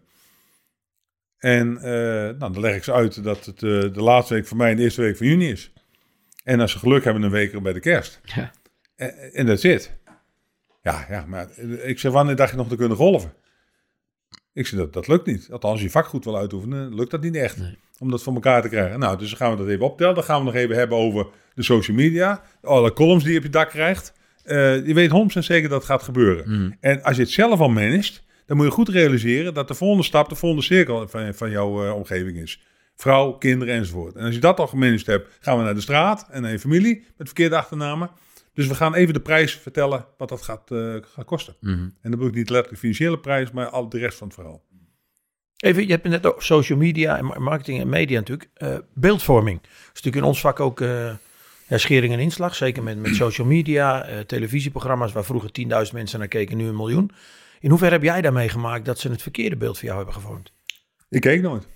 En 1.46 1.76
eh, 1.76 2.38
nou, 2.38 2.52
dan 2.52 2.60
leg 2.60 2.76
ik 2.76 2.84
ze 2.84 2.92
uit 2.92 3.24
dat 3.24 3.44
het 3.44 3.62
eh, 3.62 3.80
de 3.80 4.02
laatste 4.02 4.34
week 4.34 4.46
van 4.46 4.56
mei 4.56 4.70
en 4.70 4.76
de 4.76 4.82
eerste 4.82 5.00
week 5.00 5.16
van 5.16 5.26
juni 5.26 5.50
is. 5.50 5.72
En 6.44 6.60
als 6.60 6.72
ze 6.72 6.78
geluk 6.78 7.04
hebben, 7.04 7.22
een 7.22 7.30
week 7.30 7.62
bij 7.62 7.72
de 7.72 7.80
kerst. 7.80 8.20
Ja. 8.22 8.50
En, 8.96 9.32
en 9.32 9.46
dat 9.46 9.60
zit. 9.60 9.96
Ja, 10.82 11.06
ja, 11.10 11.24
maar 11.26 11.58
ik 11.84 11.98
zeg, 11.98 12.12
wanneer 12.12 12.36
dacht 12.36 12.50
je 12.50 12.56
nog 12.56 12.68
te 12.68 12.76
kunnen 12.76 12.96
golven? 12.96 13.32
Ik 14.52 14.66
zeg, 14.66 14.78
dat, 14.78 14.92
dat 14.92 15.08
lukt 15.08 15.26
niet. 15.26 15.48
Althans, 15.50 15.72
als 15.72 15.82
je 15.82 15.90
vak 15.90 16.06
goed 16.06 16.24
wil 16.24 16.36
uitoefenen, 16.36 16.94
lukt 16.94 17.10
dat 17.10 17.22
niet 17.22 17.36
echt. 17.36 17.56
Nee. 17.56 17.78
Om 17.98 18.10
dat 18.10 18.22
voor 18.22 18.34
elkaar 18.34 18.62
te 18.62 18.68
krijgen. 18.68 18.98
Nou, 18.98 19.18
dus 19.18 19.28
dan 19.28 19.38
gaan 19.38 19.50
we 19.50 19.56
dat 19.56 19.68
even 19.68 19.84
optellen. 19.84 20.14
Dan 20.14 20.24
gaan 20.24 20.38
we 20.38 20.44
nog 20.44 20.54
even 20.54 20.76
hebben 20.76 20.98
over 20.98 21.26
de 21.54 21.62
social 21.62 21.96
media. 21.96 22.42
Alle 22.62 22.92
columns 22.92 23.22
die 23.24 23.32
je 23.32 23.38
op 23.38 23.44
je 23.44 23.50
dak 23.50 23.68
krijgt. 23.68 24.12
Eh, 24.44 24.86
je 24.86 24.94
weet 24.94 25.10
100% 25.10 25.38
zeker 25.38 25.68
dat 25.68 25.78
het 25.78 25.90
gaat 25.90 26.02
gebeuren. 26.02 26.44
Mm. 26.50 26.76
En 26.80 27.02
als 27.02 27.16
je 27.16 27.22
het 27.22 27.30
zelf 27.30 27.60
al 27.60 27.68
managt, 27.68 28.24
dan 28.46 28.56
moet 28.56 28.66
je 28.66 28.72
goed 28.72 28.88
realiseren 28.88 29.54
dat 29.54 29.68
de 29.68 29.74
volgende 29.74 30.04
stap 30.04 30.28
de 30.28 30.34
volgende 30.34 30.64
cirkel 30.64 31.08
van, 31.08 31.34
van 31.34 31.50
jouw 31.50 31.84
eh, 31.84 31.94
omgeving 31.94 32.38
is. 32.38 32.60
Vrouw, 32.96 33.32
kinderen 33.32 33.74
enzovoort. 33.74 34.14
En 34.14 34.24
als 34.24 34.34
je 34.34 34.40
dat 34.40 34.58
al 34.58 34.66
gemanaged 34.66 35.06
hebt, 35.06 35.28
gaan 35.40 35.58
we 35.58 35.64
naar 35.64 35.74
de 35.74 35.80
straat 35.80 36.26
en 36.30 36.42
naar 36.42 36.50
je 36.50 36.58
familie 36.58 37.04
met 37.16 37.26
verkeerde 37.26 37.56
achternamen. 37.56 38.10
Dus 38.54 38.66
we 38.66 38.74
gaan 38.74 38.94
even 38.94 39.14
de 39.14 39.20
prijs 39.20 39.54
vertellen 39.54 40.06
wat 40.18 40.28
dat 40.28 40.42
gaat, 40.42 40.62
gaat 41.14 41.24
kosten. 41.24 41.56
Mhm. 41.60 41.72
En 41.72 41.90
dan 42.02 42.10
bedoel 42.10 42.26
ik 42.26 42.34
niet 42.34 42.50
letterlijk 42.50 42.80
financiële 42.80 43.18
prijs, 43.18 43.50
maar 43.50 43.68
al 43.68 43.88
de 43.88 43.98
rest 43.98 44.18
van 44.18 44.26
het 44.26 44.36
verhaal. 44.36 44.64
Even, 45.56 45.82
je 45.82 45.90
hebt 45.90 46.08
net 46.08 46.26
over 46.26 46.42
social 46.42 46.78
media 46.78 47.18
en 47.18 47.24
ma- 47.24 47.38
marketing 47.38 47.80
en 47.80 47.88
media 47.88 48.18
natuurlijk. 48.18 48.50
Eh, 48.54 48.76
beeldvorming. 48.94 49.60
Dat 49.60 49.70
is 49.70 49.86
natuurlijk 49.92 50.16
in 50.16 50.22
ons 50.22 50.40
vak 50.40 50.60
ook 50.60 50.80
eh, 50.80 51.14
ja, 51.68 51.78
schering 51.78 52.12
en 52.12 52.18
inslag. 52.18 52.54
Zeker 52.54 52.82
met, 52.82 52.98
met 52.98 53.14
social 53.14 53.46
media, 53.46 54.06
televisieprogramma's 54.26 55.12
waar 55.12 55.24
vroeger 55.24 55.50
10.000 55.86 55.92
mensen 55.92 56.18
naar 56.18 56.28
keken, 56.28 56.56
nu 56.56 56.66
een 56.66 56.76
miljoen. 56.76 57.10
In 57.66 57.72
hoeverre 57.72 57.94
heb 57.94 58.02
jij 58.04 58.20
daarmee 58.20 58.48
gemaakt 58.48 58.84
dat 58.84 58.98
ze 58.98 59.08
het 59.10 59.22
verkeerde 59.22 59.56
beeld 59.56 59.74
van 59.78 59.84
jou 59.88 59.96
hebben 59.96 60.14
gevormd? 60.14 60.52
Ik 61.08 61.20
keek 61.20 61.42
nooit. 61.42 61.66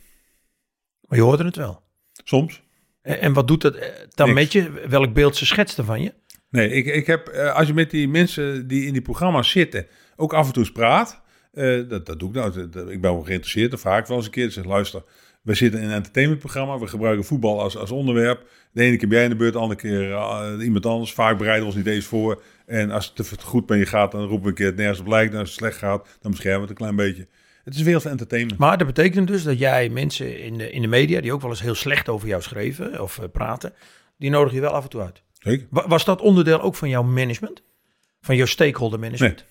Maar 1.01 1.18
je 1.18 1.24
hoorde 1.24 1.45
het 1.45 1.57
wel. 1.57 1.82
Soms. 2.24 2.62
En, 3.03 3.20
en 3.20 3.32
wat 3.32 3.49
doet 3.49 3.61
dat 3.62 3.74
eh, 3.74 3.88
dan 4.14 4.34
Niks. 4.34 4.41
met 4.41 4.53
je? 4.53 4.86
Welk 4.88 5.12
beeld 5.14 5.36
ze 5.36 5.47
schetsten 5.47 5.84
van 5.84 6.03
je? 6.03 6.14
Nee, 6.51 6.70
ik, 6.70 6.86
ik 6.86 7.07
heb, 7.07 7.28
eh, 7.28 7.55
als 7.55 7.66
je 7.66 7.74
met 7.74 7.91
die 7.91 8.09
mensen 8.09 8.66
die 8.68 8.86
in 8.86 8.93
die 8.93 9.03
programma's 9.03 9.51
zitten, 9.51 9.86
ook 10.16 10.32
af 10.32 10.47
en 10.47 10.53
toe 10.53 10.72
praat. 10.72 11.20
eh, 11.53 11.88
dat, 11.88 12.07
dat 12.07 12.18
doe 12.18 12.28
ik 12.28 12.34
nou. 12.34 12.53
Dat- 12.53 12.72
dat- 12.72 12.91
ik 12.91 13.01
ben 13.01 13.12
wel 13.12 13.22
geïnteresseerd. 13.22 13.72
of 13.74 13.80
vaak 13.80 14.07
wel 14.07 14.16
eens 14.16 14.26
een 14.26 14.32
keer. 14.32 14.51
Zeg, 14.51 14.64
luister, 14.64 15.03
we 15.43 15.55
zitten 15.55 15.80
in 15.80 15.86
een 15.88 15.95
entertainmentprogramma. 15.95 16.78
We 16.78 16.86
gebruiken 16.86 17.24
voetbal 17.24 17.61
als, 17.61 17.76
als 17.76 17.91
onderwerp. 17.91 18.49
De 18.72 18.82
ene 18.82 18.97
keer 18.97 19.09
ben 19.09 19.16
jij 19.16 19.26
in 19.26 19.32
de 19.32 19.36
beurt, 19.36 19.53
de 19.53 19.59
andere 19.59 19.80
keer 19.80 20.62
iemand 20.62 20.86
anders. 20.86 21.12
Vaak 21.12 21.38
bereiden 21.38 21.61
we 21.68 21.74
ons 21.74 21.84
niet 21.84 21.95
eens 21.95 22.05
voor. 22.05 22.43
En 22.71 22.91
als 22.91 23.12
het 23.14 23.39
te 23.39 23.45
goed 23.47 23.68
met 23.68 23.79
je 23.79 23.87
gaat, 23.87 24.12
dan 24.12 24.21
roepen 24.21 24.43
we 24.43 24.49
een 24.49 24.55
keer 24.55 24.66
het 24.66 24.77
nergens 24.77 25.01
op 25.01 25.07
lijkt. 25.07 25.33
En 25.33 25.39
als 25.39 25.49
het 25.49 25.59
slecht 25.59 25.77
gaat, 25.77 26.18
dan 26.21 26.31
beschermen 26.31 26.61
we 26.61 26.68
het 26.68 26.71
een 26.71 26.87
klein 26.87 26.97
beetje. 26.97 27.27
Het 27.64 27.75
is 27.75 27.83
veel 27.83 28.01
van 28.01 28.11
entertainment. 28.11 28.59
Maar 28.59 28.79
dat 28.79 28.87
betekent 28.87 29.27
dus 29.29 29.43
dat 29.43 29.59
jij 29.59 29.89
mensen 29.89 30.41
in 30.41 30.59
de, 30.59 30.71
in 30.71 30.83
de 30.83 30.89
media, 30.89 31.21
die 31.21 31.33
ook 31.33 31.41
wel 31.41 31.51
eens 31.51 31.62
heel 31.62 31.75
slecht 31.75 32.09
over 32.09 32.29
jou 32.29 32.43
schreven 32.43 33.03
of 33.03 33.18
eh, 33.18 33.25
praten, 33.33 33.73
die 34.18 34.31
nodig 34.31 34.53
je 34.53 34.61
wel 34.61 34.71
af 34.71 34.83
en 34.85 34.91
toe 34.91 35.01
uit. 35.03 35.23
Zeker. 35.39 35.66
Wa- 35.71 35.89
Was 35.89 36.05
dat 36.05 36.21
onderdeel 36.21 36.61
ook 36.61 36.75
van 36.75 36.89
jouw 36.89 37.03
management? 37.03 37.62
Van 38.21 38.37
jouw 38.37 38.47
stakeholder 38.47 38.99
management? 38.99 39.45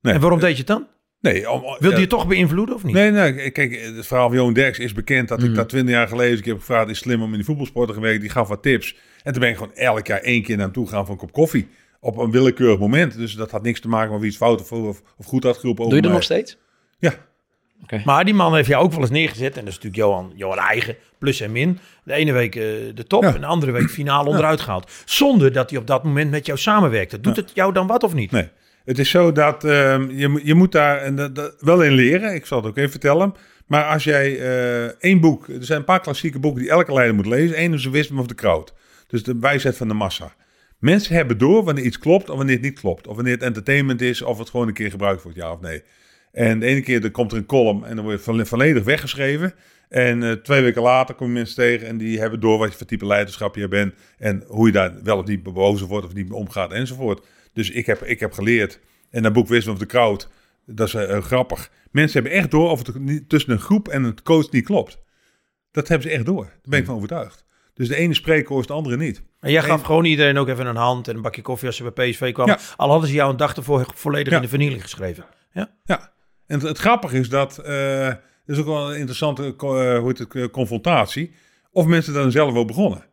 Nee. 0.00 0.14
En 0.14 0.20
waarom 0.20 0.40
deed 0.40 0.50
je 0.50 0.56
het 0.58 0.66
dan? 0.66 0.86
Nee, 1.20 1.50
om, 1.50 1.62
Wilde 1.78 2.00
je 2.00 2.06
toch 2.06 2.26
beïnvloeden 2.26 2.74
of 2.74 2.84
niet? 2.84 2.94
Nee, 2.94 3.10
nee, 3.10 3.50
kijk, 3.50 3.80
het 3.96 4.06
verhaal 4.06 4.28
van 4.28 4.36
Johan 4.36 4.52
Derks 4.52 4.78
is 4.78 4.92
bekend 4.92 5.28
dat 5.28 5.38
ik 5.42 5.46
Mhm. 5.46 5.54
dat 5.54 5.68
twintig 5.68 5.94
jaar 5.94 6.08
geleden 6.08 6.40
keer 6.42 6.52
heb 6.52 6.60
gevraagd, 6.60 6.88
is 6.90 6.98
slim 6.98 7.22
om 7.22 7.28
in 7.30 7.34
die 7.36 7.44
voetbalsporten 7.44 7.94
gewerkt, 7.94 8.20
die 8.20 8.30
gaf 8.30 8.48
wat 8.48 8.62
tips. 8.62 8.96
En 9.22 9.32
toen 9.32 9.40
ben 9.40 9.50
ik 9.50 9.56
gewoon 9.56 9.74
elk 9.74 10.06
jaar 10.06 10.20
één 10.20 10.42
keer 10.42 10.56
naartoe 10.56 10.86
gegaan 10.86 11.04
voor 11.04 11.14
een 11.14 11.20
kop 11.20 11.32
koffie. 11.32 11.68
Op 12.00 12.16
een 12.16 12.30
willekeurig 12.30 12.78
moment. 12.78 13.16
Dus 13.16 13.34
dat 13.34 13.50
had 13.50 13.62
niks 13.62 13.80
te 13.80 13.88
maken 13.88 14.10
met 14.10 14.20
wie 14.20 14.28
iets 14.28 14.38
fout 14.38 14.60
of, 14.60 14.72
of, 14.72 15.02
of 15.16 15.26
goed 15.26 15.44
had 15.44 15.56
geroepen 15.58 15.84
Doe 15.86 15.94
je 15.96 16.02
dat 16.02 16.12
nog 16.12 16.22
steeds? 16.22 16.58
Ja, 16.98 17.14
Maar 18.04 18.24
die 18.24 18.34
man 18.34 18.54
heeft 18.54 18.68
jou 18.68 18.84
ook 18.84 18.90
wel 18.90 19.00
eens 19.00 19.10
neergezet. 19.10 19.56
En 19.56 19.64
dat 19.64 19.68
is 19.74 19.74
natuurlijk 19.80 19.96
Johan, 20.02 20.32
Johan 20.34 20.58
eigen, 20.58 20.96
plus 21.18 21.40
en 21.40 21.52
min. 21.52 21.78
De 22.04 22.12
ene 22.12 22.32
week 22.32 22.56
eh, 22.56 22.62
de 22.94 23.04
top 23.06 23.22
Ja. 23.22 23.34
en 23.34 23.40
de 23.40 23.46
andere 23.46 23.72
week 23.72 23.90
finaal 23.90 24.26
onderuit 24.26 24.60
gehaald. 24.60 24.90
Zonder 25.04 25.52
dat 25.52 25.70
hij 25.70 25.78
op 25.78 25.86
dat 25.86 26.04
moment 26.04 26.30
met 26.30 26.46
jou 26.46 26.58
samenwerkte. 26.58 27.20
Doet 27.20 27.36
het 27.36 27.50
jou 27.54 27.72
dan 27.72 27.86
wat 27.86 28.02
of 28.02 28.14
niet? 28.14 28.30
nee. 28.30 28.48
Het 28.84 28.98
is 28.98 29.10
zo 29.10 29.32
dat 29.32 29.64
ehm, 29.64 30.10
je, 30.10 30.28
moet- 30.28 30.42
je 30.44 30.54
moet 30.54 30.72
daar 30.72 30.98
en 30.98 31.16
dat, 31.16 31.34
dat 31.34 31.54
wel 31.60 31.82
in 31.82 31.92
leren. 31.92 32.34
Ik 32.34 32.46
zal 32.46 32.58
het 32.58 32.66
ook 32.66 32.76
even 32.76 32.90
vertellen. 32.90 33.34
Maar 33.66 33.84
als 33.84 34.04
jij 34.04 34.38
eh, 34.40 34.84
één 34.84 35.20
boek... 35.20 35.48
Er 35.48 35.64
zijn 35.64 35.78
een 35.78 35.84
paar 35.84 36.00
klassieke 36.00 36.38
boeken 36.38 36.60
die 36.62 36.70
elke 36.70 36.92
leider 36.92 37.14
moet 37.14 37.26
lezen. 37.26 37.62
Eén 37.62 37.72
is 37.74 37.82
The 37.82 37.90
Wisdom 37.90 38.18
of 38.18 38.26
the 38.26 38.34
Crowd. 38.34 38.74
Dus 39.06 39.22
de 39.22 39.38
wijsheid 39.40 39.76
van 39.76 39.88
de 39.88 39.94
massa. 39.94 40.34
Mensen 40.78 41.14
hebben 41.14 41.38
door 41.38 41.64
wanneer 41.64 41.84
iets 41.84 41.98
klopt 41.98 42.30
of 42.30 42.36
wanneer 42.36 42.54
het 42.54 42.64
niet 42.64 42.80
klopt. 42.80 43.06
Of 43.06 43.14
wanneer 43.14 43.32
het 43.32 43.42
entertainment 43.42 44.00
is 44.00 44.22
of 44.22 44.38
het 44.38 44.50
gewoon 44.50 44.68
een 44.68 44.74
keer 44.74 44.90
gebruikt 44.90 45.22
wordt, 45.22 45.38
ja 45.38 45.52
of 45.52 45.60
nee. 45.60 45.82
En 46.32 46.58
de 46.58 46.66
ene 46.66 46.80
keer 46.80 47.00
dan 47.00 47.10
komt 47.10 47.32
er 47.32 47.38
een 47.38 47.46
column 47.46 47.84
en 47.84 47.94
dan 47.94 48.04
wordt 48.04 48.16
het 48.16 48.28
volle- 48.28 48.46
volledig 48.46 48.84
weggeschreven. 48.84 49.54
En 49.88 50.22
eh, 50.22 50.32
twee 50.32 50.62
weken 50.62 50.82
later 50.82 51.14
kom 51.14 51.26
je 51.26 51.32
mensen 51.32 51.56
tegen 51.56 51.86
en 51.86 51.98
die 51.98 52.20
hebben 52.20 52.40
door 52.40 52.58
wat 52.58 52.70
je 52.70 52.76
voor 52.76 52.86
type 52.86 53.06
leiderschap 53.06 53.54
je 53.54 53.68
bent. 53.68 53.94
En 54.18 54.44
hoe 54.46 54.66
je 54.66 54.72
daar 54.72 55.02
wel 55.02 55.18
of 55.18 55.26
niet 55.26 55.42
bewozen 55.42 55.86
wordt 55.86 56.06
of 56.06 56.14
niet 56.14 56.28
mee 56.28 56.38
omgaat 56.38 56.72
enzovoort. 56.72 57.26
Dus 57.52 57.70
ik 57.70 57.86
heb, 57.86 58.02
ik 58.02 58.20
heb 58.20 58.32
geleerd. 58.32 58.80
En 59.10 59.22
dat 59.22 59.32
boek 59.32 59.48
Wisdom 59.48 59.72
of 59.72 59.78
the 59.78 59.86
Crowd, 59.86 60.28
dat 60.66 60.86
is 60.86 60.94
eh, 60.94 61.22
grappig. 61.22 61.70
Mensen 61.90 62.22
hebben 62.22 62.38
echt 62.38 62.50
door 62.50 62.70
of 62.70 62.86
het 62.86 63.28
tussen 63.28 63.52
een 63.52 63.60
groep 63.60 63.88
en 63.88 64.04
een 64.04 64.22
coach 64.22 64.50
niet 64.50 64.64
klopt. 64.64 64.98
Dat 65.70 65.88
hebben 65.88 66.08
ze 66.10 66.14
echt 66.14 66.26
door. 66.26 66.44
Daar 66.44 66.58
ben 66.62 66.78
ik 66.78 66.84
van 66.84 66.94
overtuigd. 66.94 67.44
Dus 67.78 67.88
de 67.88 67.96
ene 67.96 68.14
spreker 68.14 68.48
hoort 68.54 68.66
de 68.66 68.72
andere 68.72 68.96
niet. 68.96 69.22
En 69.40 69.50
jij 69.50 69.62
gaf 69.62 69.78
En- 69.80 69.86
gewoon 69.86 70.04
iedereen 70.04 70.38
ook 70.38 70.48
even 70.48 70.66
een 70.66 70.76
hand 70.76 71.08
en 71.08 71.16
een 71.16 71.22
bakje 71.22 71.42
koffie 71.42 71.66
als 71.66 71.76
ze 71.76 71.90
bij 71.92 72.10
PSV 72.10 72.32
kwamen. 72.32 72.54
Ja. 72.58 72.64
Al 72.76 72.90
hadden 72.90 73.08
ze 73.08 73.14
jou 73.14 73.30
een 73.30 73.36
dag 73.36 73.56
ervoor 73.56 73.86
volledig 73.94 74.30
Ja. 74.30 74.36
in 74.36 74.42
de 74.42 74.48
vernieling 74.48 74.82
geschreven. 74.82 75.24
Ja? 75.52 75.70
Ja, 75.84 76.12
en 76.46 76.58
het, 76.58 76.68
het 76.68 76.78
grappige 76.78 77.18
is 77.18 77.28
dat, 77.28 77.58
eh 77.58 78.06
dat 78.06 78.56
is 78.56 78.58
ook 78.58 78.66
wel 78.66 78.90
een 78.90 78.96
interessante 78.98 79.54
co- 79.56 79.80
eh, 79.80 79.98
hoe 79.98 80.08
heet 80.08 80.18
het, 80.18 80.34
eh, 80.34 80.44
confrontatie, 80.48 81.32
of 81.72 81.86
mensen 81.86 82.12
dan 82.14 82.30
zelf 82.30 82.54
ook 82.54 82.66
begonnen. 82.66 83.04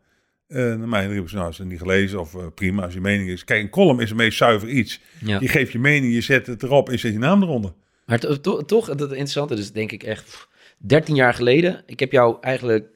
Eh 0.48 0.58
naar 0.58 0.88
mij 0.88 1.06
riepen 1.06 1.30
ze, 1.30 1.36
nou, 1.36 1.48
is 1.50 1.58
het 1.58 1.68
niet 1.68 1.78
gelezen 1.78 2.20
of 2.20 2.34
eh, 2.34 2.46
prima, 2.54 2.82
als 2.84 2.94
je 2.94 3.00
mening 3.00 3.28
is. 3.28 3.44
Kijk, 3.44 3.62
een 3.62 3.70
column 3.70 4.00
is 4.00 4.08
het 4.08 4.18
meest 4.18 4.36
zuiver 4.38 4.68
iets. 4.68 5.00
Ja. 5.24 5.40
Je 5.40 5.48
geeft 5.48 5.72
je 5.72 5.78
mening, 5.78 6.14
je 6.14 6.20
zet 6.20 6.46
het 6.46 6.62
erop 6.62 6.86
en 6.86 6.92
je 6.92 6.98
zet 6.98 7.12
je 7.12 7.18
naam 7.18 7.42
eronder. 7.42 7.72
Maar 8.06 8.18
to- 8.18 8.40
to- 8.40 8.64
toch, 8.64 8.86
dat 8.86 9.08
interessante, 9.10 9.54
dus 9.54 9.72
denk 9.72 9.92
ik 9.92 10.02
echt 10.02 10.24
pff, 10.24 10.48
13 10.78 11.14
jaar 11.14 11.34
geleden. 11.34 11.82
Ik 11.86 12.00
heb 12.00 12.12
jou 12.12 12.36
eigenlijk 12.40 12.88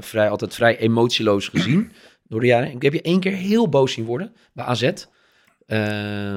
vrij, 0.00 0.28
altijd 0.28 0.54
vrij 0.54 0.78
emotieloos 0.78 1.48
gezien 1.48 1.92
door 2.28 2.40
de 2.40 2.46
jaren. 2.46 2.70
Ik 2.72 2.82
heb 2.82 2.92
je 2.92 3.02
één 3.02 3.20
keer 3.20 3.32
heel 3.32 3.68
boos 3.68 3.92
zien 3.92 4.04
worden 4.04 4.32
bij 4.52 4.64
AZ. 4.64 4.82
Eh, 5.66 6.34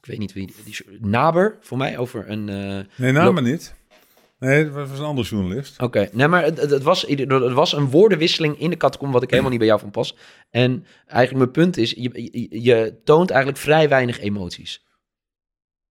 ik 0.00 0.06
weet 0.10 0.18
niet 0.18 0.32
wie, 0.32 0.54
die, 0.64 0.76
Naber 1.00 1.56
voor 1.60 1.76
mij 1.78 1.98
over 1.98 2.30
een... 2.30 2.48
eh, 2.48 2.96
Nee, 2.96 3.12
namen 3.12 3.44
niet. 3.44 3.74
Nee, 4.38 4.70
dat 4.70 4.88
was 4.88 4.98
een 4.98 5.04
andere 5.04 5.28
journalist. 5.28 5.82
Oké, 5.82 6.08
nee, 6.12 6.28
maar 6.28 6.42
het, 6.44 6.60
het, 6.60 6.82
was, 6.82 7.02
het 7.08 7.52
was 7.52 7.72
een 7.72 7.90
woordenwisseling 7.90 8.60
in 8.60 8.70
de 8.70 8.76
catacombe 8.76 9.12
wat 9.14 9.22
ik 9.22 9.30
helemaal 9.30 9.50
niet 9.50 9.58
bij 9.58 9.68
jou 9.68 9.80
van 9.80 9.90
pas. 9.90 10.16
En 10.50 10.86
eigenlijk 11.06 11.38
mijn 11.38 11.50
punt 11.50 11.76
is, 11.76 11.90
je, 11.90 12.28
je, 12.32 12.62
je 12.62 13.00
toont 13.04 13.30
eigenlijk 13.30 13.60
vrij 13.60 13.88
weinig 13.88 14.20
emoties. 14.20 14.84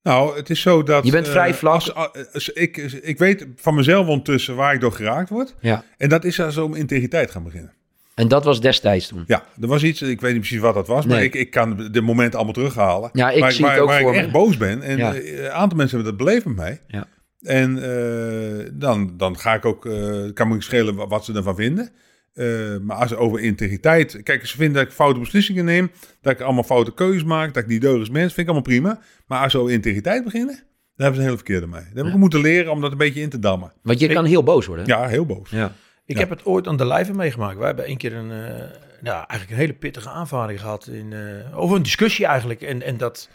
Nou, 0.03 0.35
het 0.37 0.49
is 0.49 0.61
zo 0.61 0.83
dat... 0.83 1.05
Je 1.05 1.11
bent 1.11 1.25
eh, 1.25 1.31
vrij 1.31 1.53
vlak. 1.53 1.73
als- 1.73 1.93
als- 2.33 2.49
ik, 2.49 2.77
ik 3.01 3.17
weet 3.17 3.47
van 3.55 3.75
mezelf 3.75 4.07
ondertussen 4.07 4.55
waar 4.55 4.73
ik 4.73 4.79
door 4.79 4.91
geraakt 4.91 5.29
word. 5.29 5.55
Ja. 5.59 5.83
En 5.97 6.09
dat 6.09 6.23
is 6.23 6.39
als 6.41 6.57
om 6.57 6.73
integriteit 6.75 7.31
gaan 7.31 7.43
beginnen. 7.43 7.73
En 8.15 8.27
dat 8.27 8.43
was 8.43 8.61
destijds 8.61 9.07
toen. 9.07 9.23
Ja, 9.27 9.43
er 9.61 9.67
was 9.67 9.83
iets, 9.83 10.01
ik 10.01 10.21
weet 10.21 10.31
niet 10.31 10.39
precies 10.41 10.59
wat 10.59 10.73
dat 10.73 10.87
was, 10.87 11.05
maar 11.05 11.23
ik, 11.23 11.35
ik 11.35 11.49
kan 11.51 11.87
de 11.91 12.01
momenten 12.01 12.35
allemaal 12.35 12.53
terughalen. 12.53 13.09
Ja, 13.13 13.29
ik 13.31 13.39
waar, 13.39 13.51
zie 13.51 13.63
waar, 13.65 13.73
het 13.73 13.81
ook 13.81 13.87
waar 13.89 14.01
voor 14.01 14.09
ik 14.09 14.15
me. 14.17 14.23
echt 14.23 14.31
boos 14.31 14.57
ben. 14.57 14.81
En 14.81 14.97
Ja. 14.97 15.13
eh, 15.13 15.43
een 15.43 15.51
aantal 15.51 15.77
mensen 15.77 15.97
hebben 15.97 16.17
dat 16.17 16.25
beleefd 16.27 16.45
met 16.45 16.55
mij. 16.55 16.81
Ja. 16.87 17.07
En 17.41 17.83
eh, 17.83 18.69
dan, 18.73 19.13
dan 19.17 19.37
ga 19.39 19.53
ik 19.53 19.65
ook, 19.65 19.85
eh, 19.85 20.23
kan 20.33 20.47
me 20.47 20.61
schelen 20.61 20.95
wa- 20.95 21.07
wat 21.07 21.25
ze 21.25 21.33
ervan 21.33 21.55
vinden. 21.55 21.89
Eh, 22.33 22.77
maar 22.81 22.97
als 22.97 23.15
over 23.15 23.39
integriteit... 23.39 24.23
Kijk, 24.23 24.41
als 24.41 24.49
ze 24.49 24.57
vinden 24.57 24.75
dat 24.75 24.85
ik 24.87 24.91
foute 24.91 25.19
beslissingen 25.19 25.65
neem, 25.65 25.91
dat 26.21 26.33
ik 26.33 26.41
allemaal 26.41 26.63
foute 26.63 26.93
keuzes 26.93 27.23
maak, 27.23 27.53
dat 27.53 27.63
ik 27.63 27.69
niet 27.69 27.81
deug 27.81 27.99
als 27.99 28.09
mens, 28.09 28.33
vind 28.33 28.37
ik 28.37 28.53
allemaal 28.53 28.61
prima. 28.61 28.99
Maar 29.27 29.43
als 29.43 29.51
ze 29.51 29.57
over 29.57 29.71
integriteit 29.73 30.23
beginnen, 30.23 30.55
dan 30.55 30.63
hebben 30.95 31.13
ze 31.15 31.19
een 31.19 31.25
hele 31.25 31.37
verkeerde 31.37 31.67
mij. 31.67 31.85
Dat 31.93 32.03
heb 32.05 32.13
ik 32.13 32.19
moeten 32.19 32.41
leren 32.41 32.71
om 32.71 32.81
dat 32.81 32.91
een 32.91 32.97
beetje 32.97 33.21
in 33.21 33.29
te 33.29 33.39
dammen. 33.39 33.73
Want 33.81 33.99
je 33.99 34.07
kan 34.07 34.25
heel 34.25 34.43
boos 34.43 34.65
worden. 34.65 34.85
Ja, 34.85 35.07
heel 35.07 35.25
boos. 35.25 35.49
Ja. 35.49 35.71
Ik 36.05 36.15
Ja. 36.15 36.19
heb 36.21 36.29
het 36.29 36.45
ooit 36.45 36.67
aan 36.67 36.77
de 36.77 36.85
lijve 36.85 37.13
meegemaakt. 37.13 37.57
We 37.57 37.65
hebben 37.65 37.85
één 37.85 37.97
keer 37.97 38.13
een, 38.13 38.31
eh, 38.31 38.53
nou, 39.01 39.15
eigenlijk 39.27 39.49
een 39.49 39.57
hele 39.57 39.73
pittige 39.73 40.09
aanvaring 40.09 40.59
gehad. 40.59 40.87
In, 40.87 41.13
eh, 41.13 41.59
over 41.59 41.75
een 41.75 41.83
discussie 41.83 42.25
eigenlijk. 42.25 42.61
En, 42.61 42.81
en 42.81 42.97
dat, 42.97 43.29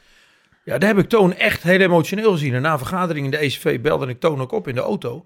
ja, 0.64 0.78
daar 0.78 0.88
heb 0.94 0.98
ik 0.98 1.08
Toon 1.08 1.34
echt 1.34 1.62
heel 1.62 1.80
emotioneel 1.80 2.32
gezien. 2.32 2.54
En 2.54 2.62
na 2.62 2.72
een 2.72 2.78
vergadering 2.78 3.24
in 3.24 3.30
de 3.30 3.42
ECV 3.42 3.80
belde 3.80 4.06
ik 4.06 4.20
Toon 4.20 4.40
ook 4.40 4.52
op 4.52 4.68
in 4.68 4.74
de 4.74 4.80
auto. 4.80 5.24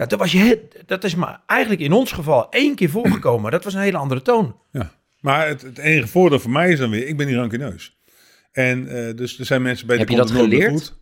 Ja, 0.00 0.06
dat, 0.06 0.18
was 0.18 0.32
je, 0.32 0.68
dat 0.86 1.04
is 1.04 1.14
maar 1.14 1.40
eigenlijk 1.46 1.80
in 1.80 1.92
ons 1.92 2.12
geval 2.12 2.50
één 2.50 2.74
keer 2.74 2.90
voorgekomen. 2.90 3.50
Dat 3.50 3.64
was 3.64 3.74
een 3.74 3.80
hele 3.80 3.96
andere 3.96 4.22
toon. 4.22 4.56
Ja. 4.72 4.92
Maar 5.20 5.48
het, 5.48 5.62
het 5.62 5.78
enige 5.78 6.08
voordeel 6.08 6.40
voor 6.40 6.50
mij 6.50 6.70
is 6.70 6.78
dan 6.78 6.90
weer, 6.90 7.06
ik 7.06 7.16
ben 7.16 7.26
niet 7.26 7.36
rancuneus. 7.36 7.98
En 8.52 8.88
eh, 8.88 9.16
dus 9.16 9.38
er 9.38 9.44
zijn 9.44 9.62
mensen 9.62 9.86
bij 9.86 9.96
Heb 9.96 10.06
die 10.06 10.16
je 10.16 10.22
dat 10.22 10.30
geleerd? 10.30 10.94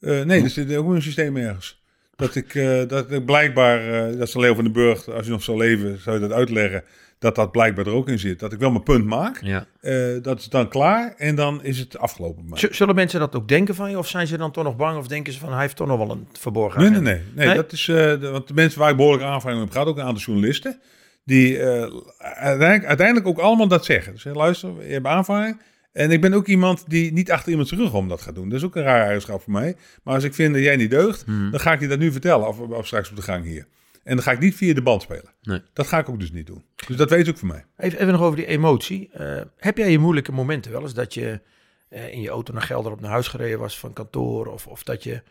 Eh, 0.00 0.22
nee, 0.22 0.42
er 0.42 0.50
zit 0.50 0.76
ook 0.76 0.90
een 0.90 1.02
systeem 1.02 1.36
ergens. 1.36 1.82
Dat 2.16 2.34
ik, 2.34 2.54
eh, 2.54 2.88
dat 2.88 3.12
ik 3.12 3.24
blijkbaar, 3.24 4.08
eh, 4.08 4.18
dat 4.18 4.28
is 4.28 4.34
Leo 4.34 4.54
van 4.54 4.64
den 4.64 4.72
Burg, 4.72 5.08
als 5.08 5.24
je 5.24 5.30
nog 5.30 5.42
zou 5.42 5.58
leven, 5.58 6.00
zou 6.00 6.16
je 6.16 6.28
dat 6.28 6.36
uitleggen, 6.36 6.84
dat 7.24 7.34
dat 7.34 7.52
blijkbaar 7.52 7.86
er 7.86 7.92
ook 7.92 8.08
in 8.08 8.18
zit. 8.18 8.38
Dat 8.38 8.52
ik 8.52 8.58
wel 8.58 8.70
mijn 8.70 8.82
punt 8.82 9.04
maak, 9.04 9.38
Ja. 9.42 9.66
eh, 9.80 9.94
dat 10.22 10.38
is 10.38 10.48
dan 10.48 10.68
klaar 10.68 11.14
en 11.16 11.34
dan 11.34 11.62
is 11.64 11.78
het 11.78 11.98
afgelopen. 11.98 12.44
Z- 12.58 12.62
Zullen 12.70 12.94
mensen 12.94 13.20
dat 13.20 13.34
ook 13.36 13.48
denken 13.48 13.74
van 13.74 13.90
je? 13.90 13.98
Of 13.98 14.08
zijn 14.08 14.26
ze 14.26 14.36
dan 14.36 14.50
toch 14.50 14.64
nog 14.64 14.76
bang? 14.76 14.98
Of 14.98 15.06
denken 15.08 15.32
ze 15.32 15.38
van 15.38 15.52
hij 15.52 15.60
heeft 15.60 15.76
toch 15.76 15.86
nog 15.86 15.98
wel 15.98 16.10
een 16.10 16.26
verborgen 16.32 16.80
Nee, 16.80 16.90
nee, 16.90 16.98
agenda? 17.00 17.10
nee. 17.20 17.32
nee, 17.34 17.46
Nee? 17.46 17.56
Dat 17.56 17.72
is, 17.72 17.88
eh, 17.88 17.96
de, 17.96 18.28
want 18.30 18.48
de 18.48 18.54
mensen 18.54 18.80
waar 18.80 18.90
ik 18.90 18.96
behoorlijk 18.96 19.24
aanvragen 19.24 19.60
heb 19.60 19.70
gehad, 19.70 19.86
ook 19.86 19.96
een 19.98 20.04
aantal 20.04 20.22
journalisten, 20.22 20.80
die 21.24 21.58
eh, 21.58 21.90
uiteindelijk, 22.18 22.84
uiteindelijk 22.84 23.26
ook 23.26 23.38
allemaal 23.38 23.68
dat 23.68 23.84
zeggen. 23.84 24.12
Dus 24.12 24.24
luister, 24.24 24.70
je 24.86 24.92
hebt 24.92 25.06
aanvaring. 25.06 25.60
En 25.92 26.10
ik 26.10 26.20
ben 26.20 26.34
ook 26.34 26.46
iemand 26.46 26.84
die 26.90 27.12
niet 27.12 27.30
achter 27.30 27.50
iemand 27.50 27.70
rug 27.70 27.92
om 27.94 28.08
dat 28.08 28.22
gaat 28.22 28.34
doen. 28.34 28.48
Dat 28.48 28.58
is 28.58 28.64
ook 28.64 28.76
een 28.76 28.82
raar 28.82 29.04
eigenschap 29.04 29.42
voor 29.42 29.52
mij. 29.52 29.76
Maar 30.02 30.14
als 30.14 30.24
ik 30.24 30.34
vind 30.34 30.54
dat 30.54 30.62
jij 30.62 30.76
niet 30.76 30.90
deugt, 30.90 31.22
Hmm. 31.24 31.50
dan 31.50 31.60
ga 31.60 31.72
ik 31.72 31.80
je 31.80 31.86
dat 31.88 31.98
nu 31.98 32.12
vertellen. 32.12 32.48
Of, 32.48 32.58
of 32.58 32.86
straks 32.86 33.10
op 33.10 33.16
de 33.16 33.22
gang 33.22 33.44
hier. 33.44 33.66
En 34.04 34.14
dan 34.14 34.24
ga 34.24 34.32
ik 34.32 34.38
niet 34.38 34.54
via 34.54 34.74
de 34.74 34.82
band 34.82 35.02
spelen. 35.02 35.32
Nee. 35.42 35.60
Dat 35.72 35.86
ga 35.86 35.98
ik 35.98 36.08
ook 36.08 36.20
dus 36.20 36.32
niet 36.32 36.46
doen. 36.46 36.64
Dus 36.86 36.96
dat 36.96 37.10
weet 37.10 37.24
je 37.26 37.30
ook 37.32 37.38
voor 37.38 37.48
mij. 37.48 37.64
Even, 37.76 37.98
even 38.00 38.12
nog 38.12 38.22
over 38.22 38.36
die 38.36 38.46
emotie. 38.46 39.08
Eh, 39.12 39.40
heb 39.56 39.76
jij 39.76 39.90
je 39.90 39.98
moeilijke 39.98 40.32
momenten 40.32 40.72
wel 40.72 40.82
eens 40.82 40.94
dat 40.94 41.14
je 41.14 41.40
eh, 41.88 42.12
in 42.12 42.20
je 42.20 42.28
auto 42.28 42.52
naar 42.52 42.62
Gelder 42.62 42.92
op 42.92 43.00
naar 43.00 43.10
huis 43.10 43.28
gereden 43.28 43.58
was 43.58 43.78
van 43.78 43.92
kantoor? 43.92 44.46
Of, 44.46 44.66
of 44.66 44.82
dat 44.82 45.02
je 45.02 45.22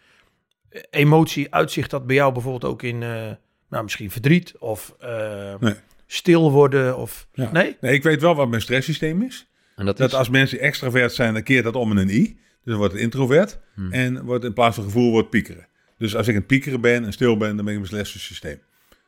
eh, 0.70 0.82
emotie 0.90 1.54
uitzicht 1.54 1.90
dat 1.90 2.08
bij 2.08 2.16
jou 2.16 2.34
bijvoorbeeld 2.34 2.72
ook 2.72 2.84
in 2.84 3.04
eh, 3.04 3.32
nou, 3.70 3.84
misschien 3.84 4.12
verdriet 4.12 4.58
of 4.58 4.96
eh, 5.00 5.54
Nee. 5.60 5.76
stil 6.08 6.52
worden? 6.52 6.98
Of, 6.98 7.28
Ja. 7.34 7.52
Nee? 7.52 7.78
Nee, 7.82 7.94
ik 7.94 8.04
weet 8.04 8.22
wel 8.22 8.36
wat 8.36 8.50
mijn 8.50 8.62
stresssysteem 8.62 9.22
is. 9.22 9.48
En 9.76 9.86
dat, 9.86 9.98
Dat 9.98 10.10
is... 10.12 10.16
als 10.16 10.30
mensen 10.30 10.60
extravert 10.60 11.14
zijn, 11.14 11.34
dan 11.34 11.44
keert 11.44 11.64
dat 11.64 11.76
om 11.76 11.92
in 11.92 11.98
een 11.98 12.10
i. 12.10 12.24
Dus 12.24 12.72
dan 12.72 12.78
wordt 12.78 12.94
het 12.94 13.02
introvert. 13.02 13.60
Hmm. 13.76 13.92
En 13.92 14.24
wordt 14.26 14.44
in 14.46 14.54
plaats 14.54 14.76
van 14.76 14.84
gevoel 14.84 15.12
wordt 15.12 15.30
piekeren. 15.30 15.68
Dus 16.04 16.16
als 16.16 16.28
ik 16.28 16.34
aan 16.34 16.40
het 16.40 16.48
piekeren 16.48 16.82
ben 16.82 17.06
en 17.06 17.14
stil 17.14 17.38
ben, 17.38 17.56
dan 17.56 17.66
ben 17.66 17.74
ik 17.76 17.82
in 17.82 17.88
mijn 17.92 18.06
stresssysteem. 18.06 18.60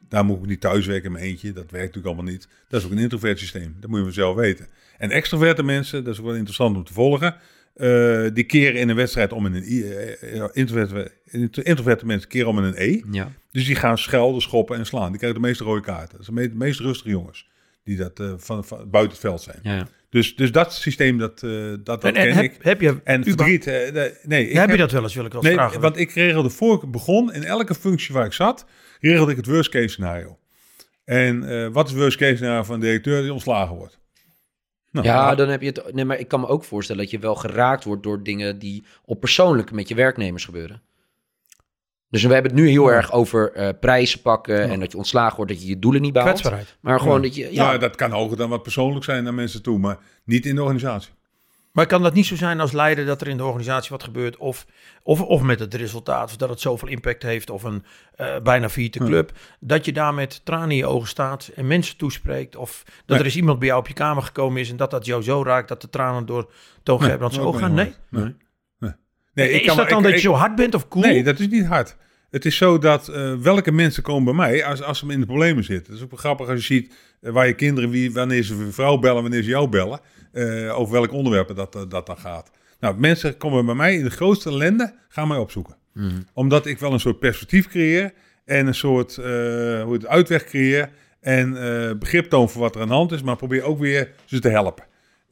Daar 0.09 0.25
moet 0.25 0.37
ik 0.39 0.45
niet 0.45 0.61
thuiswerken 0.61 1.05
in 1.05 1.11
mijn 1.11 1.23
eentje. 1.23 1.47
Dat 1.47 1.71
werkt 1.71 1.73
natuurlijk 1.95 2.05
allemaal 2.05 2.31
niet. 2.31 2.47
Dat 2.69 2.79
is 2.79 2.85
ook 2.85 2.91
een 2.91 2.97
introvert 2.97 3.39
systeem. 3.39 3.75
Dat 3.79 3.89
moet 3.89 4.05
je 4.05 4.11
zelf 4.11 4.35
weten. 4.35 4.67
En 4.97 5.09
extroverte 5.11 5.63
mensen, 5.63 6.03
dat 6.03 6.13
is 6.13 6.19
ook 6.19 6.25
wel 6.25 6.35
interessant 6.35 6.75
om 6.75 6.83
te 6.83 6.93
volgen. 6.93 7.35
eh, 7.75 8.25
die 8.33 8.43
keren 8.43 8.79
in 8.79 8.89
een 8.89 8.95
wedstrijd 8.95 9.31
om 9.31 9.45
in 9.45 9.53
een 9.53 9.71
i. 9.71 9.83
eh, 9.83 10.43
introverte, 10.53 11.11
introverte 11.63 12.05
mensen 12.05 12.29
keren 12.29 12.47
om 12.49 12.57
in 12.57 12.63
een 12.63 12.75
e. 12.77 13.01
Ja. 13.11 13.31
Dus 13.51 13.65
die 13.65 13.75
gaan 13.75 13.97
schelden, 13.97 14.41
schoppen 14.41 14.77
en 14.77 14.85
slaan. 14.85 15.09
Die 15.09 15.17
krijgen 15.17 15.41
de 15.41 15.47
meeste 15.47 15.63
rode 15.63 15.81
kaarten. 15.81 16.17
Dat 16.17 16.25
zijn 16.25 16.35
de 16.37 16.47
me- 16.49 16.55
meest 16.65 16.79
rustige 16.79 17.09
jongens. 17.09 17.49
Die 17.83 17.97
dat 17.97 18.23
van, 18.37 18.65
van 18.65 18.89
buiten 18.89 19.11
het 19.11 19.19
veld 19.21 19.41
zijn. 19.41 19.59
Ja, 19.63 19.75
ja. 19.75 19.87
Dus, 20.15 20.35
dus 20.35 20.51
dat 20.51 20.73
systeem, 20.73 21.17
dat, 21.17 21.43
eh, 21.43 21.51
dat, 21.69 21.85
dat 21.85 22.03
En, 22.03 22.15
en 22.15 22.23
ken 22.27 22.33
heb, 22.35 22.43
ik. 22.43 22.57
heb 22.61 22.81
je, 22.81 23.01
En 23.03 23.23
verdriet, 23.23 23.67
eh, 23.67 23.93
de- 23.93 24.19
nee. 24.23 24.47
Ik 24.49 24.55
heb 24.55 24.69
je 24.69 24.77
dat 24.77 24.91
wel 24.91 25.03
eens, 25.03 25.15
wil 25.15 25.25
ik 25.25 25.31
wel 25.31 25.41
Nee, 25.41 25.53
vragen. 25.53 25.81
want 25.81 25.97
ik 25.97 26.11
regelde 26.11 26.49
voor 26.49 26.83
ik 26.83 26.91
begon, 26.91 27.33
in 27.33 27.43
elke 27.43 27.75
functie 27.75 28.13
waar 28.13 28.25
ik 28.25 28.33
zat, 28.33 28.65
regelde 28.99 29.31
ik 29.31 29.37
het 29.37 29.45
worst 29.45 29.69
case 29.69 29.87
scenario. 29.87 30.37
En 31.05 31.43
eh, 31.49 31.67
wat 31.71 31.85
is 31.85 31.91
het 31.91 32.01
worst 32.01 32.17
case 32.17 32.35
scenario 32.35 32.63
van 32.63 32.75
een 32.75 32.81
directeur 32.81 33.21
die 33.21 33.33
ontslagen 33.33 33.75
wordt? 33.75 33.99
Nou, 34.91 35.07
Ja, 35.07 35.35
dan 35.35 35.49
heb 35.49 35.61
je 35.61 35.67
het. 35.67 35.93
Nee, 35.93 36.05
maar 36.05 36.19
ik 36.19 36.27
kan 36.27 36.39
me 36.39 36.47
ook 36.47 36.63
voorstellen 36.63 37.01
dat 37.01 37.11
je 37.11 37.19
wel 37.19 37.35
geraakt 37.35 37.83
wordt 37.83 38.03
door 38.03 38.23
dingen 38.23 38.59
die 38.59 38.83
op 39.05 39.19
persoonlijk 39.19 39.71
met 39.71 39.87
je 39.87 39.95
werknemers 39.95 40.45
gebeuren. 40.45 40.81
Dus 42.09 42.23
we 42.23 42.33
hebben 42.33 42.51
het 42.51 42.59
nu 42.61 42.69
heel 42.69 42.91
erg 42.91 43.11
over 43.11 43.51
eh, 43.51 43.69
prijzen 43.79 44.21
pakken 44.21 44.69
en 44.69 44.79
dat 44.79 44.91
je 44.91 44.97
ontslagen 44.97 45.35
wordt, 45.35 45.51
dat 45.51 45.61
je 45.61 45.67
je 45.67 45.79
doelen 45.79 46.01
niet 46.01 46.13
behaalt. 46.13 46.31
Kwetsbaarheid. 46.31 46.77
Maar 46.81 46.99
gewoon 46.99 47.15
Ja. 47.15 47.21
dat 47.21 47.35
je. 47.35 47.53
Ja, 47.53 47.71
ja, 47.71 47.77
dat 47.77 47.95
kan 47.95 48.11
hoger 48.11 48.37
dan 48.37 48.49
wat 48.49 48.63
persoonlijk 48.63 49.05
zijn 49.05 49.23
naar 49.23 49.33
mensen 49.33 49.61
toe, 49.63 49.77
maar 49.79 49.97
niet 50.25 50.45
in 50.45 50.55
de 50.55 50.61
organisatie. 50.61 51.11
Maar 51.71 51.85
kan 51.85 52.03
dat 52.03 52.13
niet 52.13 52.25
zo 52.25 52.35
zijn 52.35 52.59
als 52.59 52.71
leider 52.71 53.05
dat 53.05 53.21
er 53.21 53.27
in 53.27 53.37
de 53.37 53.43
organisatie 53.43 53.89
wat 53.89 54.03
gebeurt? 54.03 54.37
Of, 54.37 54.65
of, 55.03 55.21
of 55.21 55.41
met 55.41 55.59
het 55.59 55.73
resultaat, 55.73 56.29
of 56.29 56.37
dat 56.37 56.49
het 56.49 56.59
zoveel 56.59 56.87
impact 56.87 57.23
heeft, 57.23 57.49
of 57.49 57.63
een 57.63 57.83
eh, 58.15 58.27
bijna 58.43 58.69
failliete 58.69 58.99
club. 58.99 59.31
Dat 59.59 59.85
je 59.85 59.93
daar 59.93 60.13
met 60.13 60.41
tranen 60.45 60.69
in 60.71 60.75
je 60.77 60.85
ogen 60.85 61.07
staat 61.07 61.51
en 61.55 61.67
mensen 61.67 61.97
toespreekt. 61.97 62.55
Of 62.55 62.83
dat 62.85 62.93
Nee. 63.07 63.19
er 63.19 63.25
eens 63.25 63.35
iemand 63.35 63.59
bij 63.59 63.67
jou 63.67 63.79
op 63.79 63.87
je 63.87 63.93
kamer 63.93 64.23
gekomen 64.23 64.61
is 64.61 64.69
en 64.69 64.77
dat 64.77 64.91
dat 64.91 65.05
jou 65.05 65.23
zo 65.23 65.43
raakt 65.43 65.67
dat 65.67 65.81
de 65.81 65.89
tranen 65.89 66.25
door 66.25 66.51
Toon 66.83 66.99
Nee, 66.99 67.09
Gerbrands 67.09 67.39
ogen 67.39 67.59
gaan. 67.59 67.73
Nee? 67.73 67.93
Nee. 68.09 68.35
Nee. 69.35 69.49
ik 69.51 69.61
is 69.61 69.67
kan 69.67 69.77
dat 69.77 69.89
dan 69.89 69.97
ik- 69.97 70.03
dat 70.03 70.11
je 70.11 70.17
ik- 70.17 70.23
zo 70.23 70.33
hard 70.33 70.55
bent 70.55 70.73
of 70.75 70.87
cool? 70.87 71.05
Nee, 71.05 71.23
dat 71.23 71.39
is 71.39 71.47
niet 71.47 71.65
hard. 71.65 71.95
Het 72.31 72.45
is 72.45 72.57
zo 72.57 72.77
dat 72.77 73.07
eh, 73.07 73.33
welke 73.35 73.71
mensen 73.71 74.03
komen 74.03 74.23
bij 74.35 74.45
mij 74.47 74.65
als, 74.65 74.81
als 74.81 74.99
ze 74.99 75.05
in 75.07 75.19
de 75.19 75.25
problemen 75.25 75.63
zitten. 75.63 75.85
Het 75.87 75.95
is 75.95 76.03
ook 76.03 76.09
wel 76.11 76.19
grappig 76.19 76.47
als 76.49 76.67
je 76.67 76.73
ziet 76.73 76.93
eh, 77.21 77.31
waar 77.31 77.47
je 77.47 77.53
kinderen, 77.53 77.89
wie, 77.89 78.13
wanneer 78.13 78.43
ze 78.43 78.55
voor 78.55 78.73
vrouw 78.73 78.97
bellen, 78.97 79.21
wanneer 79.21 79.43
ze 79.43 79.49
jou 79.49 79.67
bellen. 79.69 79.99
eh, 80.31 80.79
over 80.79 80.93
welke 80.93 81.13
onderwerpen 81.15 81.55
dat, 81.55 81.85
dat 81.89 82.05
dan 82.05 82.17
gaat. 82.17 82.51
Nou, 82.79 82.99
mensen 82.99 83.37
komen 83.37 83.65
bij 83.65 83.75
mij 83.75 83.95
in 83.95 84.03
de 84.03 84.09
grootste 84.09 84.49
ellende, 84.49 84.93
gaan 85.09 85.27
mij 85.27 85.37
opzoeken. 85.37 85.75
Mhm. 85.93 86.09
Omdat 86.33 86.65
ik 86.65 86.79
wel 86.79 86.93
een 86.93 86.99
soort 86.99 87.19
perspectief 87.19 87.67
creëer 87.67 88.13
en 88.45 88.67
een 88.67 88.75
soort 88.75 89.15
hoe 89.15 89.93
het 89.93 90.07
uitweg 90.07 90.43
creëer. 90.43 90.89
En 91.21 91.53
begrip 91.99 92.29
toon 92.29 92.49
voor 92.49 92.61
wat 92.61 92.75
er 92.75 92.81
aan 92.81 92.87
de 92.87 92.93
hand 92.93 93.11
is, 93.11 93.21
maar 93.21 93.35
probeer 93.35 93.63
ook 93.63 93.79
weer 93.79 94.11
ze 94.25 94.39
te 94.39 94.49
helpen. 94.49 94.83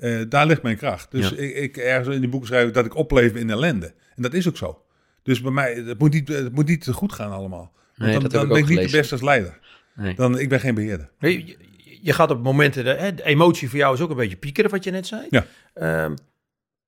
Eh, 0.04 0.22
daar 0.30 0.46
ligt 0.46 0.62
mijn 0.62 0.78
kracht. 0.78 1.12
Dus 1.12 1.30
Ja. 1.30 1.36
ik, 1.36 1.56
ik 1.56 1.78
ergens 1.78 2.16
in 2.16 2.22
die 2.22 2.30
boeken 2.30 2.48
schrijf 2.50 2.68
ik 2.68 2.74
dat 2.74 2.86
ik 2.86 2.96
opleef 2.96 3.34
in 3.36 3.50
ellende. 3.50 3.94
En 4.16 4.22
dat 4.22 4.34
is 4.34 4.48
ook 4.48 4.58
zo. 4.58 4.82
Dus 5.24 5.42
bij 5.42 5.52
mij, 5.52 5.74
het 5.74 6.00
moet 6.00 6.14
niet, 6.14 6.28
het 6.28 6.54
moet 6.56 6.68
niet 6.68 6.84
te 6.84 6.94
goed 6.94 7.14
gaan 7.14 7.32
allemaal. 7.32 7.72
Want 7.96 8.12
Nee, 8.12 8.20
dan, 8.20 8.30
dan 8.30 8.42
ik 8.44 8.48
ben 8.50 8.58
ik 8.58 8.68
niet 8.68 8.92
de 8.92 8.98
beste 8.98 9.14
als 9.14 9.22
leider. 9.24 9.60
Nee. 9.96 10.16
Dan, 10.16 10.40
ik 10.40 10.50
ben 10.50 10.60
geen 10.60 10.76
beheerder. 10.76 11.10
Nee, 11.20 11.46
je, 11.46 11.58
je 12.02 12.14
gaat 12.14 12.32
op 12.32 12.44
momenten, 12.44 12.84
de, 12.84 12.90
hè, 12.90 13.14
de 13.16 13.24
emotie 13.26 13.70
voor 13.70 13.78
jou 13.80 13.94
is 13.94 14.02
ook 14.02 14.10
een 14.10 14.16
beetje 14.16 14.38
piekeren, 14.38 14.72
wat 14.72 14.84
je 14.84 14.92
net 14.92 15.08
zei. 15.08 15.28
Ja. 15.30 15.46
Ehm, 15.74 16.14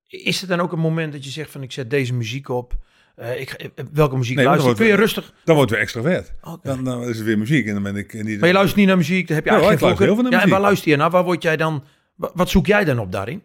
is 0.07 0.41
er 0.41 0.47
dan 0.47 0.59
ook 0.59 0.72
een 0.72 0.80
moment 0.80 1.11
dat 1.13 1.24
je 1.26 1.30
zegt 1.32 1.51
van 1.51 1.63
ik 1.63 1.72
zet 1.72 1.89
deze 1.89 2.13
muziek 2.13 2.49
op? 2.49 2.74
Eh, 3.16 3.39
ik, 3.41 3.49
eh, 3.51 3.86
welke 3.93 4.18
muziek 4.18 4.36
Nee, 4.36 4.45
luister 4.45 4.70
je? 4.70 4.76
dan 4.76 4.86
Kun 4.86 4.91
je 4.91 4.97
wordt- 4.97 5.13
rustig... 5.16 5.34
Dan 5.43 5.55
wordt 5.55 5.70
het 5.72 5.80
weer 5.80 5.88
extravert. 5.89 6.34
Oké. 6.43 6.59
Dan, 6.68 6.84
dan 6.84 7.01
is 7.01 7.16
het 7.18 7.26
weer 7.26 7.38
muziek 7.38 7.68
en 7.68 7.74
dan 7.74 7.84
ben 7.84 7.95
ik 7.95 8.13
niet... 8.13 8.39
Maar 8.39 8.47
je 8.47 8.53
luistert 8.53 8.76
niet 8.78 8.88
naar 8.88 8.97
muziek, 8.97 9.28
daar 9.28 9.36
heb 9.36 9.45
je 9.45 9.51
Ja, 9.51 9.57
eigenlijk 9.57 9.72
ik 9.74 9.80
geen 9.80 9.88
luister 9.88 10.05
heel 10.05 10.16
veel 10.16 10.24
naar 10.24 10.32
Ja, 10.32 10.41
en 10.41 10.49
waar 10.49 10.59
muziek. 10.59 10.66
luister 10.68 10.91
je 10.91 10.97
naar? 10.97 11.09
Waar 11.09 11.24
word 11.24 11.43
jij 11.43 11.57
dan... 11.57 11.84
wa- 12.16 12.32
Wat 12.34 12.49
zoek 12.49 12.66
jij 12.68 12.84
dan 12.84 12.99
op 12.99 13.11
daarin? 13.11 13.41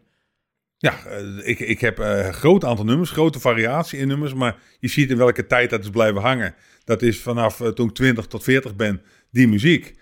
Ja, 0.77 1.05
eh, 1.05 1.49
ik, 1.49 1.59
ik 1.61 1.81
heb 1.81 1.99
eh, 1.99 2.27
een 2.27 2.35
groot 2.35 2.65
aantal 2.65 2.85
nummers, 2.85 3.11
grote 3.11 3.41
variatie 3.41 3.99
in 3.99 4.09
nummers, 4.09 4.35
maar 4.35 4.57
je 4.79 4.89
ziet 4.89 5.11
in 5.11 5.17
welke 5.17 5.47
tijd 5.47 5.71
dat 5.71 5.81
is 5.83 5.91
blijven 5.91 6.21
hangen. 6.21 6.55
Dat 6.85 7.03
is 7.03 7.21
vanaf 7.21 7.61
eh, 7.61 7.69
toen 7.69 7.89
ik 7.89 7.95
20 7.95 8.27
tot 8.27 8.43
40 8.43 8.77
ben, 8.77 9.03
die 9.31 9.49
muziek, 9.49 9.95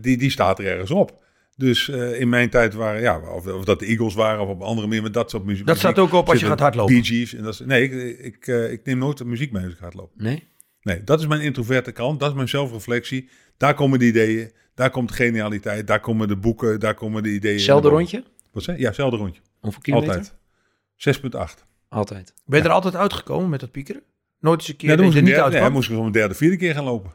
die, 0.00 0.16
die 0.16 0.30
staat 0.30 0.58
er 0.58 0.66
ergens 0.66 0.90
op. 0.90 1.24
Dus 1.56 1.88
in 1.88 2.28
mijn 2.28 2.50
tijd 2.50 2.74
waren, 2.74 3.00
ja, 3.00 3.20
of, 3.20 3.46
of 3.46 3.64
dat 3.64 3.78
de 3.78 3.86
Eagles 3.86 4.14
waren 4.14 4.40
of 4.42 4.48
op 4.48 4.60
andere 4.62 4.86
manier, 4.86 5.02
maar 5.02 5.12
dat 5.12 5.30
soort 5.30 5.44
muziek. 5.44 5.66
Dat 5.66 5.78
staat 5.78 5.98
ook 5.98 6.12
op 6.12 6.28
als 6.28 6.40
je 6.40 6.46
gaat 6.46 6.60
hardlopen. 6.60 6.94
Bee 6.94 7.04
Gees 7.04 7.34
en 7.34 7.42
dat 7.42 7.52
is, 7.52 7.60
nee, 7.60 7.82
ik, 7.90 8.18
ik, 8.18 8.46
ik 8.46 8.84
neem 8.84 8.98
nooit 8.98 9.18
de 9.18 9.24
muziek 9.24 9.52
mee 9.52 9.64
als 9.64 9.72
ik 9.72 9.78
hardloop. 9.78 10.10
Nee? 10.16 10.44
Nee, 10.82 11.04
dat 11.04 11.20
is 11.20 11.26
mijn 11.26 11.40
introverte 11.40 11.92
kant, 11.92 12.20
dat 12.20 12.28
is 12.28 12.34
mijn 12.34 12.48
zelfreflectie. 12.48 13.28
Daar 13.56 13.74
komen 13.74 13.98
de 13.98 14.06
ideeën, 14.06 14.52
daar 14.78 14.90
komt 14.90 15.08
de 15.08 15.14
genialiteit, 15.14 15.86
daar 15.86 16.00
komen 16.00 16.28
de 16.28 16.36
boeken, 16.36 16.80
daar 16.80 16.94
komen 16.94 17.22
de 17.22 17.28
ideeën. 17.28 17.66
Boven. 17.66 17.90
rondje? 17.90 18.24
Wat 18.52 18.62
zei? 18.62 18.78
Ja, 18.78 18.86
hetzelfde 18.86 19.16
rondje. 19.16 19.40
Hoeveel 19.60 19.80
kilometer? 19.80 20.32
Altijd. 20.96 21.58
6,8. 21.58 21.64
Altijd. 21.88 22.34
Ben 22.46 22.58
je 22.58 22.64
er 22.64 22.72
altijd 22.72 22.96
uitgekomen 22.96 23.48
met 23.48 23.60
dat 23.60 23.70
piekeren? 23.70 24.02
Nooit 24.40 24.60
eens 24.60 24.68
een 24.68 24.76
keer 24.76 24.88
dat 24.88 25.04
moest 25.04 25.16
er 25.16 25.22
niet 25.22 25.34
derde, 25.34 25.58
nee, 25.58 25.70
moest 25.70 25.88
ik 25.90 25.96
zo'n 25.96 26.12
derde, 26.12 26.34
vierde 26.34 26.56
keer 26.56 26.74
gaan 26.74 26.84
lopen. 26.84 27.14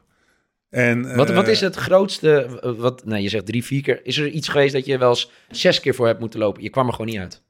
En, 0.70 1.16
Wat, 1.16 1.30
wat 1.30 1.46
eh, 1.46 1.52
is 1.52 1.62
het 1.62 1.76
grootste, 1.76 2.60
eh, 2.62 2.72
wat, 2.72 3.06
nou 3.06 3.22
je 3.22 3.30
zegt 3.30 3.46
drie, 3.46 3.64
vier 3.64 3.82
keer. 3.82 4.06
Is 4.06 4.18
er 4.18 4.28
iets 4.28 4.48
geweest 4.48 4.74
dat 4.74 4.86
je 4.86 4.98
wel 4.98 5.10
eens 5.10 5.32
zes 5.50 5.80
keer 5.80 5.96
voor 5.96 6.08
hebt 6.08 6.20
moeten 6.20 6.40
lopen? 6.40 6.64
Je 6.64 6.70
kwam 6.70 6.88
er 6.88 6.92
gewoon 6.92 7.08
niet 7.08 7.20
uit. 7.20 7.44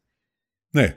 Nee. 0.71 0.93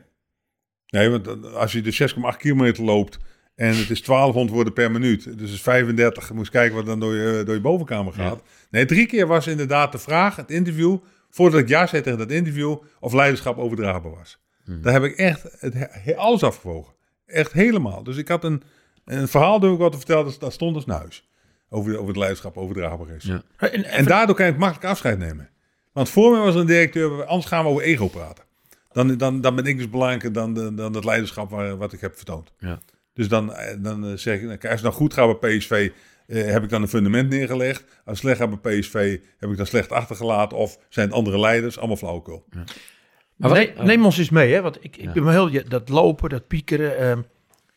Nee, 0.86 1.08
want 1.08 1.52
als 1.52 1.72
je 1.72 1.80
de 1.80 2.08
6,8 2.32 2.36
kilometer 2.38 2.84
loopt 2.84 3.18
en 3.56 3.76
het 3.76 3.90
is 3.90 4.02
1200 4.02 4.50
woorden 4.54 4.72
per 4.72 4.90
minuut, 4.90 5.24
dus 5.24 5.32
het 5.34 5.50
is 5.50 5.62
35, 5.62 6.28
je 6.28 6.34
moest 6.34 6.50
kijken 6.50 6.76
wat 6.76 6.86
dan 6.86 7.00
door 7.00 7.14
je, 7.14 7.42
door 7.44 7.54
je 7.54 7.60
bovenkamer 7.60 8.12
gaat. 8.12 8.42
Nee, 8.70 8.84
drie 8.84 9.06
keer 9.06 9.26
was 9.26 9.46
inderdaad 9.46 9.92
de 9.92 9.98
vraag, 9.98 10.36
het 10.36 10.50
interview, 10.50 10.96
voordat 11.30 11.60
ik 11.60 11.68
ja 11.68 11.86
zei 11.86 12.02
tegen 12.02 12.18
dat 12.18 12.30
interview, 12.30 12.76
of 13.00 13.12
leiderschap 13.12 13.58
overdraagbaar 13.58 14.14
was. 14.14 14.38
Daar 14.82 14.92
heb 14.92 15.02
ik 15.04 15.16
echt 15.16 15.42
het, 15.58 15.74
he- 15.76 16.16
alles 16.16 16.42
afgewogen. 16.42 16.94
Echt 17.26 17.52
helemaal. 17.52 18.02
Dus 18.02 18.16
ik 18.16 18.28
had 18.28 18.44
een, 18.44 18.62
een 19.04 19.28
verhaal 19.28 19.60
durf 19.60 19.72
ik 19.72 19.78
wat 19.78 19.90
te 19.92 19.98
vertellen, 19.98 20.24
dat, 20.24 20.40
dat 20.40 20.52
stond 20.52 20.74
als 20.74 20.84
naar 20.86 20.98
huis. 20.98 21.28
Over, 21.68 21.94
over 21.96 22.08
het 22.08 22.16
leiderschap 22.16 22.56
overdraagbaar 22.56 23.08
is. 23.16 23.24
Ja. 23.24 23.42
En, 23.56 23.84
En 23.84 24.04
daardoor 24.04 24.34
kan 24.36 24.46
ik 24.46 24.56
makkelijk 24.56 24.84
afscheid 24.86 25.18
nemen. 25.18 25.48
Want 25.92 26.08
voor 26.08 26.30
mij 26.32 26.40
was 26.40 26.54
er 26.54 26.60
een 26.60 26.66
directeur, 26.66 27.24
anders 27.24 27.46
gaan 27.50 27.64
we 27.64 27.70
over 27.70 27.82
ego 27.82 28.08
praten. 28.08 28.44
Dan, 28.92 29.16
dan, 29.16 29.40
dan 29.40 29.54
ben 29.54 29.64
ik 29.64 29.76
dus 29.76 29.90
belangrijker 29.90 30.32
dan, 30.32 30.54
dan 30.76 30.94
het 30.94 31.04
leiderschap 31.04 31.50
waar, 31.50 31.76
wat 31.76 31.92
ik 31.92 32.00
heb 32.00 32.16
vertoond. 32.16 32.52
Ja. 32.58 32.80
Dus 33.16 33.28
dan, 33.28 33.52
eh, 33.54 33.76
dan 33.78 34.06
eh, 34.06 34.12
zeg 34.16 34.34
ik, 34.40 34.42
nou, 34.42 34.58
als 34.60 34.70
het 34.70 34.82
nou 34.82 34.94
goed 34.94 35.14
gaat 35.14 35.40
bij 35.40 35.56
PSV, 35.56 35.90
eh, 36.26 36.44
heb 36.44 36.62
ik 36.62 36.68
dan 36.68 36.82
een 36.82 36.88
fundament 36.88 37.28
neergelegd. 37.28 37.82
Als 37.84 37.98
het 38.04 38.16
slecht 38.18 38.38
gaat 38.38 38.60
bij 38.62 38.78
PSV, 38.78 39.18
heb 39.38 39.50
ik 39.50 39.56
dan 39.56 39.66
slecht 39.66 39.92
achtergelaten. 39.92 40.58
Of 40.58 40.78
zijn 40.88 41.06
het 41.06 41.16
andere 41.16 41.38
leiders, 41.40 41.78
allemaal 41.78 41.96
flauwekul. 41.96 42.44
Maar 42.50 43.48
wat, 43.48 43.52
Nee, 43.58 43.76
oh, 43.78 43.82
neem 43.84 44.04
ons 44.04 44.18
eens 44.18 44.30
mee, 44.30 44.52
hè? 44.52 44.60
Want 44.62 44.76
ik, 44.84 44.96
ik 44.96 45.04
Ja. 45.04 45.12
ben 45.12 45.24
wel 45.24 45.48
heel 45.48 45.62
dat 45.68 45.88
lopen, 45.88 46.28
dat 46.28 46.46
piekeren. 46.46 46.98
ehm, 46.98 47.20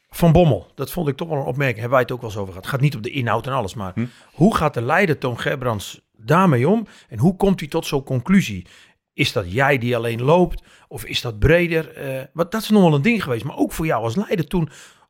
van 0.09 0.31
Bommel, 0.31 0.71
dat 0.75 0.91
vond 0.91 1.07
ik 1.07 1.15
toch 1.17 1.27
wel 1.29 1.37
een 1.37 1.45
opmerking. 1.45 1.79
Hebben 1.79 1.93
wij 1.97 2.01
het 2.01 2.11
ook 2.11 2.21
wel 2.21 2.29
eens 2.29 2.39
over 2.39 2.49
gehad. 2.53 2.65
Het 2.65 2.73
gaat 2.73 2.81
niet 2.83 2.95
op 2.95 3.03
de 3.03 3.09
inhoud 3.09 3.47
en 3.47 3.53
alles, 3.53 3.73
maar 3.73 3.91
Hm. 3.95 4.05
hoe 4.33 4.55
gaat 4.55 4.73
de 4.73 4.81
leider 4.81 5.17
Toon 5.17 5.39
Gerbrands 5.39 6.01
daarmee 6.17 6.67
om? 6.69 6.87
En 7.09 7.19
hoe 7.19 7.35
komt 7.35 7.59
hij 7.59 7.69
tot 7.69 7.85
zo'n 7.85 8.03
conclusie? 8.03 8.65
Is 9.13 9.31
dat 9.31 9.51
jij 9.51 9.77
die 9.77 9.95
alleen 9.95 10.21
loopt? 10.21 10.63
Of 10.87 11.05
is 11.05 11.21
dat 11.21 11.39
breder? 11.39 11.93
Eh, 11.93 12.23
wat, 12.33 12.51
dat 12.51 12.61
is 12.61 12.69
nog 12.69 12.81
wel 12.83 12.93
een 12.93 13.01
ding 13.01 13.23
geweest. 13.23 13.43
Maar 13.43 13.57
ook 13.57 13.71
voor 13.71 13.85
jou 13.85 14.03
als 14.03 14.15
leider 14.15 14.47
toen, 14.47 14.69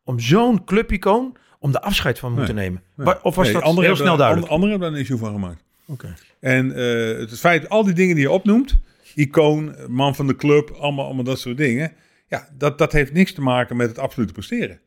om 0.10 0.20
zo'n 0.20 0.64
clubicoon, 0.64 1.38
om 1.60 1.72
de 1.72 1.82
afscheid 1.82 2.20
van 2.20 2.34
moeten 2.34 2.56
nemen. 2.56 2.82
Nee. 2.96 3.24
Of 3.24 3.36
was 3.36 3.52
Nee, 3.52 3.62
dat 3.62 3.80
heel 3.80 3.96
snel 3.96 4.18
duidelijk? 4.18 4.48
Anderen 4.52 4.70
hebben 4.70 4.90
daar 4.90 4.98
een 4.98 5.04
issue 5.04 5.18
van 5.18 5.32
gemaakt. 5.32 5.64
Oké. 5.86 6.16
En 6.40 6.76
eh, 6.76 7.20
het 7.20 7.40
feit, 7.40 7.70
al 7.70 7.84
die 7.84 7.94
dingen 7.94 8.16
die 8.16 8.24
je 8.24 8.32
opnoemt, 8.32 8.80
icoon, 9.16 9.76
man 9.88 10.16
van 10.16 10.28
de 10.28 10.36
club, 10.36 10.70
allemaal, 10.70 11.06
allemaal 11.06 11.24
dat 11.24 11.40
soort 11.40 11.58
dingen. 11.58 11.92
Ja, 12.28 12.48
dat, 12.58 12.78
dat 12.78 12.92
heeft 12.92 13.14
niks 13.14 13.34
te 13.34 13.42
maken 13.42 13.78
met 13.78 13.88
het 13.88 14.00
absolute 14.00 14.34
presteren. 14.34 14.80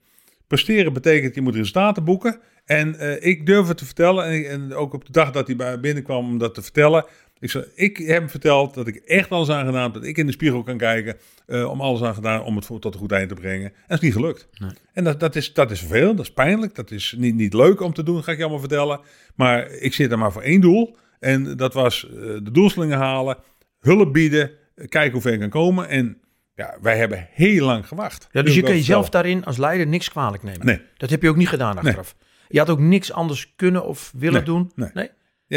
Presteren 0.47 0.93
betekent, 0.93 1.35
je 1.35 1.41
moet 1.41 1.55
resultaten 1.55 2.05
boeken. 2.05 2.41
En 2.64 2.99
eh, 2.99 3.31
ik 3.31 3.47
durf 3.47 3.68
het 3.68 3.77
te 3.77 3.85
vertellen, 3.85 4.25
en, 4.25 4.51
en 4.51 4.75
ook 4.75 4.93
op 4.93 5.05
de 5.07 5.12
dag 5.12 5.31
dat 5.31 5.47
hij 5.47 5.57
bij 5.57 5.81
binnenkwam 5.81 6.25
om 6.25 6.39
dat 6.39 6.55
te 6.55 6.62
vertellen. 6.62 7.05
Ik, 7.43 7.51
zei, 7.51 7.64
ik 7.74 7.97
heb 7.97 8.18
hem 8.18 8.28
verteld 8.28 8.74
dat 8.74 8.86
ik 8.86 8.97
echt 8.97 9.30
alles 9.30 9.51
aan 9.51 9.66
gedaan 9.66 9.82
heb, 9.82 9.95
dat 9.95 10.05
ik 10.05 10.16
in 10.18 10.26
de 10.26 10.32
spiegel 10.32 10.62
kan 10.62 10.76
kijken, 10.76 11.16
eh, 11.47 11.70
om 11.70 11.80
alles 11.80 12.03
aan 12.03 12.14
gedaan 12.14 12.43
om 12.43 12.57
het 12.57 12.66
voor, 12.66 12.80
tot 12.80 12.95
een 12.95 13.01
goed 13.01 13.12
eind 13.12 13.28
te 13.28 13.34
brengen. 13.34 13.66
En 13.66 13.72
dat 13.86 13.97
is 13.99 14.05
niet 14.05 14.12
gelukt. 14.12 14.49
Nee. 14.59 14.70
En 14.93 15.05
dat, 15.05 15.20
dat, 15.20 15.36
is, 15.36 15.53
dat 15.53 15.70
is 15.70 15.78
vervelend, 15.78 16.16
dat 16.16 16.26
is 16.26 16.32
pijnlijk, 16.32 16.74
dat 16.74 16.90
is 16.90 17.14
niet, 17.18 17.34
niet 17.34 17.55
leuk 17.55 17.80
om 17.80 17.93
te 17.93 18.03
doen, 18.03 18.22
ga 18.22 18.30
ik 18.32 18.36
je 18.36 18.43
allemaal 18.43 18.61
vertellen. 18.61 19.01
Maar 19.34 19.70
ik 19.70 19.95
zit 19.95 20.12
er 20.12 20.18
maar 20.18 20.32
voor 20.32 20.43
één 20.43 20.61
doel. 20.61 20.97
En 21.20 21.57
dat 21.57 21.74
was 21.74 22.07
eh, 22.09 22.12
de 22.20 22.51
doelstellingen 22.53 22.99
halen, 22.99 23.36
hulp 23.80 24.12
bieden, 24.12 24.51
eh, 24.74 24.88
kijken 24.88 25.12
hoe 25.12 25.20
ver 25.22 25.32
ik 25.32 25.40
kan 25.40 25.49
komen. 25.49 25.88
En 25.88 26.18
ja, 26.55 26.76
wij 26.80 26.97
hebben 26.97 27.26
heel 27.30 27.64
lang 27.64 27.88
gewacht. 27.88 28.28
Ja, 28.32 28.43
dus 28.43 28.55
je 28.55 28.62
kan 28.62 28.74
jezelf 28.74 29.09
daarin 29.09 29.45
als 29.45 29.57
leider 29.57 29.86
niks 29.86 30.11
kwalijk 30.11 30.43
nemen. 30.43 30.66
Nee. 30.66 30.80
Dat 30.97 31.11
heb 31.11 31.22
je 31.22 31.28
ook 31.28 31.36
niet 31.36 31.49
gedaan 31.49 31.78
achteraf. 31.78 32.14
Je 32.49 32.59
had 32.59 32.70
ook 32.70 32.78
niks 32.80 33.12
anders 33.12 33.53
kunnen 33.57 33.84
of 33.84 34.12
willen 34.16 34.34
Nee, 34.34 34.45
doen. 34.45 34.72
nee. 34.95 35.11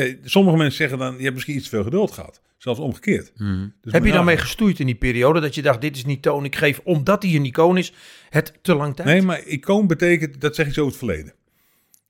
Ja, 0.03 0.13
sommige 0.23 0.57
mensen 0.57 0.77
zeggen 0.77 0.97
dan, 0.97 1.15
je 1.17 1.21
hebt 1.21 1.33
misschien 1.33 1.55
iets 1.55 1.63
te 1.63 1.69
veel 1.69 1.83
geduld 1.83 2.11
gehad. 2.11 2.41
Zelfs 2.57 2.79
omgekeerd. 2.79 3.31
Mhm. 3.37 3.67
Dus 3.81 3.93
Heb 3.93 4.05
je 4.05 4.11
daarmee 4.11 4.37
gestoeid 4.37 4.79
in 4.79 4.85
die 4.85 4.95
periode 4.95 5.39
dat 5.39 5.55
je 5.55 5.61
dacht, 5.61 5.81
dit 5.81 5.95
is 5.95 6.05
niet 6.05 6.21
Toon, 6.21 6.45
ik 6.45 6.55
geef, 6.55 6.79
omdat 6.83 7.23
hij 7.23 7.35
een 7.35 7.45
icoon 7.45 7.77
is, 7.77 7.93
het 8.29 8.53
te 8.61 8.75
lang 8.75 8.95
tijd? 8.95 9.07
Nee, 9.07 9.21
maar 9.21 9.41
icoon 9.45 9.87
betekent, 9.87 10.41
dat 10.41 10.55
zeg 10.55 10.67
ik 10.67 10.73
zo 10.73 10.81
over 10.85 10.99
het 10.99 11.05
verleden. 11.05 11.33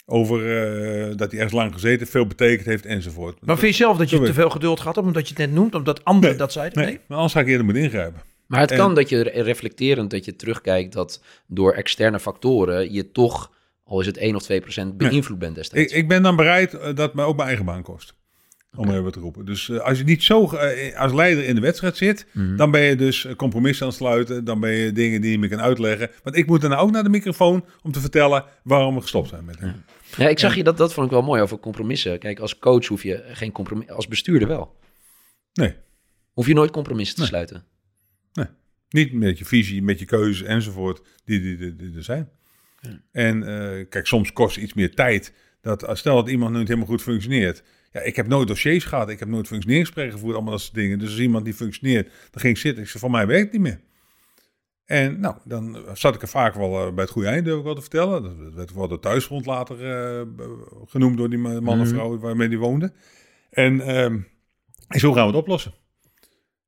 Over 0.05 0.39
eh, 0.39 1.17
dat 1.17 1.31
hij 1.31 1.39
ergens 1.39 1.53
lang 1.59 1.73
gezeten 1.73 2.07
veel 2.07 2.27
betekend 2.27 2.65
heeft 2.65 2.85
enzovoort. 2.85 3.45
maar 3.45 3.57
vind 3.57 3.75
je 3.77 3.83
zelf 3.83 3.97
dat 3.97 4.09
je 4.09 4.21
te 4.21 4.33
veel 4.33 4.49
geduld 4.49 4.79
gehad 4.79 4.95
hebt, 4.95 5.07
omdat 5.07 5.27
je 5.27 5.33
het 5.37 5.45
net 5.45 5.53
noemt, 5.55 5.75
omdat 5.75 6.03
anderen 6.03 6.29
Nee, 6.29 6.37
dat 6.39 6.51
zeiden? 6.51 6.77
nee, 6.77 6.87
Nee. 6.87 6.99
maar 7.07 7.15
anders 7.15 7.31
zou 7.33 7.43
ik 7.45 7.49
eerder 7.51 7.65
moeten 7.65 7.83
ingrijpen. 7.83 8.21
Maar 8.47 8.59
het 8.59 8.71
En- 8.71 8.77
kan 8.77 8.95
dat 8.95 9.09
je 9.09 9.21
re- 9.21 9.41
reflecterend, 9.41 10.11
dat 10.11 10.25
je 10.25 10.35
terugkijkt 10.35 10.93
dat 10.93 11.23
door 11.47 11.73
externe 11.73 12.19
factoren 12.19 12.93
je 12.93 13.11
toch, 13.11 13.51
al 13.85 13.99
is 13.99 14.05
het 14.05 14.17
1 14.17 14.35
of 14.35 14.41
2 14.43 14.61
procent, 14.61 14.97
beïnvloed 14.97 15.39
bent 15.39 15.51
Ik, 15.51 15.57
destijds. 15.57 15.93
ik 15.93 16.07
ben 16.07 16.23
dan 16.23 16.35
bereid 16.35 16.73
eh, 16.73 16.95
dat 16.95 17.13
mij 17.13 17.25
ook 17.25 17.35
mijn 17.35 17.47
eigen 17.47 17.65
baan 17.65 17.83
kost. 17.83 18.15
om 18.77 18.89
even 18.89 19.11
te 19.11 19.19
roepen. 19.19 19.45
Dus 19.45 19.69
eh, 19.69 19.79
als 19.79 19.97
je 19.97 20.03
niet 20.03 20.23
zo 20.23 20.49
eh, 20.49 20.99
als 20.99 21.13
leider 21.13 21.43
in 21.45 21.55
de 21.55 21.61
wedstrijd 21.61 21.97
zit, 21.97 22.25
Mhm. 22.31 22.55
dan 22.55 22.71
ben 22.71 22.81
je 22.81 22.95
dus 22.95 23.27
compromissen 23.35 23.81
aan 23.85 23.89
het 23.91 23.97
sluiten. 23.99 24.43
Dan 24.45 24.59
ben 24.59 24.71
je 24.71 24.91
dingen 24.91 25.21
die 25.21 25.31
je 25.31 25.37
me 25.39 25.47
kan 25.47 25.61
uitleggen. 25.61 26.09
Want 26.23 26.35
ik 26.35 26.45
moet 26.47 26.61
daarna 26.61 26.77
ook 26.77 26.91
naar 26.91 27.03
de 27.03 27.09
microfoon 27.09 27.65
om 27.81 27.91
te 27.91 27.99
vertellen 27.99 28.45
waarom 28.63 28.95
we 28.95 29.01
gestopt 29.01 29.29
zijn 29.29 29.45
met 29.45 29.59
hem. 29.59 29.73
Ja, 30.17 30.27
ik 30.29 30.39
zag 30.39 30.55
je 30.55 30.63
dat, 30.63 30.77
dat 30.77 30.93
vond 30.93 31.05
ik 31.05 31.11
wel 31.11 31.21
mooi 31.21 31.41
over 31.41 31.59
compromissen. 31.59 32.19
Kijk, 32.19 32.39
als 32.39 32.59
coach 32.59 32.85
hoef 32.87 33.03
je 33.03 33.23
geen 33.27 33.51
compromis, 33.51 33.87
als 33.89 34.07
bestuurder 34.07 34.47
wel. 34.47 34.75
Nee. 35.53 35.75
Hoef 36.33 36.47
je 36.47 36.53
nooit 36.53 36.71
compromissen 36.71 37.15
te 37.15 37.21
Nee. 37.21 37.29
sluiten. 37.29 37.63
Niet 38.89 39.13
met 39.13 39.37
je 39.37 39.45
visie, 39.45 39.81
met 39.81 39.99
je 39.99 40.05
keuze 40.05 40.45
enzovoort, 40.45 41.01
die, 41.25 41.41
die, 41.41 41.57
die, 41.57 41.75
die 41.75 41.95
er 41.95 42.03
zijn. 42.03 42.29
En 43.11 43.43
eh, 43.43 43.85
kijk, 43.89 44.07
soms 44.07 44.33
kost 44.33 44.57
iets 44.57 44.73
meer 44.73 44.95
tijd. 44.95 45.33
Dat, 45.61 45.85
als- 45.87 45.99
stel 45.99 46.15
dat 46.15 46.29
iemand 46.29 46.51
nu 46.51 46.57
niet 46.57 46.67
helemaal 46.67 46.89
goed 46.89 47.01
functioneert. 47.01 47.63
Ja, 47.91 48.01
ik 48.01 48.15
heb 48.15 48.27
nooit 48.27 48.47
dossiers 48.47 48.83
gehad. 48.85 49.09
Ik 49.09 49.19
heb 49.19 49.27
nooit 49.27 49.47
functioneringsgesprekken 49.47 50.13
gevoerd. 50.17 50.35
Allemaal 50.35 50.53
dat 50.53 50.61
soort 50.61 50.75
dingen. 50.75 50.99
Dus 50.99 51.09
als 51.09 51.19
iemand 51.19 51.45
die 51.45 51.53
functioneert, 51.53 52.05
dan 52.31 52.41
ging 52.41 52.55
ik 52.55 52.61
zitten. 52.61 52.83
Ik 52.83 52.89
zei, 52.89 52.99
van 52.99 53.11
mij 53.11 53.27
werkt 53.27 53.43
het 53.43 53.51
niet 53.51 53.61
meer. 53.61 53.79
En 54.85 55.19
nou, 55.19 55.35
dan 55.43 55.77
zat 55.93 56.15
ik 56.15 56.21
er 56.21 56.27
vaak 56.27 56.55
wel 56.55 56.87
eh, 56.87 56.93
bij 56.93 57.03
het 57.03 57.13
goede 57.13 57.27
einde, 57.27 57.43
durf 57.43 57.57
ik 57.57 57.63
wel 57.63 57.75
te 57.75 57.81
vertellen. 57.81 58.23
Dat 58.43 58.53
werd 58.53 58.73
wel 58.73 58.87
de 58.87 58.99
thuisgrond 58.99 59.45
later 59.45 59.91
eh, 59.91 60.21
genoemd 60.85 61.17
door 61.17 61.29
die 61.29 61.39
ma- 61.39 61.59
man 61.61 61.73
en 61.79 61.85
Mhm. 61.85 61.87
vrouw 61.93 62.17
waarmee 62.19 62.49
die 62.49 62.57
woonde. 62.59 62.93
En 63.49 63.81
ehm 63.81 64.19
ik 64.89 64.99
zo 64.99 65.11
gaan 65.13 65.21
we 65.21 65.31
het 65.31 65.41
oplossen. 65.41 65.73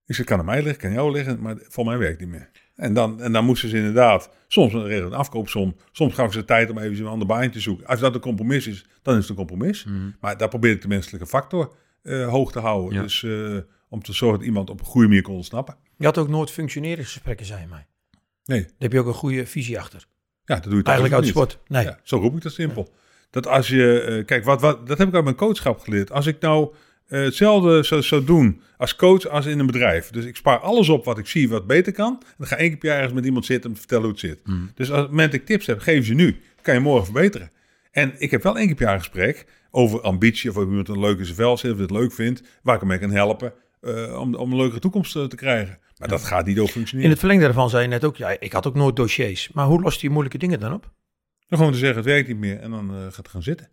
Ik 0.05 0.15
zei, 0.15 0.27
kan 0.27 0.39
aan 0.39 0.45
mij 0.45 0.61
liggen, 0.61 0.77
kan 0.79 0.89
aan 0.89 0.95
jou 0.95 1.11
liggen, 1.11 1.41
maar 1.41 1.55
voor 1.61 1.85
mij 1.85 1.97
werkt 1.97 2.19
het 2.19 2.29
niet 2.29 2.39
meer. 2.39 2.51
En 2.77 2.93
dan, 2.93 3.21
en 3.21 3.31
dan 3.31 3.45
moesten 3.45 3.69
ze 3.69 3.77
inderdaad, 3.77 4.29
soms 4.47 4.73
een 4.73 5.13
afkoopsom, 5.13 5.75
soms 5.91 6.13
gaf 6.13 6.33
ze 6.33 6.45
tijd 6.45 6.69
om 6.69 6.77
even 6.77 7.05
een 7.05 7.11
ander 7.11 7.27
baantje 7.27 7.49
te 7.49 7.59
zoeken. 7.59 7.87
Als 7.87 7.99
dat 7.99 8.15
een 8.15 8.21
compromis 8.21 8.67
is, 8.67 8.85
dan 9.01 9.13
is 9.13 9.19
het 9.19 9.29
een 9.29 9.35
compromis. 9.35 9.83
Mhm. 9.83 10.09
Maar 10.19 10.37
daar 10.37 10.47
probeer 10.47 10.71
ik 10.71 10.81
de 10.81 10.87
menselijke 10.87 11.27
factor 11.27 11.73
eh, 12.01 12.29
hoog 12.29 12.51
te 12.51 12.59
houden. 12.59 12.93
Ja. 12.93 13.01
Dus 13.01 13.23
eh, 13.23 13.57
om 13.89 14.03
te 14.03 14.13
zorgen 14.13 14.37
dat 14.37 14.47
iemand 14.47 14.69
op 14.69 14.79
een 14.79 14.85
goede 14.85 15.07
manier 15.07 15.21
kon 15.21 15.35
ontsnappen. 15.35 15.75
Je 15.97 16.05
had 16.05 16.17
ook 16.17 16.27
nooit 16.27 16.51
functioneringsgesprekken, 16.51 17.45
zei 17.45 17.61
je 17.61 17.67
mij. 17.67 17.87
Nee, 18.45 18.61
Daar 18.61 18.71
heb 18.77 18.91
je 18.91 18.99
ook 18.99 19.07
een 19.07 19.13
goede 19.13 19.45
visie 19.45 19.79
achter. 19.79 20.05
ja, 20.45 20.55
dat 20.55 20.63
doe 20.63 20.77
je 20.77 20.83
Eigenlijk 20.83 21.15
uit 21.15 21.23
de 21.23 21.29
sport. 21.29 21.59
Nee. 21.67 21.83
Ja, 21.83 21.99
zo 22.03 22.17
roep 22.17 22.35
ik 22.35 22.41
dat 22.41 22.51
simpel. 22.51 22.93
Dat 23.29 23.47
als 23.47 23.67
je, 23.67 24.01
eh, 24.01 24.25
kijk, 24.25 24.43
wat, 24.43 24.61
wat, 24.61 24.87
dat 24.87 24.97
heb 24.97 25.07
ik 25.07 25.13
uit 25.13 25.23
mijn 25.23 25.35
coachschap 25.35 25.79
geleerd. 25.79 26.11
Als 26.11 26.25
ik 26.25 26.39
nou 26.41 26.73
eh, 27.07 27.21
hetzelfde 27.21 27.83
zou, 27.83 28.01
zou 28.01 28.23
doen 28.23 28.61
als 28.77 28.95
coach 28.95 29.27
als 29.27 29.45
in 29.45 29.59
een 29.59 29.65
bedrijf. 29.65 30.09
Dus 30.09 30.25
ik 30.25 30.35
spaar 30.35 30.59
alles 30.59 30.89
op 30.89 31.05
wat 31.05 31.17
ik 31.17 31.27
zie 31.27 31.49
wat 31.49 31.67
beter 31.67 31.93
kan. 31.93 32.17
En 32.19 32.33
dan 32.37 32.47
ga 32.47 32.55
ik 32.55 32.61
één 32.61 32.69
keer 32.69 32.77
per 32.77 32.87
jaar 32.87 32.97
ergens 32.97 33.15
met 33.15 33.25
iemand 33.25 33.45
zitten 33.45 33.73
te 33.73 33.79
vertellen 33.79 34.03
hoe 34.03 34.11
het 34.11 34.21
zit. 34.21 34.47
Mhm. 34.47 34.57
Dus 34.75 34.91
als 34.91 34.99
het 34.99 35.09
moment 35.09 35.31
dat 35.31 35.39
ik 35.39 35.45
tips 35.45 35.65
heb, 35.65 35.79
geef 35.79 36.05
ze 36.05 36.13
nu. 36.13 36.41
Kan 36.61 36.73
je 36.73 36.79
morgen 36.79 37.05
verbeteren. 37.05 37.51
En 37.91 38.13
ik 38.17 38.31
heb 38.31 38.43
wel 38.43 38.57
één 38.57 38.65
keer 38.65 38.75
per 38.75 38.85
jaar 38.85 38.93
een 38.93 38.99
gesprek 38.99 39.45
over 39.71 40.01
ambitie. 40.01 40.49
Of 40.49 40.55
of 40.55 40.63
iemand 40.63 40.87
een 40.89 40.99
leuk 40.99 41.17
in 41.17 41.25
zijn 41.25 41.37
vel 41.37 41.57
zit, 41.57 41.71
of 41.71 41.77
het 41.79 41.91
leuk 41.91 42.13
vindt. 42.13 42.41
Waar 42.63 42.73
ik 42.73 42.79
hem 42.79 42.89
mee 42.89 42.99
kan 42.99 43.11
helpen 43.11 43.53
eh, 43.81 44.19
om, 44.19 44.35
om 44.35 44.51
een 44.51 44.57
leukere 44.57 44.79
toekomst 44.79 45.15
eh, 45.15 45.23
te 45.23 45.35
krijgen. 45.35 45.79
Maar 45.97 46.07
dat 46.07 46.23
gaat 46.23 46.45
niet 46.45 46.55
over 46.57 46.67
In 46.67 46.73
functioneren. 46.73 47.09
het 47.11 47.19
verlengde 47.19 47.45
daarvan 47.45 47.69
zei 47.69 47.83
je 47.83 47.89
net 47.89 48.05
ook, 48.05 48.17
ja, 48.17 48.39
ik 48.39 48.51
had 48.51 48.67
ook 48.67 48.75
nooit 48.75 48.95
dossiers. 48.95 49.49
Maar 49.53 49.65
hoe 49.65 49.81
lost 49.81 50.01
je 50.01 50.09
moeilijke 50.09 50.37
dingen 50.37 50.59
dan 50.59 50.73
op? 50.73 50.91
Dan 51.47 51.57
gewoon 51.57 51.73
te 51.73 51.77
zeggen, 51.77 51.97
het 51.97 52.05
werkt 52.05 52.27
niet 52.27 52.37
meer. 52.37 52.59
En 52.59 52.71
dan 52.71 52.89
eh, 52.89 53.01
gaat 53.01 53.15
het 53.15 53.27
gaan 53.27 53.43
zitten. 53.43 53.69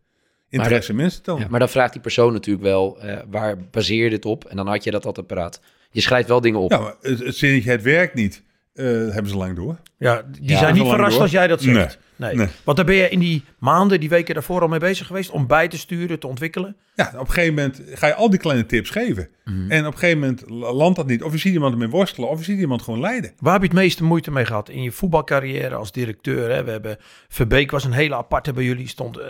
Interesse 0.54 0.94
mensen 0.94 1.22
tonen. 1.22 1.42
Ja, 1.42 1.48
maar 1.50 1.60
dan 1.60 1.68
vraagt 1.68 1.92
die 1.92 2.02
persoon 2.02 2.32
natuurlijk 2.32 2.64
wel, 2.64 3.00
eh, 3.00 3.16
waar 3.30 3.58
baseer 3.70 4.04
je 4.04 4.10
dit 4.10 4.24
op? 4.24 4.44
En 4.44 4.56
dan 4.56 4.66
had 4.66 4.84
je 4.84 4.90
dat 4.90 5.06
altijd 5.06 5.26
paraat. 5.26 5.60
Je 5.90 6.00
schrijft 6.00 6.28
wel 6.28 6.40
dingen 6.40 6.60
op. 6.60 6.70
Ja, 6.70 6.78
maar 6.78 6.94
het, 7.00 7.18
het 7.18 7.36
zinnetje, 7.36 7.70
het 7.70 7.82
werkt 7.82 8.14
niet, 8.14 8.42
eh, 8.74 8.84
hebben 8.86 9.28
ze 9.28 9.36
lang 9.36 9.56
door. 9.56 9.76
Ja, 9.98 10.22
die 10.30 10.50
Ja, 10.50 10.58
zijn 10.58 10.74
niet 10.74 10.88
verrast 10.88 11.18
als 11.20 11.30
jij 11.30 11.46
dat 11.46 11.62
zegt. 11.62 11.98
Nee. 12.16 12.34
nee. 12.34 12.48
Want 12.64 12.76
daar 12.76 12.86
ben 12.86 12.94
je 12.94 13.08
in 13.08 13.18
die 13.18 13.44
maanden, 13.58 14.00
die 14.00 14.08
weken 14.08 14.34
daarvoor 14.34 14.60
al 14.60 14.68
mee 14.68 14.78
bezig 14.78 15.06
geweest 15.06 15.30
om 15.30 15.46
bij 15.46 15.68
te 15.68 15.78
sturen, 15.78 16.18
te 16.18 16.26
ontwikkelen. 16.26 16.76
Ja, 16.94 17.12
op 17.14 17.26
een 17.26 17.32
gegeven 17.32 17.54
moment 17.54 17.82
ga 17.94 18.06
je 18.06 18.14
al 18.14 18.30
die 18.30 18.38
kleine 18.38 18.66
tips 18.66 18.90
geven. 18.90 19.28
Mhm. 19.44 19.70
En 19.70 19.86
op 19.86 19.92
een 19.92 19.98
gegeven 19.98 20.20
moment 20.20 20.44
landt 20.74 20.96
dat 20.96 21.06
niet. 21.06 21.22
Of 21.22 21.32
je 21.32 21.38
ziet 21.38 21.52
iemand 21.52 21.72
ermee 21.72 21.88
worstelen, 21.88 22.28
of 22.28 22.38
je 22.38 22.44
ziet 22.44 22.58
iemand 22.58 22.82
gewoon 22.82 23.00
lijden. 23.00 23.32
Waar 23.38 23.52
heb 23.52 23.62
je 23.62 23.68
het 23.68 23.76
meeste 23.76 24.04
moeite 24.04 24.30
mee 24.30 24.44
gehad? 24.44 24.68
In 24.68 24.82
je 24.82 24.92
voetbalcarrière 24.92 25.74
als 25.74 25.92
directeur. 25.92 26.50
Hè? 26.50 26.64
We 26.64 26.70
hebben 26.70 26.96
Verbeek 27.28 27.70
was 27.70 27.84
een 27.84 27.92
hele 27.92 28.14
aparte 28.16 28.52
bij 28.52 28.64
jullie. 28.64 28.88
Stond, 28.88 29.18
eh, 29.18 29.26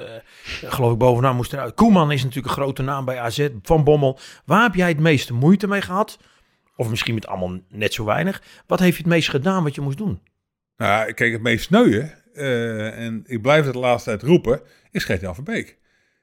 geloof 0.64 0.92
ik, 0.92 0.98
bovenaan 0.98 1.36
moest 1.36 1.52
eruit. 1.52 1.74
Koeman 1.74 2.12
is 2.12 2.22
natuurlijk 2.22 2.56
een 2.56 2.62
grote 2.62 2.82
naam 2.82 3.04
bij 3.04 3.18
AZ. 3.18 3.48
Van 3.62 3.84
Bommel. 3.84 4.18
Waar 4.44 4.62
heb 4.62 4.74
jij 4.74 4.88
het 4.88 5.00
meeste 5.00 5.32
moeite 5.34 5.66
mee 5.66 5.80
gehad? 5.82 6.18
Of 6.76 6.90
misschien 6.90 7.14
met 7.14 7.26
allemaal 7.26 7.60
net 7.68 7.92
zo 7.92 8.04
weinig. 8.04 8.42
Wat 8.66 8.80
heeft 8.80 8.96
je 8.96 9.02
het 9.02 9.12
meest 9.12 9.28
gedaan 9.28 9.62
wat 9.62 9.74
je 9.74 9.80
moest 9.80 9.98
doen? 9.98 10.20
Nou, 10.76 11.12
kijk, 11.12 11.32
het 11.32 11.42
meest 11.42 11.64
sneuien, 11.64 12.12
eh, 12.34 13.04
en 13.04 13.22
ik 13.26 13.42
blijf 13.42 13.64
het 13.64 13.72
de 13.72 13.78
laatste 13.78 14.10
tijd 14.10 14.22
roepen, 14.22 14.60
is 14.90 15.04
Gert-Jan 15.04 15.34
Verbeek. 15.34 15.78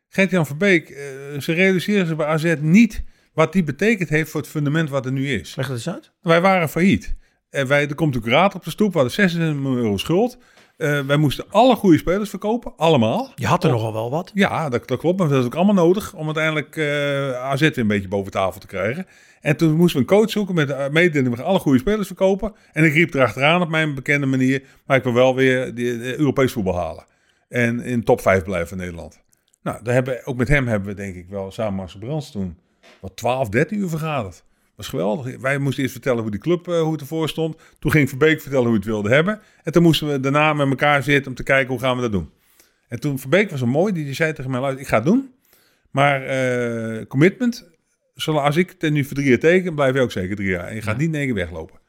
Gert-Jan 0.08 0.46
Verbeek, 0.46 0.90
eh, 0.90 1.40
ze 1.40 1.54
realiseren 1.54 2.08
ze 2.08 2.16
bij 2.16 2.26
AZ 2.26 2.56
niet 2.60 3.04
wat 3.34 3.54
die 3.54 3.64
betekend 3.64 4.10
heeft 4.10 4.32
voor 4.32 4.42
het 4.42 4.50
fundament 4.50 4.90
wat 4.90 5.06
er 5.06 5.12
nu 5.12 5.30
is. 5.30 5.56
Leg 5.56 5.68
het 5.68 5.76
eens 5.76 5.90
uit. 5.90 6.12
Wij 6.22 6.42
waren 6.42 6.70
failliet. 6.70 7.16
En 7.50 7.68
wij, 7.68 7.88
er 7.88 7.96
komt 7.96 8.16
een 8.16 8.22
curator 8.22 8.60
op 8.60 8.64
de 8.64 8.70
stoep, 8.70 8.92
we 8.92 8.98
hadden 8.98 9.14
26 9.14 9.62
miljoen 9.62 9.82
euro 9.84 9.98
schuld. 9.98 10.38
Eh, 10.82 11.00
wij 11.00 11.18
moesten 11.18 11.46
alle 11.50 11.76
goede 11.76 11.98
spelers 11.98 12.30
verkopen, 12.30 12.74
allemaal. 12.78 13.32
Je 13.36 13.46
had 13.46 13.64
er 13.64 13.70
nogal 13.72 13.94
wel 13.94 14.10
wat. 14.10 14.32
Ja, 14.34 14.70
dat, 14.70 14.88
dat 14.88 15.00
klopt. 15.00 15.20
Maar 15.20 15.28
dat 15.28 15.40
is 15.40 15.46
ook 15.46 15.56
allemaal 15.56 15.86
nodig 15.86 16.14
om 16.14 16.26
uiteindelijk 16.26 16.76
eh 16.76 17.34
AZ 17.34 17.60
weer 17.60 17.78
een 17.78 17.88
beetje 17.88 18.08
boven 18.08 18.32
tafel 18.32 18.60
te 18.60 18.68
krijgen. 18.68 19.06
En 19.42 19.58
toen 19.58 19.76
moesten 19.76 20.02
we 20.02 20.08
een 20.08 20.18
coach 20.18 20.30
zoeken 20.30 20.56
met 20.56 20.70
uh, 20.70 20.90
mededeling. 20.90 21.30
We 21.30 21.38
gaan 21.38 21.46
alle 21.46 21.60
goede 21.60 21.80
spelers 21.80 22.08
verkopen. 22.08 22.54
En 22.74 22.84
ik 22.84 22.94
riep 22.94 23.14
erachteraan 23.14 23.62
op 23.62 23.70
mijn 23.70 23.96
bekende 23.96 24.26
manier. 24.26 24.64
Maar 24.86 24.98
ik 24.98 25.04
wil 25.04 25.14
wel 25.14 25.36
weer 25.36 25.76
die, 25.76 25.98
de 25.98 26.20
Europees 26.20 26.52
voetbal 26.52 26.76
halen. 26.76 27.06
En 27.50 27.80
in 27.80 28.04
top 28.04 28.22
5 28.22 28.44
blijven 28.44 28.78
in 28.78 28.84
Nederland. 28.84 29.22
Nou, 29.64 29.84
daar 29.84 29.94
hebben, 29.94 30.26
ook 30.26 30.38
met 30.38 30.48
hem 30.48 30.68
hebben 30.68 30.90
we 30.90 30.96
denk 30.96 31.16
ik 31.16 31.30
wel 31.30 31.52
samen 31.52 31.74
Marcel 31.74 32.00
Brands 32.00 32.32
toen 32.32 32.58
wat 33.02 33.16
12, 33.16 33.50
13 33.50 33.78
uur 33.78 33.90
vergaderd. 33.90 34.44
Was 34.76 34.88
geweldig. 34.88 35.38
Wij 35.38 35.58
moesten 35.58 35.82
eerst 35.82 35.96
vertellen 35.96 36.22
hoe 36.22 36.32
die 36.32 36.40
club 36.40 36.68
uh, 36.68 36.82
hoe 36.82 36.92
het 36.92 37.02
ervoor 37.02 37.30
stond. 37.30 37.56
Toen 37.80 37.92
ging 37.92 38.10
Verbeek 38.10 38.42
vertellen 38.42 38.66
hoe 38.66 38.74
hij 38.74 38.80
het 38.80 38.90
wilde 38.90 39.10
hebben. 39.10 39.40
En 39.64 39.72
toen 39.72 39.84
moesten 39.84 40.08
we 40.08 40.20
daarna 40.20 40.54
met 40.54 40.70
elkaar 40.70 41.04
zitten 41.04 41.32
om 41.32 41.38
te 41.38 41.44
kijken 41.44 41.70
hoe 41.70 41.80
gaan 41.80 41.96
we 41.96 42.02
dat 42.02 42.12
doen. 42.12 42.30
En 42.88 43.00
toen 43.00 43.20
Verbeek 43.20 43.50
was 43.50 43.60
zo 43.60 43.66
mooi, 43.66 43.94
die, 43.94 44.06
die 44.06 44.14
zei 44.14 44.34
tegen 44.34 44.52
mij, 44.52 44.60
luister, 44.60 44.82
ik 44.82 44.88
ga 44.88 44.96
het 44.96 45.06
doen. 45.06 45.34
Maar 45.92 46.22
uh, 46.24 47.06
commitment, 47.06 47.70
als 48.26 48.56
ik 48.56 48.76
het 48.78 48.94
nu 48.94 49.04
voor 49.04 49.16
drie 49.16 49.30
jaar 49.30 49.40
teken, 49.40 49.76
blijf 49.76 49.94
je 49.94 50.02
ook 50.02 50.12
zeker 50.12 50.36
drie 50.36 50.50
jaar. 50.50 50.68
En 50.68 50.76
je 50.76 50.82
gaat 50.82 50.96
ja. 50.96 51.02
niet 51.02 51.12
negen 51.12 51.36
weglopen. 51.36 51.80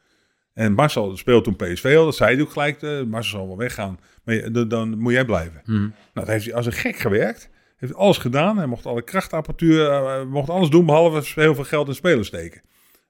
En 0.53 0.73
Marcel 0.73 1.17
speelde 1.17 1.43
toen 1.43 1.55
PSV 1.55 1.95
al, 1.97 2.05
dat 2.05 2.15
zei 2.15 2.33
hij 2.35 2.43
ook 2.43 2.51
gelijk. 2.51 2.81
Uh, 2.81 3.03
Marcel 3.03 3.37
zal 3.37 3.47
wel 3.47 3.57
weggaan, 3.57 3.99
maar 4.23 4.35
je, 4.35 4.51
dan, 4.51 4.67
dan 4.67 4.97
moet 4.97 5.13
jij 5.13 5.25
blijven. 5.25 5.61
Hmm. 5.63 5.79
Nou, 5.79 5.93
dat 6.13 6.27
heeft 6.27 6.45
hij 6.45 6.53
als 6.53 6.65
een 6.65 6.73
gek 6.73 6.95
gewerkt. 6.95 7.49
Heeft 7.83 7.95
alles 7.95 8.17
gedaan. 8.17 8.57
Hij 8.57 8.65
mocht 8.65 8.85
alle 8.85 9.01
krachtapparatuur, 9.01 9.89
uh, 9.89 10.23
mocht 10.23 10.49
alles 10.49 10.69
doen, 10.69 10.85
behalve 10.85 11.41
heel 11.41 11.55
veel 11.55 11.63
geld 11.63 11.87
in 11.87 11.95
spelers 11.95 12.27
steken. 12.27 12.61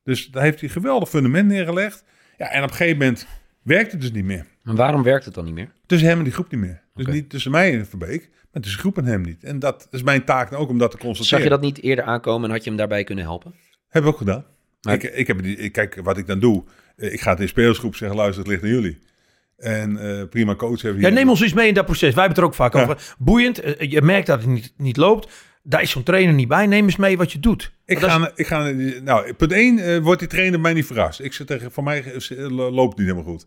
Dus 0.04 0.28
daar 0.28 0.44
heeft 0.44 0.60
hij 0.60 0.68
een 0.68 0.74
geweldig 0.74 1.10
fundament 1.10 1.48
neergelegd. 1.48 2.04
Ja, 2.38 2.50
en 2.50 2.64
op 2.64 2.70
een 2.70 2.76
gegeven 2.76 2.98
moment 2.98 3.28
werkt 3.62 3.92
het 3.92 4.02
dus 4.02 4.12
niet 4.12 4.24
meer. 4.24 4.46
Maar 4.64 4.76
waarom 4.76 5.04
werkt 5.04 5.26
het 5.26 5.34
dan 5.34 5.46
niet 5.46 5.54
meer? 5.54 5.72
Tussen 5.86 6.10
hem 6.10 6.18
en 6.18 6.24
die 6.24 6.34
groep 6.34 6.52
niet 6.52 6.60
meer. 6.60 6.82
Dus 6.94 7.06
okay. 7.06 7.20
niet 7.20 7.30
tussen 7.30 7.52
mij 7.52 7.74
en 7.74 7.86
Verbeek, 7.86 8.30
maar 8.52 8.62
tussen 8.62 8.80
groep 8.80 8.98
en 8.98 9.06
hem 9.06 9.22
niet. 9.22 9.44
En 9.44 9.60
dat 9.60 9.88
is 9.92 10.04
mijn 10.04 10.24
taak 10.24 10.54
ook 10.54 10.70
om 10.70 10.78
dat 10.78 10.92
te 10.92 10.98
constateren. 10.98 11.38
Zag 11.38 11.44
je 11.44 11.50
dat 11.50 11.62
niet 11.62 11.84
eerder 11.84 12.06
aankomen 12.06 12.50
en 12.50 12.56
had 12.56 12.64
je 12.64 12.70
hem 12.70 12.78
daarbij 12.78 13.04
kunnen 13.04 13.24
helpen? 13.24 13.54
Hebben 13.90 14.12
we 14.12 14.18
ook 14.18 14.24
gedaan. 14.24 14.46
Maar... 14.82 14.94
Ik, 14.94 15.04
ik 15.04 15.28
heb 15.28 15.44
die, 15.44 15.58
ik, 15.58 15.72
kijk, 15.72 16.00
wat 16.04 16.18
ik 16.18 16.28
dan 16.28 16.40
doe, 16.40 16.64
ik 16.98 17.22
ga 17.22 17.30
tegen 17.30 17.42
de 17.42 17.48
spelersgroep 17.48 17.96
zeggen, 17.96 18.18
luister, 18.18 18.44
het 18.44 18.52
ligt 18.52 18.64
aan 18.64 18.70
jullie. 18.70 19.00
En 19.64 19.98
uh, 20.02 20.24
prima 20.30 20.56
coach 20.56 20.82
hebben 20.82 21.02
Ja, 21.02 21.10
neem 21.10 21.30
ons 21.30 21.42
eens 21.42 21.54
mee 21.54 21.68
in 21.68 21.74
dat 21.74 21.86
proces. 21.86 22.14
Wij 22.14 22.24
hebben 22.24 22.30
het 22.30 22.38
er 22.38 22.44
ook 22.44 22.54
vaak 22.54 22.74
ja. 22.74 22.82
over. 22.82 23.16
Boeiend, 23.18 23.66
uh, 23.66 23.92
je 23.92 24.02
merkt 24.02 24.28
dat 24.28 24.40
het 24.40 24.48
niet, 24.48 24.74
niet 24.78 24.98
loopt. 24.98 25.32
Daar 25.64 25.82
is 25.82 25.90
zo'n 25.90 26.04
trainer 26.04 26.34
niet 26.34 26.48
bij. 26.48 26.68
Neem 26.68 26.86
eens 26.86 26.96
mee 26.96 27.18
wat 27.18 27.32
je 27.32 27.40
doet. 27.40 27.72
Ik 27.86 28.00
ga, 28.00 28.22
is... 28.22 28.32
ik 28.36 28.48
ga, 28.48 28.72
nou, 29.04 29.34
punt 29.34 29.52
1 29.52 29.78
uh, 29.78 29.98
wordt 29.98 30.20
die 30.20 30.30
trainer 30.30 30.60
mij 30.60 30.74
niet 30.74 30.86
verrast. 30.86 31.20
Ik 31.20 31.34
zeg 31.34 31.48
tegen, 31.48 31.72
voor 31.72 31.84
mij 31.84 32.04
loopt 32.48 32.90
het 32.90 32.98
niet 32.98 33.08
helemaal 33.08 33.24
goed. 33.24 33.46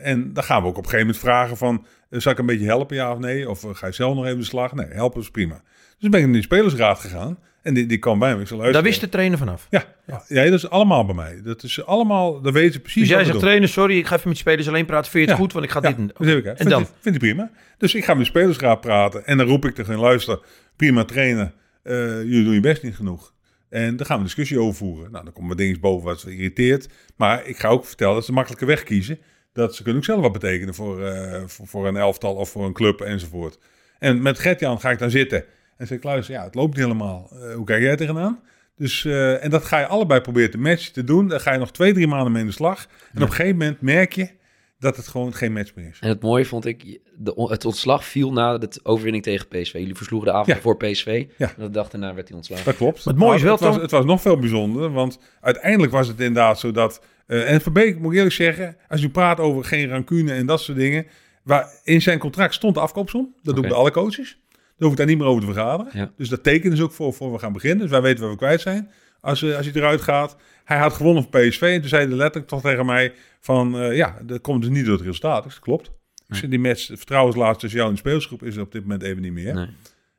En 0.00 0.32
dan 0.32 0.44
gaan 0.44 0.62
we 0.62 0.68
ook 0.68 0.76
op 0.76 0.84
een 0.84 0.90
gegeven 0.90 1.06
moment 1.06 1.18
vragen 1.18 1.56
van, 1.56 1.86
zal 2.10 2.32
ik 2.32 2.38
een 2.38 2.46
beetje 2.46 2.66
helpen, 2.66 2.96
ja 2.96 3.12
of 3.12 3.18
nee? 3.18 3.50
Of 3.50 3.64
ga 3.72 3.86
je 3.86 3.92
zelf 3.92 4.14
nog 4.14 4.24
even 4.24 4.38
de 4.38 4.44
slag? 4.44 4.74
Nee, 4.74 4.86
helpen 4.86 5.20
is 5.20 5.30
prima. 5.30 5.62
Dus 5.98 6.10
ben 6.10 6.20
ik 6.20 6.26
naar 6.26 6.34
die 6.34 6.42
spelersraad 6.42 6.98
gegaan 6.98 7.38
en 7.66 7.74
die, 7.74 7.86
die 7.86 7.98
kwam 7.98 8.18
bij 8.18 8.34
me. 8.34 8.40
Ik 8.40 8.46
zei, 8.46 8.72
Daar 8.72 8.82
wist 8.82 9.00
de 9.00 9.08
trainer 9.08 9.38
vanaf? 9.38 9.66
Ja, 9.70 9.84
ja. 10.06 10.24
ja, 10.28 10.44
dat 10.44 10.52
is 10.52 10.68
allemaal 10.68 11.04
bij 11.04 11.14
mij. 11.14 11.40
Dat 11.44 11.62
is 11.62 11.84
allemaal, 11.84 12.40
dat 12.40 12.52
weten 12.52 12.72
ze 12.72 12.80
precies 12.80 13.00
Dus 13.00 13.10
jij 13.10 13.24
zegt, 13.24 13.38
trainer, 13.38 13.68
sorry, 13.68 13.98
ik 13.98 14.06
ga 14.06 14.16
even 14.16 14.28
met 14.28 14.38
spelers 14.38 14.68
alleen 14.68 14.86
praten. 14.86 15.10
Vind 15.10 15.24
je 15.24 15.30
het 15.30 15.38
ja. 15.38 15.44
goed? 15.44 15.52
Want 15.52 15.64
ik 15.64 15.70
ga 15.70 15.80
ja, 15.82 15.92
dit... 15.92 16.08
Dat 16.16 16.26
heb 16.26 16.38
ik, 16.38 16.44
en 16.44 16.56
vind 16.56 16.70
dan? 16.70 16.82
Ik, 16.82 16.88
vind 17.00 17.14
ik 17.14 17.20
prima. 17.20 17.50
Dus 17.78 17.94
ik 17.94 18.04
ga 18.04 18.14
met 18.14 18.22
de 18.22 18.28
spelersraad 18.28 18.80
praten 18.80 19.26
en 19.26 19.36
dan 19.36 19.46
roep 19.46 19.64
ik 19.64 19.74
tegen 19.74 19.98
luister, 19.98 20.38
prima 20.76 21.04
trainer, 21.04 21.52
jullie 21.82 22.44
doen 22.44 22.54
je 22.54 22.60
best 22.60 22.82
niet 22.82 22.96
genoeg. 22.96 23.34
En 23.68 23.96
daar 23.96 24.06
gaan 24.06 24.16
we 24.16 24.22
een 24.22 24.28
discussie 24.28 24.60
over 24.60 24.74
voeren. 24.74 25.10
Nou, 25.10 25.24
dan 25.24 25.32
komen 25.32 25.50
we 25.50 25.56
dingen 25.56 25.80
boven 25.80 26.06
wat 26.06 26.20
ze 26.20 26.32
irriteert. 26.32 26.88
Maar 27.16 27.46
ik 27.46 27.58
ga 27.58 27.68
ook 27.68 27.86
vertellen 27.86 28.14
dat 28.14 28.24
ze 28.24 28.32
makkelijke 28.32 28.64
weg 28.64 28.82
kiezen. 28.82 29.18
Dat 29.52 29.74
ze 29.74 29.82
kunnen 29.82 30.00
ook 30.00 30.06
zelf 30.06 30.20
wat 30.20 30.32
betekenen 30.32 30.74
voor, 30.74 31.00
uh, 31.00 31.42
voor, 31.46 31.66
voor, 31.66 31.86
een 31.86 31.96
elftal 31.96 32.34
of 32.34 32.50
voor 32.50 32.64
een 32.64 32.72
club 32.72 33.00
enzovoort. 33.00 33.58
En 33.98 34.22
met 34.22 34.38
Gertjan 34.38 34.80
ga 34.80 34.90
ik 34.90 34.98
dan 34.98 35.10
zitten. 35.10 35.44
En 35.76 35.86
zeg 35.86 35.98
ik, 35.98 36.04
luister, 36.04 36.34
ja, 36.34 36.44
het 36.44 36.54
loopt 36.54 36.76
niet 36.76 36.84
helemaal. 36.84 37.30
Uh, 37.32 37.54
hoe 37.54 37.64
kijk 37.64 37.82
jij 37.82 37.96
tegenaan? 37.96 38.40
Dus, 38.76 39.04
uh, 39.04 39.44
en 39.44 39.50
dat 39.50 39.64
ga 39.64 39.78
je 39.78 39.86
allebei 39.86 40.20
proberen 40.20 40.50
te 40.50 40.58
matchen, 40.58 40.92
te 40.92 41.04
doen. 41.04 41.28
Daar 41.28 41.40
ga 41.40 41.52
je 41.52 41.58
nog 41.58 41.70
twee, 41.72 41.92
drie 41.92 42.06
maanden 42.06 42.32
mee 42.32 42.40
in 42.40 42.46
de 42.48 42.54
slag. 42.54 42.84
En 42.84 42.88
ja. 43.12 43.22
op 43.22 43.28
een 43.28 43.34
gegeven 43.34 43.56
moment 43.56 43.80
merk 43.80 44.12
je 44.12 44.30
dat 44.78 44.96
het 44.96 45.08
gewoon 45.08 45.34
geen 45.34 45.52
match 45.52 45.74
meer 45.74 45.88
is. 45.88 45.98
En 46.00 46.08
het 46.08 46.22
mooie 46.22 46.44
vond 46.44 46.64
ik, 46.66 47.00
de, 47.16 47.46
het 47.50 47.64
ontslag 47.64 48.04
viel 48.04 48.32
na 48.32 48.58
de 48.58 48.80
overwinning 48.82 49.24
tegen 49.24 49.48
PSV. 49.48 49.72
Jullie 49.72 49.94
versloegen 49.94 50.28
de 50.28 50.34
avond 50.34 50.56
Ja. 50.56 50.62
voor 50.62 50.76
PSV. 50.76 51.26
Ja. 51.36 51.46
En 51.56 51.62
de 51.62 51.70
dag 51.70 51.88
daarna 51.88 52.14
werd 52.14 52.28
hij 52.28 52.36
ontslagen. 52.36 52.64
Dat 52.64 52.76
klopt. 52.76 53.04
Maar 53.04 53.14
het 53.14 53.22
mooie 53.22 53.36
is 53.36 53.42
wel, 53.42 53.52
het 53.52 53.60
was, 53.60 53.76
het 53.76 53.90
was 53.90 54.04
nog 54.04 54.20
veel 54.20 54.38
bijzonder, 54.38 54.92
want 54.92 55.18
uiteindelijk 55.40 55.92
was 55.92 56.08
het 56.08 56.18
inderdaad 56.20 56.58
zo 56.58 56.70
dat... 56.70 57.00
eh, 57.26 57.52
en 57.52 57.60
Verbeek, 57.60 57.98
moet 57.98 58.10
ik 58.10 58.16
eerlijk 58.16 58.34
zeggen, 58.34 58.76
als 58.88 59.02
u 59.02 59.08
praat 59.08 59.40
over 59.40 59.64
geen 59.64 59.88
rancune 59.88 60.32
en 60.32 60.46
dat 60.46 60.60
soort 60.60 60.78
dingen... 60.78 61.06
Waar 61.42 61.70
in 61.84 62.02
zijn 62.02 62.18
contract 62.18 62.54
stond 62.54 62.74
de 62.74 62.80
afkoopsom. 62.80 63.34
Dat 63.42 63.54
doen 63.54 63.64
bij 63.68 63.72
alle 63.76 63.90
coaches. 63.90 64.38
Hoef 64.78 64.90
ik 64.90 64.96
daar 64.96 65.06
niet 65.06 65.18
meer 65.18 65.26
over 65.26 65.40
te 65.46 65.52
vergaderen. 65.52 65.92
Ja. 65.98 66.10
Dus 66.16 66.28
dat 66.28 66.42
tekenen 66.42 66.76
ze 66.76 66.82
ook 66.82 66.92
voor, 66.92 67.12
voor 67.12 67.32
we 67.32 67.38
gaan 67.38 67.52
beginnen. 67.52 67.78
Dus 67.80 67.90
wij 67.90 68.02
weten 68.02 68.20
waar 68.22 68.30
we 68.30 68.36
kwijt 68.36 68.60
zijn 68.60 68.90
als, 69.20 69.42
eh, 69.42 69.56
als 69.56 69.66
hij 69.66 69.74
eruit 69.74 70.00
gaat. 70.00 70.36
Hij 70.64 70.78
had 70.78 70.92
gewonnen 70.92 71.26
van 71.30 71.40
PSV 71.40 71.62
en 71.62 71.80
toen 71.80 71.88
zei 71.88 72.06
hij 72.06 72.16
letterlijk 72.16 72.46
toch 72.48 72.60
tegen 72.60 72.86
mij 72.86 73.12
van... 73.40 73.78
eh, 73.78 73.96
ja, 73.96 74.18
dat 74.22 74.40
komt 74.40 74.62
dus 74.62 74.70
niet 74.70 74.84
door 74.84 74.94
het 74.96 75.04
resultaat. 75.06 75.42
Dus 75.44 75.54
dat 75.54 75.62
klopt. 75.62 75.86
Ik 75.86 75.92
Nee. 76.28 76.40
zeg, 76.40 76.50
die 76.50 76.58
match, 76.58 76.86
de 76.86 76.96
vertrouwenslaatste 76.96 77.58
tussen 77.60 77.78
jou 77.78 77.90
en 77.90 77.94
de 77.96 78.00
speelsgroep 78.08 78.42
is 78.42 78.56
er 78.56 78.62
op 78.62 78.72
dit 78.72 78.82
moment 78.82 79.02
even 79.02 79.22
niet 79.22 79.32
meer. 79.32 79.54
Nee. 79.54 79.68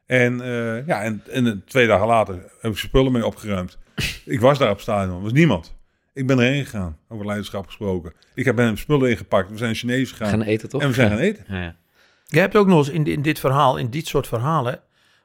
En, 0.06 0.42
eh, 0.42 0.88
ja, 0.88 1.02
en, 1.04 1.22
en 1.32 1.62
twee 1.66 1.88
dagen 1.88 2.08
later 2.08 2.36
heb 2.62 2.72
ik 2.72 2.78
spullen 2.78 3.12
mee 3.12 3.26
opgeruimd. 3.26 3.78
ik 4.26 4.40
was 4.40 4.58
daar 4.58 4.72
op 4.72 4.80
stadion, 4.80 5.16
er 5.16 5.22
was 5.22 5.32
niemand. 5.32 5.76
Ik 6.14 6.28
ben 6.28 6.40
erheen 6.40 6.64
gegaan, 6.64 6.98
over 7.08 7.26
leiderschap 7.26 7.66
gesproken. 7.66 8.14
Ik 8.36 8.46
heb 8.46 8.58
hem 8.58 8.78
spullen 8.78 9.10
ingepakt, 9.10 9.52
we 9.52 9.58
zijn 9.58 9.76
Chinees 9.76 10.12
gegaan 10.12 10.28
gaan 10.30 10.42
eten 10.42 10.70
toch? 10.70 10.82
en 10.82 10.88
we 10.88 10.94
zijn 10.94 11.10
gaan 11.10 11.20
eten. 11.20 11.44
Ja, 11.48 11.62
ja. 11.62 11.76
Je 12.30 12.40
hebt 12.40 12.56
ook 12.56 12.68
nog 12.68 12.78
eens 12.78 12.90
in, 12.90 13.06
in 13.06 13.22
dit 13.22 13.40
verhaal, 13.40 13.78
in 13.78 13.90
dit 13.90 14.08
soort 14.08 14.28
verhalen, 14.28 14.82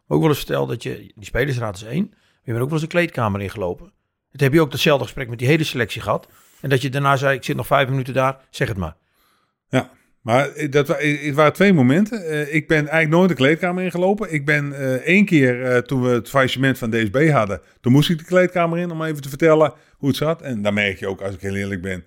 ook 0.07 0.21
wel 0.21 0.29
eens 0.29 0.39
verteld 0.39 0.69
dat 0.69 0.83
je, 0.83 0.97
die 0.97 1.25
spelersraad 1.25 1.77
is 1.77 1.83
één, 1.83 2.09
maar 2.11 2.41
je 2.43 2.53
bent 2.53 2.59
ook 2.59 2.71
wel 2.71 2.79
eens 2.79 2.89
de 2.89 2.97
kleedkamer 2.97 3.41
ingelopen. 3.41 3.93
Het 4.31 4.41
heb 4.41 4.53
je 4.53 4.61
ook 4.61 4.71
datzelfde 4.71 5.05
gesprek 5.05 5.29
met 5.29 5.39
die 5.39 5.49
hele 5.49 5.65
selectie 5.65 6.03
gehad. 6.03 6.29
En 6.61 6.69
dat 6.69 6.83
je 6.83 6.91
daarna 6.91 7.17
zei, 7.17 7.37
ik 7.37 7.45
zit 7.45 7.57
nog 7.57 7.67
vijf 7.67 7.89
minuten 7.89 8.15
daar, 8.15 8.41
zeg 8.51 8.69
het 8.69 8.77
maar. 8.77 8.97
Ja, 9.69 9.91
maar 10.21 10.69
dat 10.71 10.89
het 10.89 11.35
waren 11.35 11.53
twee 11.53 11.73
momenten. 11.73 12.27
Eh, 12.27 12.55
ik 12.55 12.69
ben 12.69 12.79
eigenlijk 12.79 13.11
nooit 13.11 13.29
de 13.29 13.35
kleedkamer 13.35 13.85
ingelopen. 13.85 14.33
Ik 14.33 14.45
ben 14.45 14.73
eh, 14.73 14.93
één 14.93 15.25
keer, 15.25 15.65
eh, 15.65 15.79
toen 15.79 16.03
we 16.03 16.09
het 16.09 16.29
faillissement 16.29 16.79
van 16.79 16.91
DSB 16.91 17.31
hadden, 17.31 17.61
toen 17.81 17.93
moest 17.93 18.11
ik 18.11 18.19
de 18.19 18.25
kleedkamer 18.25 18.79
in 18.79 18.91
om 18.91 19.03
even 19.03 19.23
te 19.23 19.29
vertellen 19.29 19.73
hoe 19.97 20.09
het 20.09 20.19
zat. 20.19 20.43
En 20.43 20.63
dan 20.63 20.75
merk 20.75 20.99
je 20.99 21.09
ook, 21.09 21.21
als 21.21 21.35
ik 21.35 21.41
heel 21.41 21.55
eerlijk 21.55 21.83
ben, 21.83 22.05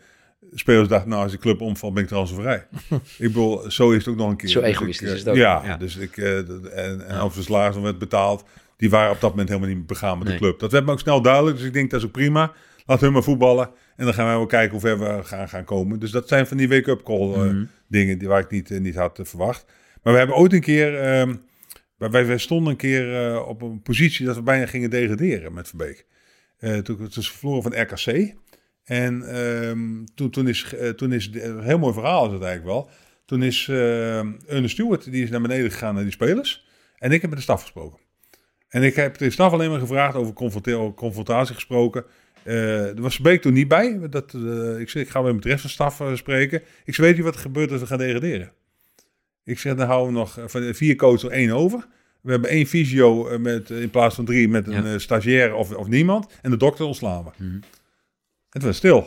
spelers 0.60 0.88
dachten, 0.88 1.10
nou 1.10 1.24
als 1.24 1.32
de 1.32 1.38
club 1.38 1.62
omvalt 1.62 1.94
ben 1.94 2.04
ik 2.04 2.10
transfervrij. 2.10 2.68
ik 3.18 3.28
bedoel, 3.28 3.72
zo 3.72 3.92
is 3.92 3.98
het 3.98 4.08
ook 4.08 4.16
nog 4.16 4.30
een 4.30 4.38
keer. 4.38 4.50
Zo 4.50 4.60
Dus 4.62 4.70
egoïstisch 4.70 5.08
ik, 5.10 5.14
is 5.14 5.20
het 5.20 5.30
ook, 5.30 5.36
Ja, 5.36 5.62
ja. 5.66 5.78
dus 5.78 5.96
ik, 5.96 6.18
eh, 6.18 6.38
en, 6.38 7.08
en 7.08 7.18
als 7.20 7.44
salaris 7.44 7.78
werd 7.78 7.98
betaald, 7.98 8.44
die 8.78 8.90
waren 8.90 9.12
op 9.12 9.22
dat 9.22 9.30
moment 9.30 9.50
helemaal 9.50 9.70
niet 9.70 9.88
begaan 9.88 10.18
met 10.18 10.28
Nee. 10.28 10.38
de 10.38 10.44
club. 10.44 10.60
Dat 10.60 10.72
werd 10.72 10.86
me 10.86 10.92
ook 10.92 11.00
snel 11.00 11.22
duidelijk, 11.22 11.58
dus 11.58 11.66
ik 11.66 11.74
denk 11.74 11.92
dat 11.92 12.00
is 12.00 12.06
ook 12.06 12.12
prima. 12.12 12.52
Laat 12.86 13.02
hun 13.02 13.12
maar 13.14 13.24
voetballen 13.24 13.70
en 13.96 14.06
dan 14.06 14.14
gaan 14.14 14.26
wij 14.26 14.36
wel 14.36 14.46
kijken 14.46 14.72
hoe 14.72 14.80
ver 14.80 15.00
we 15.00 15.24
gaan, 15.24 15.50
gaan 15.50 15.64
komen. 15.64 16.00
Dus 16.00 16.12
dat 16.12 16.28
zijn 16.28 16.48
van 16.48 16.58
die 16.58 16.70
wake-up 16.70 17.04
call 17.04 17.34
eh, 17.34 17.40
Mhm. 17.42 17.64
dingen 17.88 18.18
die 18.18 18.28
waar 18.28 18.40
ik 18.40 18.52
niet, 18.52 18.72
eh, 18.72 18.80
niet 18.80 18.96
had 18.96 19.20
verwacht. 19.24 19.66
Maar 20.04 20.14
we 20.14 20.20
hebben 20.20 20.36
ooit 20.36 20.54
een 20.54 20.62
keer, 20.62 21.00
ehm, 21.00 21.36
wij, 21.98 22.26
wij- 22.26 22.38
stonden 22.38 22.72
een 22.72 22.78
keer 22.78 23.44
op 23.46 23.62
een 23.62 23.82
positie 23.82 24.26
dat 24.26 24.36
we 24.36 24.42
bijna 24.42 24.66
gingen 24.66 24.90
degraderen 24.90 25.54
met 25.54 25.68
Verbeek. 25.68 26.06
Eh 26.58 26.78
toen 26.78 27.02
het 27.02 27.16
is 27.16 27.32
verloren 27.32 27.64
van 27.64 27.82
RKC. 27.82 28.34
En 28.86 29.30
ehm, 29.30 30.06
toen, 30.16 30.30
toen 30.30 30.48
is, 30.48 30.74
eh, 30.74 30.90
toen 30.90 31.14
is 31.14 31.30
een 31.34 31.64
heel 31.64 31.80
mooi 31.80 31.94
verhaal 31.94 32.26
is 32.26 32.34
het 32.34 32.42
eigenlijk 32.44 32.74
wel. 32.74 32.90
Toen 33.26 33.44
is 33.44 33.68
uh, 33.68 34.18
Ernest 34.18 34.74
Stewart, 34.74 35.12
die 35.12 35.24
is 35.24 35.30
naar 35.30 35.42
beneden 35.42 35.72
gegaan 35.72 35.94
naar 35.94 36.04
die 36.04 36.12
spelers. 36.12 36.68
En 36.98 37.12
ik 37.12 37.22
heb 37.22 37.30
met 37.30 37.40
de 37.40 37.46
staf 37.46 37.62
gesproken. 37.62 38.00
En 38.70 38.84
ik 38.84 38.96
heb 38.96 39.18
de 39.18 39.30
staf 39.30 39.54
alleen 39.54 39.70
maar 39.70 39.80
gevraagd 39.80 40.16
over 40.16 40.34
confrontatie 40.94 41.56
gesproken. 41.56 42.06
Eh, 42.44 42.88
er 42.88 43.02
was 43.02 43.16
Verbeek 43.16 43.42
toen 43.42 43.54
niet 43.54 43.68
bij. 43.68 44.00
Dat, 44.10 44.34
eh, 44.34 44.80
ik 44.80 44.90
zei, 44.90 45.04
ik 45.04 45.10
ga 45.10 45.24
weer 45.24 45.34
met 45.34 45.44
de 45.44 45.50
rest 45.50 45.62
van 45.62 45.88
de 45.88 45.96
staf 45.96 46.18
spreken. 46.18 46.62
Ik 46.86 46.96
zei, 46.96 47.08
weet 47.08 47.18
je 47.18 47.24
wat 47.24 47.36
er 47.36 47.40
gebeurt 47.42 47.72
als 47.72 47.82
we 47.82 47.88
gaan 47.88 47.98
degraderen? 47.98 48.52
Ik 49.44 49.60
zeg, 49.60 49.76
dan 49.76 49.88
houden 49.88 50.14
we 50.14 50.20
nog 50.20 50.40
van 50.46 50.62
de 50.62 50.74
vier 50.74 50.96
coaches 50.96 51.24
er 51.24 51.32
één 51.32 51.52
over. 51.52 51.88
We 52.22 52.32
hebben 52.32 52.50
één 52.50 52.66
fysio 52.66 53.28
eh, 53.28 53.40
met, 53.40 53.70
in 53.70 53.90
plaats 53.90 54.16
van 54.16 54.26
drie 54.26 54.48
met 54.50 54.68
een 54.68 54.86
Ja. 54.86 54.98
stagiair 54.98 55.54
of, 55.54 55.74
of 55.76 55.88
niemand. 55.88 56.28
En 56.42 56.52
de 56.52 56.58
dokter 56.58 56.86
ontslaan 56.86 57.24
we. 57.24 57.44
Mhm. 57.44 57.58
Het 58.56 58.64
was 58.64 58.78
stil. 58.78 59.00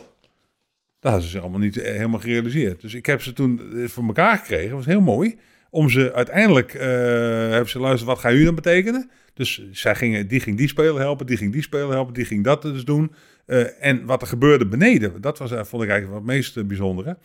Dat 0.99 1.11
hadden 1.11 1.21
ze 1.21 1.29
zich 1.29 1.41
allemaal 1.41 1.59
niet 1.59 1.77
eh, 1.77 1.93
helemaal 1.93 2.19
gerealiseerd. 2.19 2.81
Dus 2.81 2.93
ik 2.93 3.05
heb 3.05 3.21
ze 3.21 3.33
toen 3.33 3.61
eh, 3.75 3.87
voor 3.87 4.03
elkaar 4.05 4.37
gekregen. 4.37 4.67
Dat 4.67 4.77
was 4.77 4.85
heel 4.85 5.01
mooi. 5.01 5.37
Om 5.69 5.89
ze 5.89 6.13
uiteindelijk, 6.13 6.73
eh 6.73 6.87
hebben 7.49 7.69
ze 7.69 7.79
luisterd, 7.79 8.09
wat 8.09 8.19
gaat 8.19 8.33
u 8.33 8.43
dan 8.43 8.55
betekenen? 8.55 9.09
Dus 9.33 9.69
zij 9.71 9.95
gingen, 9.95 10.27
die 10.27 10.39
ging 10.39 10.57
die 10.57 10.67
speler 10.67 10.99
helpen, 10.99 11.25
die 11.25 11.37
ging 11.37 11.53
die 11.53 11.61
speler 11.61 11.89
helpen, 11.89 12.13
die 12.13 12.25
ging 12.25 12.43
dat 12.43 12.61
dus 12.61 12.83
doen. 12.85 13.13
En 13.79 14.05
wat 14.05 14.21
er 14.21 14.27
gebeurde 14.27 14.67
beneden, 14.67 15.21
dat 15.21 15.37
was, 15.37 15.51
vond 15.51 15.83
ik 15.83 15.89
eigenlijk 15.89 16.19
het 16.19 16.23
meest 16.23 16.67
bijzondere. 16.67 17.17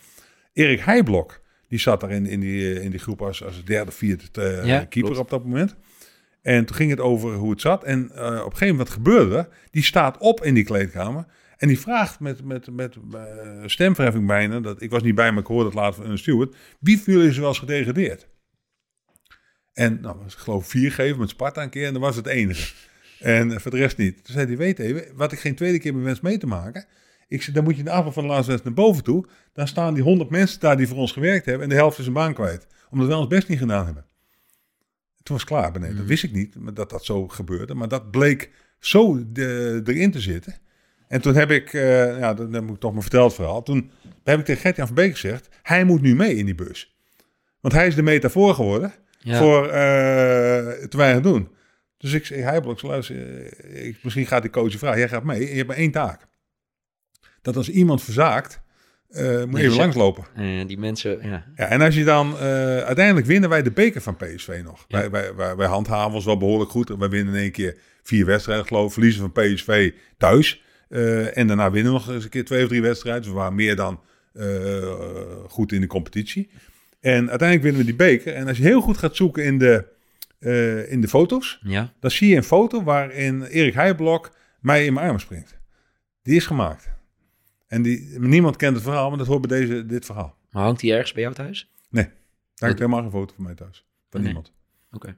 Erik 0.52 0.80
Heijblok, 0.80 1.40
die 1.68 1.78
zat 1.78 2.00
daar 2.00 2.10
in, 2.10 2.26
in, 2.26 2.40
die, 2.40 2.82
in 2.82 2.90
die 2.90 3.00
groep 3.00 3.22
als, 3.22 3.44
als 3.44 3.64
derde, 3.64 3.90
vierde 3.90 4.24
Ja, 4.64 4.78
keeper 4.78 5.02
klopt. 5.02 5.18
op 5.18 5.30
dat 5.30 5.44
moment. 5.44 5.76
En 6.42 6.64
toen 6.64 6.76
ging 6.76 6.90
het 6.90 7.00
over 7.00 7.34
hoe 7.34 7.50
het 7.50 7.60
zat. 7.60 7.84
En 7.84 8.04
op 8.04 8.16
een 8.16 8.40
gegeven 8.40 8.66
moment 8.66 8.78
wat 8.78 8.90
gebeurde 8.96 9.36
er? 9.36 9.48
Die 9.70 9.82
staat 9.82 10.18
op 10.18 10.44
in 10.44 10.54
die 10.54 10.64
kleedkamer. 10.64 11.24
En 11.64 11.70
die 11.70 11.80
vraagt 11.80 12.20
met, 12.20 12.44
met, 12.44 12.70
met 12.70 12.96
eh, 13.12 13.62
stemverheffing 13.66 14.26
bijna, 14.26 14.60
dat, 14.60 14.82
ik 14.82 14.90
was 14.90 15.02
niet 15.02 15.14
bij, 15.14 15.30
maar 15.32 15.40
ik 15.40 15.46
hoorde 15.46 15.64
het 15.64 15.74
later 15.74 16.02
van 16.02 16.10
een 16.10 16.18
steward. 16.18 16.56
Wie 16.80 17.00
van 17.00 17.12
jullie 17.12 17.28
is 17.28 17.38
wel 17.38 17.48
eens 17.48 17.58
gedegradeerd? 17.58 18.28
En 19.72 20.00
nou, 20.00 20.24
ik 20.24 20.32
geloof 20.32 20.66
vier 20.66 20.92
geven 20.92 21.18
met 21.18 21.28
Sparta 21.28 21.62
een 21.62 21.70
keer 21.70 21.86
en 21.86 21.92
dat 21.92 22.02
was 22.02 22.16
het 22.16 22.26
enige. 22.26 22.74
En 23.20 23.52
eh, 23.52 23.58
voor 23.58 23.70
de 23.70 23.76
rest 23.76 23.96
niet. 23.96 24.24
Toen 24.24 24.34
zei 24.34 24.46
hij, 24.46 24.56
weet 24.56 24.78
even, 24.78 25.16
wat 25.16 25.32
ik 25.32 25.38
geen 25.38 25.54
tweede 25.54 25.78
keer 25.78 25.92
ben 25.92 26.02
wens 26.02 26.20
mee 26.20 26.38
te 26.38 26.46
maken. 26.46 26.86
Ik 27.28 27.42
zei, 27.42 27.54
dan 27.54 27.64
moet 27.64 27.76
je 27.76 27.82
de 27.82 27.90
avond 27.90 28.14
van 28.14 28.22
de 28.22 28.28
laatste 28.28 28.50
wedstrijd 28.50 28.76
naar 28.76 28.86
boven 28.86 29.04
toe. 29.04 29.26
Dan 29.52 29.68
staan 29.68 29.94
die 29.94 30.02
honderd 30.02 30.30
mensen 30.30 30.60
daar 30.60 30.76
die 30.76 30.88
voor 30.88 30.98
ons 30.98 31.12
gewerkt 31.12 31.44
hebben 31.44 31.62
en 31.62 31.68
de 31.68 31.74
helft 31.74 31.96
is 31.98 32.02
zijn 32.02 32.16
baan 32.16 32.34
kwijt. 32.34 32.66
Omdat 32.90 33.06
wij 33.08 33.16
ons 33.16 33.26
best 33.26 33.48
niet 33.48 33.58
gedaan 33.58 33.84
hebben. 33.84 34.06
Toen 35.22 35.36
was 35.36 35.40
het 35.40 35.50
klaar 35.50 35.72
beneden. 35.72 35.96
Dat 35.96 36.06
wist 36.06 36.24
ik 36.24 36.32
niet, 36.32 36.54
maar 36.58 36.74
dat 36.74 36.90
dat 36.90 37.04
zo 37.04 37.28
gebeurde. 37.28 37.74
Maar 37.74 37.88
dat 37.88 38.10
bleek 38.10 38.50
zo 38.78 39.32
de, 39.32 39.82
erin 39.84 40.10
te 40.10 40.20
zitten. 40.20 40.62
En 41.14 41.20
toen 41.20 41.34
heb 41.34 41.50
ik, 41.50 41.72
eh, 41.72 42.18
ja, 42.18 42.34
dat 42.34 42.52
heb 42.52 42.68
ik 42.70 42.78
toch 42.78 42.92
maar 42.92 43.02
verteld 43.02 43.34
verhaal. 43.34 43.62
Toen 43.62 43.90
heb 44.24 44.38
ik 44.38 44.44
tegen 44.44 44.60
Gert-Jan 44.60 44.86
van 44.86 44.96
Beek 44.96 45.12
gezegd, 45.12 45.48
hij 45.62 45.84
moet 45.84 46.00
nu 46.00 46.14
mee 46.14 46.34
in 46.36 46.44
die 46.44 46.54
bus. 46.54 46.96
Want 47.60 47.74
hij 47.74 47.86
is 47.86 47.94
de 47.94 48.02
metafoor 48.02 48.54
geworden 48.54 48.92
Ja. 49.18 49.38
voor 49.38 49.64
eh 49.68 49.72
te 50.88 50.96
weinig 50.96 51.22
doen. 51.22 51.48
Dus 51.98 52.12
ik 52.12 52.26
zei, 52.26 52.40
hij 52.40 52.60
blok, 52.60 52.82
luister, 52.82 53.16
eh, 53.46 53.86
ik, 53.86 53.96
misschien 54.02 54.26
gaat 54.26 54.42
die 54.42 54.50
coach 54.50 54.72
je 54.72 54.78
vragen, 54.78 54.98
jij 54.98 55.08
gaat 55.08 55.24
mee, 55.24 55.40
je 55.48 55.54
hebt 55.56 55.68
maar 55.68 55.76
één 55.76 55.90
taak. 55.90 56.20
Dat 57.42 57.56
als 57.56 57.68
iemand 57.68 58.02
verzaakt, 58.02 58.60
moet 59.08 59.20
je 59.20 59.58
even 59.58 59.70
ze- 59.72 59.76
langslopen. 59.78 60.24
Eh, 60.34 60.66
die 60.66 60.78
mensen, 60.78 61.18
ja. 61.28 61.44
Ja, 61.56 61.66
en 61.68 61.80
als 61.80 61.94
je 61.94 62.04
dan, 62.04 62.36
uiteindelijk 62.36 63.26
winnen 63.26 63.48
wij 63.50 63.62
de 63.62 63.72
beker 63.72 64.00
van 64.00 64.16
PSV 64.16 64.60
nog. 64.64 64.84
Ja. 64.88 64.98
Wij, 64.98 65.10
wij, 65.10 65.34
wij, 65.34 65.56
wij 65.56 65.66
handhaven 65.66 66.14
ons 66.14 66.24
wel 66.24 66.36
behoorlijk 66.38 66.70
goed. 66.70 66.88
Wij 66.88 67.08
winnen 67.08 67.34
in 67.34 67.40
één 67.40 67.52
keer 67.52 67.76
vier 68.02 68.26
wedstrijden 68.26 68.66
geloof 68.66 68.86
ik, 68.86 68.92
verliezen 68.92 69.20
van 69.20 69.32
PSV 69.32 69.92
thuis. 70.18 70.62
Eh, 70.94 71.36
en 71.36 71.46
daarna 71.46 71.70
winnen 71.70 71.92
we 71.92 71.98
nog 71.98 72.08
eens 72.10 72.24
een 72.24 72.30
keer 72.30 72.44
twee 72.44 72.62
of 72.62 72.68
drie 72.68 72.82
wedstrijden. 72.82 73.22
Dus 73.22 73.30
we 73.30 73.36
waren 73.36 73.54
meer 73.54 73.76
dan 73.76 74.00
eh, 74.32 75.44
goed 75.48 75.72
in 75.72 75.80
de 75.80 75.86
competitie. 75.86 76.50
En 77.00 77.28
uiteindelijk 77.30 77.62
winnen 77.62 77.80
we 77.80 77.86
die 77.86 77.96
beker. 77.96 78.34
En 78.34 78.48
als 78.48 78.56
je 78.56 78.62
heel 78.62 78.80
goed 78.80 78.98
gaat 78.98 79.16
zoeken 79.16 79.44
in 79.44 79.58
de, 79.58 79.86
eh, 80.38 80.92
in 80.92 81.00
de 81.00 81.08
foto's, 81.08 81.60
Ja, 81.62 81.92
dan 82.00 82.10
zie 82.10 82.28
je 82.28 82.36
een 82.36 82.44
foto 82.44 82.82
waarin 82.82 83.42
Erik 83.42 83.74
Heijblok 83.74 84.36
mij 84.60 84.86
in 84.86 84.92
mijn 84.92 85.06
armen 85.06 85.20
springt. 85.20 85.58
Die 86.22 86.36
is 86.36 86.46
gemaakt. 86.46 86.90
En 87.66 87.82
die, 87.82 88.18
niemand 88.18 88.56
kent 88.56 88.74
het 88.74 88.84
verhaal, 88.84 89.08
maar 89.08 89.18
dat 89.18 89.26
hoort 89.26 89.46
bij 89.48 89.60
deze, 89.60 89.86
dit 89.86 90.04
verhaal. 90.04 90.36
maar 90.50 90.62
hangt 90.62 90.80
die 90.80 90.92
ergens 90.92 91.12
bij 91.12 91.22
jou 91.22 91.34
thuis? 91.34 91.70
Daar 91.90 92.08
hangt 92.54 92.78
helemaal 92.78 93.02
geen 93.02 93.10
foto 93.10 93.34
van 93.34 93.44
mij 93.44 93.54
thuis. 93.54 93.84
Van 94.10 94.20
Nee. 94.20 94.22
niemand. 94.32 94.52
Oké. 94.92 95.16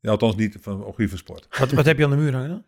Ja, 0.00 0.10
althans 0.10 0.36
niet 0.36 0.56
van 0.60 0.94
van 0.96 1.08
sport. 1.18 1.46
Wat, 1.58 1.70
wat 1.70 1.84
heb 1.84 1.98
je 1.98 2.04
aan 2.04 2.10
de 2.10 2.16
muur 2.16 2.32
hangen 2.32 2.48
dan? 2.48 2.64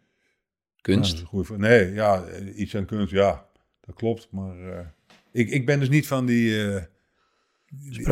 Ja, 0.83 0.95
Kunst. 0.95 1.23
goede 1.23 1.45
vraag. 1.45 1.59
Nee, 1.59 1.93
ja, 1.93 2.25
iets 2.57 2.77
aan 2.77 2.85
kunst, 2.85 3.13
ja, 3.13 3.47
dat 3.81 3.95
klopt. 3.95 4.29
Maar 4.31 4.59
eh, 4.59 4.87
ik, 5.33 5.51
ik 5.51 5.67
ben 5.67 5.79
dus 5.81 5.89
niet 5.89 6.07
van 6.07 6.27
die... 6.27 6.67
eh, 6.69 6.83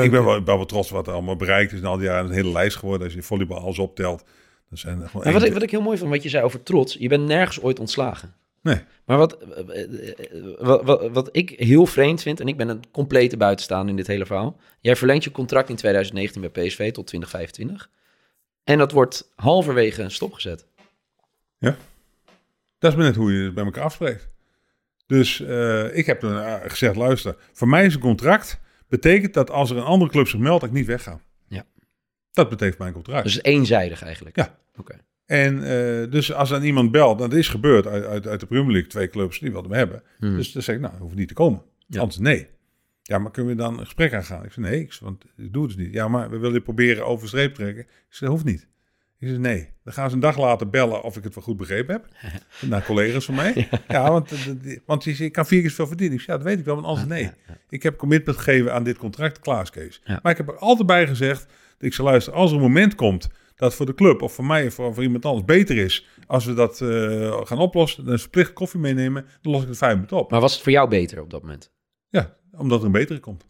ik 0.04 0.10
ben 0.10 0.24
wel, 0.24 0.36
ik 0.36 0.44
ben 0.44 0.56
wel 0.56 0.66
trots 0.66 0.90
wat 0.90 1.06
er 1.06 1.12
allemaal 1.12 1.36
bereikt 1.36 1.72
is 1.72 1.78
in 1.78 1.84
al 1.84 1.96
die 1.96 2.06
jaren. 2.06 2.28
Een 2.28 2.34
hele 2.34 2.52
lijst 2.52 2.76
geworden. 2.76 3.06
Als 3.06 3.14
je 3.14 3.22
volleybal 3.22 3.58
alles 3.58 3.78
optelt. 3.78 4.24
Dat 4.70 4.78
zijn 4.78 5.00
er 5.00 5.08
gewoon 5.08 5.24
Maar 5.24 5.32
wat, 5.32 5.42
ik, 5.42 5.52
wat 5.52 5.62
ik 5.62 5.70
heel 5.70 5.80
mooi 5.82 5.98
vond, 5.98 6.10
wat 6.10 6.22
je 6.22 6.28
zei 6.28 6.44
over 6.44 6.62
trots. 6.62 6.94
Je 6.94 7.08
bent 7.08 7.26
nergens 7.26 7.60
ooit 7.60 7.78
ontslagen. 7.78 8.34
Nee. 8.62 8.80
Maar 9.04 9.18
wat, 9.18 9.38
eh, 9.38 9.74
wat, 10.58 10.82
wat, 10.84 11.10
wat 11.10 11.28
ik 11.32 11.50
heel 11.50 11.86
vreemd 11.86 12.22
vind, 12.22 12.40
en 12.40 12.48
ik 12.48 12.56
ben 12.56 12.68
een 12.68 12.84
complete 12.90 13.36
buitenstaander 13.36 13.90
in 13.90 13.96
dit 13.96 14.06
hele 14.06 14.26
verhaal. 14.26 14.56
Jij 14.80 14.96
verlengt 14.96 15.24
je 15.24 15.30
contract 15.30 15.68
in 15.68 15.76
2019 15.76 16.40
bij 16.40 16.50
PSV 16.50 16.92
tot 16.92 17.06
2025. 17.06 17.90
En 18.64 18.78
dat 18.78 18.92
wordt 18.92 19.32
halverwege 19.36 20.08
stopgezet. 20.08 20.66
Dat 22.78 22.90
is 22.90 22.96
maar 22.96 23.06
net 23.06 23.16
hoe 23.16 23.32
je 23.32 23.44
het 23.44 23.54
bij 23.54 23.64
elkaar 23.64 23.84
afspreekt. 23.84 24.28
Dus 25.06 25.40
eh, 25.40 25.96
ik 25.96 26.06
heb 26.06 26.20
toen 26.20 26.38
eh, 26.38 26.54
gezegd, 26.62 26.96
luister, 26.96 27.36
voor 27.52 27.68
mij 27.68 27.86
is 27.86 27.94
een 27.94 28.00
contract... 28.00 28.60
betekent 28.88 29.34
dat 29.34 29.50
als 29.50 29.70
er 29.70 29.76
een 29.76 29.82
andere 29.82 30.10
club 30.10 30.28
zich 30.28 30.40
meldt, 30.40 30.60
dat 30.60 30.70
ik 30.70 30.76
niet 30.76 30.86
wegga. 30.86 31.20
Ja. 31.48 31.64
Dat 32.32 32.48
betekent 32.48 32.78
mijn 32.78 32.92
contract. 32.92 33.24
Dus 33.24 33.42
eenzijdig 33.42 34.02
eigenlijk. 34.02 34.36
Ja. 34.36 34.58
Oké. 34.76 35.00
En 35.26 35.62
eh, 35.62 36.10
dus 36.10 36.32
als 36.32 36.48
dan 36.48 36.62
iemand 36.62 36.90
belt, 36.90 37.18
dat 37.18 37.32
is 37.32 37.48
gebeurd 37.48 37.86
uit, 37.86 38.04
uit, 38.04 38.26
uit 38.26 38.40
de 38.40 38.46
Premier 38.46 38.72
League, 38.72 38.90
twee 38.90 39.08
clubs 39.08 39.38
die 39.38 39.52
wilden 39.52 39.70
me 39.70 39.76
hebben. 39.76 40.02
Hmm. 40.18 40.36
Dus 40.36 40.52
dan 40.52 40.62
zeg 40.62 40.74
ik, 40.74 40.80
nou, 40.80 40.98
hoeft 40.98 41.14
niet 41.14 41.28
te 41.28 41.34
komen. 41.34 41.62
Ja. 41.86 42.00
Anders 42.00 42.18
nee. 42.18 42.48
Ja, 43.02 43.18
maar 43.18 43.30
kunnen 43.30 43.56
we 43.56 43.62
dan 43.62 43.72
een 43.72 43.84
gesprek 43.84 44.14
aangaan? 44.14 44.44
Ik 44.44 44.52
zei, 44.52 44.66
nee, 44.66 44.80
ik 44.80 44.98
want 45.00 45.24
ik 45.36 45.52
doe 45.52 45.66
het 45.66 45.76
dus 45.76 45.84
niet. 45.84 45.94
Ja, 45.94 46.08
maar 46.08 46.30
we 46.30 46.38
willen 46.38 46.54
je 46.54 46.60
proberen 46.60 47.06
over 47.06 47.28
streep 47.28 47.54
trekken. 47.54 47.82
Ik 47.82 47.88
zei, 48.08 48.30
dat 48.30 48.40
hoeft 48.40 48.44
niet. 48.44 48.68
Ik 49.20 49.28
zei, 49.28 49.38
nee. 49.38 49.70
Dan 49.84 49.92
gaan 49.92 50.08
ze 50.08 50.14
een 50.14 50.20
dag 50.20 50.38
later 50.38 50.70
bellen 50.70 51.02
of 51.02 51.16
ik 51.16 51.24
het 51.24 51.34
wel 51.34 51.44
goed 51.44 51.56
begrepen 51.56 51.94
heb. 51.94 52.08
Naar 52.70 52.84
collega's 52.84 53.24
van 53.24 53.34
mij. 53.34 53.68
Ja, 53.88 54.10
want, 54.10 54.32
eh, 54.32 54.78
want 54.86 55.02
zei, 55.02 55.24
ik 55.24 55.32
kan 55.32 55.46
vier 55.46 55.60
keer 55.60 55.70
zoveel 55.70 55.86
verdienen. 55.86 56.16
Ik 56.16 56.22
zei, 56.22 56.36
ja, 56.36 56.42
dat 56.42 56.52
weet 56.52 56.58
ik 56.58 56.64
wel, 56.64 56.74
want 56.74 56.86
anders 56.86 57.06
nee. 57.06 57.30
Ik 57.68 57.82
heb 57.82 57.96
commitment 57.96 58.36
gegeven 58.36 58.74
aan 58.74 58.84
dit 58.84 58.98
contract, 58.98 59.40
Klaas 59.40 59.70
Kees. 59.70 60.00
Ja. 60.04 60.18
Maar 60.22 60.32
ik 60.32 60.38
heb 60.38 60.48
er 60.48 60.58
altijd 60.58 60.86
bij 60.86 61.06
gezegd, 61.06 61.46
dat 61.46 61.88
ik 61.88 61.94
zal 61.94 62.04
luisteren, 62.04 62.38
als 62.38 62.50
er 62.50 62.56
een 62.56 62.62
moment 62.62 62.94
komt 62.94 63.28
dat 63.58 63.74
voor 63.74 63.86
de 63.86 63.94
club 63.94 64.22
of 64.22 64.32
voor 64.32 64.44
mij 64.44 64.66
of 64.66 64.74
voor, 64.74 64.94
voor 64.94 65.02
iemand 65.02 65.24
anders 65.24 65.44
beter 65.44 65.76
is, 65.76 66.06
als 66.26 66.44
we 66.44 66.54
dat 66.54 66.80
eh, 66.80 67.40
gaan 67.44 67.58
oplossen, 67.58 68.04
dan 68.04 68.14
is 68.14 68.20
verplicht 68.20 68.52
koffie 68.52 68.80
meenemen, 68.80 69.26
dan 69.40 69.52
los 69.52 69.62
ik 69.62 69.68
het 69.68 69.78
vijf 69.78 69.94
minuten 69.94 70.16
op. 70.16 70.30
Maar 70.30 70.40
was 70.40 70.52
het 70.52 70.62
voor 70.62 70.72
jou 70.72 70.88
beter 70.88 71.20
op 71.22 71.30
dat 71.30 71.42
moment? 71.42 71.72
Ja, 72.08 72.36
omdat 72.52 72.80
er 72.80 72.86
een 72.86 72.92
betere 72.92 73.20
komt. 73.20 73.46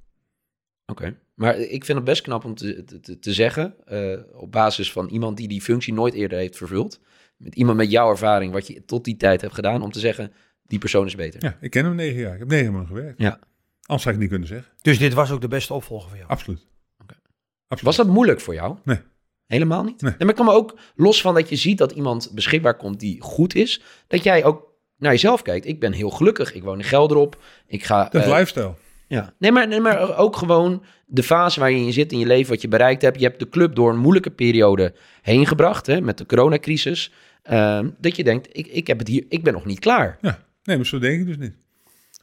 Oké. 0.86 1.16
Maar 1.39 1.59
ik 1.59 1.85
vind 1.85 1.98
het 1.98 2.06
best 2.06 2.23
knap 2.23 2.44
om 2.44 2.55
te, 2.55 2.85
te, 2.85 3.19
te 3.19 3.32
zeggen, 3.32 3.74
eh, 3.85 4.19
op 4.32 4.52
basis 4.52 4.93
van 4.93 5.09
iemand 5.09 5.36
die 5.36 5.48
die 5.48 5.62
functie 5.62 5.93
nooit 5.93 6.15
eerder 6.15 6.39
heeft 6.39 6.56
vervuld, 6.56 7.01
met 7.36 7.55
iemand 7.55 7.77
met 7.77 7.90
jouw 7.90 8.10
ervaring, 8.10 8.52
wat 8.52 8.66
je 8.66 8.85
tot 8.85 9.05
die 9.05 9.16
tijd 9.16 9.40
hebt 9.40 9.55
gedaan, 9.55 9.82
om 9.82 9.90
te 9.90 10.01
zeggen, 10.01 10.32
die 10.62 10.78
persoon 10.78 11.06
is 11.06 11.15
beter. 11.15 11.44
Ja, 11.44 11.56
ik 11.60 11.70
ken 11.70 11.85
hem 11.85 11.94
negen 11.94 12.20
jaar. 12.20 12.32
Ik 12.32 12.39
heb 12.39 12.48
negen 12.48 12.73
maanden 12.73 12.89
gewerkt. 12.89 13.20
Ja. 13.20 13.39
Anders 13.82 14.02
zou 14.02 14.15
ik 14.15 14.20
niet 14.20 14.31
kunnen 14.31 14.48
zeggen. 14.48 14.73
Dus 14.82 14.98
dit 14.98 15.15
was 15.15 15.31
ook 15.31 15.40
de 15.40 15.48
beste 15.48 15.74
opvolger 15.74 16.09
voor 16.09 16.19
jou. 16.19 16.31
Absoluut. 16.31 16.66
Oké. 17.02 17.15
Absoluut. 17.69 17.97
Was 17.97 18.06
dat 18.06 18.15
moeilijk 18.15 18.40
voor 18.40 18.55
jou? 18.55 18.77
Nee. 18.85 19.01
Helemaal 19.47 19.85
niet? 19.85 20.01
Nee. 20.01 20.15
maar 20.19 20.28
ik 20.28 20.35
kan 20.35 20.44
me 20.44 20.52
ook, 20.52 20.78
los 20.94 21.20
van 21.20 21.35
dat 21.35 21.48
je 21.48 21.56
ziet 21.56 21.78
dat 21.78 21.93
iemand 21.93 22.31
beschikbaar 22.35 22.77
komt 22.77 23.01
die 23.01 23.20
goed 23.20 23.55
is, 23.55 23.82
dat 24.06 24.23
jij 24.23 24.44
ook 24.44 24.73
naar 24.97 25.12
jezelf 25.12 25.43
kijkt. 25.43 25.66
Ik 25.66 25.81
ben 25.81 25.93
heel 25.93 26.10
gelukkig, 26.10 26.55
ik 26.55 26.62
woon 26.62 26.78
in 26.78 26.85
Gelderop, 26.85 27.43
ik 27.66 27.85
ga... 27.85 28.09
Dat 28.09 28.23
eh, 28.23 28.28
lifestyle. 28.28 28.74
Ja, 29.09 29.35
nee 29.39 29.53
maar, 29.53 29.69
nee, 29.69 29.81
maar 29.81 30.17
ook 30.17 30.37
gewoon 30.37 30.83
de 31.07 31.23
fase 31.23 31.61
waar 31.61 31.71
je 31.71 31.87
in 31.87 31.93
zit 31.93 32.13
in 32.13 32.19
je 32.19 32.27
leven, 32.27 32.53
wat 32.53 32.63
je 32.63 32.69
bereikt 32.69 33.03
hebt. 33.03 33.19
Je 33.19 33.27
hebt 33.27 33.39
de 33.39 33.49
club 33.49 33.75
door 33.75 33.91
een 33.91 33.99
moeilijke 33.99 34.31
periode 34.31 34.95
heen 35.23 35.47
gebracht, 35.47 35.87
hè, 35.87 36.01
met 36.01 36.19
de 36.19 36.27
coronacrisis. 36.27 37.13
Ehm, 37.43 37.89
dat 37.99 38.17
je 38.17 38.25
denkt, 38.25 38.49
ik, 38.53 38.67
ik, 38.67 38.87
heb 38.87 38.99
het 38.99 39.09
hier, 39.09 39.25
ik 39.29 39.43
ben 39.43 39.53
nog 39.53 39.65
niet 39.65 39.79
klaar. 39.79 40.19
Ja, 40.21 40.45
nee, 40.63 40.77
maar 40.77 40.87
zo 40.87 40.99
denk 40.99 41.21
ik 41.21 41.27
dus 41.27 41.37
niet. 41.37 41.55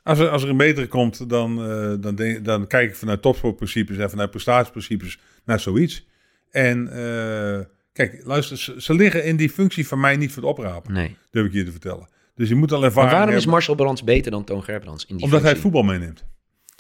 Als 0.04 0.20
er, 0.20 0.30
als 0.30 0.44
er 0.44 0.50
een 0.50 0.58
betere 0.58 0.88
komt, 0.88 1.30
dan, 1.30 1.70
eh, 1.70 1.94
dan, 2.00 2.16
denk, 2.16 2.46
dan 2.46 2.68
kijk 2.68 2.90
ik 2.90 2.96
vanuit 2.96 3.22
topsportprincipes 3.22 3.98
en 3.98 4.10
vanuit 4.10 4.30
prestatieprincipes 4.32 5.20
naar 5.46 5.60
zoiets. 5.60 6.08
En 6.52 6.88
eh, 6.88 7.60
kijk, 7.94 8.22
luister, 8.24 8.58
ze, 8.58 8.74
ze 8.78 8.94
liggen 8.94 9.24
in 9.24 9.36
die 9.36 9.50
functie 9.50 9.88
van 9.88 10.00
mij 10.00 10.18
niet 10.18 10.32
voor 10.32 10.44
het 10.44 10.52
oprapen, 10.52 10.94
Nee. 10.94 11.16
durf 11.32 11.46
ik 11.46 11.54
je 11.54 11.64
te 11.64 11.72
vertellen. 11.72 12.08
Dus 12.36 12.50
je 12.50 12.56
moet 12.56 12.72
al 12.72 12.80
Maar 12.80 12.88
ervaring 12.88 13.12
waarom 13.12 13.36
is 13.36 13.46
Marcel 13.46 13.76
Brands 13.76 14.04
beter 14.04 14.32
dan 14.32 14.44
Toon 14.44 14.64
Gerbrands 14.64 15.06
in 15.06 15.16
die 15.16 15.26
omdat 15.26 15.42
hij 15.42 15.56
voetbal 15.56 15.84
meeneemt. 15.84 16.26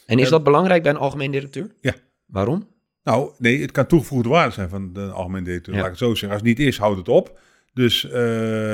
En 0.05 0.19
is 0.19 0.29
dat 0.29 0.43
belangrijk 0.43 0.83
bij 0.83 0.91
een 0.91 0.97
algemeen 0.97 1.31
directeur? 1.31 1.71
Ja. 1.81 1.93
Waarom? 2.25 2.67
Nou, 3.03 3.31
nee, 3.37 3.61
het 3.61 3.71
kan 3.71 3.85
toegevoegde 3.85 4.29
waarde 4.29 4.53
zijn 4.53 4.69
van 4.69 4.93
de 4.93 5.01
algemeen 5.11 5.43
directeur. 5.43 5.73
Ja. 5.73 5.79
Laat 5.81 5.91
ik 5.91 5.95
het 5.99 6.07
zo 6.07 6.09
zeggen. 6.15 6.29
Als 6.29 6.37
het 6.39 6.57
niet 6.57 6.67
is, 6.67 6.77
houd 6.77 6.97
het 6.97 7.09
op. 7.09 7.39
Dus 7.73 8.05
eh, 8.05 8.11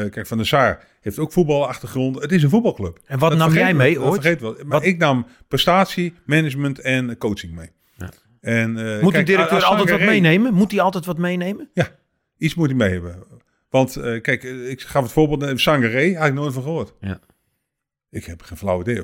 kijk, 0.09 0.27
Van 0.27 0.37
der 0.37 0.45
Saar 0.47 0.87
heeft 1.01 1.19
ook 1.19 1.31
voetbalachtergrond. 1.31 2.21
Het 2.21 2.31
is 2.31 2.43
een 2.43 2.49
voetbalclub. 2.49 2.99
En 3.05 3.19
wat 3.19 3.29
Dat 3.29 3.39
nam 3.39 3.53
jij 3.53 3.73
mee 3.73 3.93
dat 3.93 4.03
ooit? 4.03 4.21
vergeet 4.21 4.41
wel. 4.41 4.53
Maar 4.53 4.65
Wat- 4.67 4.83
ik 4.85 4.97
nam 4.97 5.25
prestatie, 5.47 6.13
management 6.25 6.79
en 6.79 7.17
coaching 7.17 7.53
mee. 7.55 7.69
Ja. 7.97 8.09
En, 8.41 8.77
eh, 8.77 9.01
Moet 9.01 9.11
kijk, 9.11 9.25
de 9.25 9.31
directeur 9.31 9.55
als 9.55 9.63
altijd 9.65 9.89
wat 9.89 9.99
meenemen? 9.99 10.53
Moet 10.53 10.71
hij 10.71 10.81
altijd 10.81 11.05
wat 11.05 11.17
meenemen? 11.17 11.69
Iets 12.37 12.55
moet 12.55 12.67
hij 12.67 12.75
mee 12.75 12.89
hebben. 12.91 13.23
Want 13.69 13.95
eh, 13.95 14.21
kijk, 14.21 14.43
ik 14.43 14.81
gaf 14.81 15.03
het 15.03 15.11
voorbeeld, 15.11 15.59
Sangaré, 15.59 16.15
had 16.17 16.27
ik 16.27 16.33
nooit 16.33 16.53
van 16.53 16.63
gehoord. 16.63 16.93
Ja. 16.99 17.19
Ik 18.11 18.25
heb 18.25 18.41
geen 18.41 18.57
flauw 18.57 18.81
idee. 18.81 19.01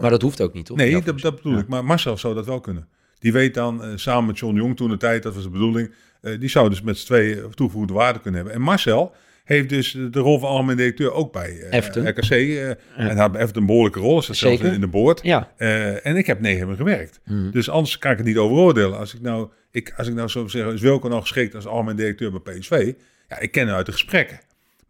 Maar 0.00 0.10
dat 0.10 0.22
hoeft 0.22 0.40
ook 0.40 0.52
niet, 0.54 0.66
toch? 0.66 0.76
nee, 0.76 1.00
dat, 1.02 1.20
dat 1.20 1.36
bedoel 1.36 1.52
Ja. 1.52 1.58
ik. 1.58 1.68
Maar 1.68 1.84
Marcel 1.84 2.16
zou 2.16 2.34
dat 2.34 2.46
wel 2.46 2.60
kunnen. 2.60 2.88
Die 3.18 3.32
weet 3.32 3.54
dan, 3.54 3.82
eh, 3.84 3.88
samen 3.94 4.26
met 4.26 4.38
John 4.38 4.56
Jong 4.56 4.76
toen 4.76 4.90
de 4.90 4.96
tijd, 4.96 5.22
dat 5.22 5.34
was 5.34 5.42
de 5.42 5.50
bedoeling, 5.50 5.94
eh, 6.20 6.40
die 6.40 6.48
zou 6.48 6.68
dus 6.68 6.82
met 6.82 6.98
z'n 6.98 7.06
tweeën 7.06 7.50
toegevoegde 7.54 7.92
waarde 7.92 8.18
kunnen 8.20 8.40
hebben. 8.40 8.58
En 8.58 8.64
Marcel 8.64 9.14
heeft 9.44 9.68
dus 9.68 9.92
de 10.10 10.18
rol 10.18 10.38
van 10.38 10.48
algemeen 10.48 10.76
directeur 10.76 11.12
ook 11.12 11.32
bij 11.32 11.66
Everton. 11.70 12.08
RKC. 12.08 12.30
eh, 12.30 12.68
En 12.70 12.76
hij 12.96 13.14
had 13.14 13.34
Everton 13.34 13.60
een 13.60 13.66
behoorlijke 13.66 13.98
rol, 14.00 14.18
is 14.18 14.26
dat 14.26 14.36
zelfs 14.36 14.60
in, 14.60 14.80
de 14.80 14.86
boord. 14.86 15.20
Ja. 15.22 15.52
Eh, 15.56 16.06
en 16.06 16.16
ik 16.16 16.26
heb 16.26 16.40
negen 16.40 16.58
hebben 16.58 16.76
gewerkt. 16.76 17.20
Mhm. 17.24 17.50
Dus 17.50 17.70
anders 17.70 17.98
kan 17.98 18.10
ik 18.10 18.16
het 18.16 18.26
niet 18.26 18.36
over 18.36 18.56
oordelen. 18.56 18.98
Als 18.98 19.14
ik 19.14 19.20
nou, 19.20 19.48
ik, 19.70 19.92
als 19.96 20.08
ik 20.08 20.14
nou 20.14 20.28
zou 20.28 20.48
zeggen, 20.48 20.72
is 20.72 20.80
Wilco 20.80 21.08
nou 21.08 21.20
geschikt 21.20 21.54
als 21.54 21.66
algemeen 21.66 21.96
directeur 21.96 22.40
bij 22.40 22.54
PSV? 22.58 22.92
Ja, 23.28 23.38
ik 23.38 23.50
ken 23.50 23.66
hem 23.66 23.76
uit 23.76 23.86
de 23.86 23.92
gesprekken. 23.92 24.40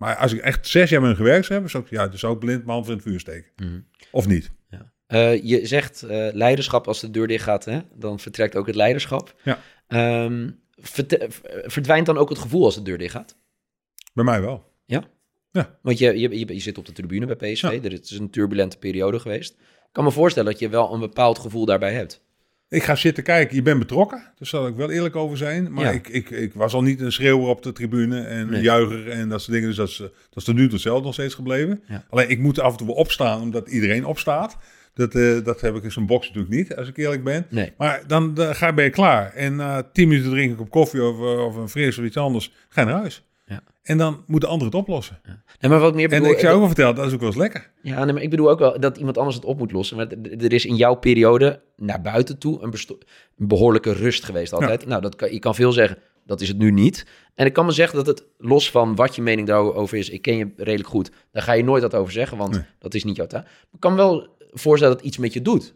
Maar 0.01 0.17
als 0.17 0.33
ik 0.33 0.41
echt 0.41 0.67
zes 0.67 0.91
jaar 0.91 1.01
met 1.01 1.09
hem 1.09 1.19
gewerkt 1.19 1.47
zou 1.47 1.53
hebben, 1.53 1.71
zou 1.71 1.85
ik, 1.85 1.91
ja, 1.91 2.09
dan 2.09 2.19
zou 2.19 2.33
ik 2.33 2.39
blind 2.39 2.65
mijn 2.65 2.77
hand 2.77 2.89
in 2.89 2.95
het 2.95 3.03
vuur 3.03 3.21
steken. 3.21 3.51
Mhm. 3.57 3.81
Of 4.11 4.27
niet? 4.27 4.51
Eh, 5.07 5.43
je 5.45 5.67
zegt 5.67 6.03
eh, 6.03 6.29
leiderschap, 6.33 6.87
als 6.87 7.01
de 7.01 7.11
deur 7.11 7.27
dicht 7.27 7.45
gaat, 7.45 7.65
hè, 7.65 7.81
dan 7.95 8.19
vertrekt 8.21 8.57
ook 8.57 8.67
het 8.67 8.75
leiderschap. 8.75 9.35
Ja. 9.43 9.59
Ehm, 9.87 10.51
verdwijnt 11.65 12.07
dan 12.07 12.19
ook 12.19 12.29
het 12.29 12.39
gevoel 12.39 12.65
als 12.65 12.75
de 12.75 12.83
deur 12.83 12.99
dicht 12.99 13.13
gaat? 13.15 13.37
Bij 14.13 14.25
mij 14.25 14.41
wel. 14.41 14.69
Want 15.83 15.99
je, 15.99 16.19
je, 16.19 16.39
je, 16.39 16.55
je 16.55 16.61
zit 16.61 16.79
op 16.79 16.87
de 16.87 16.93
tribune 16.93 17.27
bij 17.27 17.53
PSV. 17.53 17.63
Ja. 17.63 17.73
Er 17.73 17.93
is 17.93 18.11
een 18.11 18.31
turbulente 18.31 18.79
periode 18.79 19.19
geweest. 19.21 19.53
Ik 19.61 19.93
kan 19.93 20.05
me 20.05 20.11
voorstellen 20.11 20.51
dat 20.51 20.61
je 20.61 20.69
wel 20.69 20.93
een 20.93 21.01
bepaald 21.01 21.39
gevoel 21.39 21.65
daarbij 21.65 21.93
hebt. 21.93 22.25
Ik 22.71 22.83
ga 22.83 22.95
zitten 22.95 23.23
kijken. 23.25 23.57
Je 23.57 23.63
bent 23.63 23.79
betrokken. 23.79 24.19
Daar 24.19 24.49
zal 24.49 24.67
ik 24.67 24.75
wel 24.77 24.91
eerlijk 24.91 25.17
over 25.17 25.37
zijn. 25.37 25.73
Maar 25.73 25.85
Ja. 25.85 25.91
ik, 25.91 26.09
ik, 26.09 26.31
ik 26.31 26.55
was 26.55 26.73
al 26.75 26.83
niet 26.83 27.01
een 27.01 27.13
schreeuwer 27.13 27.49
op 27.49 27.63
de 27.63 27.73
tribune 27.73 28.21
en 28.21 28.47
Nee. 28.47 28.57
een 28.57 28.63
juicher 28.63 29.09
en 29.11 29.29
dat 29.29 29.41
soort 29.41 29.53
dingen. 29.53 29.69
Dus 29.69 29.77
dat 29.77 29.89
is, 29.89 29.95
eh, 30.01 30.07
dat 30.07 30.37
is 30.37 30.45
tot 30.45 30.55
nu 30.55 30.63
toe 30.65 30.73
hetzelfde 30.73 31.05
nog 31.05 31.13
steeds 31.15 31.35
gebleven. 31.35 31.83
Ja. 31.89 32.05
Alleen 32.11 32.29
ik 32.31 32.39
moet 32.39 32.61
af 32.61 32.71
en 32.73 32.79
toe 32.87 32.95
opstaan 32.95 33.41
omdat 33.41 33.69
iedereen 33.69 34.05
opstaat. 34.05 34.57
Dat, 34.95 35.15
eh, 35.15 35.45
dat 35.45 35.61
heb 35.61 35.75
ik 35.75 35.83
in 35.83 35.93
zo'n 35.93 36.07
box 36.07 36.27
natuurlijk 36.27 36.55
niet, 36.55 36.77
als 36.77 36.89
ik 36.89 36.97
eerlijk 36.97 37.25
ben. 37.25 37.47
Nee. 37.51 37.73
Maar 37.79 38.03
dan, 38.07 38.35
dan 38.35 38.55
ga, 38.55 38.73
ben 38.73 38.85
je 38.85 38.91
klaar. 38.91 39.33
En 39.35 39.57
na 39.57 39.83
tien 39.83 40.09
minuten 40.09 40.31
drink 40.31 40.53
ik 40.53 40.61
op 40.61 40.71
koffie 40.71 41.03
of, 41.05 41.17
eh, 41.17 41.45
of 41.45 41.57
een 41.57 41.69
fris 41.69 41.99
of 41.99 42.05
iets 42.05 42.17
anders. 42.17 42.53
Ga 42.69 42.85
naar 42.85 42.95
huis. 42.95 43.25
En 43.83 43.99
dan 43.99 44.25
moet 44.27 44.41
de 44.41 44.47
ander 44.47 44.67
het 44.67 44.75
oplossen. 44.77 45.21
Nee, 45.61 45.71
maar 45.71 45.81
wat 45.81 45.89
ik 45.89 45.95
meer 45.95 46.13
En 46.13 46.19
bedoel, 46.19 46.35
ik 46.35 46.39
zou 46.39 46.53
ook 46.53 46.59
wel 46.59 46.67
vertellen, 46.67 46.95
dat 46.95 47.07
is 47.07 47.13
ook 47.13 47.21
wel 47.21 47.29
eens 47.29 47.39
lekker. 47.39 47.71
Ja, 47.83 48.05
nee, 48.05 48.13
maar 48.13 48.23
ik 48.23 48.31
bedoel 48.31 48.51
ook 48.51 48.59
wel 48.59 48.81
dat 48.81 48.97
iemand 48.97 49.19
anders 49.19 49.37
het 49.37 49.45
op 49.45 49.59
moet 49.59 49.73
lossen. 49.73 49.97
Maar 49.97 50.07
er 50.39 50.53
is 50.53 50.67
in 50.67 50.77
jouw 50.77 50.95
periode 50.95 51.63
naar 51.77 52.01
buiten 52.01 52.39
toe 52.39 52.63
een, 52.63 52.75
behoorlijke 53.37 53.93
rust 53.93 54.25
geweest 54.25 54.53
altijd. 54.53 54.87
Nou, 54.87 55.03
dat 55.03 55.17
kan, 55.17 55.33
je 55.33 55.39
kan 55.39 55.55
veel 55.55 55.73
zeggen, 55.73 55.99
dat 56.27 56.41
is 56.41 56.49
het 56.49 56.59
nu 56.59 56.71
niet. 56.71 57.07
En 57.35 57.47
ik 57.47 57.53
kan 57.53 57.67
me 57.67 57.73
zeggen 57.73 57.97
dat 57.97 58.07
het, 58.07 58.25
los 58.39 58.71
van 58.71 58.95
wat 58.95 59.15
je 59.15 59.23
mening 59.23 59.47
daarover 59.47 59.99
is, 59.99 60.11
ik 60.11 60.23
ken 60.23 60.37
je 60.37 60.53
redelijk 60.57 60.89
goed, 60.89 61.11
daar 61.33 61.43
ga 61.43 61.53
je 61.53 61.65
nooit 61.65 61.83
wat 61.83 61.95
over 61.95 62.13
zeggen, 62.13 62.39
want 62.39 62.55
Nee. 62.55 62.65
dat 62.79 62.95
is 62.95 63.05
niet 63.05 63.17
jouw 63.17 63.27
taak. 63.27 63.47
Ik 63.73 63.81
kan 63.81 63.91
me 63.91 63.97
wel 63.97 64.37
voorstellen 64.51 64.95
dat 64.95 65.03
het 65.03 65.13
iets 65.13 65.19
met 65.19 65.33
je 65.33 65.43
doet. 65.43 65.75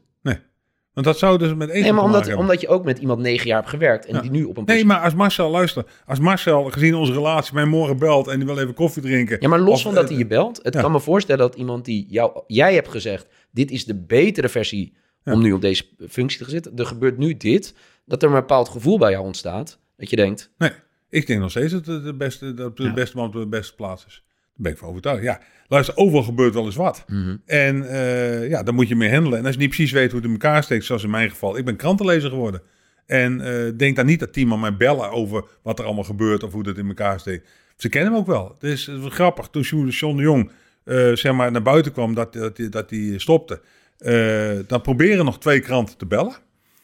Want 0.94 1.06
dat 1.06 1.18
zou 1.18 1.38
dus 1.38 1.54
met 1.54 1.68
eten 1.68 1.82
Nee, 1.82 1.92
maar 1.92 2.04
omdat, 2.04 2.20
hebben. 2.22 2.40
omdat 2.40 2.60
je 2.60 2.68
ook 2.68 2.84
met 2.84 2.98
iemand 2.98 3.20
negen 3.20 3.46
jaar 3.46 3.58
hebt 3.58 3.68
gewerkt 3.70 4.06
en 4.06 4.14
Ja. 4.14 4.20
die 4.20 4.30
nu 4.30 4.44
op 4.44 4.56
een 4.56 4.64
Nee, 4.64 4.84
maar 4.84 5.00
als 5.00 5.14
Marcel, 5.14 5.50
luister. 5.50 5.84
Als 6.06 6.18
Marcel, 6.18 6.64
gezien 6.64 6.94
onze 6.94 7.12
relatie, 7.12 7.54
mij 7.54 7.64
morgen 7.64 7.98
belt 7.98 8.28
en 8.28 8.36
die 8.38 8.46
wil 8.46 8.58
even 8.58 8.74
koffie 8.74 9.02
drinken. 9.02 9.36
Ja, 9.40 9.48
maar 9.48 9.58
los 9.60 9.74
Of, 9.74 9.82
van 9.82 9.94
dat 9.94 10.02
eh, 10.04 10.08
hij 10.08 10.18
je 10.18 10.26
belt, 10.26 10.60
het 10.62 10.74
ja. 10.74 10.80
kan 10.80 10.92
me 10.92 11.00
voorstellen 11.00 11.40
dat 11.46 11.54
iemand 11.54 11.84
die 11.84 12.06
jou, 12.08 12.40
jij 12.46 12.74
hebt 12.74 12.88
gezegd, 12.88 13.26
dit 13.50 13.70
is 13.70 13.84
de 13.84 13.94
betere 13.94 14.48
versie 14.48 14.94
Ja. 15.24 15.32
om 15.32 15.42
nu 15.42 15.52
op 15.52 15.60
deze 15.60 15.84
functie 16.08 16.44
te 16.44 16.50
zitten. 16.50 16.72
Er 16.76 16.86
gebeurt 16.86 17.18
nu 17.18 17.36
dit, 17.36 17.74
dat 18.04 18.22
er 18.22 18.28
een 18.28 18.34
bepaald 18.34 18.68
gevoel 18.68 18.98
bij 18.98 19.10
jou 19.10 19.24
ontstaat, 19.24 19.78
dat 19.96 20.10
je 20.10 20.16
denkt, 20.16 20.50
Nee, 20.58 20.70
ik 21.10 21.26
denk 21.26 21.40
nog 21.40 21.50
steeds 21.50 21.72
dat 21.72 21.86
het 21.86 22.04
de 22.04 22.14
beste, 22.14 22.54
dat 22.54 22.76
de 22.76 22.92
beste 22.92 23.16
man 23.16 23.26
op 23.26 23.32
de 23.32 23.46
beste 23.46 23.74
plaats 23.74 24.04
is. 24.06 24.23
Daar 24.56 24.62
ben 24.62 24.72
ik 24.72 24.78
van 24.78 24.88
overtuigd. 24.88 25.22
Ja, 25.22 25.40
luister, 25.68 25.96
overal 25.96 26.22
gebeurt 26.22 26.54
wel 26.54 26.64
eens 26.64 26.76
wat. 26.76 27.04
En 27.46 27.88
eh, 27.88 28.48
ja, 28.48 28.62
dan 28.62 28.74
moet 28.74 28.88
je 28.88 28.96
mee 28.96 29.12
handelen. 29.12 29.38
En 29.38 29.44
als 29.44 29.54
je 29.54 29.60
niet 29.60 29.68
precies 29.68 29.92
weet 29.92 30.06
hoe 30.10 30.16
het 30.20 30.26
in 30.28 30.32
elkaar 30.34 30.62
steekt, 30.62 30.84
zoals 30.84 31.04
in 31.04 31.10
mijn 31.10 31.30
geval. 31.30 31.56
Ik 31.56 31.64
ben 31.64 31.76
krantenlezer 31.76 32.30
geworden. 32.30 32.62
En 33.06 33.40
eh, 33.40 33.72
denk 33.76 33.96
dan 33.96 34.06
niet 34.06 34.20
dat 34.20 34.32
tien 34.32 34.48
man 34.48 34.60
mij 34.60 34.76
bellen 34.76 35.10
over 35.10 35.44
wat 35.62 35.78
er 35.78 35.84
allemaal 35.84 36.04
gebeurt 36.04 36.42
of 36.42 36.52
hoe 36.52 36.62
dat 36.62 36.76
in 36.78 36.88
elkaar 36.88 37.20
steekt. 37.20 37.48
Ze 37.76 37.88
kennen 37.88 38.10
hem 38.12 38.20
ook 38.20 38.26
wel. 38.26 38.48
Het 38.58 38.70
is, 38.70 38.86
het 38.86 38.94
is 38.96 39.00
wel 39.00 39.10
grappig. 39.10 39.48
Toen 39.48 39.62
John 39.62 39.88
John 39.88 40.16
de 40.16 40.22
Jong 40.22 40.50
eh, 40.84 41.12
zeg 41.12 41.32
maar 41.32 41.50
naar 41.52 41.62
buiten 41.62 41.92
kwam 41.92 42.14
dat, 42.14 42.32
dat, 42.32 42.56
dat, 42.56 42.72
dat 42.72 42.90
hij 42.90 43.14
stopte. 43.16 43.60
dan 44.66 44.80
proberen 44.80 45.24
nog 45.24 45.38
twee 45.38 45.60
kranten 45.60 45.96
te 45.96 46.06
bellen. 46.06 46.36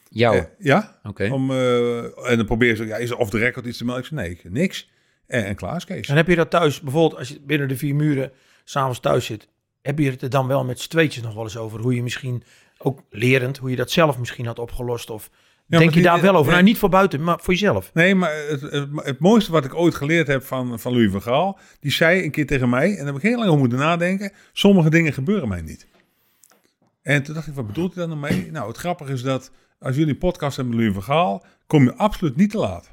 jou, 0.09 0.44
ja, 0.59 0.98
oké. 1.05 1.28
om, 1.32 1.51
en 1.51 2.36
dan 2.36 2.44
probeer 2.47 2.76
ze, 2.76 2.86
ja, 2.86 2.97
is 2.97 3.10
er 3.10 3.16
off 3.16 3.30
the 3.30 3.38
record 3.38 3.66
iets 3.66 3.78
te 3.78 3.84
melden? 3.84 4.02
Ik 4.02 4.09
zei, 4.09 4.20
nee, 4.20 4.30
ik- 4.30 4.51
niks. 4.51 4.90
En, 5.31 5.44
en 5.44 5.55
klaar 5.55 5.77
is 5.77 5.85
Kees. 5.85 6.09
En 6.09 6.16
heb 6.16 6.27
je 6.27 6.36
dat 6.36 6.51
thuis, 6.51 6.81
bijvoorbeeld 6.81 7.19
als 7.19 7.28
je 7.28 7.40
binnen 7.40 7.69
de 7.69 7.77
vier 7.77 7.94
muren 7.94 8.32
s'avonds 8.65 9.01
thuis 9.01 9.24
zit, 9.24 9.48
heb 9.82 9.98
je 9.98 10.11
het 10.11 10.23
er 10.23 10.31
dan 10.31 10.47
wel 10.47 10.65
met 10.65 10.81
z'n 10.81 10.89
tweetjes 10.89 11.23
nog 11.23 11.35
wel 11.35 11.43
eens 11.43 11.57
over? 11.57 11.81
Hoe 11.81 11.94
je 11.94 12.02
misschien, 12.02 12.43
ook 12.78 13.02
lerend, 13.11 13.59
hoe 13.59 13.70
je 13.70 13.77
dat 13.77 13.90
zelf 13.90 14.19
misschien 14.19 14.47
had 14.47 14.59
opgelost? 14.59 15.11
Of 15.11 15.31
denk 15.66 15.85
je 15.85 15.90
die- 15.90 16.02
daar 16.02 16.20
wel 16.20 16.32
over? 16.35 16.44
nee. 16.44 16.52
Nou, 16.55 16.65
niet 16.65 16.78
voor 16.78 16.89
buiten, 16.89 17.23
maar 17.23 17.39
voor 17.40 17.52
jezelf. 17.52 17.90
Nee, 17.94 18.15
maar 18.15 18.32
het, 18.48 18.61
het, 18.61 18.89
het 18.94 19.19
mooiste 19.19 19.52
wat 19.52 19.65
ik 19.65 19.74
ooit 19.74 19.94
geleerd 19.94 20.27
heb 20.27 20.43
van, 20.44 20.78
van 20.81 20.93
Louis 20.93 21.11
van 21.11 21.23
Gaal, 21.23 21.59
die 21.81 21.93
zei 21.93 22.24
een 22.24 22.31
keer 22.31 22.47
tegen 22.47 22.69
mij, 22.69 22.90
en 22.90 22.97
daar 22.97 23.07
heb 23.07 23.16
ik 23.16 23.23
heel 23.23 23.36
lang 23.36 23.47
over 23.48 23.61
moeten 23.61 23.78
nadenken, 23.78 24.32
sommige 24.52 24.90
dingen 24.90 25.12
gebeuren 25.12 25.48
mij 25.48 25.61
niet. 25.61 25.86
En 27.02 27.23
toen 27.23 27.35
dacht 27.35 27.47
ik, 27.47 27.55
wat 27.55 27.66
bedoelt 27.66 27.94
hij 27.94 28.07
dan 28.07 28.12
ermee? 28.12 28.51
Nou, 28.51 28.69
het 28.69 28.77
grappige 28.77 29.12
is 29.12 29.23
dat 29.23 29.51
als 29.78 29.97
jullie 29.97 30.12
een 30.12 30.19
podcast 30.19 30.57
hebben 30.57 30.77
met 30.77 30.85
Louis 30.85 31.05
van 31.05 31.15
Gaal, 31.15 31.44
kom 31.66 31.85
je 31.85 31.94
absoluut 31.94 32.36
niet 32.36 32.51
te 32.51 32.59
laat. 32.59 32.90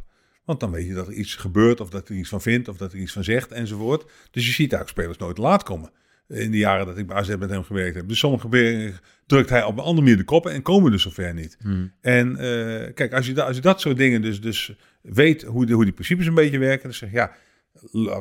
Want 0.47 0.59
dan 0.59 0.71
weet 0.71 0.87
je 0.87 0.93
dat 0.93 1.07
er 1.07 1.13
iets 1.13 1.35
gebeurt, 1.35 1.79
of 1.79 1.89
dat 1.89 2.09
er 2.09 2.15
iets 2.15 2.29
van 2.29 2.41
vindt, 2.41 2.67
of 2.67 2.77
dat 2.77 2.93
er 2.93 2.99
iets 2.99 3.11
van 3.11 3.23
zegt, 3.23 3.51
enzovoort. 3.51 4.11
Dus 4.31 4.45
je 4.45 4.51
ziet 4.51 4.69
daar 4.69 4.81
ook 4.81 4.87
spelers 4.89 5.17
nooit 5.17 5.37
laat 5.37 5.63
komen. 5.63 5.91
In 6.27 6.51
de 6.51 6.57
jaren 6.57 6.85
dat 6.85 6.97
ik 6.97 7.07
bij 7.07 7.15
AZ 7.17 7.35
met 7.39 7.49
hem 7.49 7.63
gewerkt 7.63 7.95
heb. 7.95 8.07
Dus 8.07 8.19
sommige 8.19 8.41
gebeuren 8.43 8.99
drukt 9.25 9.49
hij 9.49 9.63
op 9.63 9.73
een 9.77 9.83
andere 9.83 10.01
manier 10.01 10.17
de 10.17 10.23
koppen 10.23 10.51
en 10.51 10.61
komen 10.61 10.91
dus 10.91 11.01
zover 11.01 11.33
niet. 11.33 11.57
Hmm. 11.61 11.93
En 12.01 12.29
eh, 12.37 12.93
kijk, 12.93 13.13
als 13.13 13.25
je, 13.25 13.33
da- 13.33 13.45
als 13.45 13.55
je 13.55 13.61
dat 13.61 13.81
soort 13.81 13.97
dingen 13.97 14.21
dus, 14.21 14.41
dus 14.41 14.73
weet 15.01 15.43
hoe, 15.43 15.65
de, 15.65 15.73
hoe 15.73 15.83
die 15.83 15.93
principes 15.93 16.25
een 16.25 16.33
beetje 16.33 16.57
werken, 16.59 16.83
dan 16.83 16.93
zeg 16.93 17.09
je 17.11 17.15
ja, 17.15 17.31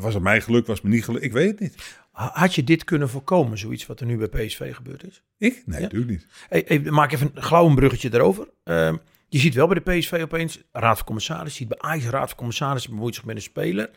was 0.01 0.15
het 0.15 0.23
mij 0.23 0.41
geluk, 0.41 0.67
was 0.67 0.77
het 0.77 0.87
me 0.87 0.95
niet 0.95 1.05
geluk, 1.05 1.23
ik 1.23 1.33
weet 1.33 1.51
het 1.51 1.61
niet. 1.61 1.97
Ha- 2.13 2.31
Had 2.35 2.55
je 2.55 2.65
dit 2.65 2.85
kunnen 2.85 3.09
voorkomen, 3.09 3.59
zoiets 3.59 3.87
wat 3.87 4.01
er 4.01 4.07
nu 4.07 4.17
bij 4.27 4.47
PSV 4.47 4.75
gebeurd 4.75 5.05
is? 5.05 5.23
Ik? 5.39 5.63
Nee, 5.67 5.77
Ja. 5.77 5.83
natuurlijk 5.83 6.11
niet. 6.11 6.27
Hey, 6.49 6.65
hey, 6.67 6.81
maak 6.81 7.13
even 7.13 7.31
een 7.35 7.43
glauw 7.43 7.67
een 7.69 7.75
bruggetje 7.75 8.15
erover. 8.15 8.49
Ehm, 8.65 8.97
je 9.37 9.43
ziet 9.43 9.55
wel 9.55 9.67
bij 9.67 9.83
de 9.85 9.99
PSV 9.99 10.21
opeens 10.23 10.61
raad 10.73 10.97
van 10.97 11.07
commissaris. 11.07 11.53
Je 11.53 11.59
ziet 11.59 11.69
bij 11.69 11.79
Ajax 11.79 12.05
raad 12.05 12.29
van 12.29 12.37
commissaris 12.37 12.89
bemoeit 12.89 13.15
zich 13.15 13.25
met 13.25 13.37
een 13.37 13.43
speler. 13.43 13.91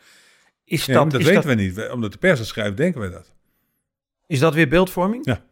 Is 0.64 0.84
Ja, 0.84 0.94
dat, 0.94 1.10
dat 1.10 1.20
is, 1.20 1.26
weten 1.26 1.42
dat, 1.42 1.56
we 1.56 1.62
niet. 1.62 1.90
Omdat 1.90 2.12
de 2.12 2.18
pers 2.18 2.38
het 2.38 2.48
schrijft, 2.48 2.76
denken 2.76 3.00
we 3.00 3.10
dat. 3.10 3.32
is 4.26 4.38
dat 4.38 4.54
weer 4.54 4.68
beeldvorming? 4.68 5.26
Ja. 5.26 5.42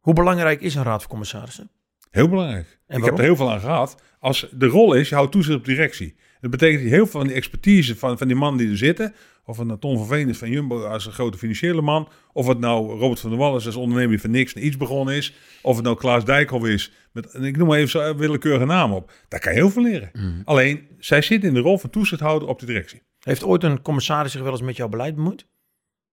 Hoe 0.00 0.14
belangrijk 0.14 0.60
is 0.60 0.74
een 0.74 0.82
raad 0.82 1.00
van 1.00 1.10
commissarissen? 1.10 1.70
Heel 2.10 2.28
belangrijk. 2.28 2.78
ik 2.88 3.04
heb 3.04 3.18
er 3.18 3.24
heel 3.24 3.36
veel 3.36 3.50
aan 3.50 3.60
gehad. 3.60 4.02
Als 4.18 4.48
de 4.52 4.66
rol 4.66 4.94
is, 4.94 5.08
je 5.08 5.14
houdt 5.14 5.32
toezicht 5.32 5.58
op 5.58 5.64
directie. 5.64 6.16
Dat 6.40 6.50
betekent 6.50 6.78
dat 6.80 6.88
je 6.88 6.94
heel 6.94 7.06
veel 7.06 7.20
van 7.20 7.26
die 7.26 7.36
expertise 7.36 7.96
van, 7.96 8.18
van 8.18 8.26
die 8.26 8.36
mannen 8.36 8.58
die 8.58 8.70
er 8.70 8.76
zitten, 8.76 9.14
of 9.46 9.56
het 9.58 9.66
nou 9.66 9.78
Ton 9.78 9.96
van 9.96 10.06
Veen 10.06 10.28
is 10.28 10.38
van 10.38 10.50
Jumbo 10.50 10.84
als 10.84 11.06
een 11.06 11.12
grote 11.12 11.38
financiële 11.38 11.82
man, 11.82 12.08
of 12.32 12.46
het 12.46 12.58
nou 12.58 12.98
Robert 12.98 13.20
van 13.20 13.30
der 13.30 13.38
Wallen 13.38 13.58
is 13.58 13.66
als 13.66 13.76
ondernemer 13.76 14.10
die 14.10 14.20
van 14.20 14.30
niks 14.30 14.54
naar 14.54 14.64
iets 14.64 14.76
begonnen 14.76 15.14
is, 15.14 15.34
of 15.62 15.76
het 15.76 15.84
nou 15.84 15.96
Klaas 15.96 16.24
Dijkhoff 16.24 16.66
is, 16.66 16.92
met, 17.12 17.30
en 17.30 17.44
ik 17.44 17.56
noem 17.56 17.68
maar 17.68 17.76
even 17.78 17.90
zo 17.90 18.16
willekeurige 18.16 18.64
namen 18.64 18.96
op. 18.96 19.12
Daar 19.28 19.40
kan 19.40 19.52
je 19.52 19.58
heel 19.58 19.70
veel 19.70 19.82
leren. 19.82 20.10
Mhm. 20.12 20.40
Alleen, 20.44 20.86
zij 20.98 21.22
zitten 21.22 21.48
in 21.48 21.54
de 21.54 21.60
rol 21.60 21.78
van 21.78 21.90
toezichthouder 21.90 22.48
op 22.48 22.58
de 22.58 22.66
directie. 22.66 23.02
Heeft 23.20 23.44
ooit 23.44 23.62
een 23.62 23.82
commissaris 23.82 24.32
zich 24.32 24.42
wel 24.42 24.52
eens 24.52 24.60
met 24.60 24.76
jouw 24.76 24.88
beleid 24.88 25.14
bemoeid? 25.14 25.46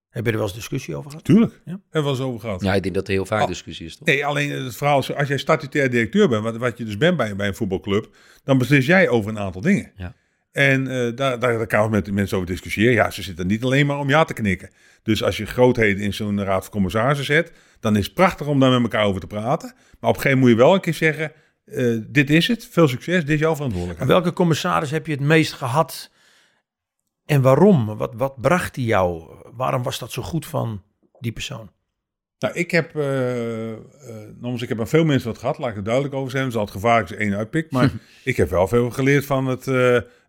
Heb 0.09 0.25
je 0.25 0.31
er 0.31 0.37
wel 0.37 0.45
eens 0.47 0.55
discussie 0.55 0.95
over 0.95 1.09
gehad? 1.09 1.25
Tuurlijk. 1.25 1.61
Ja. 1.65 1.71
Hebben 1.71 1.81
we 1.89 2.01
wel 2.01 2.09
eens 2.09 2.19
over 2.19 2.39
gehad. 2.39 2.61
Ja, 2.61 2.73
ik 2.73 2.83
denk 2.83 2.95
dat 2.95 3.07
er 3.07 3.13
heel 3.13 3.25
vaak 3.25 3.41
Oh. 3.41 3.47
discussie 3.47 3.85
is, 3.85 3.97
toch? 3.97 4.07
Nee, 4.07 4.25
alleen 4.25 4.49
het 4.49 4.75
verhaal 4.75 4.99
is, 4.99 5.13
als 5.15 5.27
jij 5.27 5.37
statutair 5.37 5.89
directeur 5.89 6.29
bent, 6.29 6.43
wat, 6.43 6.57
wat 6.57 6.77
je 6.77 6.85
dus 6.85 6.97
bent 6.97 7.17
bij, 7.17 7.35
bij 7.35 7.47
een 7.47 7.55
voetbalclub, 7.55 8.15
dan 8.43 8.57
beslis 8.57 8.85
jij 8.85 9.09
over 9.09 9.31
een 9.31 9.39
aantal 9.39 9.61
dingen. 9.61 9.91
Ja. 9.95 10.15
En 10.53 10.87
eh, 10.87 11.15
daar, 11.15 11.39
daar, 11.39 11.67
kan 11.67 11.89
met 11.89 12.11
mensen 12.11 12.37
over 12.37 12.49
discussiëren. 12.49 12.93
Ja, 12.93 13.11
ze 13.11 13.23
zitten 13.23 13.47
niet 13.47 13.63
alleen 13.63 13.85
maar 13.85 13.97
om 13.97 14.09
ja 14.09 14.23
te 14.23 14.33
knikken. 14.33 14.69
Dus 15.03 15.23
als 15.23 15.37
je 15.37 15.45
grootheden 15.45 16.03
in 16.03 16.13
zo'n 16.13 16.43
raad 16.43 16.61
van 16.61 16.71
commissarissen 16.71 17.25
zet, 17.25 17.51
dan 17.79 17.95
is 17.95 18.05
het 18.05 18.13
prachtig 18.13 18.47
om 18.47 18.59
daar 18.59 18.71
met 18.71 18.81
elkaar 18.81 19.05
over 19.05 19.21
te 19.21 19.27
praten. 19.27 19.73
Maar 19.99 20.09
op 20.09 20.15
een 20.15 20.21
gegeven 20.21 20.39
moment 20.39 20.39
moet 20.39 20.49
je 20.49 20.55
wel 20.55 20.73
een 20.73 20.81
keer 20.81 20.93
zeggen, 20.93 21.31
eh, 21.65 21.97
dit 22.07 22.29
is 22.29 22.47
het, 22.47 22.67
veel 22.71 22.87
succes, 22.87 23.19
dit 23.19 23.29
is 23.29 23.39
jouw 23.39 23.55
verantwoordelijkheid. 23.55 24.09
Welke 24.09 24.33
commissaris 24.33 24.91
heb 24.91 25.05
je 25.05 25.11
het 25.11 25.21
meest 25.21 25.53
gehad 25.53 26.11
en 27.25 27.41
waarom? 27.41 27.97
Wat, 27.97 28.13
wat 28.15 28.41
bracht 28.41 28.75
die 28.75 28.85
jou? 28.85 29.23
Waarom 29.53 29.83
was 29.83 29.99
dat 29.99 30.11
zo 30.11 30.21
goed 30.21 30.45
van 30.45 30.83
die 31.19 31.31
persoon? 31.31 31.71
Nou, 32.39 32.55
ik 32.55 32.71
heb, 32.71 32.95
eh 32.95 33.71
eh, 33.71 33.79
nogmaals, 34.39 34.61
ik 34.61 34.69
heb 34.69 34.79
aan 34.79 34.87
veel 34.87 35.05
mensen 35.05 35.27
wat 35.27 35.37
gehad, 35.37 35.57
laat 35.57 35.69
ik 35.69 35.75
er 35.75 35.83
duidelijk 35.83 36.13
over 36.13 36.31
zijn. 36.31 36.43
Het 36.43 36.53
is 36.53 36.59
altijd 36.59 36.77
gevaarlijk 36.77 37.09
je 37.09 37.15
één 37.15 37.35
uitpikt. 37.35 37.71
Maar 37.71 37.91
ik 38.23 38.37
heb 38.37 38.49
wel 38.49 38.67
veel 38.67 38.89
geleerd 38.89 39.25
van 39.25 39.45
het, 39.47 39.67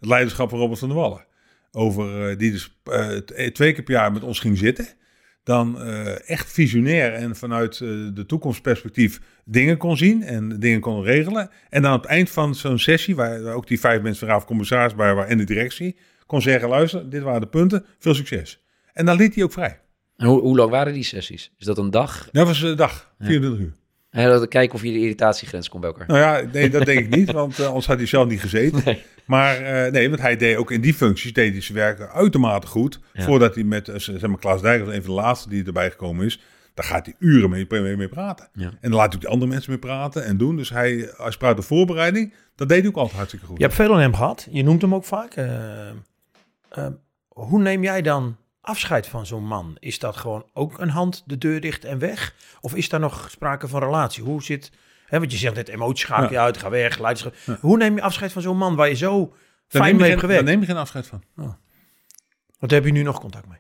het 0.05 0.12
leiderschap 0.12 0.51
van 0.51 0.59
Robert 0.59 0.78
van 0.78 0.89
der 0.89 0.97
Wallen. 0.98 1.24
Over, 1.72 2.31
eh, 2.31 2.39
die 2.39 2.51
dus 2.51 2.78
eh, 2.85 3.09
t- 3.16 3.55
twee 3.55 3.72
keer 3.72 3.82
per 3.85 3.94
jaar 3.94 4.12
met 4.12 4.22
ons 4.22 4.39
ging 4.40 4.59
zitten. 4.59 4.86
Dan 5.43 5.81
eh, 5.82 6.28
echt 6.31 6.52
visionair 6.52 7.12
en 7.12 7.36
vanuit 7.36 7.72
eh, 7.72 7.89
de 8.14 8.24
toekomstperspectief 8.26 9.20
dingen 9.44 9.76
kon 9.76 9.97
zien 9.97 10.22
en 10.22 10.60
dingen 10.60 10.81
kon 10.81 11.02
regelen. 11.02 11.51
En 11.68 11.82
dan 11.82 11.94
op 11.94 12.02
het 12.02 12.10
eind 12.10 12.31
van 12.31 12.55
zo'n 12.55 12.78
sessie, 12.78 13.16
waar 13.16 13.43
ook 13.55 13.66
die 13.66 13.81
vijf 13.81 14.01
mensen 14.02 14.18
van 14.18 14.28
Raad 14.28 14.39
van 14.39 14.47
Commissaris 14.48 14.94
bij 14.94 15.14
waren 15.14 15.31
en 15.31 15.39
de 15.39 15.44
directie, 15.44 15.97
kon 16.26 16.43
zeggen, 16.43 16.68
luister, 16.68 17.10
dit 17.10 17.22
waren 17.22 17.40
de 17.40 17.47
punten, 17.47 17.85
veel 17.98 18.14
succes. 18.14 18.62
En 18.93 19.06
dan 19.06 19.16
liet 19.16 19.35
hij 19.35 19.44
ook 19.44 19.52
vrij. 19.52 19.81
En 20.16 20.26
hoe, 20.26 20.40
hoe 20.40 20.56
lang 20.56 20.70
waren 20.70 20.93
die 20.93 21.02
sessies? 21.02 21.52
Is 21.59 21.66
dat 21.66 21.78
een 21.78 21.90
dag? 21.90 22.28
Dat 22.32 22.47
was 22.47 22.60
de 22.60 22.74
dag, 22.74 23.14
24 23.18 23.60
uur. 23.60 23.72
En 24.15 24.28
dat 24.28 24.49
kijken 24.49 24.74
of 24.74 24.82
je 24.82 24.93
de 24.93 24.99
irritatiegrens 24.99 25.69
komt 25.69 25.82
bij 25.82 25.91
elkaar. 25.91 26.07
Nou 26.07 26.20
ja, 26.20 26.51
nee, 26.53 26.70
dat 26.70 26.85
denk 26.85 27.01
ik 27.01 27.16
niet, 27.16 27.32
want 27.43 27.59
eh, 27.59 27.66
anders 27.66 27.86
had 27.86 27.97
hij 27.97 28.07
zelf 28.07 28.28
niet 28.28 28.41
gezeten. 28.41 28.82
Nee. 28.85 29.03
Maar 29.24 29.57
eh, 29.57 29.93
nee, 29.93 30.09
want 30.09 30.20
hij 30.20 30.36
deed 30.36 30.57
ook 30.57 30.70
in 30.70 30.81
die 30.81 30.95
functies 30.95 31.32
deed 31.32 31.53
hij 31.53 31.61
zijn 31.61 31.78
werk 31.78 32.01
uitermate 32.01 32.66
goed. 32.66 33.01
Ja. 33.12 33.24
Voordat 33.24 33.55
hij 33.55 33.65
met, 33.65 33.89
eh, 33.89 33.99
zeg 33.99 34.27
maar, 34.27 34.39
Klaas 34.39 34.62
Dijkers, 34.62 34.97
een 34.97 35.03
van 35.03 35.15
de 35.15 35.20
laatste 35.20 35.49
die 35.49 35.65
erbij 35.65 35.91
gekomen 35.91 36.27
is, 36.27 36.41
daar 36.74 36.85
gaat 36.85 37.07
hij 37.07 37.15
uren 37.19 37.51
mee, 37.51 37.66
mee, 37.69 37.97
mee 37.97 38.09
praten. 38.09 38.49
Ja. 38.53 38.65
En 38.81 38.91
dan 38.91 38.93
laat 38.93 39.07
hij 39.07 39.15
ook 39.15 39.20
de 39.20 39.28
andere 39.28 39.51
mensen 39.51 39.70
mee 39.70 39.81
praten 39.81 40.24
en 40.24 40.36
doen. 40.36 40.57
Dus 40.57 40.70
hij, 40.70 41.12
als 41.16 41.32
je 41.32 41.39
praat 41.39 41.57
de 41.57 41.62
voorbereiding, 41.62 42.35
dat 42.55 42.69
deed 42.69 42.81
hij 42.81 42.89
ook 42.89 42.97
altijd 42.97 43.16
hartstikke 43.16 43.47
goed. 43.47 43.57
Je 43.57 43.65
hebt 43.65 43.77
veel 43.77 43.93
aan 43.93 44.01
hem 44.01 44.15
gehad. 44.15 44.47
Je 44.51 44.62
noemt 44.62 44.82
hem 44.82 44.95
ook 44.95 45.05
vaak. 45.05 45.35
Hoe 47.28 47.62
neem 47.62 47.82
jij 47.82 48.03
dan 48.03 48.36
afscheid 48.65 49.07
van 49.07 49.27
zo'n 49.27 49.47
man? 49.47 49.77
Is 49.81 49.99
dat 49.99 50.16
gewoon 50.16 50.47
ook 50.53 50.78
een 50.78 50.89
hand 50.89 51.23
de 51.27 51.39
deur 51.39 51.61
dicht 51.61 51.85
en 51.85 51.99
weg? 51.99 52.35
Of 52.61 52.74
is 52.74 52.89
daar 52.89 53.01
nog 53.01 53.31
sprake 53.31 53.69
van 53.69 53.82
relatie? 53.82 54.23
Hoe 54.23 54.43
zit... 54.43 54.73
Hè, 55.07 55.19
want 55.19 55.32
je 55.32 55.39
zegt 55.39 55.55
net 55.55 55.69
emoties 55.69 56.01
schakel 56.01 56.31
je 56.31 56.39
uit, 56.39 56.57
ga 56.57 56.70
weg, 56.70 56.99
leiderschap. 56.99 57.35
Hoe 57.61 57.77
neem 57.77 57.95
je 57.95 58.03
afscheid 58.03 58.32
van 58.32 58.43
zo'n 58.43 58.57
man 58.57 58.77
waar 58.77 58.89
je 58.89 58.95
zo 58.95 59.27
Daar 59.69 59.82
fijn 59.82 59.97
mee 59.97 60.09
hebt 60.09 60.20
daar 60.20 60.31
gewerkt? 60.31 60.45
neem 60.45 60.61
je 60.61 60.66
geen 60.66 60.77
afscheid 60.77 61.07
van. 61.07 61.23
Want 61.35 61.57
daar 62.59 62.81
heb 62.81 62.85
je 62.85 62.93
nu 62.93 63.03
nog 63.03 63.20
contact 63.20 63.49
mee. 63.49 63.59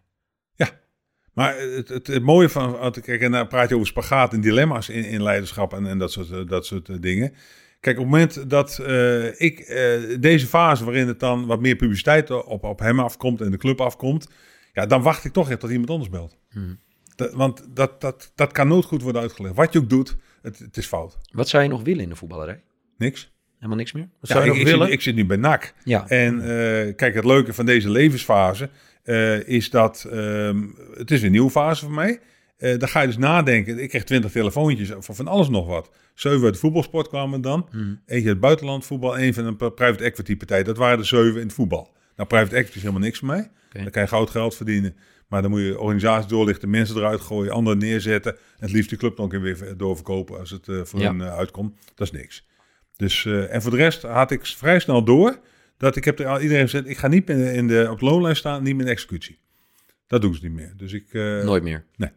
Maar 1.34 1.58
het, 1.58 1.88
het, 1.88 2.06
het 2.06 2.22
mooie 2.22 2.48
van, 2.48 2.92
kijk, 3.00 3.20
en 3.20 3.32
dan 3.32 3.48
praat 3.48 3.68
je 3.68 3.74
over 3.74 3.86
spagaat 3.86 4.32
en 4.32 4.40
dilemma's 4.40 4.88
in, 4.88 5.04
in 5.04 5.22
leiderschap 5.22 5.72
en, 5.72 5.86
en 5.86 5.98
dat 5.98 6.12
soort, 6.12 6.30
eh, 6.30 6.46
dat 6.46 6.66
soort 6.66 6.88
eh, 6.88 6.96
dingen. 7.00 7.34
Kijk, 7.80 7.98
op 7.98 8.02
het 8.02 8.12
moment 8.12 8.50
dat 8.50 8.78
eh, 8.78 9.40
ik 9.40 9.58
eh, 9.58 9.92
deze 10.20 10.46
fase 10.46 10.84
waarin 10.84 11.06
het 11.06 11.20
dan 11.20 11.46
wat 11.46 11.60
meer 11.60 11.76
publiciteit 11.76 12.30
op, 12.30 12.64
op 12.64 12.78
hem 12.78 13.00
afkomt 13.00 13.40
en 13.40 13.50
de 13.50 13.56
club 13.56 13.80
afkomt, 13.80 14.28
ja, 14.74 14.86
dan 14.86 15.02
wacht 15.02 15.24
ik 15.24 15.32
toch 15.32 15.50
echt 15.50 15.60
tot 15.60 15.70
iemand 15.70 15.90
anders 15.90 16.10
belt. 16.10 16.36
Hmm. 16.50 16.78
Dat- 17.16 17.32
want 17.32 17.64
dat, 17.70 18.00
dat, 18.00 18.32
dat 18.34 18.52
kan 18.52 18.68
nooit 18.68 18.84
goed 18.84 19.02
worden 19.02 19.22
uitgelegd. 19.22 19.54
Wat 19.54 19.72
je 19.72 19.78
ook 19.78 19.88
doet, 19.90 20.16
het, 20.42 20.58
het 20.58 20.76
is 20.76 20.86
fout. 20.86 21.18
Wat 21.32 21.48
zou 21.48 21.62
je 21.62 21.68
nog 21.68 21.82
willen 21.82 22.02
in 22.02 22.08
de 22.08 22.16
voetballerij? 22.16 22.62
Niks. 22.98 23.32
Helemaal 23.56 23.76
niks 23.76 23.92
meer? 23.92 24.08
Wat 24.20 24.28
Ja, 24.30 24.34
zou 24.34 24.38
je 24.44 24.50
ik, 24.50 24.56
nog 24.56 24.66
ik, 24.66 24.70
willen? 24.72 24.86
zit, 24.86 24.94
ik 24.96 25.02
zit 25.02 25.14
nu 25.14 25.26
bij 25.26 25.36
NAC. 25.36 25.74
Ja. 25.84 26.08
En 26.08 26.40
eh, 26.40 26.94
kijk, 26.96 27.14
het 27.14 27.24
leuke 27.24 27.52
van 27.52 27.66
deze 27.66 27.90
levensfase 27.90 28.70
eh, 29.02 29.48
is 29.48 29.70
dat 29.70 30.02
het 30.10 30.66
het 30.94 31.10
is 31.10 31.22
een 31.22 31.30
nieuwe 31.30 31.50
fase 31.50 31.84
voor 31.84 31.94
mij. 31.94 32.20
Eh 32.56 32.78
dan 32.78 32.88
ga 32.88 33.00
je 33.00 33.06
dus 33.06 33.16
nadenken. 33.16 33.78
Ik 33.78 33.88
kreeg 33.88 34.04
twintig 34.04 34.30
telefoontjes 34.30 34.92
van 34.98 35.14
van 35.14 35.28
alles 35.28 35.48
nog 35.48 35.66
wat. 35.66 35.90
Zeven 36.14 36.44
uit 36.44 36.52
de 36.54 36.60
voetbalsport 36.60 37.08
kwamen 37.08 37.40
dan. 37.40 37.68
Hmm. 37.70 38.00
Eentje 38.06 38.28
uit 38.28 38.40
buitenland 38.40 38.86
voetbal. 38.86 39.18
Eén 39.18 39.34
van 39.34 39.44
een 39.44 39.56
pri- 39.56 39.70
private 39.70 40.04
equity 40.04 40.36
partij. 40.36 40.62
Dat 40.62 40.76
waren 40.76 40.98
de 40.98 41.04
zeven 41.04 41.34
in 41.40 41.46
het 41.46 41.52
voetbal. 41.52 41.92
Nou, 42.16 42.28
private 42.28 42.54
equity 42.56 42.76
is 42.76 42.82
helemaal 42.82 43.02
niks 43.02 43.18
voor 43.18 43.28
mij. 43.28 43.50
Oké. 43.74 43.82
Dan 43.82 43.90
kan 43.92 44.02
je 44.02 44.08
goud 44.08 44.30
geld 44.30 44.54
verdienen. 44.56 44.96
Maar 45.28 45.42
dan 45.42 45.50
moet 45.50 45.60
je 45.60 45.78
organisatie 45.80 46.28
doorlichten, 46.28 46.70
mensen 46.70 46.96
eruit 46.96 47.20
gooien, 47.20 47.52
anderen 47.52 47.78
neerzetten. 47.78 48.32
En 48.32 48.40
het 48.58 48.72
liefst 48.72 48.90
de 48.90 48.96
club 48.96 49.28
keer 49.28 49.40
weer 49.40 49.76
doorverkopen 49.76 50.38
als 50.38 50.50
het 50.50 50.68
eh, 50.68 50.80
voor 50.84 51.00
Ja. 51.00 51.10
hun 51.10 51.20
eh, 51.20 51.36
uitkomt. 51.36 51.76
Dat 51.94 52.06
is 52.12 52.20
niks. 52.20 52.46
Dus, 52.96 53.24
eh, 53.24 53.54
en 53.54 53.62
voor 53.62 53.70
de 53.70 53.76
rest 53.76 54.02
had 54.02 54.30
ik 54.30 54.46
vrij 54.46 54.78
snel 54.80 55.04
door 55.04 55.38
dat 55.76 55.96
ik 55.96 56.04
heb 56.04 56.18
er 56.18 56.26
al 56.26 56.40
iedereen 56.40 56.62
gezegd, 56.64 56.88
ik 56.88 56.96
ga 56.96 57.08
niet 57.08 57.26
meer 57.28 57.52
in 57.52 57.68
de, 57.68 57.88
op 57.90 57.98
de 57.98 58.04
loonlijst 58.04 58.38
staan, 58.38 58.62
niet 58.62 58.76
meer 58.76 58.86
in 58.86 58.92
executie. 58.92 59.38
Dat 60.06 60.22
doen 60.22 60.34
ze 60.34 60.42
niet 60.42 60.52
meer. 60.52 60.72
Dus 60.76 60.92
ik, 60.92 61.12
Nooit 61.12 61.62
meer? 61.62 61.84
nee. 61.96 62.10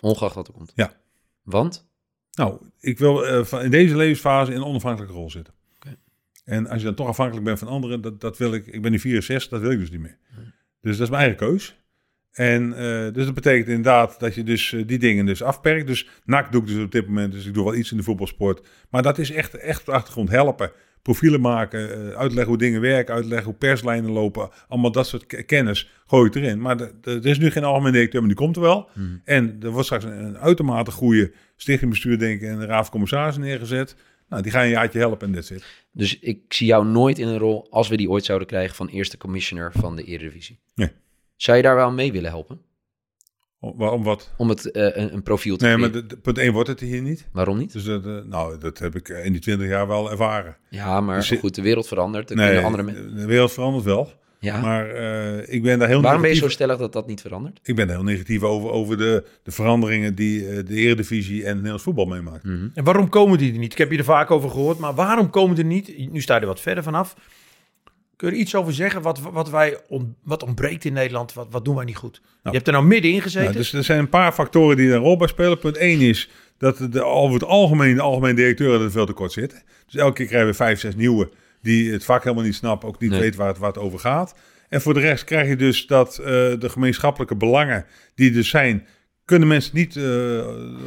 Ongeacht 0.00 0.34
wat 0.34 0.48
er 0.48 0.52
komt? 0.54 0.72
Ja. 0.74 0.92
Want? 1.42 1.88
nou, 2.32 2.60
ik 2.80 2.98
wil 2.98 3.22
in 3.62 3.70
deze 3.70 3.96
levensfase 3.96 4.50
in 4.50 4.56
een 4.56 4.64
onafhankelijke 4.64 5.14
rol 5.14 5.30
zitten. 5.30 5.54
En 6.44 6.66
als 6.66 6.78
je 6.78 6.84
dan 6.84 6.94
toch 6.94 7.06
afhankelijk 7.08 7.44
bent 7.44 7.58
van 7.58 7.68
anderen, 7.68 8.00
dat, 8.00 8.20
dat 8.20 8.38
wil 8.38 8.54
ik, 8.54 8.66
ik 8.66 8.82
ben 8.82 8.90
nu 8.90 8.98
64, 8.98 9.50
dat 9.50 9.60
wil 9.60 9.70
ik 9.70 9.78
dus 9.78 9.90
niet 9.90 10.00
meer. 10.00 10.18
Dus 10.80 10.96
dat 10.96 11.06
is 11.06 11.10
mijn 11.10 11.22
eigen 11.22 11.46
keus. 11.48 11.78
En 12.30 12.72
eh, 12.72 13.12
dus 13.12 13.24
dat 13.24 13.34
betekent 13.34 13.68
inderdaad 13.68 14.20
dat 14.20 14.34
je 14.34 14.42
dus 14.42 14.72
eh, 14.72 14.82
die 14.86 14.98
dingen 14.98 15.26
dus 15.26 15.42
afperkt. 15.42 15.86
Dus 15.86 16.08
NAC 16.24 16.52
doe 16.52 16.60
ik 16.60 16.66
dus 16.66 16.82
op 16.84 16.92
dit 16.92 17.06
moment, 17.06 17.32
dus 17.32 17.46
ik 17.46 17.54
doe 17.54 17.64
wel 17.64 17.74
iets 17.74 17.90
in 17.90 17.96
de 17.96 18.02
voetbalsport. 18.02 18.66
Maar 18.90 19.02
dat 19.02 19.18
is 19.18 19.30
echt, 19.30 19.54
echt 19.54 19.80
op 19.80 19.86
de 19.86 19.92
achtergrond 19.92 20.28
helpen. 20.30 20.72
Profielen 21.02 21.40
maken, 21.40 21.92
eh, 22.10 22.16
uitleggen 22.18 22.46
hoe 22.48 22.58
dingen 22.58 22.80
werken, 22.80 23.14
uitleggen 23.14 23.46
hoe 23.46 23.54
perslijnen 23.58 24.10
lopen. 24.10 24.48
Allemaal 24.68 24.92
dat 24.92 25.06
soort 25.06 25.26
ke- 25.26 25.42
kennis 25.42 25.90
gooi 26.06 26.26
ik 26.28 26.34
erin. 26.34 26.60
Maar 26.60 26.76
de- 26.76 26.94
de- 27.00 27.10
er 27.10 27.26
is 27.26 27.38
nu 27.38 27.50
geen 27.50 27.64
algemeen 27.64 27.92
directeur, 27.92 28.20
maar 28.20 28.28
die 28.28 28.38
komt 28.38 28.56
er 28.56 28.62
wel. 28.62 28.90
Hmm. 28.92 29.20
En 29.24 29.56
er 29.62 29.70
wordt 29.70 29.84
straks 29.86 30.04
een, 30.04 30.24
een 30.24 30.38
uitermate 30.38 30.90
goede 30.90 31.32
stichtingbestuur, 31.56 32.18
denk 32.18 32.40
ik, 32.40 32.48
en 32.48 32.60
een 32.60 32.66
raad 32.66 32.82
van 32.82 32.90
commissarissen 32.90 33.42
neergezet. 33.42 33.96
Nou, 34.30 34.42
die 34.42 34.52
gaan 34.52 34.62
een 34.62 34.68
jaartje 34.70 34.98
helpen 34.98 35.26
en 35.28 35.34
that's 35.34 35.50
it. 35.50 35.64
Dus 35.92 36.18
ik 36.18 36.40
zie 36.48 36.66
jou 36.66 36.86
nooit 36.86 37.18
in 37.18 37.28
een 37.28 37.38
rol, 37.38 37.66
als 37.70 37.88
we 37.88 37.96
die 37.96 38.10
ooit 38.10 38.24
zouden 38.24 38.48
krijgen, 38.48 38.76
van 38.76 38.88
eerste 38.88 39.16
commissioner 39.18 39.72
van 39.72 39.96
de 39.96 40.04
Eredivisie. 40.04 40.58
Nee. 40.74 40.90
Zou 41.36 41.56
je 41.56 41.62
daar 41.62 41.74
wel 41.74 41.90
mee 41.92 42.12
willen 42.12 42.30
helpen? 42.30 42.60
Om, 43.60 43.72
waarom 43.76 44.02
wat? 44.02 44.32
Om 44.36 44.48
het 44.48 44.70
eh, 44.70 44.82
een, 44.96 45.14
een 45.14 45.22
profiel 45.22 45.56
te 45.56 45.64
Nee, 45.64 45.74
creëren? 45.74 45.92
maar 45.92 46.02
de, 46.02 46.06
de- 46.14 46.20
punt 46.20 46.38
1 46.38 46.52
wordt 46.52 46.68
het 46.68 46.80
hier 46.80 47.02
niet. 47.02 47.28
Waarom 47.32 47.58
niet? 47.58 47.72
Dus 47.72 47.84
dat, 47.84 48.06
eh, 48.06 48.18
nou, 48.24 48.58
dat 48.58 48.78
heb 48.78 48.94
ik 48.94 49.08
in 49.08 49.32
die 49.32 49.40
20 49.40 49.68
jaar 49.68 49.86
wel 49.86 50.10
ervaren. 50.10 50.56
Ja, 50.70 51.00
maar 51.00 51.16
Dus 51.16 51.30
goed, 51.30 51.54
de 51.54 51.62
wereld 51.62 51.86
verandert. 51.88 52.30
Er 52.30 52.36
Nee, 52.36 52.46
kunnen 52.46 52.64
andere 52.64 52.82
mensen... 52.82 53.16
de 53.16 53.26
wereld 53.26 53.52
verandert 53.52 53.84
wel. 53.84 54.12
Ja. 54.40 54.60
Maar 54.60 54.90
eh, 54.90 55.54
ik 55.54 55.62
ben 55.62 55.78
daar 55.78 55.88
heel 55.88 56.02
Waarom 56.02 56.22
ben 56.22 56.30
je 56.30 56.36
zo 56.36 56.48
stellig 56.48 56.78
dat 56.78 56.92
dat 56.92 57.06
niet 57.06 57.20
verandert? 57.20 57.60
ik 57.62 57.74
ben 57.74 57.86
daar 57.86 57.96
heel 57.96 58.04
negatief 58.04 58.42
over, 58.42 58.70
over 58.70 58.96
de, 58.96 59.24
de 59.42 59.50
veranderingen 59.50 60.14
die 60.14 60.48
eh, 60.48 60.66
de 60.66 60.74
Eredivisie 60.74 61.40
en 61.40 61.46
het 61.46 61.54
Nederlands 61.54 61.82
voetbal 61.82 62.04
meemaakt. 62.06 62.44
Mhm. 62.44 62.68
En 62.74 62.84
waarom 62.84 63.08
komen 63.08 63.38
die 63.38 63.52
er 63.52 63.58
niet? 63.58 63.72
Ik 63.72 63.78
heb 63.78 63.90
je 63.90 63.98
er 63.98 64.04
vaak 64.04 64.30
over 64.30 64.50
gehoord, 64.50 64.78
maar 64.78 64.94
waarom 64.94 65.30
komen 65.30 65.54
die 65.54 65.64
er 65.64 65.70
niet? 65.70 66.12
Nu 66.12 66.20
sta 66.20 66.34
je 66.34 66.40
er 66.40 66.46
wat 66.46 66.60
verder 66.60 66.82
vanaf. 66.82 67.14
Kun 68.16 68.28
je 68.28 68.34
er 68.34 68.40
iets 68.40 68.54
over 68.54 68.72
zeggen? 68.72 69.02
Wat, 69.02 69.20
wat, 69.20 69.50
wij 69.50 69.78
on- 69.88 70.16
wat 70.22 70.42
ontbreekt 70.42 70.84
in 70.84 70.92
Nederland? 70.92 71.32
Wat, 71.32 71.46
wat 71.50 71.64
doen 71.64 71.74
wij 71.74 71.84
niet 71.84 71.96
goed? 71.96 72.20
Nou. 72.20 72.32
je 72.42 72.50
hebt 72.50 72.66
er 72.66 72.72
nou 72.72 72.84
middenin 72.84 73.22
gezeten. 73.22 73.44
Nou, 73.44 73.56
dus 73.56 73.72
er 73.72 73.84
zijn 73.84 73.98
een 73.98 74.08
paar 74.08 74.32
factoren 74.32 74.76
die 74.76 74.88
daar 74.88 74.96
een 74.96 75.02
rol 75.02 75.16
bij 75.16 75.28
spelen. 75.28 75.58
Punt 75.58 75.76
1 75.76 76.00
is 76.00 76.30
dat 76.58 76.86
de, 76.90 77.04
over 77.04 77.34
het 77.34 77.44
algemeen 77.44 77.94
de 77.94 78.00
algemene 78.00 78.34
directeuren 78.34 78.80
er 78.80 78.90
veel 78.90 79.06
te 79.06 79.12
kort 79.12 79.32
zitten. 79.32 79.62
Dus 79.86 79.94
elke 80.00 80.12
keer 80.14 80.26
krijgen 80.26 80.48
we 80.48 80.54
vijf, 80.54 80.80
zes 80.80 80.94
nieuwe 80.96 81.30
die 81.62 81.92
het 81.92 82.04
vak 82.04 82.22
helemaal 82.24 82.44
niet 82.44 82.54
snappen, 82.54 82.88
ook 82.88 83.00
niet 83.00 83.10
Nee. 83.10 83.20
weten 83.20 83.38
waar 83.38 83.48
het, 83.48 83.58
waar 83.58 83.68
het 83.72 83.78
over 83.78 83.98
gaat. 83.98 84.34
En 84.68 84.80
voor 84.80 84.94
de 84.94 85.00
rest 85.00 85.24
krijg 85.24 85.48
je 85.48 85.56
dus 85.56 85.86
dat 85.86 86.18
eh, 86.18 86.24
de 86.26 86.68
gemeenschappelijke 86.68 87.36
belangen 87.36 87.84
die 88.14 88.36
er 88.36 88.44
zijn, 88.44 88.86
kunnen 89.24 89.48
mensen 89.48 89.76
niet 89.76 89.96
eh, 89.96 90.02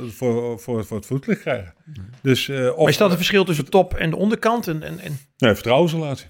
voor, 0.10 0.60
voor, 0.60 0.86
voor 0.86 0.98
het 0.98 1.06
voetlicht 1.06 1.42
krijgen. 1.42 1.74
Dus 2.22 2.50
eh 2.50 2.70
of, 2.72 2.78
maar 2.78 2.90
is 2.90 2.98
dat 2.98 3.10
een 3.12 3.16
verschil 3.18 3.44
tussen 3.46 3.70
top 3.70 3.94
en 3.94 4.10
de 4.10 4.16
onderkant? 4.16 4.68
En, 4.68 4.84
en, 4.84 5.00
en... 5.00 5.18
Nee, 5.38 5.54
vertrouwensrelatie. 5.54 6.28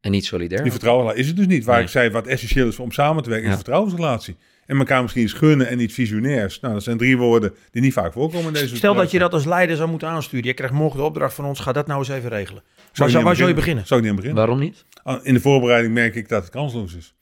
En 0.00 0.10
niet 0.10 0.24
solidair. 0.24 0.62
Die 0.62 0.70
vertrouwensrelatie 0.70 1.22
is 1.22 1.28
het 1.28 1.36
dus 1.48 1.56
niet. 1.56 1.64
Waar 1.64 1.74
Nee. 1.74 1.84
ik 1.84 1.90
zei, 1.90 2.10
wat 2.10 2.26
essentieel 2.26 2.68
is 2.68 2.78
om 2.78 2.92
samen 2.92 3.22
te 3.22 3.28
werken, 3.30 3.46
is 3.48 3.52
Ja. 3.52 3.58
een 3.58 3.64
vertrouwensrelatie. 3.64 4.36
En 4.66 4.78
elkaar 4.78 5.00
misschien 5.02 5.22
eens 5.22 5.32
gunnen 5.32 5.68
en 5.68 5.80
iets 5.80 5.94
visionairs. 5.94 6.60
Nou, 6.60 6.74
dat 6.74 6.82
zijn 6.82 6.98
drie 6.98 7.16
woorden 7.18 7.54
die 7.70 7.82
niet 7.82 7.92
vaak 7.92 8.12
voorkomen 8.12 8.46
in 8.46 8.52
deze 8.52 8.76
Stel 8.76 8.94
dat 8.94 9.10
je 9.10 9.18
dat 9.18 9.32
als 9.32 9.44
leider 9.44 9.76
zou 9.76 9.88
moeten 9.90 10.08
aansturen. 10.08 10.46
Je 10.46 10.54
krijgt 10.54 10.74
morgen 10.74 10.98
de 10.98 11.04
opdracht 11.04 11.34
van 11.34 11.44
ons. 11.44 11.60
Ga 11.60 11.72
dat 11.72 11.86
nou 11.86 11.98
eens 11.98 12.08
even 12.08 12.28
regelen. 12.30 12.62
Zou, 12.92 13.22
waar 13.22 13.36
zou 13.36 13.48
je 13.48 13.54
beginnen? 13.54 13.86
Zou 13.86 14.00
ik 14.00 14.06
niet 14.06 14.14
aan 14.16 14.20
beginnen. 14.20 14.44
Waarom 14.46 14.64
niet? 14.64 14.84
Ah, 15.02 15.24
In 15.26 15.34
de 15.34 15.40
voorbereiding 15.40 15.94
merk 15.94 16.14
ik 16.14 16.28
dat 16.28 16.42
het 16.42 16.52
kansloos 16.52 16.94
is. 16.94 17.14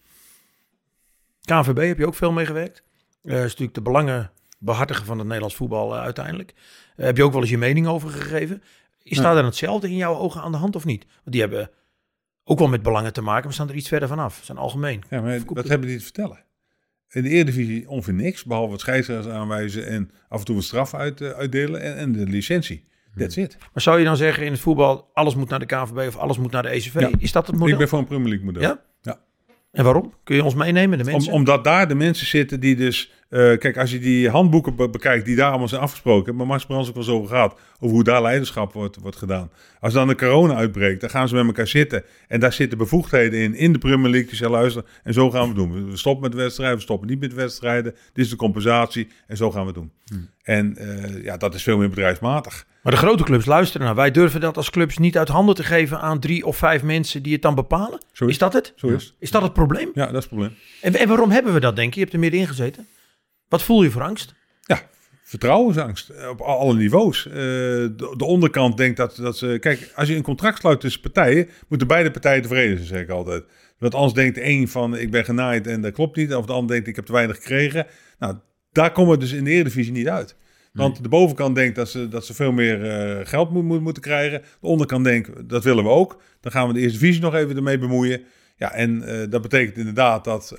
KNVB 1.40 1.86
heb 1.86 1.98
je 1.98 2.06
ook 2.06 2.14
veel 2.14 2.32
mee 2.32 2.46
gewerkt. 2.46 2.82
Eh 3.22 3.34
is 3.36 3.40
natuurlijk 3.42 3.74
de 3.74 3.82
belangenbehartiger 3.82 5.04
van 5.04 5.16
het 5.16 5.26
Nederlands 5.26 5.54
voetbal 5.56 5.94
eh, 5.94 6.02
uiteindelijk. 6.02 6.52
Eh, 6.96 7.04
heb 7.04 7.16
je 7.16 7.22
ook 7.24 7.32
wel 7.32 7.40
eens 7.40 7.50
je 7.50 7.58
mening 7.58 7.86
over 7.86 8.10
gegeven. 8.10 8.62
Is 9.02 9.16
Ja. 9.16 9.22
daar 9.22 9.34
dan 9.34 9.44
hetzelfde 9.44 9.88
in 9.88 9.96
jouw 9.96 10.16
ogen 10.16 10.40
aan 10.42 10.52
de 10.52 10.58
hand 10.58 10.76
of 10.76 10.84
niet? 10.84 11.04
Want 11.06 11.20
die 11.32 11.40
hebben 11.40 11.70
ook 12.44 12.58
wel 12.58 12.68
met 12.68 12.82
belangen 12.82 13.12
te 13.12 13.20
maken, 13.20 13.44
maar 13.44 13.52
staan 13.52 13.68
er 13.68 13.74
iets 13.74 13.88
verder 13.88 14.08
vanaf. 14.08 14.36
Ze 14.38 14.44
zijn 14.44 14.58
algemeen. 14.58 15.02
Ja, 15.10 15.20
maar 15.20 15.32
het. 15.32 15.68
hebben 15.68 15.88
die 15.88 15.96
te 15.98 16.04
vertellen? 16.04 16.44
In 17.14 17.22
de 17.22 17.28
Eredivisie 17.28 17.88
ongeveer 17.88 18.14
niks, 18.14 18.44
behalve 18.44 18.70
wat 18.70 18.80
scheidsrechters 18.80 19.34
aanwijzen 19.34 19.86
en 19.86 20.10
af 20.28 20.38
en 20.38 20.44
toe 20.44 20.54
wat 20.54 20.64
straf 20.64 20.94
uit, 20.94 21.20
eh, 21.20 21.30
uitdelen 21.30 21.80
en, 21.80 21.96
en 21.96 22.12
de 22.12 22.26
licentie. 22.26 22.84
That's 23.16 23.36
it. 23.36 23.56
Maar 23.58 23.82
zou 23.82 23.98
je 23.98 24.04
dan 24.04 24.16
zeggen 24.16 24.44
in 24.44 24.52
het 24.52 24.60
voetbal, 24.60 25.10
alles 25.12 25.34
moet 25.34 25.48
naar 25.48 25.58
de 25.58 25.66
KNVB 25.66 26.06
of 26.08 26.16
alles 26.16 26.38
moet 26.38 26.50
naar 26.50 26.62
de 26.62 26.68
ECV? 26.68 27.00
Ja. 27.00 27.10
Is 27.18 27.32
dat 27.32 27.46
het 27.46 27.56
model? 27.56 27.72
Ik 27.72 27.78
ben 27.78 27.88
voor 27.88 27.98
een 27.98 28.06
Premier 28.06 28.28
League 28.28 28.46
model. 28.46 28.62
Ja? 28.62 28.80
Ja. 29.02 29.20
En 29.72 29.84
waarom? 29.84 30.12
Kun 30.24 30.36
je 30.36 30.44
ons 30.44 30.54
meenemen, 30.54 30.98
de 30.98 31.04
Om, 31.04 31.10
mensen? 31.10 31.32
omdat 31.32 31.64
daar 31.64 31.88
de 31.88 31.94
mensen 31.94 32.26
zitten 32.26 32.60
die 32.60 32.76
dus... 32.76 33.12
eh, 33.34 33.58
kijk, 33.58 33.76
als 33.78 33.90
je 33.90 33.98
die 33.98 34.28
handboeken 34.28 34.76
be- 34.76 34.88
bekijkt 34.88 35.24
die 35.24 35.36
daar 35.36 35.48
allemaal 35.48 35.68
zijn 35.68 35.80
afgesproken... 35.80 36.36
maar 36.36 36.46
Max 36.46 36.66
Brands 36.66 36.88
ook 36.88 36.94
wel 36.94 37.04
eens 37.04 37.12
over 37.12 37.36
gaat... 37.36 37.54
over 37.80 37.94
hoe 37.94 38.04
daar 38.04 38.22
leiderschap 38.22 38.72
wordt, 38.72 38.96
wordt 39.00 39.16
gedaan. 39.16 39.50
Als 39.80 39.92
dan 39.92 40.08
de 40.08 40.14
corona 40.14 40.54
uitbreekt, 40.54 41.00
dan 41.00 41.10
gaan 41.10 41.28
ze 41.28 41.34
met 41.34 41.46
elkaar 41.46 41.66
zitten... 41.66 42.04
en 42.28 42.40
daar 42.40 42.52
zitten 42.52 42.78
bevoegdheden 42.78 43.40
in, 43.40 43.54
in 43.54 43.72
de 43.72 43.78
Premier 43.78 44.10
League... 44.10 44.28
die 44.28 44.36
zeggen, 44.36 44.56
luister, 44.56 44.84
en 45.02 45.12
zo 45.12 45.30
gaan 45.30 45.48
we 45.48 45.54
doen. 45.54 45.90
We 45.90 45.96
stoppen 45.96 46.22
met 46.30 46.38
wedstrijden, 46.38 46.76
we 46.76 46.82
stoppen 46.82 47.08
niet 47.08 47.20
met 47.20 47.34
wedstrijden. 47.34 47.94
Dit 48.12 48.24
is 48.24 48.30
de 48.30 48.36
compensatie 48.36 49.08
en 49.26 49.36
zo 49.36 49.50
gaan 49.50 49.60
we 49.60 49.66
het 49.66 49.74
doen. 49.74 49.90
En 50.42 50.76
eh, 50.76 51.24
ja, 51.24 51.36
dat 51.36 51.54
is 51.54 51.62
veel 51.62 51.78
meer 51.78 51.88
bedrijfsmatig. 51.88 52.66
Maar 52.82 52.92
de 52.92 52.98
grote 52.98 53.24
clubs 53.24 53.46
luisteren 53.46 53.86
naar. 53.86 53.94
Wij 53.94 54.10
durven 54.10 54.40
dat 54.40 54.56
als 54.56 54.70
clubs 54.70 54.98
niet 54.98 55.18
uit 55.18 55.28
handen 55.28 55.54
te 55.54 55.62
geven 55.64 56.00
aan 56.00 56.20
drie 56.20 56.46
of 56.46 56.56
vijf 56.56 56.82
mensen 56.82 57.22
die 57.22 57.32
het 57.32 57.42
dan 57.42 57.54
bepalen. 57.54 58.00
Zo 58.12 58.24
is 58.24 58.30
Is 58.30 58.38
dat 58.38 58.52
het? 58.52 58.72
Zo 58.76 58.88
is. 58.88 59.14
Is 59.18 59.30
dat 59.30 59.42
het 59.42 59.52
probleem? 59.52 59.90
Ja, 59.94 60.04
dat 60.04 60.14
is 60.14 60.18
het 60.18 60.28
probleem. 60.28 60.54
En, 60.80 60.94
en 60.94 61.08
waarom 61.08 61.30
hebben 61.30 61.52
we 61.52 61.60
dat, 61.60 61.76
denk 61.76 61.88
je? 61.88 61.94
Je 61.94 62.00
hebt 62.00 62.12
er 62.12 62.20
middenin 62.20 62.46
gezeten. 62.46 62.86
Wat 63.48 63.62
voel 63.62 63.82
je 63.82 63.90
voor 63.90 64.02
angst? 64.02 64.34
Ja, 64.60 64.82
vertrouwensangst 65.22 66.08
eh, 66.08 66.28
op 66.28 66.40
alle 66.40 66.74
niveaus. 66.74 67.26
Eh, 67.26 67.32
de, 67.34 68.14
de 68.16 68.24
onderkant 68.24 68.76
denkt 68.76 68.96
dat, 68.96 69.16
dat 69.16 69.38
ze... 69.38 69.56
Kijk, 69.60 69.92
als 69.94 70.08
je 70.08 70.14
een 70.16 70.22
contract 70.22 70.58
sluit 70.58 70.80
tussen 70.80 71.00
partijen... 71.00 71.48
moeten 71.68 71.86
beide 71.86 72.10
partijen 72.10 72.42
tevreden 72.42 72.76
zijn, 72.76 72.88
zeg 72.88 73.00
ik 73.00 73.10
altijd. 73.10 73.44
Want 73.78 73.94
anders 73.94 74.12
denkt 74.12 74.34
de 74.34 74.44
een 74.44 74.68
van 74.68 74.96
ik 74.96 75.10
ben 75.10 75.24
genaaid 75.24 75.66
en 75.66 75.80
dat 75.80 75.92
klopt 75.92 76.16
niet. 76.16 76.34
Of 76.34 76.46
de 76.46 76.52
ander 76.52 76.70
denkt 76.70 76.88
ik 76.88 76.96
heb 76.96 77.06
te 77.06 77.12
weinig 77.12 77.36
gekregen. 77.36 77.86
Nou, 78.18 78.36
daar 78.72 78.92
komen 78.92 79.12
we 79.12 79.18
dus 79.18 79.32
in 79.32 79.44
de 79.44 79.50
Eredivisie 79.50 79.92
niet 79.92 80.08
uit. 80.08 80.36
Want 80.72 81.02
de 81.02 81.08
bovenkant 81.08 81.54
denkt 81.54 81.76
dat 81.76 81.88
ze, 81.88 82.08
dat 82.08 82.26
ze 82.26 82.34
veel 82.34 82.52
meer 82.52 82.84
eh, 82.90 83.26
geld 83.26 83.50
moet, 83.50 83.64
moet, 83.64 83.80
moeten 83.80 84.02
krijgen. 84.02 84.42
De 84.60 84.66
onderkant 84.66 85.04
denkt, 85.04 85.48
dat 85.48 85.64
willen 85.64 85.84
we 85.84 85.90
ook. 85.90 86.22
Dan 86.40 86.52
gaan 86.52 86.68
we 86.68 86.74
de 86.74 86.80
eerste 86.80 86.98
divisie 86.98 87.22
nog 87.22 87.34
even 87.34 87.56
ermee 87.56 87.78
bemoeien. 87.78 88.22
Ja, 88.56 88.72
en 88.72 89.04
dat 89.30 89.42
betekent 89.42 89.76
inderdaad 89.76 90.24
dat... 90.24 90.54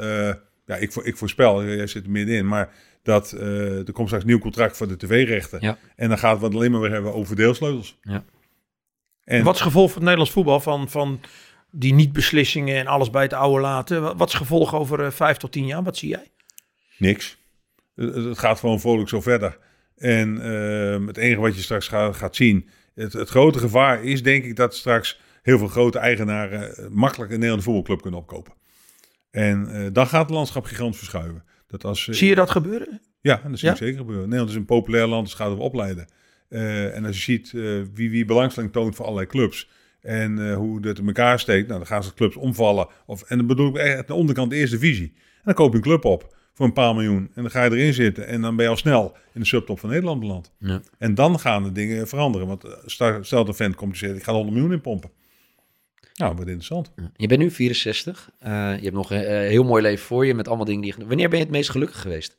eh, 0.66 0.76
ja, 0.76 0.82
ik, 0.82 0.96
ik 0.96 1.18
voorspel, 1.18 1.66
jij 1.66 1.88
zit 1.88 2.04
er 2.04 2.10
middenin, 2.10 2.48
maar 2.48 2.74
dat 3.04 3.32
eh, 3.32 3.88
er 3.88 3.92
komt 3.92 4.08
straks 4.08 4.24
een 4.24 4.30
nieuw 4.30 4.40
contract 4.40 4.78
voor 4.78 4.88
de 4.88 4.98
tv-rechten. 4.98 5.58
Ja. 5.62 5.78
En 5.96 6.10
dan 6.10 6.18
gaat 6.18 6.42
het 6.42 6.54
alleen 6.54 6.72
maar 6.72 6.82
weer 6.82 6.92
hebben 6.92 7.14
over 7.14 7.36
deelsleutels. 7.36 7.98
Ja. 8.02 8.24
En 9.24 9.44
Wat 9.44 9.54
is 9.54 9.60
het 9.60 9.68
gevolg 9.68 9.86
voor 9.86 9.96
het 9.96 10.04
Nederlands 10.04 10.32
voetbal 10.32 10.60
van, 10.60 10.90
van 10.90 11.22
die 11.72 11.94
niet-beslissingen 11.94 12.76
en 12.76 12.88
alles 12.88 13.10
bij 13.10 13.24
het 13.24 13.34
oude 13.34 13.62
laten? 13.62 14.02
Wat 14.02 14.18
wat 14.18 14.28
is 14.28 14.34
het 14.34 14.42
gevolg 14.42 14.76
over 14.76 15.06
eh, 15.06 15.12
vijf 15.12 15.38
tot 15.38 15.52
tien 15.52 15.66
jaar? 15.66 15.84
Wat 15.84 15.98
zie 15.98 16.10
jij? 16.10 16.32
niks. 16.98 17.38
Het, 17.96 18.16
het 18.16 18.40
gaat 18.40 18.60
gewoon 18.60 18.80
vrolijk 18.80 19.10
zo 19.10 19.22
verder. 19.22 19.58
En 19.98 20.42
ehm, 20.42 21.08
het 21.08 21.18
enige 21.18 21.42
wat 21.42 21.56
je 21.56 21.62
straks 21.62 21.88
gaat, 21.88 22.16
gaat 22.16 22.36
zien, 22.36 22.70
het, 22.94 23.14
het 23.14 23.30
grote 23.30 23.60
gevaar 23.60 24.04
is 24.04 24.24
denk 24.24 24.44
ik 24.44 24.56
dat 24.56 24.76
straks 24.76 25.20
heel 25.42 25.58
veel 25.58 25.68
grote 25.68 26.00
eigenaren 26.00 26.76
eh, 26.76 26.88
makkelijk 26.90 27.30
een 27.30 27.36
Nederlandse 27.36 27.70
voetbalclub 27.70 28.02
kunnen 28.02 28.20
opkopen. 28.20 28.54
En 29.36 29.68
eh, 29.70 29.88
dan 29.92 30.08
gaat 30.08 30.22
het 30.22 30.30
landschap 30.30 30.66
gigantisch 30.66 30.98
verschuiven. 30.98 31.44
Dat 31.68 31.84
als, 31.84 32.08
eh, 32.08 32.16
Zie 32.16 32.30
je 32.30 32.36
dat 32.36 32.50
gebeuren? 32.50 33.02
Ja, 33.22 33.42
dat 33.48 33.60
zie 33.60 33.68
Ja? 33.68 33.74
ik 33.74 33.80
zeker 33.80 33.98
gebeuren. 33.98 34.24
Nederland 34.24 34.50
is 34.50 34.56
een 34.56 34.66
populair 34.66 35.08
land, 35.08 35.26
dus 35.26 35.34
gaat 35.34 35.50
het 35.50 35.60
opleiden. 35.60 36.08
Eh, 36.50 36.96
en 36.96 37.06
als 37.06 37.16
je 37.16 37.22
ziet 37.22 37.54
eh, 37.54 37.62
wie, 37.94 38.10
wie 38.10 38.26
belangstelling 38.26 38.72
toont 38.72 38.96
voor 38.96 39.06
allerlei 39.06 39.28
clubs 39.30 39.70
en 40.02 40.50
eh, 40.50 40.56
hoe 40.56 40.82
dat 40.82 40.98
in 40.98 41.08
elkaar 41.08 41.40
steekt, 41.40 41.68
nou, 41.68 41.80
dan 41.80 41.88
gaan 41.88 42.04
ze 42.04 42.14
clubs 42.14 42.36
omvallen. 42.36 42.88
Of, 43.06 43.22
en 43.22 43.38
dan 43.38 43.48
bedoel 43.48 43.70
ik 43.70 43.76
echt 43.76 43.98
aan 43.98 44.04
de 44.08 44.14
onderkant 44.14 44.50
de 44.50 44.56
eerste 44.56 44.78
divisie. 44.78 45.14
En 45.16 45.42
dan 45.44 45.54
koop 45.54 45.72
je 45.72 45.78
een 45.78 45.84
club 45.84 46.06
op 46.06 46.36
voor 46.54 46.66
een 46.66 46.74
paar 46.74 46.94
miljoen 46.94 47.32
en 47.34 47.42
dan 47.42 47.52
ga 47.52 47.64
je 47.64 47.72
erin 47.72 47.94
zitten 47.94 48.28
en 48.28 48.42
dan 48.42 48.56
ben 48.56 48.66
je 48.66 48.72
al 48.72 48.78
snel 48.78 49.18
in 49.34 49.42
de 49.42 49.48
subtop 49.48 49.80
van 49.80 49.90
Nederland 49.90 50.20
beland. 50.20 50.54
Ja. 50.60 50.82
En 50.98 51.16
dan 51.16 51.40
gaan 51.40 51.64
de 51.64 51.72
dingen 51.72 52.08
veranderen. 52.08 52.48
Want 52.48 52.64
stel 52.86 53.24
stel 53.24 53.40
dat 53.40 53.48
een 53.48 53.56
vent 53.56 53.76
komt 53.76 53.92
en 53.92 53.98
zegt, 53.98 54.16
ik 54.16 54.24
ga 54.24 54.30
er 54.30 54.36
100 54.38 54.56
miljoen 54.56 54.74
in 54.74 54.82
pompen. 54.82 55.10
Nou, 56.16 56.36
wat 56.36 56.46
interessant. 56.46 56.92
Je 57.16 57.28
bent 57.28 57.40
nu 57.40 57.52
64. 57.52 58.30
Eh, 58.40 58.52
je 58.52 58.84
hebt 58.84 58.94
nog 58.94 59.12
een 59.12 59.24
eh, 59.24 59.38
heel 59.38 59.64
mooi 59.64 59.82
leven 59.82 60.06
voor 60.06 60.26
je 60.26 60.34
met 60.34 60.48
allemaal 60.48 60.66
dingen 60.66 60.82
die 60.82 60.94
je... 60.98 61.06
Wanneer 61.06 61.30
ben 61.30 61.38
je 61.38 61.44
het 61.44 61.54
meest 61.54 61.70
gelukkig 61.70 62.02
geweest? 62.02 62.38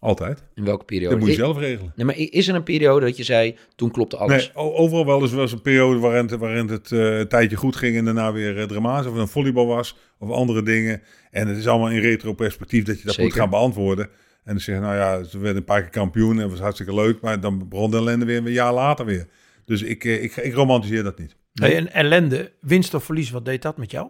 Altijd. 0.00 0.42
In 0.54 0.64
welke 0.64 0.84
periode? 0.84 1.10
Dat 1.10 1.18
moet 1.18 1.28
je 1.28 1.34
zelf 1.34 1.58
regelen. 1.58 1.92
Nee, 1.96 2.06
maar 2.06 2.16
is 2.16 2.48
er 2.48 2.54
een 2.54 2.62
periode 2.62 3.06
dat 3.06 3.16
je 3.16 3.22
zei, 3.22 3.56
toen 3.74 3.90
klopte 3.90 4.16
alles? 4.16 4.52
Nee, 4.54 4.64
overal 4.64 5.06
wel 5.06 5.20
eens 5.20 5.32
was 5.32 5.52
een 5.52 5.62
periode 5.62 5.98
waarin 5.98 6.26
het, 6.26 6.40
waarin 6.40 6.68
het 6.68 6.92
eh, 6.92 7.18
een 7.18 7.28
tijdje 7.28 7.56
goed 7.56 7.76
ging 7.76 7.96
en 7.96 8.04
daarna 8.04 8.32
weer 8.32 8.58
uh, 8.58 8.64
dramatisch. 8.64 9.06
Of 9.06 9.12
het 9.12 9.22
een 9.22 9.28
volleybal 9.28 9.66
was 9.66 9.96
of 10.18 10.30
andere 10.30 10.62
dingen. 10.62 11.02
En 11.30 11.48
het 11.48 11.56
is 11.56 11.66
allemaal 11.66 11.90
in 11.90 12.00
retro-perspectief 12.00 12.84
dat 12.84 13.00
je 13.00 13.06
dat 13.06 13.18
moet 13.18 13.32
gaan 13.32 13.50
beantwoorden. 13.50 14.04
En 14.44 14.54
dan 14.54 14.60
zeggen, 14.60 14.84
nou 14.84 14.96
ja, 14.96 15.22
ze 15.22 15.38
werden 15.38 15.56
een 15.56 15.64
paar 15.64 15.80
keer 15.80 15.90
kampioen 15.90 16.34
en 16.34 16.40
dat 16.40 16.50
was 16.50 16.60
hartstikke 16.60 16.94
leuk. 16.94 17.20
Maar 17.20 17.40
dan 17.40 17.68
begon 17.68 17.90
de 17.90 17.96
ellende 17.96 18.24
weer 18.24 18.36
een 18.36 18.52
jaar 18.52 18.74
later 18.74 19.04
weer. 19.04 19.28
Dus 19.64 19.82
ik, 19.82 20.04
eh, 20.04 20.22
ik, 20.22 20.36
ik 20.36 20.54
romantiseer 20.54 21.02
dat 21.02 21.18
niet. 21.18 21.36
Hey, 21.66 21.76
en 21.76 21.92
ellende, 21.92 22.52
winst 22.60 22.94
of 22.94 23.04
verlies, 23.04 23.30
wat 23.30 23.44
deed 23.44 23.62
dat 23.62 23.76
met 23.76 23.90
jou? 23.90 24.08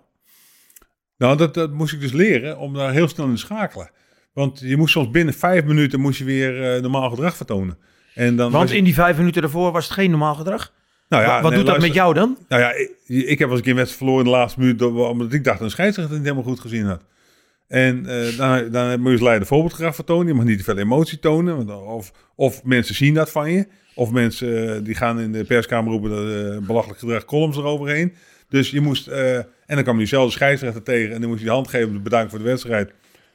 Nou, 1.16 1.36
dat, 1.36 1.54
dat 1.54 1.72
moest 1.72 1.92
ik 1.94 2.00
dus 2.00 2.12
leren 2.12 2.58
om 2.58 2.74
daar 2.74 2.92
heel 2.92 3.08
snel 3.08 3.26
in 3.26 3.32
te 3.34 3.38
schakelen. 3.40 3.90
Want 4.32 4.60
je 4.60 4.76
moest 4.76 4.92
soms 4.92 5.10
binnen 5.10 5.34
vijf 5.34 5.64
minuten 5.64 6.00
moest 6.00 6.18
je 6.18 6.24
weer 6.24 6.74
eh, 6.74 6.82
normaal 6.82 7.10
gedrag 7.10 7.36
vertonen. 7.36 7.78
En 8.14 8.36
dan 8.36 8.50
Want 8.50 8.70
je- 8.70 8.76
in 8.76 8.84
die 8.84 8.94
vijf 8.94 9.16
minuten 9.16 9.42
daarvoor 9.42 9.72
was 9.72 9.84
het 9.84 9.92
geen 9.92 10.10
normaal 10.10 10.34
gedrag. 10.34 10.72
nou 11.08 11.22
ja, 11.22 11.28
Wa- 11.28 11.40
wat 11.42 11.50
nee, 11.50 11.58
doet 11.60 11.68
dat 11.68 11.80
met 11.80 11.94
jou 11.94 12.14
dan? 12.14 12.38
Nou 12.48 12.62
ja, 12.62 12.72
ik, 12.72 12.90
ik 13.06 13.38
heb 13.38 13.48
wel 13.48 13.56
eens 13.58 13.66
een 13.66 13.74
wedstrijd 13.74 13.90
verloren 13.96 14.24
in 14.24 14.30
de 14.30 14.36
laatste 14.36 14.60
minuut, 14.60 14.82
omdat 14.82 15.32
ik 15.32 15.44
dacht 15.44 15.56
dat 15.58 15.66
een 15.66 15.72
scheidsrechter 15.72 16.14
het 16.14 16.22
niet 16.24 16.32
helemaal 16.32 16.52
goed 16.54 16.62
gezien 16.62 16.84
had. 16.86 17.04
En 17.68 18.06
eh, 18.06 18.36
dan, 18.36 18.70
dan 18.70 18.96
moet 19.00 19.06
je 19.06 19.12
als 19.12 19.20
leider 19.26 19.46
voorbeeldgedrag 19.48 19.94
vertonen. 19.94 20.26
Je 20.26 20.34
mag 20.34 20.44
niet 20.44 20.58
te 20.58 20.64
veel 20.64 20.78
emotie 20.78 21.18
tonen. 21.18 21.56
Want 21.66 21.70
of, 21.86 22.12
of 22.36 22.64
mensen 22.64 22.94
zien 22.94 23.14
dat 23.14 23.30
van 23.30 23.50
je. 23.52 23.66
Of 23.98 24.10
mensen 24.10 24.74
eh, 24.74 24.84
die 24.84 24.94
gaan 24.94 25.20
in 25.20 25.32
de 25.32 25.44
perskamer 25.44 25.92
roepen 25.92 26.10
dat 26.10 26.28
eh, 26.28 26.66
belachelijk 26.66 26.98
gedrag 26.98 27.24
columns 27.24 27.56
eroverheen. 27.56 28.14
Dus 28.48 28.70
je 28.70 28.80
moest... 28.80 29.06
eh, 29.06 29.36
en 29.36 29.46
dan 29.66 29.82
kwam 29.82 29.94
je 29.94 30.00
diezelfde 30.00 30.32
scheidsrechter 30.32 30.82
tegen. 30.82 31.14
En 31.14 31.20
dan 31.20 31.28
moest 31.28 31.40
je 31.40 31.46
de 31.46 31.52
hand 31.52 31.68
geven 31.68 32.02
bedanken 32.02 32.30
voor 32.30 32.38
de 32.38 32.44
wedstrijd. 32.44 32.92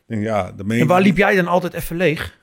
Denk, 0.08 0.24
ja, 0.24 0.52
dat 0.52 0.66
meen 0.66 0.80
En 0.80 0.88
waar 0.88 1.02
liep 1.02 1.18
jij 1.18 1.36
dan 1.36 1.48
altijd 1.48 1.74
even 1.74 1.96
leeg? 1.96 2.40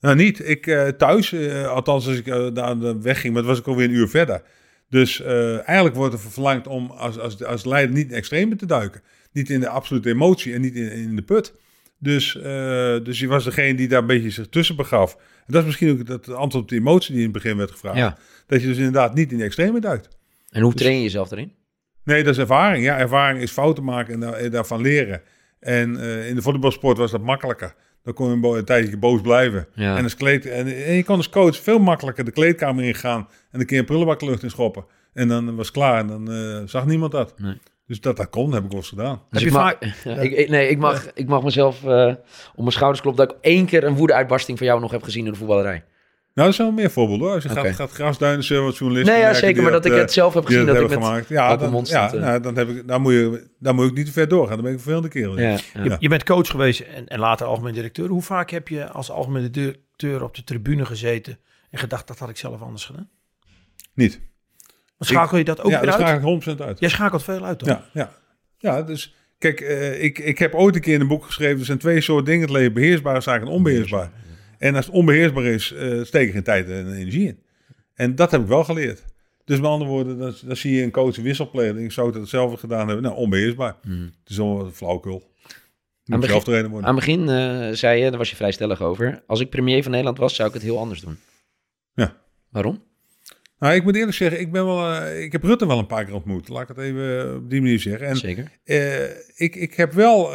Nou, 0.00 0.16
niet. 0.16 0.48
Ik 0.48 0.64
thuis, 0.98 1.34
althans 1.66 2.06
als 2.06 2.16
ik 2.16 2.54
daar 2.54 2.78
de 2.78 3.00
weg 3.00 3.20
ging, 3.20 3.32
maar 3.32 3.42
het 3.42 3.50
was 3.50 3.60
ik 3.60 3.66
alweer 3.66 3.88
een 3.88 3.94
uur 3.94 4.08
verder. 4.08 4.42
Dus 4.88 5.22
eigenlijk 5.64 5.94
wordt 5.96 6.14
er 6.14 6.20
verlangd 6.20 6.66
om 6.66 6.90
als, 6.90 7.18
als, 7.18 7.44
als 7.44 7.64
leider 7.64 7.94
niet 7.94 8.10
in 8.10 8.16
extreme 8.16 8.56
te 8.56 8.66
duiken. 8.66 9.02
Niet 9.32 9.50
in 9.50 9.60
de 9.60 9.68
absolute 9.68 10.08
emotie 10.08 10.54
en 10.54 10.60
niet 10.60 10.74
in, 10.74 10.92
in 10.92 11.16
de 11.16 11.22
put. 11.22 11.54
Dus, 11.98 12.36
eh, 12.36 12.42
dus 13.02 13.18
je 13.18 13.26
was 13.26 13.44
degene 13.44 13.74
die 13.74 13.88
daar 13.88 14.00
een 14.00 14.06
beetje 14.06 14.30
zich 14.30 14.48
tussen 14.48 14.76
begaf. 14.76 15.14
En 15.14 15.52
dat 15.52 15.60
is 15.60 15.66
misschien 15.66 15.90
ook 16.00 16.08
het 16.08 16.28
antwoord 16.28 16.64
op 16.64 16.68
de 16.68 16.76
emotie 16.76 17.10
die 17.14 17.18
in 17.24 17.32
het 17.32 17.42
begin 17.42 17.56
werd 17.56 17.70
gevraagd. 17.70 17.96
Ja. 17.98 18.16
Dat 18.46 18.60
je 18.60 18.66
dus 18.66 18.76
inderdaad 18.76 19.14
niet 19.14 19.32
in 19.32 19.38
de 19.38 19.44
extreme 19.44 19.80
duikt. 19.80 20.08
En 20.50 20.62
hoe 20.62 20.74
train 20.74 20.96
je 20.96 21.02
jezelf 21.02 21.30
erin? 21.30 21.52
Nee, 22.04 22.22
dat 22.22 22.32
is 22.34 22.40
ervaring. 22.40 22.84
Ja, 22.84 22.98
ervaring 22.98 23.40
is 23.42 23.50
fouten 23.50 23.84
maken 23.84 24.14
en, 24.14 24.20
daar- 24.20 24.32
en 24.32 24.50
daarvan 24.50 24.80
leren. 24.80 25.22
En 25.60 26.00
eh, 26.00 26.28
in 26.28 26.34
de 26.34 26.42
voetbalsport 26.42 26.98
was 26.98 27.10
dat 27.10 27.22
makkelijker. 27.22 27.74
Dan 28.02 28.14
kon 28.14 28.40
je 28.40 28.56
een, 28.56 28.64
tijdje 28.64 28.96
boos 28.96 29.20
blijven. 29.20 29.68
Ja. 29.74 29.96
En, 29.96 30.02
als 30.02 30.14
kleed, 30.14 30.46
en, 30.46 30.66
en 30.84 30.92
je 30.94 31.04
kon 31.04 31.16
als 31.16 31.28
coach 31.28 31.56
veel 31.56 31.78
makkelijker 31.78 32.24
de 32.24 32.30
kleedkamer 32.30 32.84
ingaan 32.84 33.28
en 33.50 33.60
een 33.60 33.66
keer 33.66 33.78
een 33.78 33.84
prullenbak 33.84 34.20
lucht 34.22 34.42
in 34.42 34.50
schoppen. 34.50 34.84
En 35.12 35.28
dan 35.28 35.56
was 35.56 35.66
het 35.66 35.74
klaar 35.76 35.98
en 36.00 36.06
dan 36.06 36.32
eh, 36.32 36.62
zag 36.64 36.86
niemand 36.86 37.12
dat. 37.12 37.38
Nee. 37.38 37.58
Dus 37.88 38.00
dat 38.00 38.16
dat 38.16 38.28
kon, 38.28 38.52
heb 38.52 38.64
ik 38.64 38.68
wel 38.70 38.78
eens 38.78 38.88
gedaan. 38.88 39.22
Dus 39.30 39.40
Heb 39.40 39.40
ik 39.40 39.46
je 39.48 39.62
mag, 39.62 39.70
vaak- 39.70 39.94
ja, 40.04 40.22
ik, 40.22 40.32
ik- 40.32 40.48
nee, 40.48 40.68
ik 40.68 40.78
mag, 40.78 41.12
ik 41.14 41.26
mag 41.28 41.42
mezelf 41.42 41.84
eh 41.84 42.06
op 42.50 42.58
mijn 42.58 42.72
schouders 42.72 43.00
kloppen 43.02 43.26
dat 43.26 43.34
ik 43.36 43.40
één 43.44 43.66
keer 43.66 43.84
een 43.84 43.94
woedeuitbarsting 43.94 44.58
van 44.58 44.66
jou 44.66 44.80
nog 44.80 44.90
heb 44.90 45.02
gezien 45.02 45.24
in 45.26 45.32
de 45.32 45.38
voetballerij. 45.38 45.84
Nou, 46.34 46.48
er 46.50 46.54
zijn 46.54 46.68
wel 46.68 46.76
meer 46.76 46.90
voorbeelden 46.90 47.26
hoor. 47.26 47.34
Als 47.34 47.42
je 47.42 47.48
gaat, 47.48 47.66
gaat 47.74 47.90
grasduinen, 47.90 48.44
zullen 48.44 48.64
wat 48.64 48.76
journalisten 48.78 49.14
Nee, 49.14 49.22
ja, 49.22 49.34
zeker, 49.34 49.62
maar 49.62 49.72
dat 49.72 49.84
ik 49.84 49.92
eh, 49.92 49.98
het 49.98 50.12
zelf 50.12 50.34
heb 50.34 50.44
gezien 50.46 50.66
dat 50.66 50.74
ik 50.74 50.82
met 50.82 50.92
gemaakt. 50.92 51.28
Ja, 51.28 51.46
open 51.48 51.58
dan, 51.62 51.70
mond 51.70 51.88
ja, 51.88 52.12
eh. 52.12 52.20
nou, 52.20 52.40
dan, 52.40 52.56
heb 52.56 52.68
ik, 52.68 52.88
dan, 52.88 53.00
moet 53.02 53.12
je, 53.12 53.48
dan 53.58 53.74
moet 53.74 53.86
ik 53.86 53.94
niet 53.94 54.06
te 54.06 54.12
ver 54.12 54.28
doorgaan. 54.28 54.54
Dan 54.54 54.62
ben 54.64 54.70
ik 54.72 54.76
een 54.76 54.82
vervelende 54.82 55.08
kerel. 55.08 55.38
Ja, 55.38 55.58
ja. 55.84 55.96
Je 55.98 56.08
bent 56.08 56.24
coach 56.24 56.48
geweest 56.48 56.80
en, 56.80 57.06
en 57.08 57.18
later 57.18 57.46
algemeen 57.46 57.74
directeur. 57.74 58.08
Hoe 58.08 58.22
vaak 58.22 58.50
heb 58.50 58.68
je 58.68 58.88
als 58.88 59.10
algemeen 59.10 59.50
directeur 59.52 60.22
op 60.24 60.34
de 60.34 60.44
tribune 60.44 60.84
gezeten 60.84 61.38
en 61.70 61.78
gedacht 61.78 62.06
dat 62.06 62.18
had 62.18 62.28
ik 62.28 62.36
zelf 62.36 62.60
anders 62.62 62.84
gedaan? 62.84 63.08
Niet. 63.94 64.20
Maar 64.98 65.08
schakel 65.08 65.38
je 65.38 65.44
dat 65.44 65.60
ook 65.60 65.70
ja, 65.70 65.80
weer 65.80 65.90
dat 65.90 66.00
uit? 66.00 66.08
schakel 66.08 66.36
ik 66.36 66.58
100% 66.58 66.60
uit. 66.66 66.78
Jij 66.78 66.88
schakelt 66.88 67.22
veel 67.22 67.44
uit 67.44 67.64
dan? 67.64 67.68
Ja, 67.68 67.84
ja. 67.92 68.12
ja 68.58 68.82
dus 68.82 69.14
kijk, 69.38 69.60
eh, 69.60 70.02
ik, 70.02 70.18
ik 70.18 70.38
heb 70.38 70.54
ooit 70.54 70.74
een 70.74 70.80
keer 70.80 70.94
in 70.94 71.00
een 71.00 71.08
boek 71.08 71.24
geschreven... 71.24 71.58
er 71.58 71.64
zijn 71.64 71.78
twee 71.78 72.00
soorten 72.00 72.24
dingen 72.24 72.40
in 72.40 72.48
het 72.48 72.56
leven. 72.56 72.72
Beheersbare 72.72 73.20
zaken 73.20 73.46
en 73.46 73.52
onbeheersbaar. 73.52 74.10
En 74.58 74.74
als 74.74 74.86
het 74.86 74.94
onbeheersbaar 74.94 75.44
is, 75.44 75.72
eh 75.72 76.02
steek 76.02 76.26
ik 76.26 76.32
geen 76.32 76.42
tijd 76.42 76.68
en 76.68 76.92
energie 76.92 77.26
in. 77.26 77.42
En 77.94 78.14
dat 78.14 78.30
heb 78.30 78.40
ik 78.40 78.46
wel 78.46 78.64
geleerd. 78.64 79.04
Dus 79.44 79.60
met 79.60 79.70
andere 79.70 79.90
woorden, 79.90 80.18
dan, 80.18 80.34
dan 80.44 80.56
zie 80.56 80.74
je 80.74 80.82
een 80.82 80.90
coach 80.90 81.16
wisselpleger. 81.16 81.78
Ik 81.78 81.92
zou 81.92 82.06
het 82.06 82.16
hetzelfde 82.16 82.56
gedaan 82.56 82.86
hebben. 82.86 83.04
Nou, 83.04 83.16
onbeheersbaar. 83.16 83.76
Het 83.88 84.10
is 84.26 84.36
wel 84.36 84.56
wat 84.56 84.72
flauwkul. 84.72 85.12
Aan 85.12 86.18
moet 86.18 86.20
begin- 86.20 86.68
worden. 86.68 86.88
Aan 86.88 86.96
het 86.96 87.04
begin 87.04 87.28
eh, 87.28 87.68
zei 87.72 88.02
je, 88.02 88.08
daar 88.08 88.18
was 88.18 88.30
je 88.30 88.36
vrij 88.36 88.52
stellig 88.52 88.82
over. 88.82 89.22
Als 89.26 89.40
ik 89.40 89.50
premier 89.50 89.82
van 89.82 89.90
Nederland 89.90 90.18
was, 90.18 90.34
zou 90.34 90.48
ik 90.48 90.54
het 90.54 90.62
heel 90.62 90.78
anders 90.78 91.00
doen. 91.00 91.18
Ja. 91.94 92.16
Waarom? 92.48 92.82
Nou, 93.58 93.74
ik 93.74 93.84
moet 93.84 93.96
eerlijk 93.96 94.16
zeggen, 94.16 94.40
ik, 94.40 94.52
ben 94.52 94.64
wel, 94.64 94.94
eh, 94.94 95.22
ik 95.22 95.32
heb 95.32 95.42
Rutte 95.42 95.66
wel 95.66 95.78
een 95.78 95.86
paar 95.86 96.04
keer 96.04 96.14
ontmoet. 96.14 96.48
Laat 96.48 96.62
ik 96.62 96.68
het 96.68 96.78
even 96.78 97.28
eh, 97.28 97.34
op 97.34 97.50
die 97.50 97.60
manier 97.60 97.80
zeggen. 97.80 98.06
En 98.06 98.16
Zeker. 98.16 98.50
eh, 98.64 99.02
ik, 99.34 99.56
ik 99.56 99.74
heb 99.74 99.92
wel 99.92 100.30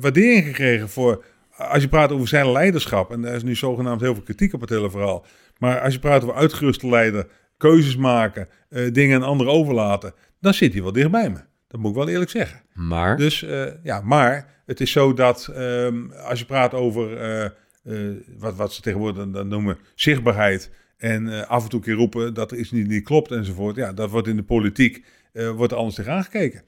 waardering 0.00 0.44
gekregen 0.44 0.88
voor, 0.88 1.24
als 1.56 1.82
je 1.82 1.88
praat 1.88 2.12
over 2.12 2.28
zijn 2.28 2.52
leiderschap, 2.52 3.10
en 3.12 3.22
daar 3.22 3.34
is 3.34 3.42
nu 3.42 3.54
zogenaamd 3.54 4.00
heel 4.00 4.14
veel 4.14 4.22
kritiek 4.22 4.52
op 4.52 4.60
het 4.60 4.70
hele 4.70 4.90
verhaal, 4.90 5.26
maar 5.58 5.80
als 5.80 5.92
je 5.94 6.00
praat 6.00 6.22
over 6.22 6.34
uitgeruste 6.34 6.88
leider, 6.88 7.26
keuzes 7.56 7.96
maken, 7.96 8.48
dingen 8.92 9.16
aan 9.22 9.28
anderen 9.28 9.52
overlaten, 9.52 10.14
dan 10.40 10.54
zit 10.54 10.72
hij 10.72 10.82
wel 10.82 10.92
dichtbij 10.92 11.30
me. 11.30 11.38
Dat 11.68 11.80
moet 11.80 11.90
ik 11.90 11.96
wel 11.96 12.08
eerlijk 12.08 12.30
zeggen. 12.30 12.60
Maar, 12.72 13.16
Dus 13.16 13.46
ja, 13.82 14.00
maar 14.00 14.62
het 14.66 14.80
is 14.80 14.92
zo 14.92 15.12
dat 15.14 15.50
ehm, 15.54 16.10
als 16.10 16.38
je 16.38 16.44
praat 16.44 16.74
over 16.74 17.08
wat, 18.38 18.56
wat 18.56 18.72
ze 18.72 18.80
tegenwoordig 18.82 19.30
dan 19.30 19.48
noemen 19.48 19.78
zichtbaarheid 19.94 20.70
en 20.98 21.32
eh, 21.32 21.48
af 21.48 21.62
en 21.62 21.68
toe 21.68 21.80
keer 21.80 21.94
roepen 21.94 22.34
dat 22.34 22.50
er 22.50 22.58
iets 22.58 22.70
niet, 22.70 22.88
niet 22.88 23.04
klopt 23.04 23.30
enzovoort, 23.30 23.76
ja, 23.76 23.92
dat 23.92 24.10
wordt 24.10 24.28
in 24.28 24.36
de 24.36 24.42
politiek 24.42 25.04
eh, 25.32 25.50
wordt 25.50 25.72
er 25.72 25.78
anders 25.78 25.96
tegen 25.96 26.12
aangekeken. 26.12 26.62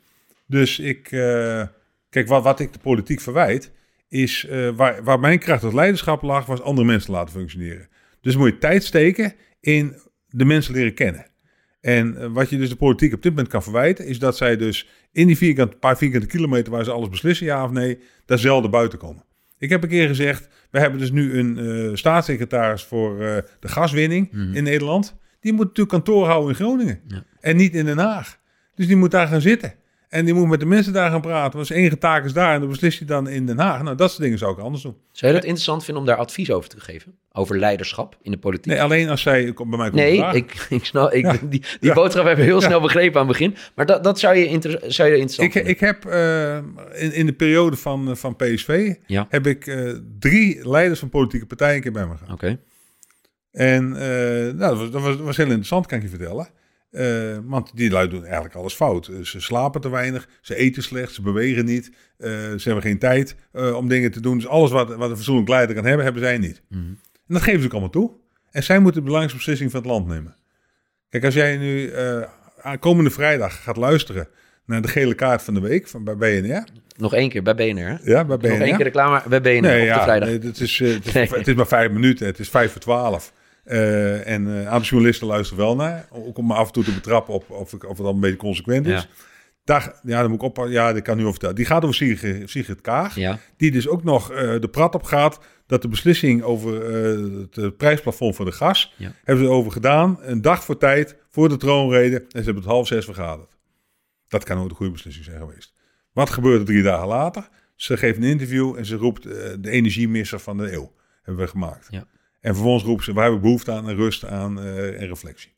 Dus 0.47 0.79
ik, 0.79 1.13
eh, 1.13 1.67
kijk, 2.09 2.29
wat, 2.29 2.43
wat 2.43 2.61
ik 2.61 2.73
de 2.73 2.79
politiek 2.79 3.21
verwijt, 3.21 3.71
is 4.09 4.47
waar, 4.75 5.05
waar 5.05 5.21
mijn 5.21 5.39
kracht 5.39 5.65
als 5.65 5.75
leiderschap 5.75 6.23
lag, 6.23 6.47
was 6.47 6.61
andere 6.61 6.87
mensen 6.87 7.13
laten 7.13 7.33
functioneren. 7.33 7.89
Dus 8.21 8.37
moet 8.37 8.49
je 8.51 8.59
tijd 8.59 8.85
steken 8.85 9.35
in 9.61 9.95
de 10.29 10.45
mensen 10.45 10.75
leren 10.75 10.95
kennen. 10.95 11.27
En 11.81 12.33
wat 12.33 12.51
je 12.51 12.59
dus 12.59 12.69
de 12.69 12.77
politiek 12.77 13.15
op 13.15 13.23
dit 13.23 13.31
moment 13.33 13.49
kan 13.49 13.63
verwijten, 13.63 14.07
is 14.07 14.19
dat 14.19 14.37
zij 14.37 14.57
dus 14.57 14.89
in 15.13 15.27
die 15.27 15.37
vierkant, 15.37 15.81
paar 15.81 15.97
vierkante 15.97 16.27
kilometer 16.27 16.73
waar 16.73 16.85
ze 16.85 16.91
alles 16.91 17.09
beslissen, 17.09 17.47
ja 17.47 17.65
of 17.65 17.71
nee, 17.71 17.99
daar 18.25 18.39
zelden 18.39 18.71
buiten 18.71 18.99
komen. 18.99 19.25
Ik 19.61 19.71
heb 19.71 19.83
een 19.83 19.89
keer 19.89 20.09
gezegd, 20.09 20.49
we 20.71 20.79
hebben 20.79 20.99
dus 20.99 21.11
nu 21.11 21.39
een 21.39 21.59
eh, 21.59 21.95
staatssecretaris 21.97 22.83
voor 22.83 23.13
eh, 23.25 23.37
de 23.61 23.69
gaswinning 23.69 24.33
in 24.33 24.63
Nederland. 24.65 25.17
Die 25.41 25.53
moet 25.53 25.67
natuurlijk 25.67 25.89
kantoor 25.89 26.27
houden 26.27 26.49
in 26.49 26.55
Groningen 26.55 27.01
Ja. 27.07 27.25
en 27.41 27.57
niet 27.57 27.75
in 27.75 27.85
Den 27.85 27.99
Haag. 27.99 28.39
Dus 28.75 28.87
die 28.87 28.97
moet 28.97 29.11
daar 29.11 29.27
gaan 29.27 29.41
zitten. 29.41 29.75
En 30.11 30.25
die 30.25 30.35
moet 30.35 30.49
met 30.49 30.61
de 30.61 30.67
mensen 30.67 30.93
daar 30.93 31.11
gaan 31.11 31.21
praten. 31.21 31.53
Want 31.55 31.67
zijn 31.67 31.79
enige 31.79 31.99
taak 31.99 32.25
is 32.25 32.33
daar 32.33 32.55
en 32.55 32.61
dan 32.61 32.69
beslis 32.69 32.99
je 32.99 33.05
dan 33.05 33.29
in 33.29 33.47
Den 33.47 33.59
Haag. 33.59 33.83
Nou, 33.83 33.97
dat 33.97 34.11
soort 34.11 34.23
dingen 34.23 34.39
zou 34.39 34.53
ik 34.53 34.59
anders 34.59 34.83
doen. 34.83 34.97
zou 35.13 35.33
je 35.33 35.37
dat 35.39 35.47
interessant 35.47 35.85
vinden 35.85 36.03
om 36.03 36.09
daar 36.09 36.19
advies 36.19 36.51
over 36.51 36.69
te 36.71 36.81
geven? 36.81 37.15
Over 37.33 37.59
leiderschap 37.59 38.17
in 38.23 38.31
de 38.31 38.39
politiek? 38.39 38.73
Nee, 38.73 38.83
alleen 38.83 39.09
als 39.09 39.23
zij 39.23 39.53
bij 39.55 39.65
mij 39.67 39.79
komt 39.91 39.93
Nee, 40.03 40.19
ik, 40.35 40.67
ik 40.69 40.85
snap, 40.85 41.13
ik, 41.13 41.25
Ja. 41.33 41.33
die, 41.33 41.49
die 41.49 41.65
Ja. 41.81 41.95
boodschap 41.95 42.25
hebben 42.25 42.45
we 42.45 42.51
heel 42.51 42.61
snel 42.61 42.81
begrepen 42.81 43.21
aan 43.21 43.29
het 43.29 43.39
begin. 43.39 43.57
Maar 43.75 43.87
dat, 43.87 44.05
dat 44.05 44.19
zou, 44.19 44.37
je 44.37 44.47
inter, 44.47 44.71
zou 44.87 45.09
je 45.09 45.15
interessant 45.17 45.49
Ik, 45.49 45.53
vinden? 45.53 45.73
ik 45.73 45.81
heb 45.81 46.05
eh, 46.05 46.57
in, 47.03 47.13
in 47.13 47.27
de 47.27 47.33
periode 47.33 47.77
van, 47.77 48.09
eh, 48.11 48.15
van 48.17 48.37
PSV 48.37 48.95
heb 49.29 49.47
ik 49.47 49.67
eh, 49.67 49.91
drie 50.19 50.69
leiders 50.69 51.01
van 51.01 51.09
politieke 51.09 51.47
partijen 51.47 51.75
een 51.77 51.83
keer 51.83 51.93
bij 51.93 52.07
me 52.07 52.17
gehad. 52.17 52.33
Oké. 52.33 52.59
En 53.53 53.89
nou, 53.89 54.57
dat, 54.57 54.77
was, 54.79 54.91
dat, 54.91 55.03
was, 55.03 55.17
dat 55.17 55.27
was 55.27 55.37
heel 55.37 55.47
interessant, 55.47 55.87
kan 55.87 55.97
ik 55.99 56.05
je 56.05 56.11
vertellen. 56.11 56.49
Eh, 56.91 57.39
want 57.45 57.71
die 57.75 57.91
lui 57.91 58.09
doen 58.09 58.25
eigenlijk 58.25 58.55
alles 58.55 58.75
fout. 58.75 59.07
Eh, 59.09 59.21
Ze 59.21 59.41
slapen 59.41 59.81
te 59.81 59.91
weinig, 59.91 60.29
ze 60.41 60.55
eten 60.57 60.83
slecht, 60.83 61.15
ze 61.15 61.23
bewegen 61.23 61.65
niet. 61.65 61.91
eh, 62.19 62.29
ze 62.31 62.61
hebben 62.63 62.83
geen 62.83 62.99
tijd 62.99 63.37
om 63.75 63.89
dingen 63.89 64.11
te 64.11 64.21
doen. 64.21 64.35
Dus 64.39 64.47
alles 64.47 64.71
wat, 64.71 64.95
wat 64.95 65.11
een 65.11 65.17
fatsoenlijk 65.17 65.49
leider 65.49 65.75
kan 65.75 65.85
hebben, 65.85 66.05
hebben 66.05 66.23
zij 66.23 66.39
niet. 66.39 66.63
Mhm. 66.69 66.81
En 66.81 67.37
dat 67.37 67.43
geven 67.43 67.61
ze 67.61 67.67
ook 67.67 67.73
allemaal 67.73 67.91
toe. 67.91 68.11
En 68.51 68.63
zij 68.63 68.77
moeten 68.79 68.95
de 69.01 69.07
belangrijkste 69.07 69.37
beslissing 69.39 69.71
van 69.71 69.81
het 69.81 69.89
land 69.91 70.07
nemen. 70.07 70.37
Kijk, 71.09 71.25
als 71.25 71.35
jij 71.35 71.57
nu 71.57 71.93
komende 72.81 73.11
vrijdag 73.11 73.63
gaat 73.63 73.77
luisteren 73.77 74.29
naar 74.65 74.83
de 74.83 74.89
gele 74.89 75.15
kaart 75.15 75.43
van 75.43 75.55
de 75.55 75.61
week 75.61 75.89
van, 75.89 76.05
bij 76.05 76.17
BNR. 76.17 76.65
Nog 76.97 77.15
één 77.15 77.29
keer 77.29 77.43
bij 77.43 77.55
BNR. 77.55 77.87
hè? 77.89 77.97
Ja, 78.11 78.25
bij 78.25 78.37
BNR. 78.37 78.49
Nog 78.49 78.59
één 78.59 78.77
keer 78.77 78.85
reclame 78.85 79.23
bij 79.29 79.41
BNR 79.41 79.61
Nee, 79.61 79.81
op 79.81 79.87
ja, 79.87 79.97
de 79.97 80.03
vrijdag. 80.03 80.29
nee, 80.29 80.39
het, 80.39 80.61
is, 80.61 80.79
het, 80.79 81.07
is, 81.07 81.13
Nee. 81.13 81.29
het 81.29 81.49
is 81.49 81.55
maar 81.55 81.67
vijf 81.67 81.91
minuten. 81.93 82.27
Het 82.27 82.39
is 82.39 82.49
vijf 82.49 82.73
voor 82.73 82.81
twaalf. 82.81 83.33
Eh, 83.65 84.27
en 84.29 84.47
eh, 84.47 84.59
een 84.59 84.67
aantal 84.67 84.89
journalisten 84.89 85.27
luisteren 85.27 85.65
wel 85.65 85.77
naar. 85.77 86.09
Ook 86.11 86.39
om 86.39 86.47
me 86.47 86.55
af 86.55 86.67
en 86.67 86.73
toe 86.73 86.85
te 86.85 86.95
betrappen 86.95 87.35
op 87.35 87.51
of, 87.51 87.73
ik- 87.73 87.85
of 87.89 87.97
het 87.99 88.07
al 88.07 88.13
een 88.15 88.21
beetje 88.21 88.37
consequent 88.37 88.87
is. 88.87 88.93
Ja. 89.03 89.07
Daar, 89.65 90.01
ja, 90.03 90.21
dan 90.21 90.31
moet 90.31 90.43
ik 90.43 90.59
op. 90.59 90.67
Ja, 90.69 90.93
dat 90.93 91.03
kan 91.03 91.13
nu 91.15 91.21
over 91.21 91.33
vertellen. 91.33 91.55
Die 91.57 91.65
gaat 91.65 91.83
over 91.83 91.95
Sigrid, 91.95 92.51
Sigrid 92.51 92.81
Kaag. 92.81 93.15
Ja. 93.15 93.39
Die 93.57 93.71
dus 93.71 93.89
ook 93.89 94.05
nog 94.05 94.33
eh, 94.33 94.61
de 94.61 94.69
prat 94.69 94.95
op 94.95 95.03
gaat 95.03 95.41
dat 95.67 95.83
de 95.83 95.89
beslissing 95.89 96.43
over 96.43 96.83
eh, 96.95 97.41
het 97.41 97.59
eh, 97.59 97.67
prijsplafond 97.77 98.37
voor 98.37 98.45
de 98.45 98.53
gas. 98.53 98.95
Ja. 98.97 99.13
hebben 99.25 99.45
ze 99.45 99.51
over 99.51 99.73
gedaan. 99.73 100.19
Een 100.21 100.43
dag 100.43 100.65
voor 100.65 100.77
tijd, 100.79 101.17
voor 101.29 101.49
de 101.49 101.57
troonrede. 101.57 102.17
En 102.17 102.27
ze 102.31 102.37
hebben 102.45 102.55
het 102.63 102.65
half 102.73 102.87
zes 102.87 103.05
vergaderd. 103.05 103.57
Dat 104.29 104.45
kan 104.45 104.59
ook 104.59 104.71
een 104.71 104.77
goede 104.77 104.93
beslissing 104.93 105.25
zijn 105.25 105.39
geweest. 105.39 105.73
Wat 106.13 106.31
gebeurde 106.31 106.65
drie 106.65 106.83
dagen 106.83 107.07
later? 107.09 107.49
Ze 107.75 107.97
geeft 107.97 108.17
een 108.17 108.23
interview 108.25 108.75
en 108.77 108.85
ze 108.87 108.97
roept 108.97 109.27
eh, 109.27 109.33
de 109.61 109.71
energiemisser 109.71 110.39
van 110.39 110.57
de 110.57 110.73
eeuw. 110.73 110.93
Hebben 111.23 111.45
we 111.45 111.51
gemaakt. 111.51 111.87
Ja. 111.91 112.05
En 112.41 112.55
vervolgens 112.55 112.85
roept 112.85 113.05
ze, 113.05 113.13
waar 113.13 113.23
hebben 113.23 113.41
we 113.41 113.47
behoefte 113.47 113.73
aan 113.73 113.89
en 113.89 113.97
rust 113.97 114.25
aan 114.25 114.61
eh, 114.61 115.01
en 115.01 115.09
reflectie. 115.09 115.51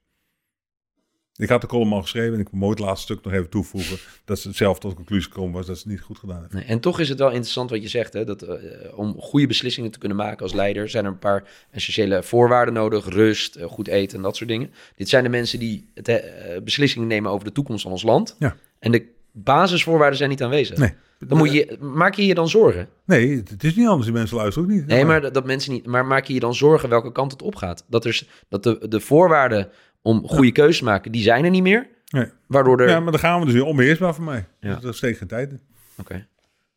Ik 1.36 1.48
had 1.48 1.60
de 1.60 1.66
column 1.66 1.92
al 1.92 2.02
geschreven 2.02 2.34
en 2.34 2.40
ik 2.40 2.50
moet 2.50 2.70
het 2.70 2.78
laatste 2.78 3.12
stuk 3.12 3.24
nog 3.24 3.32
even 3.32 3.48
toevoegen. 3.48 3.98
Dat 4.24 4.38
ze 4.38 4.52
zelf 4.52 4.78
tot 4.78 4.90
de 4.90 4.96
conclusie 4.96 5.30
komen 5.30 5.52
was 5.52 5.66
dat 5.66 5.76
ze 5.76 5.82
het 5.82 5.92
niet 5.92 6.00
goed 6.00 6.18
gedaan. 6.18 6.46
Nee, 6.50 6.64
en 6.64 6.80
toch 6.80 7.00
is 7.00 7.08
het 7.08 7.18
wel 7.18 7.30
interessant 7.30 7.70
wat 7.70 7.82
je 7.82 7.88
zegt. 7.88 8.12
Hè? 8.12 8.24
Dat, 8.24 8.42
eh, 8.42 8.58
om 8.94 9.14
goede 9.18 9.46
beslissingen 9.46 9.90
te 9.90 9.98
kunnen 9.98 10.16
maken 10.16 10.42
als 10.42 10.52
leider... 10.52 10.88
zijn 10.88 11.04
er 11.04 11.10
een 11.10 11.18
paar 11.18 11.48
essentiële 11.70 12.22
voorwaarden 12.22 12.74
nodig. 12.74 13.08
Rust, 13.08 13.56
eh, 13.56 13.66
goed 13.66 13.88
eten 13.88 14.16
en 14.16 14.22
dat 14.22 14.36
soort 14.36 14.48
dingen. 14.48 14.70
Dit 14.96 15.08
zijn 15.08 15.24
de 15.24 15.30
mensen 15.30 15.58
die 15.58 15.90
het, 15.94 16.08
eh, 16.08 16.60
beslissingen 16.64 17.08
nemen 17.08 17.30
over 17.30 17.44
de 17.44 17.52
toekomst 17.52 17.82
van 17.82 17.92
ons 17.92 18.02
land. 18.02 18.36
Ja. 18.38 18.56
En 18.78 18.92
de 18.92 19.06
basisvoorwaarden 19.32 20.18
zijn 20.18 20.30
niet 20.30 20.42
aanwezig. 20.42 20.78
Nee. 20.78 20.94
Dan 21.26 21.38
moet 21.38 21.52
je, 21.52 21.76
maak 21.80 22.14
je 22.14 22.26
je 22.26 22.34
dan 22.34 22.48
zorgen? 22.48 22.88
Nee, 23.04 23.36
het, 23.36 23.64
is 23.64 23.74
niet 23.74 23.86
anders. 23.86 24.04
Die 24.06 24.14
mensen 24.16 24.36
luisteren 24.36 24.68
ook 24.68 24.74
niet. 24.74 24.86
Nee, 24.86 25.04
maar 25.04 25.20
dat, 25.20 25.34
dat 25.34 25.44
mensen 25.46 25.72
niet. 25.72 25.86
Maar 25.86 26.06
maak 26.06 26.24
je 26.24 26.34
je 26.34 26.40
dan 26.40 26.54
zorgen 26.54 26.88
welke 26.88 27.12
kant 27.12 27.32
het 27.32 27.42
opgaat? 27.42 27.84
Dat, 27.88 28.04
er, 28.04 28.22
dat 28.48 28.62
de, 28.62 28.88
de 28.88 29.00
voorwaarden 29.00 29.70
om 30.02 30.28
goede 30.28 30.52
keuzes 30.52 30.78
te 30.78 30.84
maken, 30.84 31.12
die 31.12 31.22
zijn 31.22 31.44
er 31.44 31.50
niet 31.50 31.62
meer. 31.62 31.88
Nee. 32.10 32.26
Waardoor 32.46 32.80
er. 32.80 32.88
Ja, 32.88 33.00
maar 33.00 33.10
dan 33.12 33.20
gaan 33.20 33.38
we 33.38 33.44
dus 33.44 33.54
weer 33.54 33.64
onbeheersbaar 33.64 34.14
voor 34.14 34.24
mij. 34.24 34.44
Ja. 34.60 34.74
Dat 34.76 34.96
steekt 34.96 35.18
geen 35.18 35.28
tijd 35.28 35.50
in. 35.50 35.60
Oké, 35.98 36.26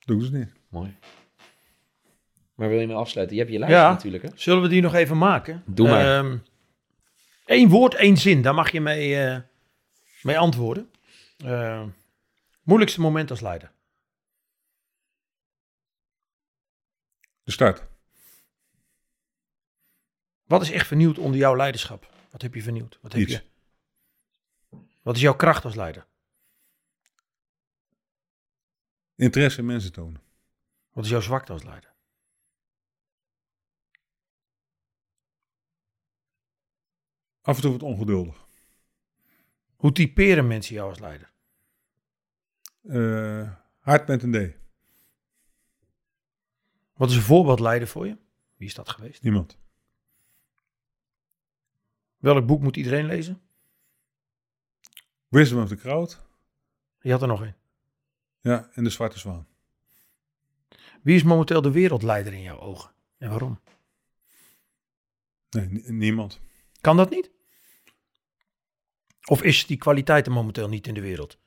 Doe 0.05 0.15
ik 0.15 0.21
dus 0.21 0.31
niet. 0.31 0.49
mooi. 0.69 0.95
Maar 2.55 2.69
wil 2.69 2.79
je 2.79 2.87
me 2.87 2.93
afsluiten? 2.93 3.35
Je 3.35 3.41
hebt 3.41 3.53
je 3.53 3.59
lijst 3.59 3.75
Ja. 3.75 3.89
natuurlijk. 3.89 4.23
Hè? 4.23 4.29
Zullen 4.35 4.61
we 4.61 4.67
die 4.67 4.81
nog 4.81 4.93
even 4.93 5.17
maken? 5.17 5.63
Doe 5.65 5.87
maar. 5.89 6.17
Ehm, 6.17 6.37
Eén 7.45 7.69
woord, 7.69 7.93
één 7.95 8.17
zin. 8.17 8.41
Daar 8.41 8.53
mag 8.53 8.71
je 8.71 8.81
mee, 8.81 9.15
eh, 9.15 9.37
mee 10.21 10.37
antwoorden. 10.37 10.89
Ehm, 11.45 11.85
moeilijkste 12.63 13.01
moment 13.01 13.29
als 13.29 13.41
leider. 13.41 13.71
De 17.45 17.51
start. 17.51 17.83
Wat 20.43 20.61
is 20.61 20.71
echt 20.71 20.87
vernieuwd 20.87 21.17
onder 21.17 21.39
jouw 21.39 21.55
leiderschap? 21.55 22.13
Wat 22.31 22.41
heb 22.41 22.53
je 22.53 22.61
vernieuwd? 22.61 22.99
Wat, 23.01 23.13
heb 23.13 23.27
je, 23.27 23.43
wat 25.01 25.15
is 25.15 25.21
jouw 25.21 25.35
kracht 25.35 25.65
als 25.65 25.75
leider? 25.75 26.07
Interesse 29.15 29.59
in 29.59 29.65
mensen 29.65 29.91
tonen. 29.91 30.21
Wat 30.91 31.03
is 31.03 31.09
jouw 31.09 31.19
zwakte 31.19 31.51
als 31.51 31.63
leider? 31.63 31.93
Af 37.41 37.55
en 37.55 37.61
toe 37.61 37.71
wat 37.71 37.83
ongeduldig. 37.83 38.47
Hoe 39.75 39.91
typeren 39.91 40.47
mensen 40.47 40.75
jou 40.75 40.89
als 40.89 40.99
leider? 40.99 41.31
Eh, 42.81 43.51
hard 43.79 44.07
met 44.07 44.23
een 44.23 44.31
D. 44.31 44.64
Wat 46.95 47.09
is 47.09 47.15
een 47.15 47.21
voorbeeld 47.21 47.59
leider 47.59 47.87
voor 47.87 48.07
je? 48.07 48.17
Wie 48.55 48.67
is 48.67 48.73
dat 48.73 48.89
geweest? 48.89 49.23
Niemand. 49.23 49.57
Welk 52.17 52.45
boek 52.45 52.61
moet 52.61 52.77
iedereen 52.77 53.05
lezen? 53.05 53.41
Wisdom 55.27 55.61
of 55.61 55.67
the 55.67 55.75
crowd. 55.75 56.21
Je 57.01 57.11
had 57.11 57.21
er 57.21 57.27
nog 57.27 57.41
een. 57.41 57.53
Ja, 58.41 58.69
en 58.73 58.83
de 58.83 58.89
Zwarte 58.89 59.19
Zwaan. 59.19 59.47
Wie 61.01 61.15
is 61.15 61.23
momenteel 61.23 61.61
de 61.61 61.71
wereldleider 61.71 62.33
in 62.33 62.41
jouw 62.41 62.59
ogen? 62.59 62.91
En 63.17 63.29
waarom? 63.29 63.59
Nee, 65.49 65.65
ni- 65.67 65.91
niemand. 65.91 66.39
Kan 66.81 66.97
dat 66.97 67.09
niet? 67.09 67.31
Of 69.27 69.43
is 69.43 69.65
die 69.65 69.77
kwaliteit 69.77 70.25
er 70.25 70.31
momenteel 70.31 70.69
niet 70.69 70.87
in 70.87 70.93
de 70.93 71.01
wereld? 71.01 71.37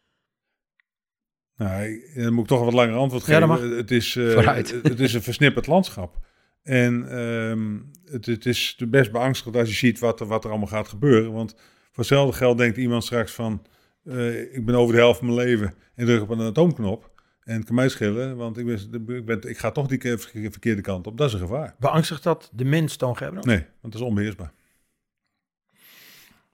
Nou, 1.59 2.03
dan 2.15 2.33
moet 2.33 2.43
ik 2.43 2.49
toch 2.49 2.59
een 2.59 2.65
wat 2.65 2.75
langer 2.75 2.95
antwoord 2.97 3.27
Ja, 3.27 3.41
geven. 3.57 3.77
Het, 3.77 3.91
is, 3.91 4.17
eh, 4.17 4.55
het, 4.83 5.01
is 5.01 5.15
een 5.15 5.23
versnipperd 5.23 5.67
landschap. 5.67 6.27
En 6.63 7.11
ehm, 7.11 7.79
het, 8.13 8.27
het 8.27 8.47
is 8.47 8.77
best 8.89 9.13
beangstigend 9.13 9.57
als 9.57 9.69
je 9.69 9.75
ziet 9.75 9.99
wat 9.99 10.21
er, 10.21 10.27
wat 10.27 10.45
er 10.45 10.51
allemaal 10.51 10.69
gaat 10.69 10.89
gebeuren. 10.89 11.33
Want 11.33 11.55
voor 11.55 11.95
hetzelfde 12.05 12.37
geld 12.37 12.59
denkt 12.59 12.77
iemand 12.77 13.05
straks 13.05 13.33
van... 13.33 13.67
eh, 14.05 14.55
ik 14.55 14.65
ben 14.65 14.75
over 14.75 14.95
de 14.95 15.01
helft 15.01 15.19
van 15.19 15.35
mijn 15.35 15.39
leven 15.47 15.75
en 15.95 16.07
druk 16.07 16.23
op 16.23 16.29
een 16.31 16.41
atoomknop. 16.41 17.11
En 17.43 17.57
het 17.57 17.65
kan 17.65 17.75
mij 17.75 17.89
schillen, 17.89 18.37
want 18.37 18.59
ik, 18.59 18.67
ben, 18.67 19.17
ik, 19.17 19.25
ben, 19.25 19.49
ik 19.49 19.59
ga 19.59 19.71
toch 19.71 19.87
die 19.87 19.99
ke- 19.99 20.19
verkeerde 20.19 20.81
kant 20.81 21.07
op. 21.07 21.19
Dat 21.19 21.27
is 21.29 21.33
een 21.33 21.39
gevaar. 21.39 21.75
Beangstigt 21.79 22.23
dat 22.23 22.51
de 22.53 22.65
mens, 22.65 22.97
Gerbrandt? 22.99 23.45
Nee, 23.47 23.59
want 23.81 23.93
dat 23.93 23.95
is 23.95 24.01
onbeheersbaar. 24.09 24.53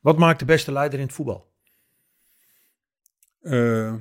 Wat 0.00 0.18
maakt 0.18 0.38
de 0.38 0.44
beste 0.44 0.72
leider 0.72 0.98
in 0.98 1.04
het 1.04 1.14
voetbal? 1.14 1.52
Eh, 3.40 3.94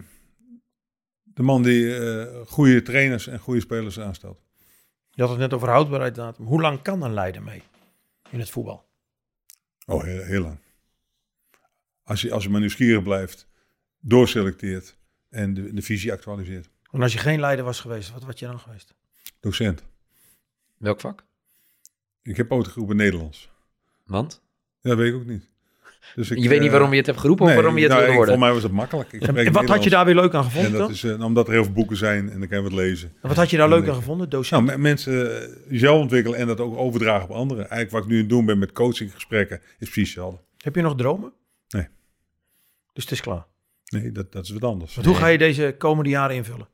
de 1.33 1.43
man 1.43 1.63
die 1.63 1.97
eh, 1.97 2.45
goede 2.45 2.81
trainers 2.81 3.27
en 3.27 3.39
goede 3.39 3.59
spelers 3.59 3.99
aanstelt. 3.99 4.41
Je 5.09 5.21
had 5.21 5.31
het 5.31 5.39
net 5.39 5.53
over 5.53 5.69
houdbaarheidsdatum. 5.69 6.45
Hoe 6.45 6.61
lang 6.61 6.81
kan 6.81 7.01
een 7.01 7.13
leider 7.13 7.43
mee 7.43 7.61
in 8.29 8.39
het 8.39 8.49
voetbal? 8.49 8.85
Oh, 9.85 10.03
heel, 10.03 10.23
heel 10.23 10.41
lang. 10.41 10.57
Als 12.03 12.21
je, 12.21 12.31
als 12.31 12.43
je 12.43 12.49
maar 12.49 12.59
nieuwsgierig 12.59 13.03
blijft, 13.03 13.47
doorselecteert 13.99 14.97
en 15.29 15.53
de, 15.53 15.73
de 15.73 15.81
visie 15.81 16.11
actualiseert. 16.11 16.69
En 16.91 17.01
als 17.01 17.13
je 17.13 17.19
geen 17.19 17.39
leider 17.39 17.65
was 17.65 17.79
geweest, 17.79 18.11
wat 18.11 18.23
was 18.23 18.39
je 18.39 18.45
dan 18.45 18.59
geweest? 18.59 18.93
Docent. 19.39 19.83
Welk 20.77 20.99
vak? 20.99 21.25
Ik 22.21 22.37
heb 22.37 22.51
ooit 22.51 22.67
geroepen 22.67 22.95
Nederlands. 22.95 23.49
Want? 24.05 24.41
Ja, 24.81 24.89
dat 24.89 24.97
weet 24.97 25.13
ik 25.13 25.19
ook 25.19 25.25
niet. 25.25 25.52
Dus 26.15 26.31
ik, 26.31 26.37
je 26.37 26.49
weet 26.49 26.57
niet 26.57 26.65
eh, 26.67 26.73
waarom 26.73 26.91
je 26.91 26.97
het 26.97 27.05
hebt 27.05 27.19
geroepen 27.19 27.45
of 27.45 27.53
waarom 27.53 27.75
je 27.77 27.81
het 27.83 27.89
nou, 27.91 27.99
wilde 27.99 28.11
ik- 28.11 28.17
worden? 28.17 28.35
Voor 28.35 28.43
mij 28.45 28.53
was 28.53 28.63
het 28.63 28.71
makkelijk. 28.71 29.11
Ik 29.13 29.21
En, 29.21 29.35
en 29.37 29.51
wat 29.53 29.67
had 29.69 29.83
je 29.83 29.89
daar 29.89 30.05
weer 30.05 30.15
leuk 30.15 30.33
aan 30.33 30.43
En 30.43 30.49
gevonden 30.49 30.71
dat 30.71 30.79
dan? 30.81 30.89
is 30.89 31.03
eh, 31.03 31.25
omdat 31.25 31.47
er 31.47 31.53
heel 31.53 31.63
veel 31.63 31.73
boeken 31.73 31.97
zijn 31.97 32.29
en 32.31 32.39
dan 32.39 32.47
kan 32.47 32.57
je 32.57 32.63
wat 32.63 32.73
lezen. 32.73 33.09
En 33.21 33.27
wat 33.27 33.37
had 33.37 33.49
je 33.49 33.57
daar 33.57 33.69
leuk 33.69 33.87
aan 33.87 33.95
gevonden, 33.95 34.29
docent? 34.29 34.65
Nou, 34.65 34.77
me- 34.77 34.83
mensen 34.83 35.41
eh, 35.41 35.47
jezelf 35.69 36.01
ontwikkelen 36.01 36.39
en 36.39 36.47
dat 36.47 36.59
ook 36.59 36.77
overdragen 36.77 37.29
op 37.29 37.35
anderen. 37.35 37.69
Eigenlijk 37.69 37.91
wat 37.91 38.03
ik 38.03 38.07
nu 38.07 38.13
aan 38.15 38.19
het 38.21 38.29
doen 38.29 38.45
ben 38.45 38.59
met 38.59 38.71
coachinggesprekken 38.71 39.57
is 39.79 39.89
precies 39.89 40.03
hetzelfde. 40.13 40.39
Heb 40.57 40.75
je 40.75 40.81
nog 40.81 40.95
dromen? 40.95 41.31
Nee. 41.69 41.87
Dus 42.93 43.03
het 43.03 43.11
is 43.13 43.21
klaar. 43.21 43.45
Nee, 43.89 44.11
dat, 44.11 44.31
dat 44.31 44.43
is 44.43 44.49
wat 44.51 44.63
anders. 44.63 44.95
Want 44.95 45.07
hoe 45.07 45.15
ga 45.15 45.27
je 45.27 45.37
deze 45.37 45.75
komende 45.77 46.09
jaren 46.09 46.35
invullen? 46.35 46.67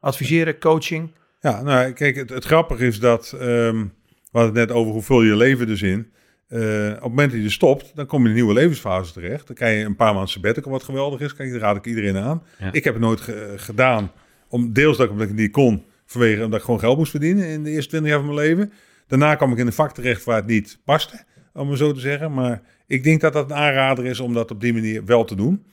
Adviseren, 0.00 0.58
coaching. 0.58 1.12
Ja, 1.40 1.62
nou 1.62 1.92
kijk, 1.92 2.16
het, 2.16 2.30
het 2.30 2.44
grappige 2.44 2.86
is 2.86 2.98
dat, 3.00 3.32
ehm 3.32 3.84
we 4.32 4.40
hadden 4.40 4.58
het 4.60 4.68
net 4.68 4.76
over 4.76 4.92
hoe 4.92 5.02
vul 5.02 5.22
je 5.22 5.28
je 5.28 5.36
leven 5.36 5.66
dus 5.66 5.82
in. 5.82 6.12
Eh, 6.48 6.60
op 6.88 7.00
het 7.00 7.00
moment 7.02 7.32
dat 7.32 7.42
je 7.42 7.50
stopt, 7.50 7.92
dan 7.94 8.06
kom 8.06 8.18
je 8.18 8.24
in 8.24 8.30
een 8.30 8.36
nieuwe 8.36 8.52
levensfase 8.54 9.12
terecht. 9.12 9.46
Dan 9.46 9.56
krijg 9.56 9.78
je 9.78 9.84
een 9.84 9.96
paar 9.96 10.12
maanden 10.12 10.30
sabbatical, 10.30 10.70
wat 10.72 10.82
geweldig 10.82 11.20
is. 11.20 11.34
Kijk, 11.34 11.50
daar 11.50 11.60
raad 11.60 11.76
ik 11.76 11.86
iedereen 11.86 12.16
aan. 12.16 12.42
Ja. 12.58 12.72
Ik 12.72 12.84
heb 12.84 12.94
het 12.94 13.02
nooit 13.02 13.20
ge- 13.20 13.54
gedaan, 13.56 14.12
om, 14.48 14.72
deels 14.72 14.96
dat 14.96 15.06
ik, 15.06 15.12
omdat 15.12 15.26
ik 15.28 15.32
het 15.32 15.42
niet 15.42 15.52
kon, 15.52 15.84
vanwege 16.06 16.44
omdat 16.44 16.58
ik 16.58 16.64
gewoon 16.64 16.80
geld 16.80 16.96
moest 16.98 17.10
verdienen 17.10 17.46
in 17.48 17.62
de 17.62 17.70
eerste 17.70 17.88
20 17.88 18.10
jaar 18.10 18.20
van 18.24 18.34
mijn 18.34 18.46
leven. 18.46 18.72
Daarna 19.06 19.34
kwam 19.34 19.52
ik 19.52 19.58
in 19.58 19.66
een 19.66 19.72
vak 19.72 19.94
terecht 19.94 20.24
waar 20.24 20.36
het 20.36 20.46
niet 20.46 20.78
paste, 20.84 21.24
om 21.52 21.68
het 21.68 21.78
zo 21.78 21.92
te 21.92 22.00
zeggen. 22.00 22.34
Maar 22.34 22.62
ik 22.86 23.04
denk 23.04 23.20
dat 23.20 23.32
dat 23.32 23.50
een 23.50 23.56
aanrader 23.56 24.04
is 24.04 24.20
om 24.20 24.34
dat 24.34 24.50
op 24.50 24.60
die 24.60 24.72
manier 24.72 25.04
wel 25.04 25.24
te 25.24 25.34
doen. 25.36 25.64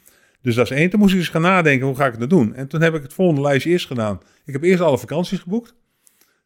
Dus 0.41 0.55
dat 0.55 0.71
is 0.71 0.77
één. 0.77 0.89
Toen 0.89 0.99
moest 0.99 1.13
ik 1.13 1.19
eens 1.19 1.29
gaan 1.29 1.41
nadenken, 1.41 1.87
hoe 1.87 1.95
ga 1.95 2.05
ik 2.05 2.11
het 2.17 2.29
nou 2.29 2.43
doen? 2.43 2.55
En 2.55 2.67
toen 2.67 2.81
heb 2.81 2.95
ik 2.95 3.01
het 3.03 3.13
volgende 3.13 3.41
lijstje 3.41 3.69
eerst 3.69 3.87
gedaan. 3.87 4.19
Ik 4.45 4.53
heb 4.53 4.63
eerst 4.63 4.81
alle 4.81 4.97
vakanties 4.97 5.39
geboekt. 5.39 5.73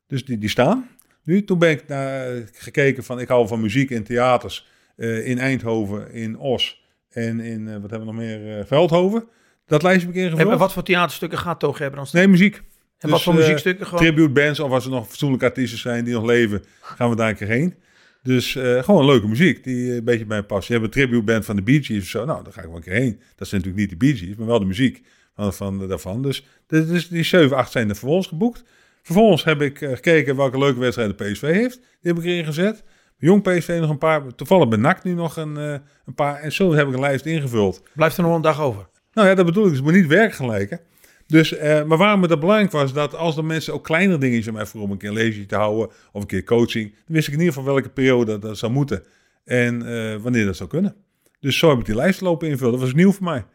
Dus 0.07 0.25
die, 0.25 0.37
die 0.37 0.49
staan. 0.49 0.87
Nu, 1.25 1.43
toen 1.43 1.59
ben 1.59 1.69
ik 1.69 1.87
naar, 1.87 2.43
gekeken 2.53 3.03
van, 3.03 3.19
ik 3.19 3.27
hou 3.27 3.47
van 3.47 3.61
muziek 3.61 3.89
in 3.89 4.03
theaters. 4.03 4.67
eh, 4.95 5.27
in 5.27 5.39
Eindhoven, 5.39 6.11
in 6.13 6.37
Os 6.39 6.83
en 7.09 7.39
in, 7.39 7.67
eh, 7.67 7.73
wat 7.73 7.89
hebben 7.89 7.99
we 7.99 8.05
nog 8.05 8.15
meer, 8.15 8.57
eh, 8.59 8.65
Veldhoven. 8.65 9.27
Dat 9.67 9.83
lijstje 9.83 10.07
heb 10.07 10.15
ik 10.15 10.23
ingevuld. 10.23 10.51
en 10.51 10.57
wat 10.57 10.73
voor 10.73 10.83
theaterstukken 10.83 11.39
gaat 11.39 11.59
Toon 11.59 11.75
Gerbrands? 11.75 12.11
Nee, 12.11 12.27
muziek. 12.27 12.55
en 12.55 12.63
dus, 12.99 13.11
wat 13.11 13.21
voor 13.23 13.33
eh, 13.33 13.39
muziekstukken? 13.39 13.85
Gewoon... 13.85 14.03
Tribute 14.03 14.29
bands, 14.29 14.59
of 14.59 14.71
als 14.71 14.85
er 14.85 14.91
nog 14.91 15.07
fatsoenlijke 15.07 15.45
artiesten 15.45 15.79
zijn 15.79 16.03
die 16.03 16.13
nog 16.13 16.25
leven, 16.25 16.63
gaan 16.81 17.09
we 17.09 17.15
daar 17.15 17.29
een 17.29 17.35
keer 17.35 17.47
heen. 17.47 17.75
Dus 18.23 18.55
eh, 18.55 18.83
gewoon 18.83 19.05
leuke 19.05 19.27
muziek 19.27 19.63
die 19.63 19.89
eh, 19.89 19.95
een 19.95 20.03
beetje 20.03 20.25
bij 20.25 20.37
me 20.37 20.43
past. 20.43 20.67
Je 20.67 20.73
hebt 20.73 20.85
een 20.85 20.91
tribute 20.91 21.23
band 21.23 21.45
van 21.45 21.55
de 21.55 21.61
Bee 21.61 21.83
Gees 21.83 22.01
of 22.01 22.07
zo. 22.07 22.25
Nou, 22.25 22.43
daar 22.43 22.53
ga 22.53 22.61
ik 22.61 22.67
wel 22.67 22.75
een 22.75 22.81
keer 22.81 22.93
heen. 22.93 23.19
Dat 23.35 23.47
zijn 23.47 23.61
natuurlijk 23.61 23.89
niet 23.89 23.99
de 23.99 24.05
Bee 24.05 24.15
Gees, 24.15 24.35
maar 24.35 24.47
wel 24.47 24.59
de 24.59 24.65
muziek 24.65 25.01
van, 25.35 25.53
van, 25.53 25.87
daarvan. 25.87 26.21
Dus, 26.21 26.45
is 26.67 27.07
die 27.07 27.23
7, 27.23 27.57
8 27.57 27.71
zijn 27.71 27.89
er 27.89 27.95
vervolgens 27.95 28.27
geboekt. 28.27 28.63
Vervolgens 29.05 29.43
heb 29.43 29.61
ik 29.61 29.81
eh, 29.81 29.89
gekeken 29.89 30.35
welke 30.35 30.57
leuke 30.57 30.79
wedstrijden 30.79 31.15
PSV 31.15 31.41
heeft. 31.41 31.75
Die 32.01 32.13
heb 32.13 32.17
ik 32.17 32.23
erin 32.23 32.45
gezet. 32.45 32.83
Jong 33.17 33.41
PSV 33.41 33.77
nog 33.81 33.89
een 33.89 33.97
paar. 33.97 34.35
Toevallig 34.35 34.67
bij 34.67 34.77
NAC 34.77 35.03
nu 35.03 35.13
nog 35.13 35.37
een, 35.37 35.57
eh, 35.57 35.71
een 36.05 36.13
paar. 36.15 36.35
En 36.35 36.51
zo 36.51 36.73
heb 36.73 36.87
ik 36.87 36.93
een 36.93 36.99
lijst 36.99 37.25
ingevuld. 37.25 37.83
Blijft 37.93 38.17
er 38.17 38.23
nog 38.23 38.35
een 38.35 38.41
dag 38.41 38.61
over? 38.61 38.87
Nou 39.13 39.27
ja, 39.27 39.35
dat 39.35 39.45
bedoel 39.45 39.63
ik. 39.63 39.69
Dus 39.69 39.77
het 39.77 39.87
moet 39.87 39.95
niet 39.95 40.07
werken 40.07 40.35
gelijken. 40.35 40.79
Dus, 41.27 41.57
eh, 41.57 41.83
maar 41.83 41.97
waarom 41.97 42.21
het 42.21 42.29
dat 42.29 42.39
belangrijk 42.39 42.71
was, 42.71 42.93
dat 42.93 43.15
als 43.15 43.35
de 43.35 43.43
mensen 43.43 43.73
ook 43.73 43.83
kleinere 43.83 44.17
dingetjes 44.19 44.53
mij 44.53 44.65
vroegen 44.65 44.89
om 44.89 44.91
een 44.91 44.97
keer 44.97 45.09
een 45.09 45.15
lezing 45.15 45.47
te 45.47 45.55
houden 45.55 45.89
of 46.11 46.21
een 46.21 46.27
keer 46.27 46.43
coaching, 46.43 46.91
dan 46.91 47.03
wist 47.05 47.27
ik 47.27 47.33
in 47.33 47.39
ieder 47.39 47.53
geval 47.53 47.73
welke 47.73 47.89
periode 47.89 48.31
dat, 48.31 48.41
dat 48.41 48.57
zou 48.57 48.71
moeten 48.71 49.03
en 49.43 49.87
eh, 49.87 50.21
wanneer 50.21 50.45
dat 50.45 50.55
zou 50.55 50.69
kunnen. 50.69 50.95
Dus 51.39 51.57
zo 51.57 51.69
heb 51.69 51.79
ik 51.79 51.85
die 51.85 51.95
lijst 51.95 52.21
lopen 52.21 52.47
invullen. 52.47 52.71
Dat 52.71 52.81
was 52.81 52.93
nieuw 52.93 53.11
voor 53.11 53.23
mij. 53.23 53.45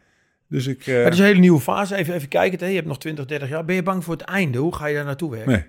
Dus 0.51 0.67
ik, 0.67 0.87
eh, 0.87 1.03
Het 1.03 1.13
is 1.13 1.19
een 1.19 1.25
hele 1.25 1.39
nieuwe 1.39 1.59
fase. 1.59 1.95
Even, 1.95 2.13
even 2.13 2.27
kijken. 2.27 2.59
hè. 2.59 2.65
Je 2.65 2.75
hebt 2.75 2.87
nog 2.87 2.99
20, 2.99 3.25
30 3.25 3.49
jaar. 3.49 3.65
Ben 3.65 3.75
je 3.75 3.83
bang 3.83 4.03
voor 4.03 4.13
het 4.13 4.21
einde? 4.23 4.57
Hoe 4.57 4.75
ga 4.75 4.85
je 4.85 4.95
daar 4.95 5.05
naartoe 5.05 5.31
werken? 5.31 5.51
nee. 5.51 5.63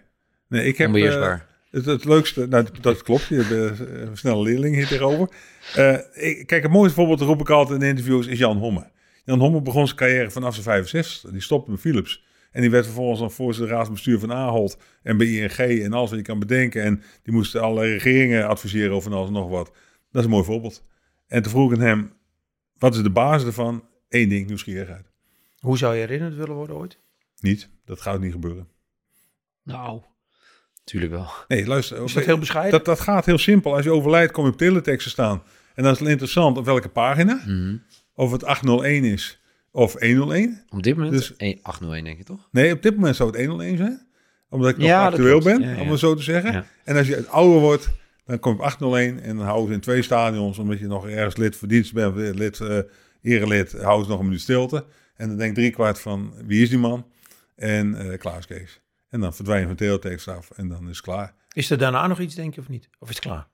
Nee, 0.48 0.66
ik 0.66 0.78
heb 0.78 0.88
eh, 0.88 0.94
Onbeheersbaar. 0.94 1.46
het, 1.70 1.84
het 1.84 2.04
leukste, 2.04 2.46
nou, 2.46 2.66
dat 2.80 3.02
klopt, 3.02 3.24
je 3.26 3.34
hebt 3.34 3.80
eh, 3.80 4.00
een 4.00 4.16
snelle 4.16 4.42
leerling 4.42 4.74
hier 4.74 4.86
tegenover. 4.86 5.28
Eh, 5.74 5.98
ik, 6.14 6.46
kijk, 6.46 6.62
het 6.62 6.72
mooiste 6.72 6.94
voorbeeld, 6.94 7.20
roep 7.20 7.40
ik 7.40 7.50
altijd 7.50 7.82
in 7.82 7.88
interviews, 7.88 8.26
is 8.26 8.38
Jan 8.38 8.56
Homme. 8.58 8.90
Jan 9.24 9.38
Homme 9.38 9.62
begon 9.62 9.84
zijn 9.86 9.98
carrière 9.98 10.30
vanaf 10.30 10.52
zijn 10.52 10.64
65. 10.64 11.30
Die 11.30 11.40
stopte 11.40 11.70
bij 11.70 11.80
Philips. 11.80 12.24
En 12.50 12.60
die 12.60 12.70
werd 12.70 12.84
vervolgens 12.84 13.20
nog 13.20 13.32
voorzitter 13.32 13.74
raadsbestuur 13.76 14.18
van 14.18 14.32
Ahold 14.32 14.78
en 15.02 15.16
bij 15.16 15.26
ING 15.26 15.82
en 15.82 15.92
alles 15.92 16.10
wat 16.10 16.18
je 16.18 16.24
kan 16.24 16.38
bedenken. 16.38 16.82
En 16.82 17.02
die 17.22 17.34
moest 17.34 17.56
alle 17.56 17.80
regeringen 17.86 18.48
adviseren 18.48 18.90
over 18.92 19.10
van 19.10 19.18
alles 19.18 19.28
en 19.28 19.34
nog 19.34 19.48
wat. 19.48 19.66
Dat 20.10 20.20
is 20.20 20.24
een 20.24 20.30
mooi 20.30 20.44
voorbeeld. 20.44 20.84
En 21.26 21.42
toen 21.42 21.52
vroeg 21.52 21.72
ik 21.72 21.78
aan 21.78 21.84
hem, 21.84 22.12
wat 22.78 22.94
is 22.94 23.02
de 23.02 23.10
basis 23.10 23.46
ervan? 23.46 23.84
Eén 24.14 24.28
ding, 24.28 24.46
nieuwsgierigheid. 24.46 25.10
Hoe 25.58 25.78
zou 25.78 25.94
je 25.94 26.00
herinnerd 26.00 26.34
willen 26.34 26.54
worden 26.54 26.76
ooit? 26.76 26.98
Niet, 27.40 27.68
dat 27.84 28.00
gaat 28.00 28.20
niet 28.20 28.32
gebeuren. 28.32 28.68
Nou, 29.62 30.00
tuurlijk 30.84 31.12
wel. 31.12 31.28
Nee, 31.48 31.66
luister. 31.66 32.04
Is 32.04 32.12
dat 32.12 32.24
heel 32.24 32.38
bescheiden? 32.38 32.72
Dat, 32.72 32.84
dat 32.84 33.00
gaat 33.00 33.26
heel 33.26 33.38
simpel. 33.38 33.74
Als 33.74 33.84
je 33.84 33.92
overlijdt, 33.92 34.32
kom 34.32 34.44
je 34.44 34.50
op 34.50 34.58
teletext 34.58 35.02
te 35.04 35.10
staan. 35.10 35.42
En 35.74 35.82
dan 35.82 35.92
is 35.92 35.98
het 35.98 36.08
interessant 36.08 36.56
op 36.58 36.64
welke 36.64 36.88
pagina. 36.88 37.42
Mhm. 37.46 37.76
Of 38.14 38.32
het 38.32 38.44
801 38.44 39.04
is 39.04 39.40
of 39.70 39.92
101. 40.00 40.64
Op 40.68 40.82
dit 40.82 40.96
moment 40.96 41.12
Dus- 41.14 41.36
1, 41.36 41.58
801 41.62 42.04
denk 42.04 42.18
je 42.18 42.24
toch? 42.24 42.48
Nee, 42.50 42.72
op 42.72 42.82
dit 42.82 42.94
moment 42.94 43.16
zou 43.16 43.30
het 43.30 43.46
101 43.46 43.76
zijn. 43.76 44.06
Omdat 44.48 44.70
ik 44.70 44.76
nog 44.76 44.86
Ja, 44.86 45.06
actueel 45.06 45.40
ben, 45.40 45.60
Ja, 45.60 45.70
ja. 45.70 45.80
om 45.80 45.90
het 45.90 45.98
zo 45.98 46.14
te 46.14 46.22
zeggen. 46.22 46.52
Ja. 46.52 46.66
En 46.84 46.96
als 46.96 47.06
je 47.06 47.28
ouder 47.28 47.60
wordt, 47.60 47.88
dan 48.24 48.38
kom 48.38 48.52
je 48.52 48.58
op 48.58 48.64
801 48.64 49.20
en 49.22 49.36
dan 49.36 49.44
houden 49.46 49.66
ze 49.68 49.74
in 49.74 49.80
twee 49.80 50.02
stadions. 50.02 50.58
Omdat 50.58 50.78
je 50.78 50.86
nog 50.86 51.08
ergens 51.08 51.36
lid 51.36 51.56
voor 51.56 51.68
dienst 51.68 51.92
bent, 51.92 52.12
of 52.16 52.34
lid, 52.34 52.60
eh 52.60 52.78
erelid, 53.22 53.72
houden 53.72 54.04
ze 54.04 54.10
nog 54.10 54.18
een 54.18 54.24
minuut 54.24 54.40
stilte. 54.40 54.84
En 55.14 55.28
dan 55.28 55.36
denkt 55.36 55.54
driekwart 55.54 56.00
van, 56.00 56.34
wie 56.46 56.62
is 56.62 56.68
die 56.68 56.78
man? 56.78 57.06
En 57.56 57.94
eh 57.94 58.18
klaar 58.18 58.38
is 58.38 58.46
Kees. 58.46 58.80
En 59.08 59.20
dan 59.20 59.34
verdwijn 59.34 59.60
je 59.60 59.66
van 59.66 59.76
teletext 59.76 60.28
af 60.28 60.50
en 60.50 60.68
dan 60.68 60.82
is 60.82 60.96
het 60.96 61.00
klaar. 61.00 61.34
Is 61.52 61.70
er 61.70 61.78
daarna 61.78 62.06
nog 62.06 62.20
iets, 62.20 62.34
denk 62.34 62.54
je, 62.54 62.60
of 62.60 62.68
niet? 62.68 62.88
Of 62.98 63.08
is 63.08 63.14
het 63.14 63.24
klaar? 63.24 63.48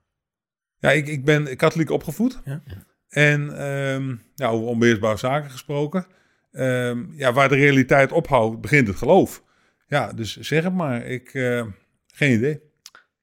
Ja, 0.79 0.91
ik, 0.91 1.09
ik 1.09 1.25
ben 1.25 1.57
katholiek 1.57 1.91
opgevoed. 1.91 2.41
Ja. 2.45 2.63
En 3.09 3.59
ehm, 3.59 4.17
ja, 4.35 4.49
over 4.49 4.67
onbeheersbare 4.67 5.17
zaken 5.17 5.51
gesproken. 5.51 6.07
Ehm, 6.53 7.05
ja, 7.13 7.33
waar 7.33 7.49
de 7.49 7.55
realiteit 7.55 8.13
ophoudt, 8.13 8.61
begint 8.61 8.89
het 8.89 8.97
geloof. 8.97 9.43
Ja, 9.87 10.13
dus 10.13 10.37
zeg 10.37 10.65
het 10.65 10.75
maar. 10.75 11.07
Ik, 11.07 11.35
eh, 11.35 11.67
geen 12.07 12.33
idee. 12.33 12.61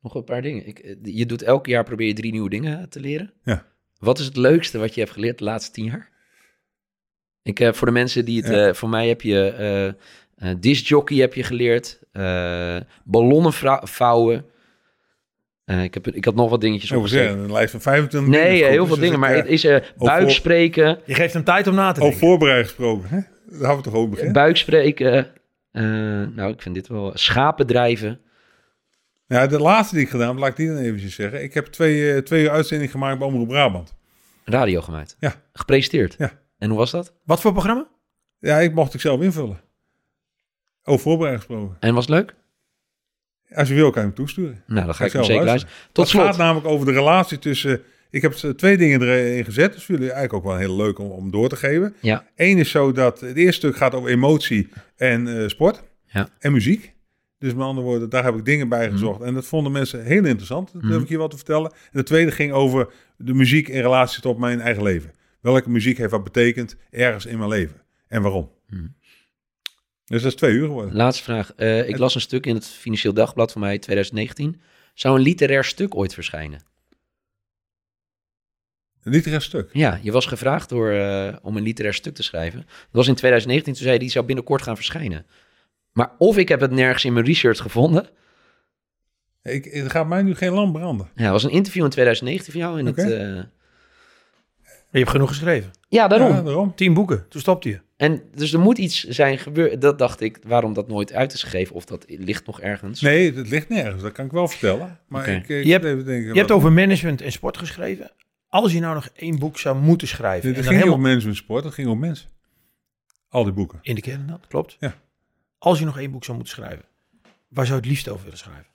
Nog 0.02 0.16
een 0.16 0.24
paar 0.24 0.42
dingen. 0.42 0.68
Ik, 0.68 0.80
eh, 0.80 0.96
je 1.02 1.26
doet 1.26 1.42
elk 1.42 1.66
jaar 1.66 1.84
probeer 1.84 2.08
je 2.08 2.14
drie 2.14 2.32
nieuwe 2.32 2.50
dingen 2.50 2.90
te 2.90 3.00
leren. 3.00 3.34
Ja. 3.44 3.66
Wat 3.98 4.20
is 4.20 4.26
het 4.26 4.38
leukste 4.38 4.78
wat 4.78 4.94
je 4.94 5.02
hebt 5.02 5.14
geleerd 5.14 5.38
de 5.38 5.44
laatste 5.44 5.72
tien 5.72 5.86
jaar? 5.86 6.10
Ik, 7.46 7.60
eh, 7.60 7.74
voor 7.74 7.88
de 7.88 7.94
mensen 7.94 8.26
die 8.26 8.42
het... 8.42 8.52
Ja. 8.52 8.68
eh, 8.68 8.74
voor 8.74 8.90
mij 8.90 9.08
heb 9.08 9.22
je 9.22 9.48
eh 9.50 9.88
eh 10.50 10.56
discjockey 10.60 11.18
heb 11.18 11.34
je 11.34 11.44
geleerd. 11.44 12.00
eh, 12.12 12.78
ballonnen 13.04 13.54
vouwen. 13.84 14.46
Eh, 15.66 15.84
ik, 15.84 15.94
heb, 15.94 16.08
ik 16.08 16.26
had 16.26 16.36
nog 16.36 16.50
wat 16.50 16.62
dingetjes 16.62 16.92
opgeschreven. 16.92 17.28
zeggen, 17.28 17.44
een 17.46 17.52
lijst 17.52 17.72
van 17.72 17.82
25 17.82 18.30
Nee, 18.32 18.52
dingen 18.54 18.70
heel 18.70 18.80
Dus 18.80 18.88
veel 18.88 18.96
dingen. 18.96 19.12
het, 19.12 19.20
Maar 19.22 19.36
het 19.36 19.48
is 19.48 19.64
eh 19.64 19.82
buik 19.98 20.22
voor- 20.22 20.32
spreken. 20.32 21.00
Je 21.06 21.14
geeft 21.14 21.34
hem 21.34 21.44
tijd 21.44 21.68
om 21.68 21.76
na 21.76 21.92
te 21.92 22.00
Over 22.02 22.12
denken. 22.12 22.28
voorbereid 22.28 22.66
gesproken, 22.66 23.10
hè? 23.10 23.20
Daar 23.50 23.68
gaan 23.68 23.76
we 23.78 23.84
toch 23.84 23.94
over 23.94 24.10
beginnen. 24.10 24.34
Buik 24.34 24.58
spreken. 24.58 25.28
eh, 25.72 25.84
nou, 26.36 26.52
ik 26.52 26.62
vind 26.62 26.76
dit 26.76 26.88
wel... 26.88 27.12
Schapen 27.14 27.68
drijven. 27.68 28.20
Ja, 29.28 29.48
de 29.48 29.60
laatste 29.60 29.96
die 29.96 30.04
ik 30.04 30.10
gedaan 30.10 30.28
heb, 30.30 30.38
laat 30.38 30.50
ik 30.50 30.56
die 30.56 30.68
dan 30.68 30.78
eventjes 30.78 31.16
zeggen. 31.16 31.44
Ik 31.44 31.54
heb 31.54 31.66
twee, 31.66 32.24
twee 32.24 32.44
uur 32.44 32.50
uitzending 32.50 32.92
gemaakt 32.92 33.18
bij 33.20 33.28
Omroep 33.28 33.48
Brabant. 33.48 33.94
Radio 34.46 34.82
gemaakt. 34.82 35.16
Ja. 35.20 35.34
Gepresenteerd. 35.54 36.16
Ja. 36.18 36.32
En 36.66 36.72
hoe 36.72 36.80
was 36.80 36.92
dat? 36.92 37.14
Wat 37.24 37.42
voor 37.42 37.52
programma? 37.52 37.88
Ja, 38.40 38.58
ik 38.60 38.74
mocht 38.74 38.94
ik 38.94 39.02
zelf 39.02 39.22
invullen. 39.22 39.62
Over 40.84 41.02
voorbereiding 41.02 41.46
gesproken. 41.46 41.78
En 41.80 41.94
was 41.94 42.06
het 42.06 42.14
leuk? 42.16 42.36
Als 43.54 43.68
je 43.68 43.74
wil, 43.74 43.90
kan 43.92 44.02
je 44.02 44.08
hem 44.08 44.18
toesturen. 44.18 44.64
Nou, 44.68 44.86
dan 44.86 44.96
ga 44.96 45.06
ik 45.06 45.12
hem 45.12 45.22
ik 45.22 45.26
zelf 45.26 45.26
zeker 45.26 45.46
luisteren. 45.46 45.70
luisteren. 45.76 45.94
Tot 45.94 46.06
het 46.06 46.16
gaat 46.16 46.26
slot. 46.34 46.38
namelijk 46.38 46.68
over 46.68 46.86
de 46.86 46.92
relatie 46.92 47.40
tussen... 47.40 47.82
Ik 48.10 48.22
heb 48.22 48.32
twee 48.34 48.78
dingen 48.78 49.02
erin 49.02 49.46
gezet. 49.46 49.74
Dus 49.74 49.88
jullie 49.88 50.04
eigenlijk 50.12 50.34
ook 50.34 50.44
wel 50.44 50.58
heel 50.58 50.76
leuk 50.76 51.00
om, 51.00 51.10
om 51.10 51.32
door 51.32 51.50
te 51.50 51.56
geven. 51.56 51.96
Ja. 52.02 52.26
Eén 52.36 52.58
is 52.58 52.70
zo 52.70 52.92
dat 52.92 53.20
het 53.20 53.36
eerste 53.36 53.68
stuk 53.68 53.76
gaat 53.76 53.94
over 53.94 54.10
emotie 54.10 54.70
en 54.96 55.40
eh, 55.42 55.48
sport. 55.48 55.84
Ja. 56.06 56.30
En 56.40 56.52
muziek. 56.52 56.94
Dus 57.40 57.54
met 57.54 57.64
andere 57.66 57.88
woorden, 57.88 58.10
daar 58.10 58.24
heb 58.24 58.36
ik 58.36 58.46
dingen 58.46 58.70
bij 58.70 58.84
Mhm. 58.86 58.92
gezocht. 58.92 59.22
En 59.22 59.34
dat 59.34 59.46
vonden 59.46 59.72
mensen 59.72 60.04
heel 60.04 60.26
interessant. 60.26 60.74
Dat 60.74 60.82
Mhm. 60.82 60.92
heb 60.92 61.02
ik 61.02 61.08
hier 61.08 61.18
wat 61.18 61.30
te 61.32 61.36
vertellen. 61.38 61.72
En 61.72 61.78
de 61.92 62.04
tweede 62.04 62.32
ging 62.32 62.52
over 62.52 62.88
de 63.18 63.34
muziek 63.34 63.68
in 63.68 63.82
relatie 63.82 64.22
tot 64.22 64.38
mijn 64.38 64.62
eigen 64.62 64.84
leven. 64.84 65.12
Welke 65.52 65.70
muziek 65.70 65.98
heeft 65.98 66.12
wat 66.12 66.24
betekend 66.24 66.76
ergens 66.90 67.26
in 67.26 67.38
mijn 67.38 67.50
leven? 67.50 67.82
En 68.08 68.22
waarom? 68.22 68.52
Mhm. 68.68 68.88
Dus 70.06 70.22
dat 70.22 70.32
is 70.32 70.38
twee 70.38 70.54
uur 70.54 70.66
geworden. 70.66 70.96
Laatste 70.96 71.24
vraag. 71.24 71.54
Eh, 71.56 71.90
ik 71.90 71.98
las 71.98 72.16
een 72.16 72.22
stuk 72.22 72.46
in 72.46 72.56
het 72.56 72.68
Financieel 72.68 73.14
Dagblad 73.14 73.52
van 73.52 73.62
mij 73.62 73.80
2019. 73.80 74.62
Zou 74.94 75.16
een 75.16 75.22
literair 75.22 75.64
stuk 75.64 75.96
ooit 75.96 76.14
verschijnen? 76.14 76.60
Een 79.04 79.12
literair 79.12 79.42
stuk. 79.42 79.70
Ja, 79.74 80.00
je 80.02 80.12
was 80.12 80.26
gevraagd 80.26 80.70
door, 80.70 80.92
eh, 80.92 81.36
om 81.42 81.58
een 81.58 81.64
literair 81.64 81.94
stuk 81.94 82.16
te 82.16 82.24
schrijven. 82.24 82.60
Dat 82.60 82.68
was 82.92 83.08
in 83.08 83.16
2019, 83.16 83.74
toen 83.74 83.82
zei 83.82 83.96
hij, 83.96 84.00
die 84.04 84.12
zou 84.12 84.26
binnenkort 84.26 84.62
gaan 84.62 84.76
verschijnen. 84.76 85.26
Maar 85.92 86.12
of 86.18 86.38
ik 86.38 86.48
heb 86.48 86.60
het 86.60 86.72
nergens 86.72 87.06
in 87.06 87.14
mijn 87.14 87.26
research 87.26 87.62
gevonden. 87.62 88.10
Ik, 89.44 89.66
het 89.66 89.92
gaat 89.92 90.08
mij 90.08 90.22
nu 90.22 90.36
geen 90.36 90.54
lamp 90.54 90.74
branden. 90.74 91.10
Ja, 91.16 91.24
het 91.24 91.32
was 91.32 91.44
een 91.44 91.50
interview 91.50 91.84
in 91.84 91.90
2019 91.90 92.52
van 92.52 92.62
jou. 92.62 92.80
In 92.80 92.86
het, 92.86 93.54
Je 94.98 95.02
hebt 95.02 95.16
genoeg 95.16 95.30
geschreven. 95.30 95.72
ja, 95.90 96.08
daarom. 96.08 96.30
Ja, 96.30 96.42
daarom. 96.42 96.76
Tien 96.76 96.94
boeken. 96.94 97.26
Toen 97.30 97.42
stopte 97.42 97.70
je. 97.70 97.82
En 97.98 98.22
dus 98.36 98.54
er 98.54 98.60
moet 98.60 98.78
iets 98.78 99.04
zijn 99.04 99.38
gebeurd. 99.38 99.82
Dat 99.82 99.98
dacht 100.00 100.22
ik, 100.22 100.40
waarom 100.48 100.74
dat 100.74 100.88
nooit 100.88 101.14
uit 101.14 101.34
is 101.34 101.44
gegeven. 101.44 101.76
Of 101.76 101.86
dat 101.86 102.06
ligt 102.08 102.46
nog 102.46 102.62
ergens. 102.62 103.02
Nee, 103.02 103.34
het 103.34 103.50
ligt 103.50 103.70
nergens. 103.70 104.02
Dat 104.02 104.12
kan 104.12 104.26
ik 104.26 104.32
wel 104.32 104.48
vertellen. 104.48 105.00
Maar 105.08 105.28
ik, 105.28 105.48
ik 105.50 105.66
Je 105.66 105.72
hebt- 105.72 105.86
even 105.86 106.06
denken. 106.06 106.34
Je 106.34 106.40
hebt 106.40 106.52
over 106.52 106.72
management 106.72 107.22
en 107.22 107.32
sport 107.32 107.58
geschreven. 107.58 108.12
Als 108.50 108.72
je 108.72 108.80
nou 108.80 108.94
nog 108.94 109.10
één 109.16 109.40
boek 109.40 109.60
zou 109.60 109.78
moeten 109.78 110.08
schrijven. 110.08 110.50
Het 110.54 110.58
ging 110.66 110.76
helemaal 110.76 110.94
om 110.96 111.02
management 111.02 111.38
sport, 111.38 111.64
het 111.64 111.74
ging 111.74 111.88
om 111.88 112.00
mensen. 112.00 112.30
Al 113.30 113.44
die 113.44 113.54
boeken. 113.54 113.80
in 113.82 113.96
de 113.96 114.02
kern, 114.02 114.28
dat 114.28 114.48
klopt. 114.48 114.78
Ja. 114.80 114.96
Als 115.58 115.80
je 115.80 115.86
nog 115.86 115.98
één 116.00 116.12
boek 116.12 116.24
zou 116.24 116.38
moeten 116.38 116.56
schrijven. 116.56 116.86
Waar 117.48 117.66
zou 117.66 117.78
je 117.78 117.82
het 117.84 117.86
liefst 117.92 118.10
over 118.10 118.24
willen 118.24 118.38
schrijven? 118.40 118.66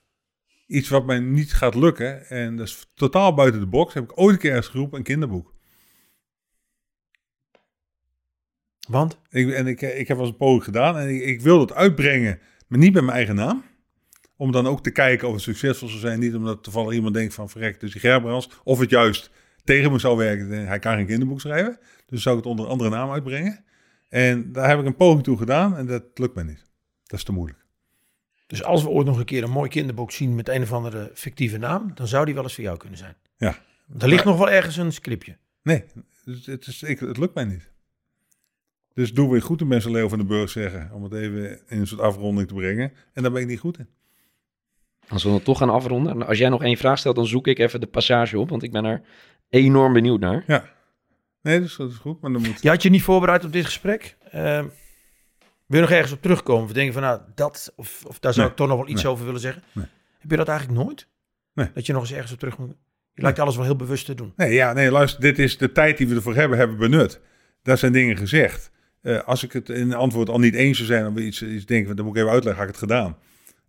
Iets 0.67 0.89
wat 0.89 1.07
mij 1.07 1.19
niet 1.19 1.53
gaat 1.53 1.75
lukken. 1.75 2.29
En 2.29 2.57
dat 2.57 2.67
is 2.67 2.87
totaal 2.95 3.35
buiten 3.35 3.61
de 3.61 3.67
box. 3.67 3.95
Heb 3.95 4.03
ik 4.05 4.13
ooit 4.21 4.35
een 4.35 4.41
keer 4.41 4.51
ergens 4.51 4.69
geroepen, 4.69 4.99
een 4.99 5.05
kinderboek. 5.05 5.55
Want? 8.91 9.19
Ik, 9.31 9.51
en 9.51 9.67
ik, 9.67 9.81
ik 9.81 10.09
heb 10.09 10.17
wel 10.17 10.27
eens 10.27 10.29
een 10.29 10.37
poging 10.37 10.65
gedaan. 10.65 10.97
En 10.97 11.09
ik, 11.09 11.23
ik 11.23 11.41
wilde 11.41 11.61
het 11.61 11.75
uitbrengen, 11.75 12.39
maar 12.69 12.79
niet 12.79 12.93
met 12.93 13.03
mijn 13.03 13.17
eigen 13.17 13.35
naam. 13.35 13.65
Om 14.37 14.53
dan 14.53 14.67
ook 14.67 14.83
te 14.83 14.91
kijken 14.91 15.29
of 15.29 15.35
het 15.35 15.43
succesvol 15.43 15.89
zou 15.89 16.01
zijn. 16.01 16.19
Niet 16.19 16.35
omdat 16.35 16.63
toevallig 16.63 16.95
iemand 16.95 17.15
denkt 17.15 17.35
van 17.35 17.49
verrek, 17.49 17.81
dus 17.81 17.93
die 17.93 18.01
Gerbrands. 18.01 18.51
Of 18.65 18.79
het 18.79 18.91
juist 18.91 19.31
tegen 19.65 19.93
me 19.93 19.99
zou 19.99 20.17
werken. 20.17 20.67
Hij 20.67 20.79
kan 20.79 20.95
geen 20.95 21.07
kinderboek 21.07 21.41
schrijven. 21.41 21.79
Dus 22.07 22.23
zou 22.23 22.37
ik 22.37 22.43
het 22.43 22.51
onder 22.51 22.67
een 22.67 22.71
andere 22.71 22.91
naam 22.91 23.11
uitbrengen. 23.11 23.65
En 24.09 24.53
daar 24.53 24.69
heb 24.69 24.79
ik 24.79 24.85
een 24.85 24.97
poging 24.97 25.23
toe 25.23 25.37
gedaan. 25.37 25.77
En 25.77 25.87
dat 25.87 26.05
lukt 26.15 26.35
mij 26.35 26.45
niet. 26.45 26.67
Dat 27.05 27.19
is 27.19 27.25
te 27.25 27.33
moeilijk. 27.33 27.65
Dus 28.47 28.63
als 28.63 28.83
we 28.83 28.89
ooit 28.89 29.07
nog 29.07 29.19
een 29.19 29.25
keer 29.25 29.43
een 29.43 29.51
mooi 29.51 29.69
kinderboek 29.69 30.11
zien 30.11 30.35
met 30.35 30.49
een 30.49 30.63
of 30.63 30.73
andere 30.73 31.11
fictieve 31.15 31.59
naam, 31.59 31.91
dan 31.95 32.09
zou 32.09 32.25
die 32.25 32.35
wel 32.35 32.43
eens 32.43 32.55
voor 32.55 32.65
jou 32.65 32.77
kunnen 32.77 32.99
zijn. 32.99 33.15
Ja. 33.37 33.59
Er 33.99 34.09
ligt 34.09 34.25
nog 34.25 34.39
wel 34.39 34.51
ergens 34.51 34.77
een 34.77 34.93
scriptje. 34.93 35.37
Nee, 35.63 35.85
dus 36.25 36.47
het, 36.47 36.67
is, 36.67 36.83
ik, 36.83 37.01
het 37.01 37.17
lukt 37.17 37.35
mij 37.35 37.45
niet. 37.45 37.71
Dus 38.95 39.13
doe 39.13 39.31
weer 39.31 39.43
goed 39.43 39.61
in 39.61 39.67
mensen 39.69 39.91
Leo 39.91 40.09
van 40.09 40.19
den 40.19 40.27
Burg 40.27 40.51
zeggen. 40.51 40.91
Om 40.93 41.03
het 41.03 41.13
even 41.13 41.61
in 41.69 41.79
een 41.81 41.87
soort 41.87 42.01
afronding 42.01 42.49
te 42.49 42.55
brengen. 42.55 42.93
En 43.13 43.23
daar 43.23 43.33
ben 43.33 43.43
ik 43.43 43.49
niet 43.49 43.59
goed 43.59 43.79
in. 43.79 43.89
Als 45.09 45.25
we 45.25 45.31
het 45.31 45.45
toch 45.45 45.59
gaan 45.59 45.71
afronden. 45.71 46.27
Als 46.27 46.39
jij 46.39 46.49
nog 46.49 46.63
één 46.63 46.77
vraag 46.77 46.99
stelt, 46.99 47.17
dan 47.17 47.27
zoek 47.27 47.47
ik 47.47 47.59
even 47.59 47.81
de 47.81 47.87
passage 47.87 48.39
op. 48.39 48.49
Want 48.49 48.63
ik 48.63 48.73
ben 48.73 48.85
er 48.85 49.03
enorm 49.49 49.93
benieuwd 49.93 50.21
naar. 50.21 50.45
Ja. 50.47 50.65
Nee, 51.43 51.61
dus 51.61 51.77
dat 51.77 51.91
is 51.91 51.97
goed. 51.97 52.21
Maar 52.21 52.33
dan 52.33 52.43
moet... 52.43 52.63
Je 52.63 52.69
had 52.69 52.83
je 52.83 52.91
niet 52.91 53.03
voorbereid 53.03 53.45
op 53.45 53.53
dit 53.53 53.65
gesprek. 53.65 54.17
Ehm, 54.31 54.67
wil 55.67 55.79
je 55.79 55.81
nog 55.81 55.91
ergens 55.91 56.13
op 56.13 56.23
terugkomen? 56.23 56.69
We 56.69 56.73
denken 56.75 56.93
van 56.93 57.03
nou, 57.03 57.21
dat, 57.35 57.73
of, 57.77 58.05
of 58.07 58.19
daar 58.19 58.33
zou 58.33 58.43
Nee. 58.45 58.51
ik 58.51 58.57
toch 58.61 58.69
nog 58.69 58.77
wel 58.77 58.89
iets 58.89 59.03
Nee. 59.03 59.13
over 59.13 59.25
willen 59.25 59.41
zeggen. 59.41 59.63
Nee. 59.73 59.87
Heb 60.19 60.31
je 60.31 60.37
dat 60.37 60.49
eigenlijk 60.49 60.79
nooit? 60.85 61.09
Nee. 61.55 61.71
Dat 61.75 61.87
je 61.87 61.93
nog 61.93 62.03
eens 62.03 62.13
ergens 62.13 62.33
op 62.33 62.39
terug 62.39 62.59
moet. 62.59 62.75
Je 63.15 63.23
lijkt 63.23 63.39
alles 63.39 63.57
wel 63.57 63.65
heel 63.65 63.77
bewust 63.77 64.07
te 64.07 64.15
doen. 64.15 64.33
Nee, 64.37 64.53
ja, 64.53 64.73
nee, 64.73 64.91
luister. 64.91 65.21
Dit 65.21 65.39
is 65.39 65.59
de 65.59 65.73
tijd 65.73 65.99
die 65.99 66.09
we 66.09 66.15
ervoor 66.15 66.35
hebben, 66.35 66.59
hebben 66.59 66.77
benut. 66.77 67.21
Daar 67.63 67.79
zijn 67.79 67.93
dingen 67.93 68.17
gezegd. 68.17 68.71
Eh, 69.03 69.23
als 69.23 69.45
ik 69.45 69.53
het 69.53 69.69
in 69.69 69.95
antwoord 69.95 70.29
al 70.29 70.39
niet 70.39 70.55
eens 70.55 70.77
zou 70.77 70.89
zijn, 70.89 71.07
of 71.07 71.17
iets, 71.19 71.43
iets 71.43 71.67
denken, 71.67 71.97
dan 71.97 72.05
moet 72.05 72.15
ik 72.15 72.21
even 72.21 72.33
uitleggen, 72.35 72.63
had 72.63 72.75
ik 72.75 72.81
het 72.81 72.91
gedaan. 72.91 73.17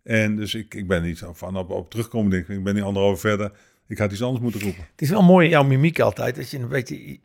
En 0.02 0.36
dus 0.36 0.54
ik, 0.54 0.74
ik 0.74 0.88
ben 0.88 1.02
niet 1.02 1.22
van 1.32 1.56
op, 1.56 1.70
op 1.70 1.90
terugkomen, 1.90 2.30
denk 2.30 2.48
ik. 2.48 2.56
Ik 2.56 2.64
ben 2.64 2.74
nu 2.74 2.82
anderhalf 2.82 3.20
verder. 3.20 3.52
Ik 3.88 3.98
had 3.98 4.12
iets 4.12 4.22
anders 4.22 4.42
moeten 4.42 4.60
roepen. 4.60 4.82
Het 4.90 5.02
is 5.02 5.10
wel 5.10 5.22
mooi 5.22 5.44
in 5.44 5.50
jouw 5.50 5.62
mimiek 5.64 6.00
altijd. 6.00 6.36
Dat 6.36 6.50
je 6.50 6.58
een 6.58 6.68
beetje, 6.68 7.18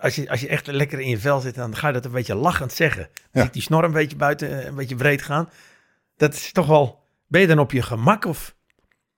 als, 0.00 0.14
je, 0.14 0.30
als 0.30 0.40
je 0.40 0.48
echt 0.48 0.66
lekker 0.66 1.00
in 1.00 1.08
je 1.08 1.18
vel 1.18 1.40
zit, 1.40 1.54
dan 1.54 1.76
ga 1.76 1.86
je 1.86 1.92
dat 1.92 2.04
een 2.04 2.10
beetje 2.10 2.34
lachend 2.34 2.72
zeggen. 2.72 3.02
Dan 3.12 3.20
Ja. 3.32 3.42
ziet 3.42 3.52
die 3.52 3.62
snor 3.62 3.84
een 3.84 3.92
beetje 3.92 4.16
buiten, 4.16 4.66
een 4.66 4.74
beetje 4.74 4.94
breed 4.96 5.22
gaan. 5.22 5.48
Dat 6.16 6.34
is 6.34 6.52
toch 6.52 6.66
wel... 6.66 7.00
Ben 7.26 7.40
je 7.40 7.46
dan 7.46 7.58
op 7.58 7.72
je 7.72 7.82
gemak? 7.82 8.24
Of... 8.24 8.54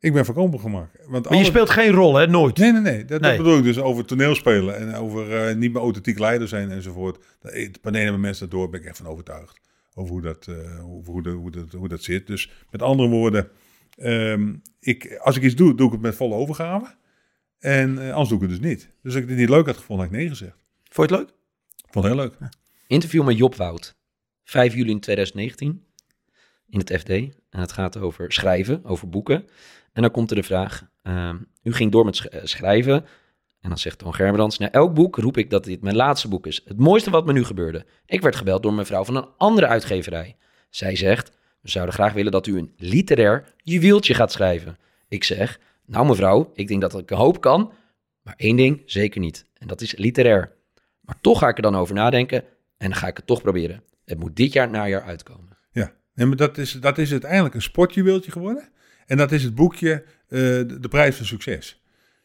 Ik 0.00 0.12
ben 0.12 0.24
voorkomen 0.24 0.60
gemak. 0.60 0.90
Want 1.06 1.28
Maar 1.28 1.38
je 1.38 1.44
speelt 1.44 1.70
geen 1.70 1.90
rol, 1.90 2.14
hè? 2.14 2.26
Nooit. 2.26 2.56
Nee, 2.56 2.72
nee, 2.72 2.80
nee. 2.80 3.04
Dat, 3.04 3.20
Nee. 3.20 3.36
dat 3.36 3.44
bedoel 3.44 3.58
ik 3.58 3.64
dus 3.64 3.78
over 3.78 4.04
toneelspelen 4.04 4.76
en 4.76 4.94
over 4.94 5.36
eh, 5.36 5.54
niet 5.56 5.72
meer 5.72 5.82
authentiek 5.82 6.18
leider 6.18 6.48
zijn 6.48 6.70
enzovoort. 6.70 7.24
Wanneer 7.82 8.02
hebben 8.02 8.20
mensen 8.20 8.48
dat 8.48 8.58
door, 8.58 8.70
ben 8.70 8.80
ik 8.80 8.86
echt 8.86 8.96
van 8.96 9.06
overtuigd. 9.06 9.60
Over 9.94 10.12
hoe 10.12 10.22
dat, 10.22 10.46
eh, 10.46 10.90
over 10.94 11.12
hoe, 11.12 11.22
dat, 11.22 11.34
hoe, 11.34 11.50
dat, 11.50 11.72
hoe 11.72 11.88
dat 11.88 12.02
zit. 12.02 12.26
Dus 12.26 12.50
met 12.70 12.82
andere 12.82 13.08
woorden, 13.08 13.48
ehm, 13.96 14.54
ik, 14.80 15.16
als 15.18 15.36
ik 15.36 15.42
iets 15.42 15.54
doe, 15.54 15.74
doe 15.74 15.86
ik 15.86 15.92
het 15.92 16.02
met 16.02 16.14
volle 16.14 16.34
overgave. 16.34 16.94
En 17.58 17.98
eh, 17.98 18.10
anders 18.10 18.28
doe 18.28 18.42
ik 18.42 18.50
het 18.50 18.60
dus 18.60 18.70
niet. 18.70 18.80
Dus 18.80 19.14
als 19.14 19.22
ik 19.22 19.28
het 19.28 19.38
niet 19.38 19.48
leuk 19.48 19.66
had 19.66 19.76
gevonden, 19.76 20.04
had 20.04 20.14
ik 20.14 20.20
nee 20.20 20.28
gezegd. 20.28 20.56
Vond 20.90 21.10
je 21.10 21.16
het 21.16 21.24
leuk? 21.24 21.34
Ik 21.76 21.92
vond 21.92 22.04
het 22.04 22.14
heel 22.14 22.22
leuk. 22.22 22.50
Interview 22.86 23.24
met 23.24 23.36
Job 23.36 23.54
Wout. 23.54 23.96
5 24.44 24.74
juli 24.74 24.98
2019 24.98 25.84
in 26.68 26.78
het 26.78 26.92
FD. 27.00 27.08
En 27.08 27.60
het 27.60 27.72
gaat 27.72 27.96
over 27.96 28.32
schrijven, 28.32 28.84
over 28.84 29.08
boeken. 29.08 29.44
En 29.92 30.02
dan 30.02 30.10
komt 30.10 30.30
er 30.30 30.36
de 30.36 30.42
vraag, 30.42 30.88
ehm, 31.02 31.36
u 31.62 31.72
ging 31.72 31.92
door 31.92 32.04
met 32.04 32.28
eh, 32.28 32.40
schrijven. 32.44 33.04
En 33.60 33.68
dan 33.68 33.78
zegt 33.78 33.98
Toon 33.98 34.14
Gerbrands, 34.14 34.58
na 34.58 34.70
elk 34.70 34.94
boek 34.94 35.16
roep 35.16 35.36
ik 35.36 35.50
dat 35.50 35.64
dit 35.64 35.82
mijn 35.82 35.96
laatste 35.96 36.28
boek 36.28 36.46
is. 36.46 36.60
Het 36.64 36.78
mooiste 36.78 37.10
wat 37.10 37.26
me 37.26 37.32
nu 37.32 37.44
gebeurde. 37.44 37.86
Ik 38.06 38.20
werd 38.20 38.36
gebeld 38.36 38.62
door 38.62 38.70
een 38.70 38.76
mevrouw 38.76 39.04
van 39.04 39.16
een 39.16 39.28
andere 39.36 39.66
uitgeverij. 39.66 40.36
Zij 40.70 40.96
zegt, 40.96 41.30
we 41.60 41.70
zouden 41.70 41.94
graag 41.94 42.12
willen 42.12 42.32
dat 42.32 42.46
u 42.46 42.58
een 42.58 42.72
literair 42.76 43.54
juweeltje 43.56 44.14
gaat 44.14 44.32
schrijven. 44.32 44.78
Ik 45.08 45.24
zeg, 45.24 45.60
nou 45.86 46.06
mevrouw, 46.06 46.50
ik 46.54 46.68
denk 46.68 46.80
dat 46.80 46.98
ik 46.98 47.10
een 47.10 47.16
hoop 47.16 47.40
kan, 47.40 47.72
maar 48.22 48.34
één 48.36 48.56
ding 48.56 48.82
zeker 48.86 49.20
niet. 49.20 49.46
En 49.54 49.66
dat 49.66 49.80
is 49.80 49.96
literair. 49.96 50.52
Maar 51.00 51.20
toch 51.20 51.38
ga 51.38 51.48
ik 51.48 51.56
er 51.56 51.62
dan 51.62 51.76
over 51.76 51.94
nadenken 51.94 52.44
en 52.76 52.90
dan 52.90 52.98
ga 52.98 53.06
ik 53.06 53.16
het 53.16 53.26
toch 53.26 53.42
proberen. 53.42 53.82
Het 54.04 54.18
moet 54.18 54.36
dit 54.36 54.52
jaar 54.52 54.70
najaar 54.70 55.02
uitkomen. 55.02 55.58
Ja, 55.72 55.92
maar 56.14 56.36
dat 56.36 56.58
is, 56.58 56.72
dat 56.72 56.98
is 56.98 57.10
uiteindelijk 57.10 57.54
een 57.54 57.62
sportjuweeltje 57.62 58.30
geworden. 58.30 58.68
En 59.10 59.16
dat 59.16 59.32
is 59.32 59.42
het 59.44 59.54
boekje 59.54 59.92
eh, 60.28 60.38
de, 60.38 60.86
Prijs 60.88 61.16
van 61.16 61.26
Succes. 61.26 61.82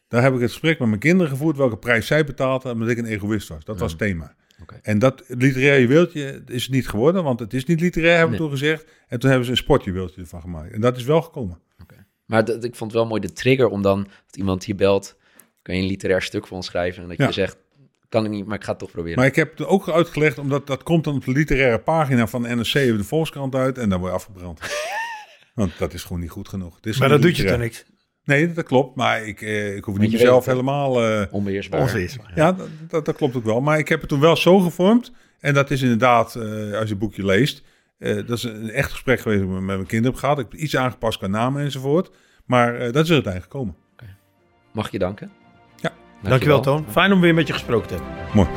Daar 0.08 0.22
heb 0.22 0.34
ik 0.34 0.40
het 0.40 0.50
gesprek 0.50 0.78
met 0.78 0.88
mijn 0.88 1.00
kinderen 1.00 1.32
gevoerd, 1.32 1.56
welke 1.56 1.76
prijs 1.76 2.06
zij 2.06 2.24
betaalden, 2.24 2.72
omdat 2.72 2.88
ik 2.88 2.98
een 2.98 3.04
egoïst 3.06 3.48
was. 3.48 3.64
Dat 3.64 3.78
was 3.78 3.90
het 3.90 4.00
thema. 4.00 4.34
En 4.82 4.98
dat 4.98 5.24
literaire 5.28 5.80
juweeltje 5.80 6.42
is 6.46 6.62
het 6.62 6.72
niet 6.72 6.88
geworden, 6.88 7.24
want 7.24 7.40
het 7.40 7.54
is 7.54 7.64
niet 7.64 7.80
literair, 7.80 8.16
hebben 8.16 8.36
we 8.36 8.42
Nee. 8.42 8.48
toen 8.50 8.58
gezegd. 8.58 8.84
En 9.08 9.18
toen 9.18 9.28
hebben 9.28 9.46
ze 9.46 9.52
een 9.52 9.56
sportjuweeltje 9.58 10.20
ervan 10.20 10.40
gemaakt. 10.40 10.72
En 10.72 10.80
dat 10.80 10.96
is 10.96 11.04
wel 11.04 11.22
gekomen. 11.22 11.58
Maar 12.26 12.44
dat, 12.44 12.64
ik 12.64 12.74
vond 12.74 12.90
het 12.90 13.00
wel 13.00 13.08
mooi 13.08 13.20
de 13.20 13.32
trigger 13.32 13.68
om 13.68 13.82
dan, 13.82 14.02
dat 14.26 14.36
iemand 14.36 14.64
hier 14.64 14.76
belt, 14.76 15.16
kan 15.62 15.76
je 15.76 15.82
een 15.82 15.88
literair 15.88 16.22
stuk 16.22 16.46
voor 16.46 16.56
ons 16.56 16.66
schrijven. 16.66 17.02
En 17.02 17.08
dat 17.08 17.16
Ja. 17.18 17.26
je 17.26 17.32
zegt, 17.32 17.56
kan 18.08 18.24
ik 18.24 18.30
niet, 18.30 18.46
maar 18.46 18.56
ik 18.56 18.64
ga 18.64 18.70
het 18.70 18.78
toch 18.78 18.90
proberen. 18.90 19.18
Maar 19.18 19.26
ik 19.26 19.36
heb 19.36 19.58
het 19.58 19.66
ook 19.66 19.88
uitgelegd, 19.88 20.38
omdat 20.38 20.66
dat 20.66 20.82
komt 20.82 21.04
dan 21.04 21.14
op 21.14 21.24
de 21.24 21.32
literaire 21.32 21.78
pagina 21.78 22.26
van 22.26 22.42
de 22.42 22.48
NRC 22.48 22.64
of 22.90 22.96
de 22.96 23.04
Volkskrant 23.04 23.54
uit. 23.54 23.78
En 23.78 23.88
dan 23.88 23.98
word 23.98 24.10
je 24.10 24.16
afgebrand. 24.18 24.60
want 25.56 25.78
dat 25.78 25.92
is 25.94 26.02
gewoon 26.02 26.20
niet 26.20 26.30
goed 26.30 26.48
genoeg. 26.48 26.70
Maar 26.82 26.92
niet 26.92 27.08
dat 27.08 27.22
doet 27.22 27.36
je 27.36 27.44
toch 27.44 27.58
niks? 27.58 27.84
Nee, 28.24 28.52
dat 28.52 28.64
klopt. 28.64 28.96
Maar 28.96 29.26
ik, 29.26 29.40
eh, 29.42 29.76
ik 29.76 29.84
hoef 29.84 29.98
niet 29.98 30.12
mezelf 30.12 30.44
weet- 30.44 30.54
helemaal... 30.54 31.02
eh, 31.04 31.22
Onbeheersbaar. 31.30 31.80
Onweersbaar. 31.80 32.32
Ja, 32.34 32.52
dat, 32.52 32.68
dat, 32.88 33.04
dat 33.04 33.16
klopt 33.16 33.36
ook 33.36 33.44
wel. 33.44 33.60
Maar 33.60 33.78
ik 33.78 33.88
heb 33.88 34.00
het 34.00 34.08
toen 34.08 34.20
wel 34.20 34.36
zo 34.36 34.58
gevormd. 34.58 35.12
En 35.40 35.54
dat 35.54 35.70
is 35.70 35.82
inderdaad, 35.82 36.34
eh, 36.34 36.42
als 36.42 36.82
je 36.82 36.88
het 36.88 36.98
boekje 36.98 37.24
leest, 37.24 37.62
eh, 37.98 38.14
dat 38.14 38.30
is 38.30 38.42
een 38.42 38.70
echt 38.70 38.90
gesprek 38.90 39.20
geweest 39.20 39.40
dat 39.40 39.48
ik 39.50 39.54
met 39.54 39.64
mijn 39.64 39.78
kinderen 39.86 40.10
heb 40.12 40.20
gehad. 40.20 40.38
Ik 40.38 40.46
heb 40.50 40.60
iets 40.60 40.76
aangepast 40.76 41.18
qua 41.18 41.26
namen 41.26 41.62
enzovoort. 41.62 42.10
Maar 42.44 42.74
eh, 42.74 42.92
dat 42.92 43.02
is 43.04 43.08
er 43.08 43.14
uiteindelijk 43.14 43.52
gekomen. 43.52 43.76
Mag 44.72 44.86
ik 44.86 44.92
je 44.92 44.98
danken? 44.98 45.30
Ja. 45.76 45.92
Dankjewel, 46.22 46.60
Toon. 46.60 46.84
Fijn 46.90 47.12
om 47.12 47.20
weer 47.20 47.34
met 47.34 47.46
je 47.46 47.52
gesproken 47.52 47.88
te 47.88 47.94
hebben. 47.94 48.12
Mooi. 48.34 48.48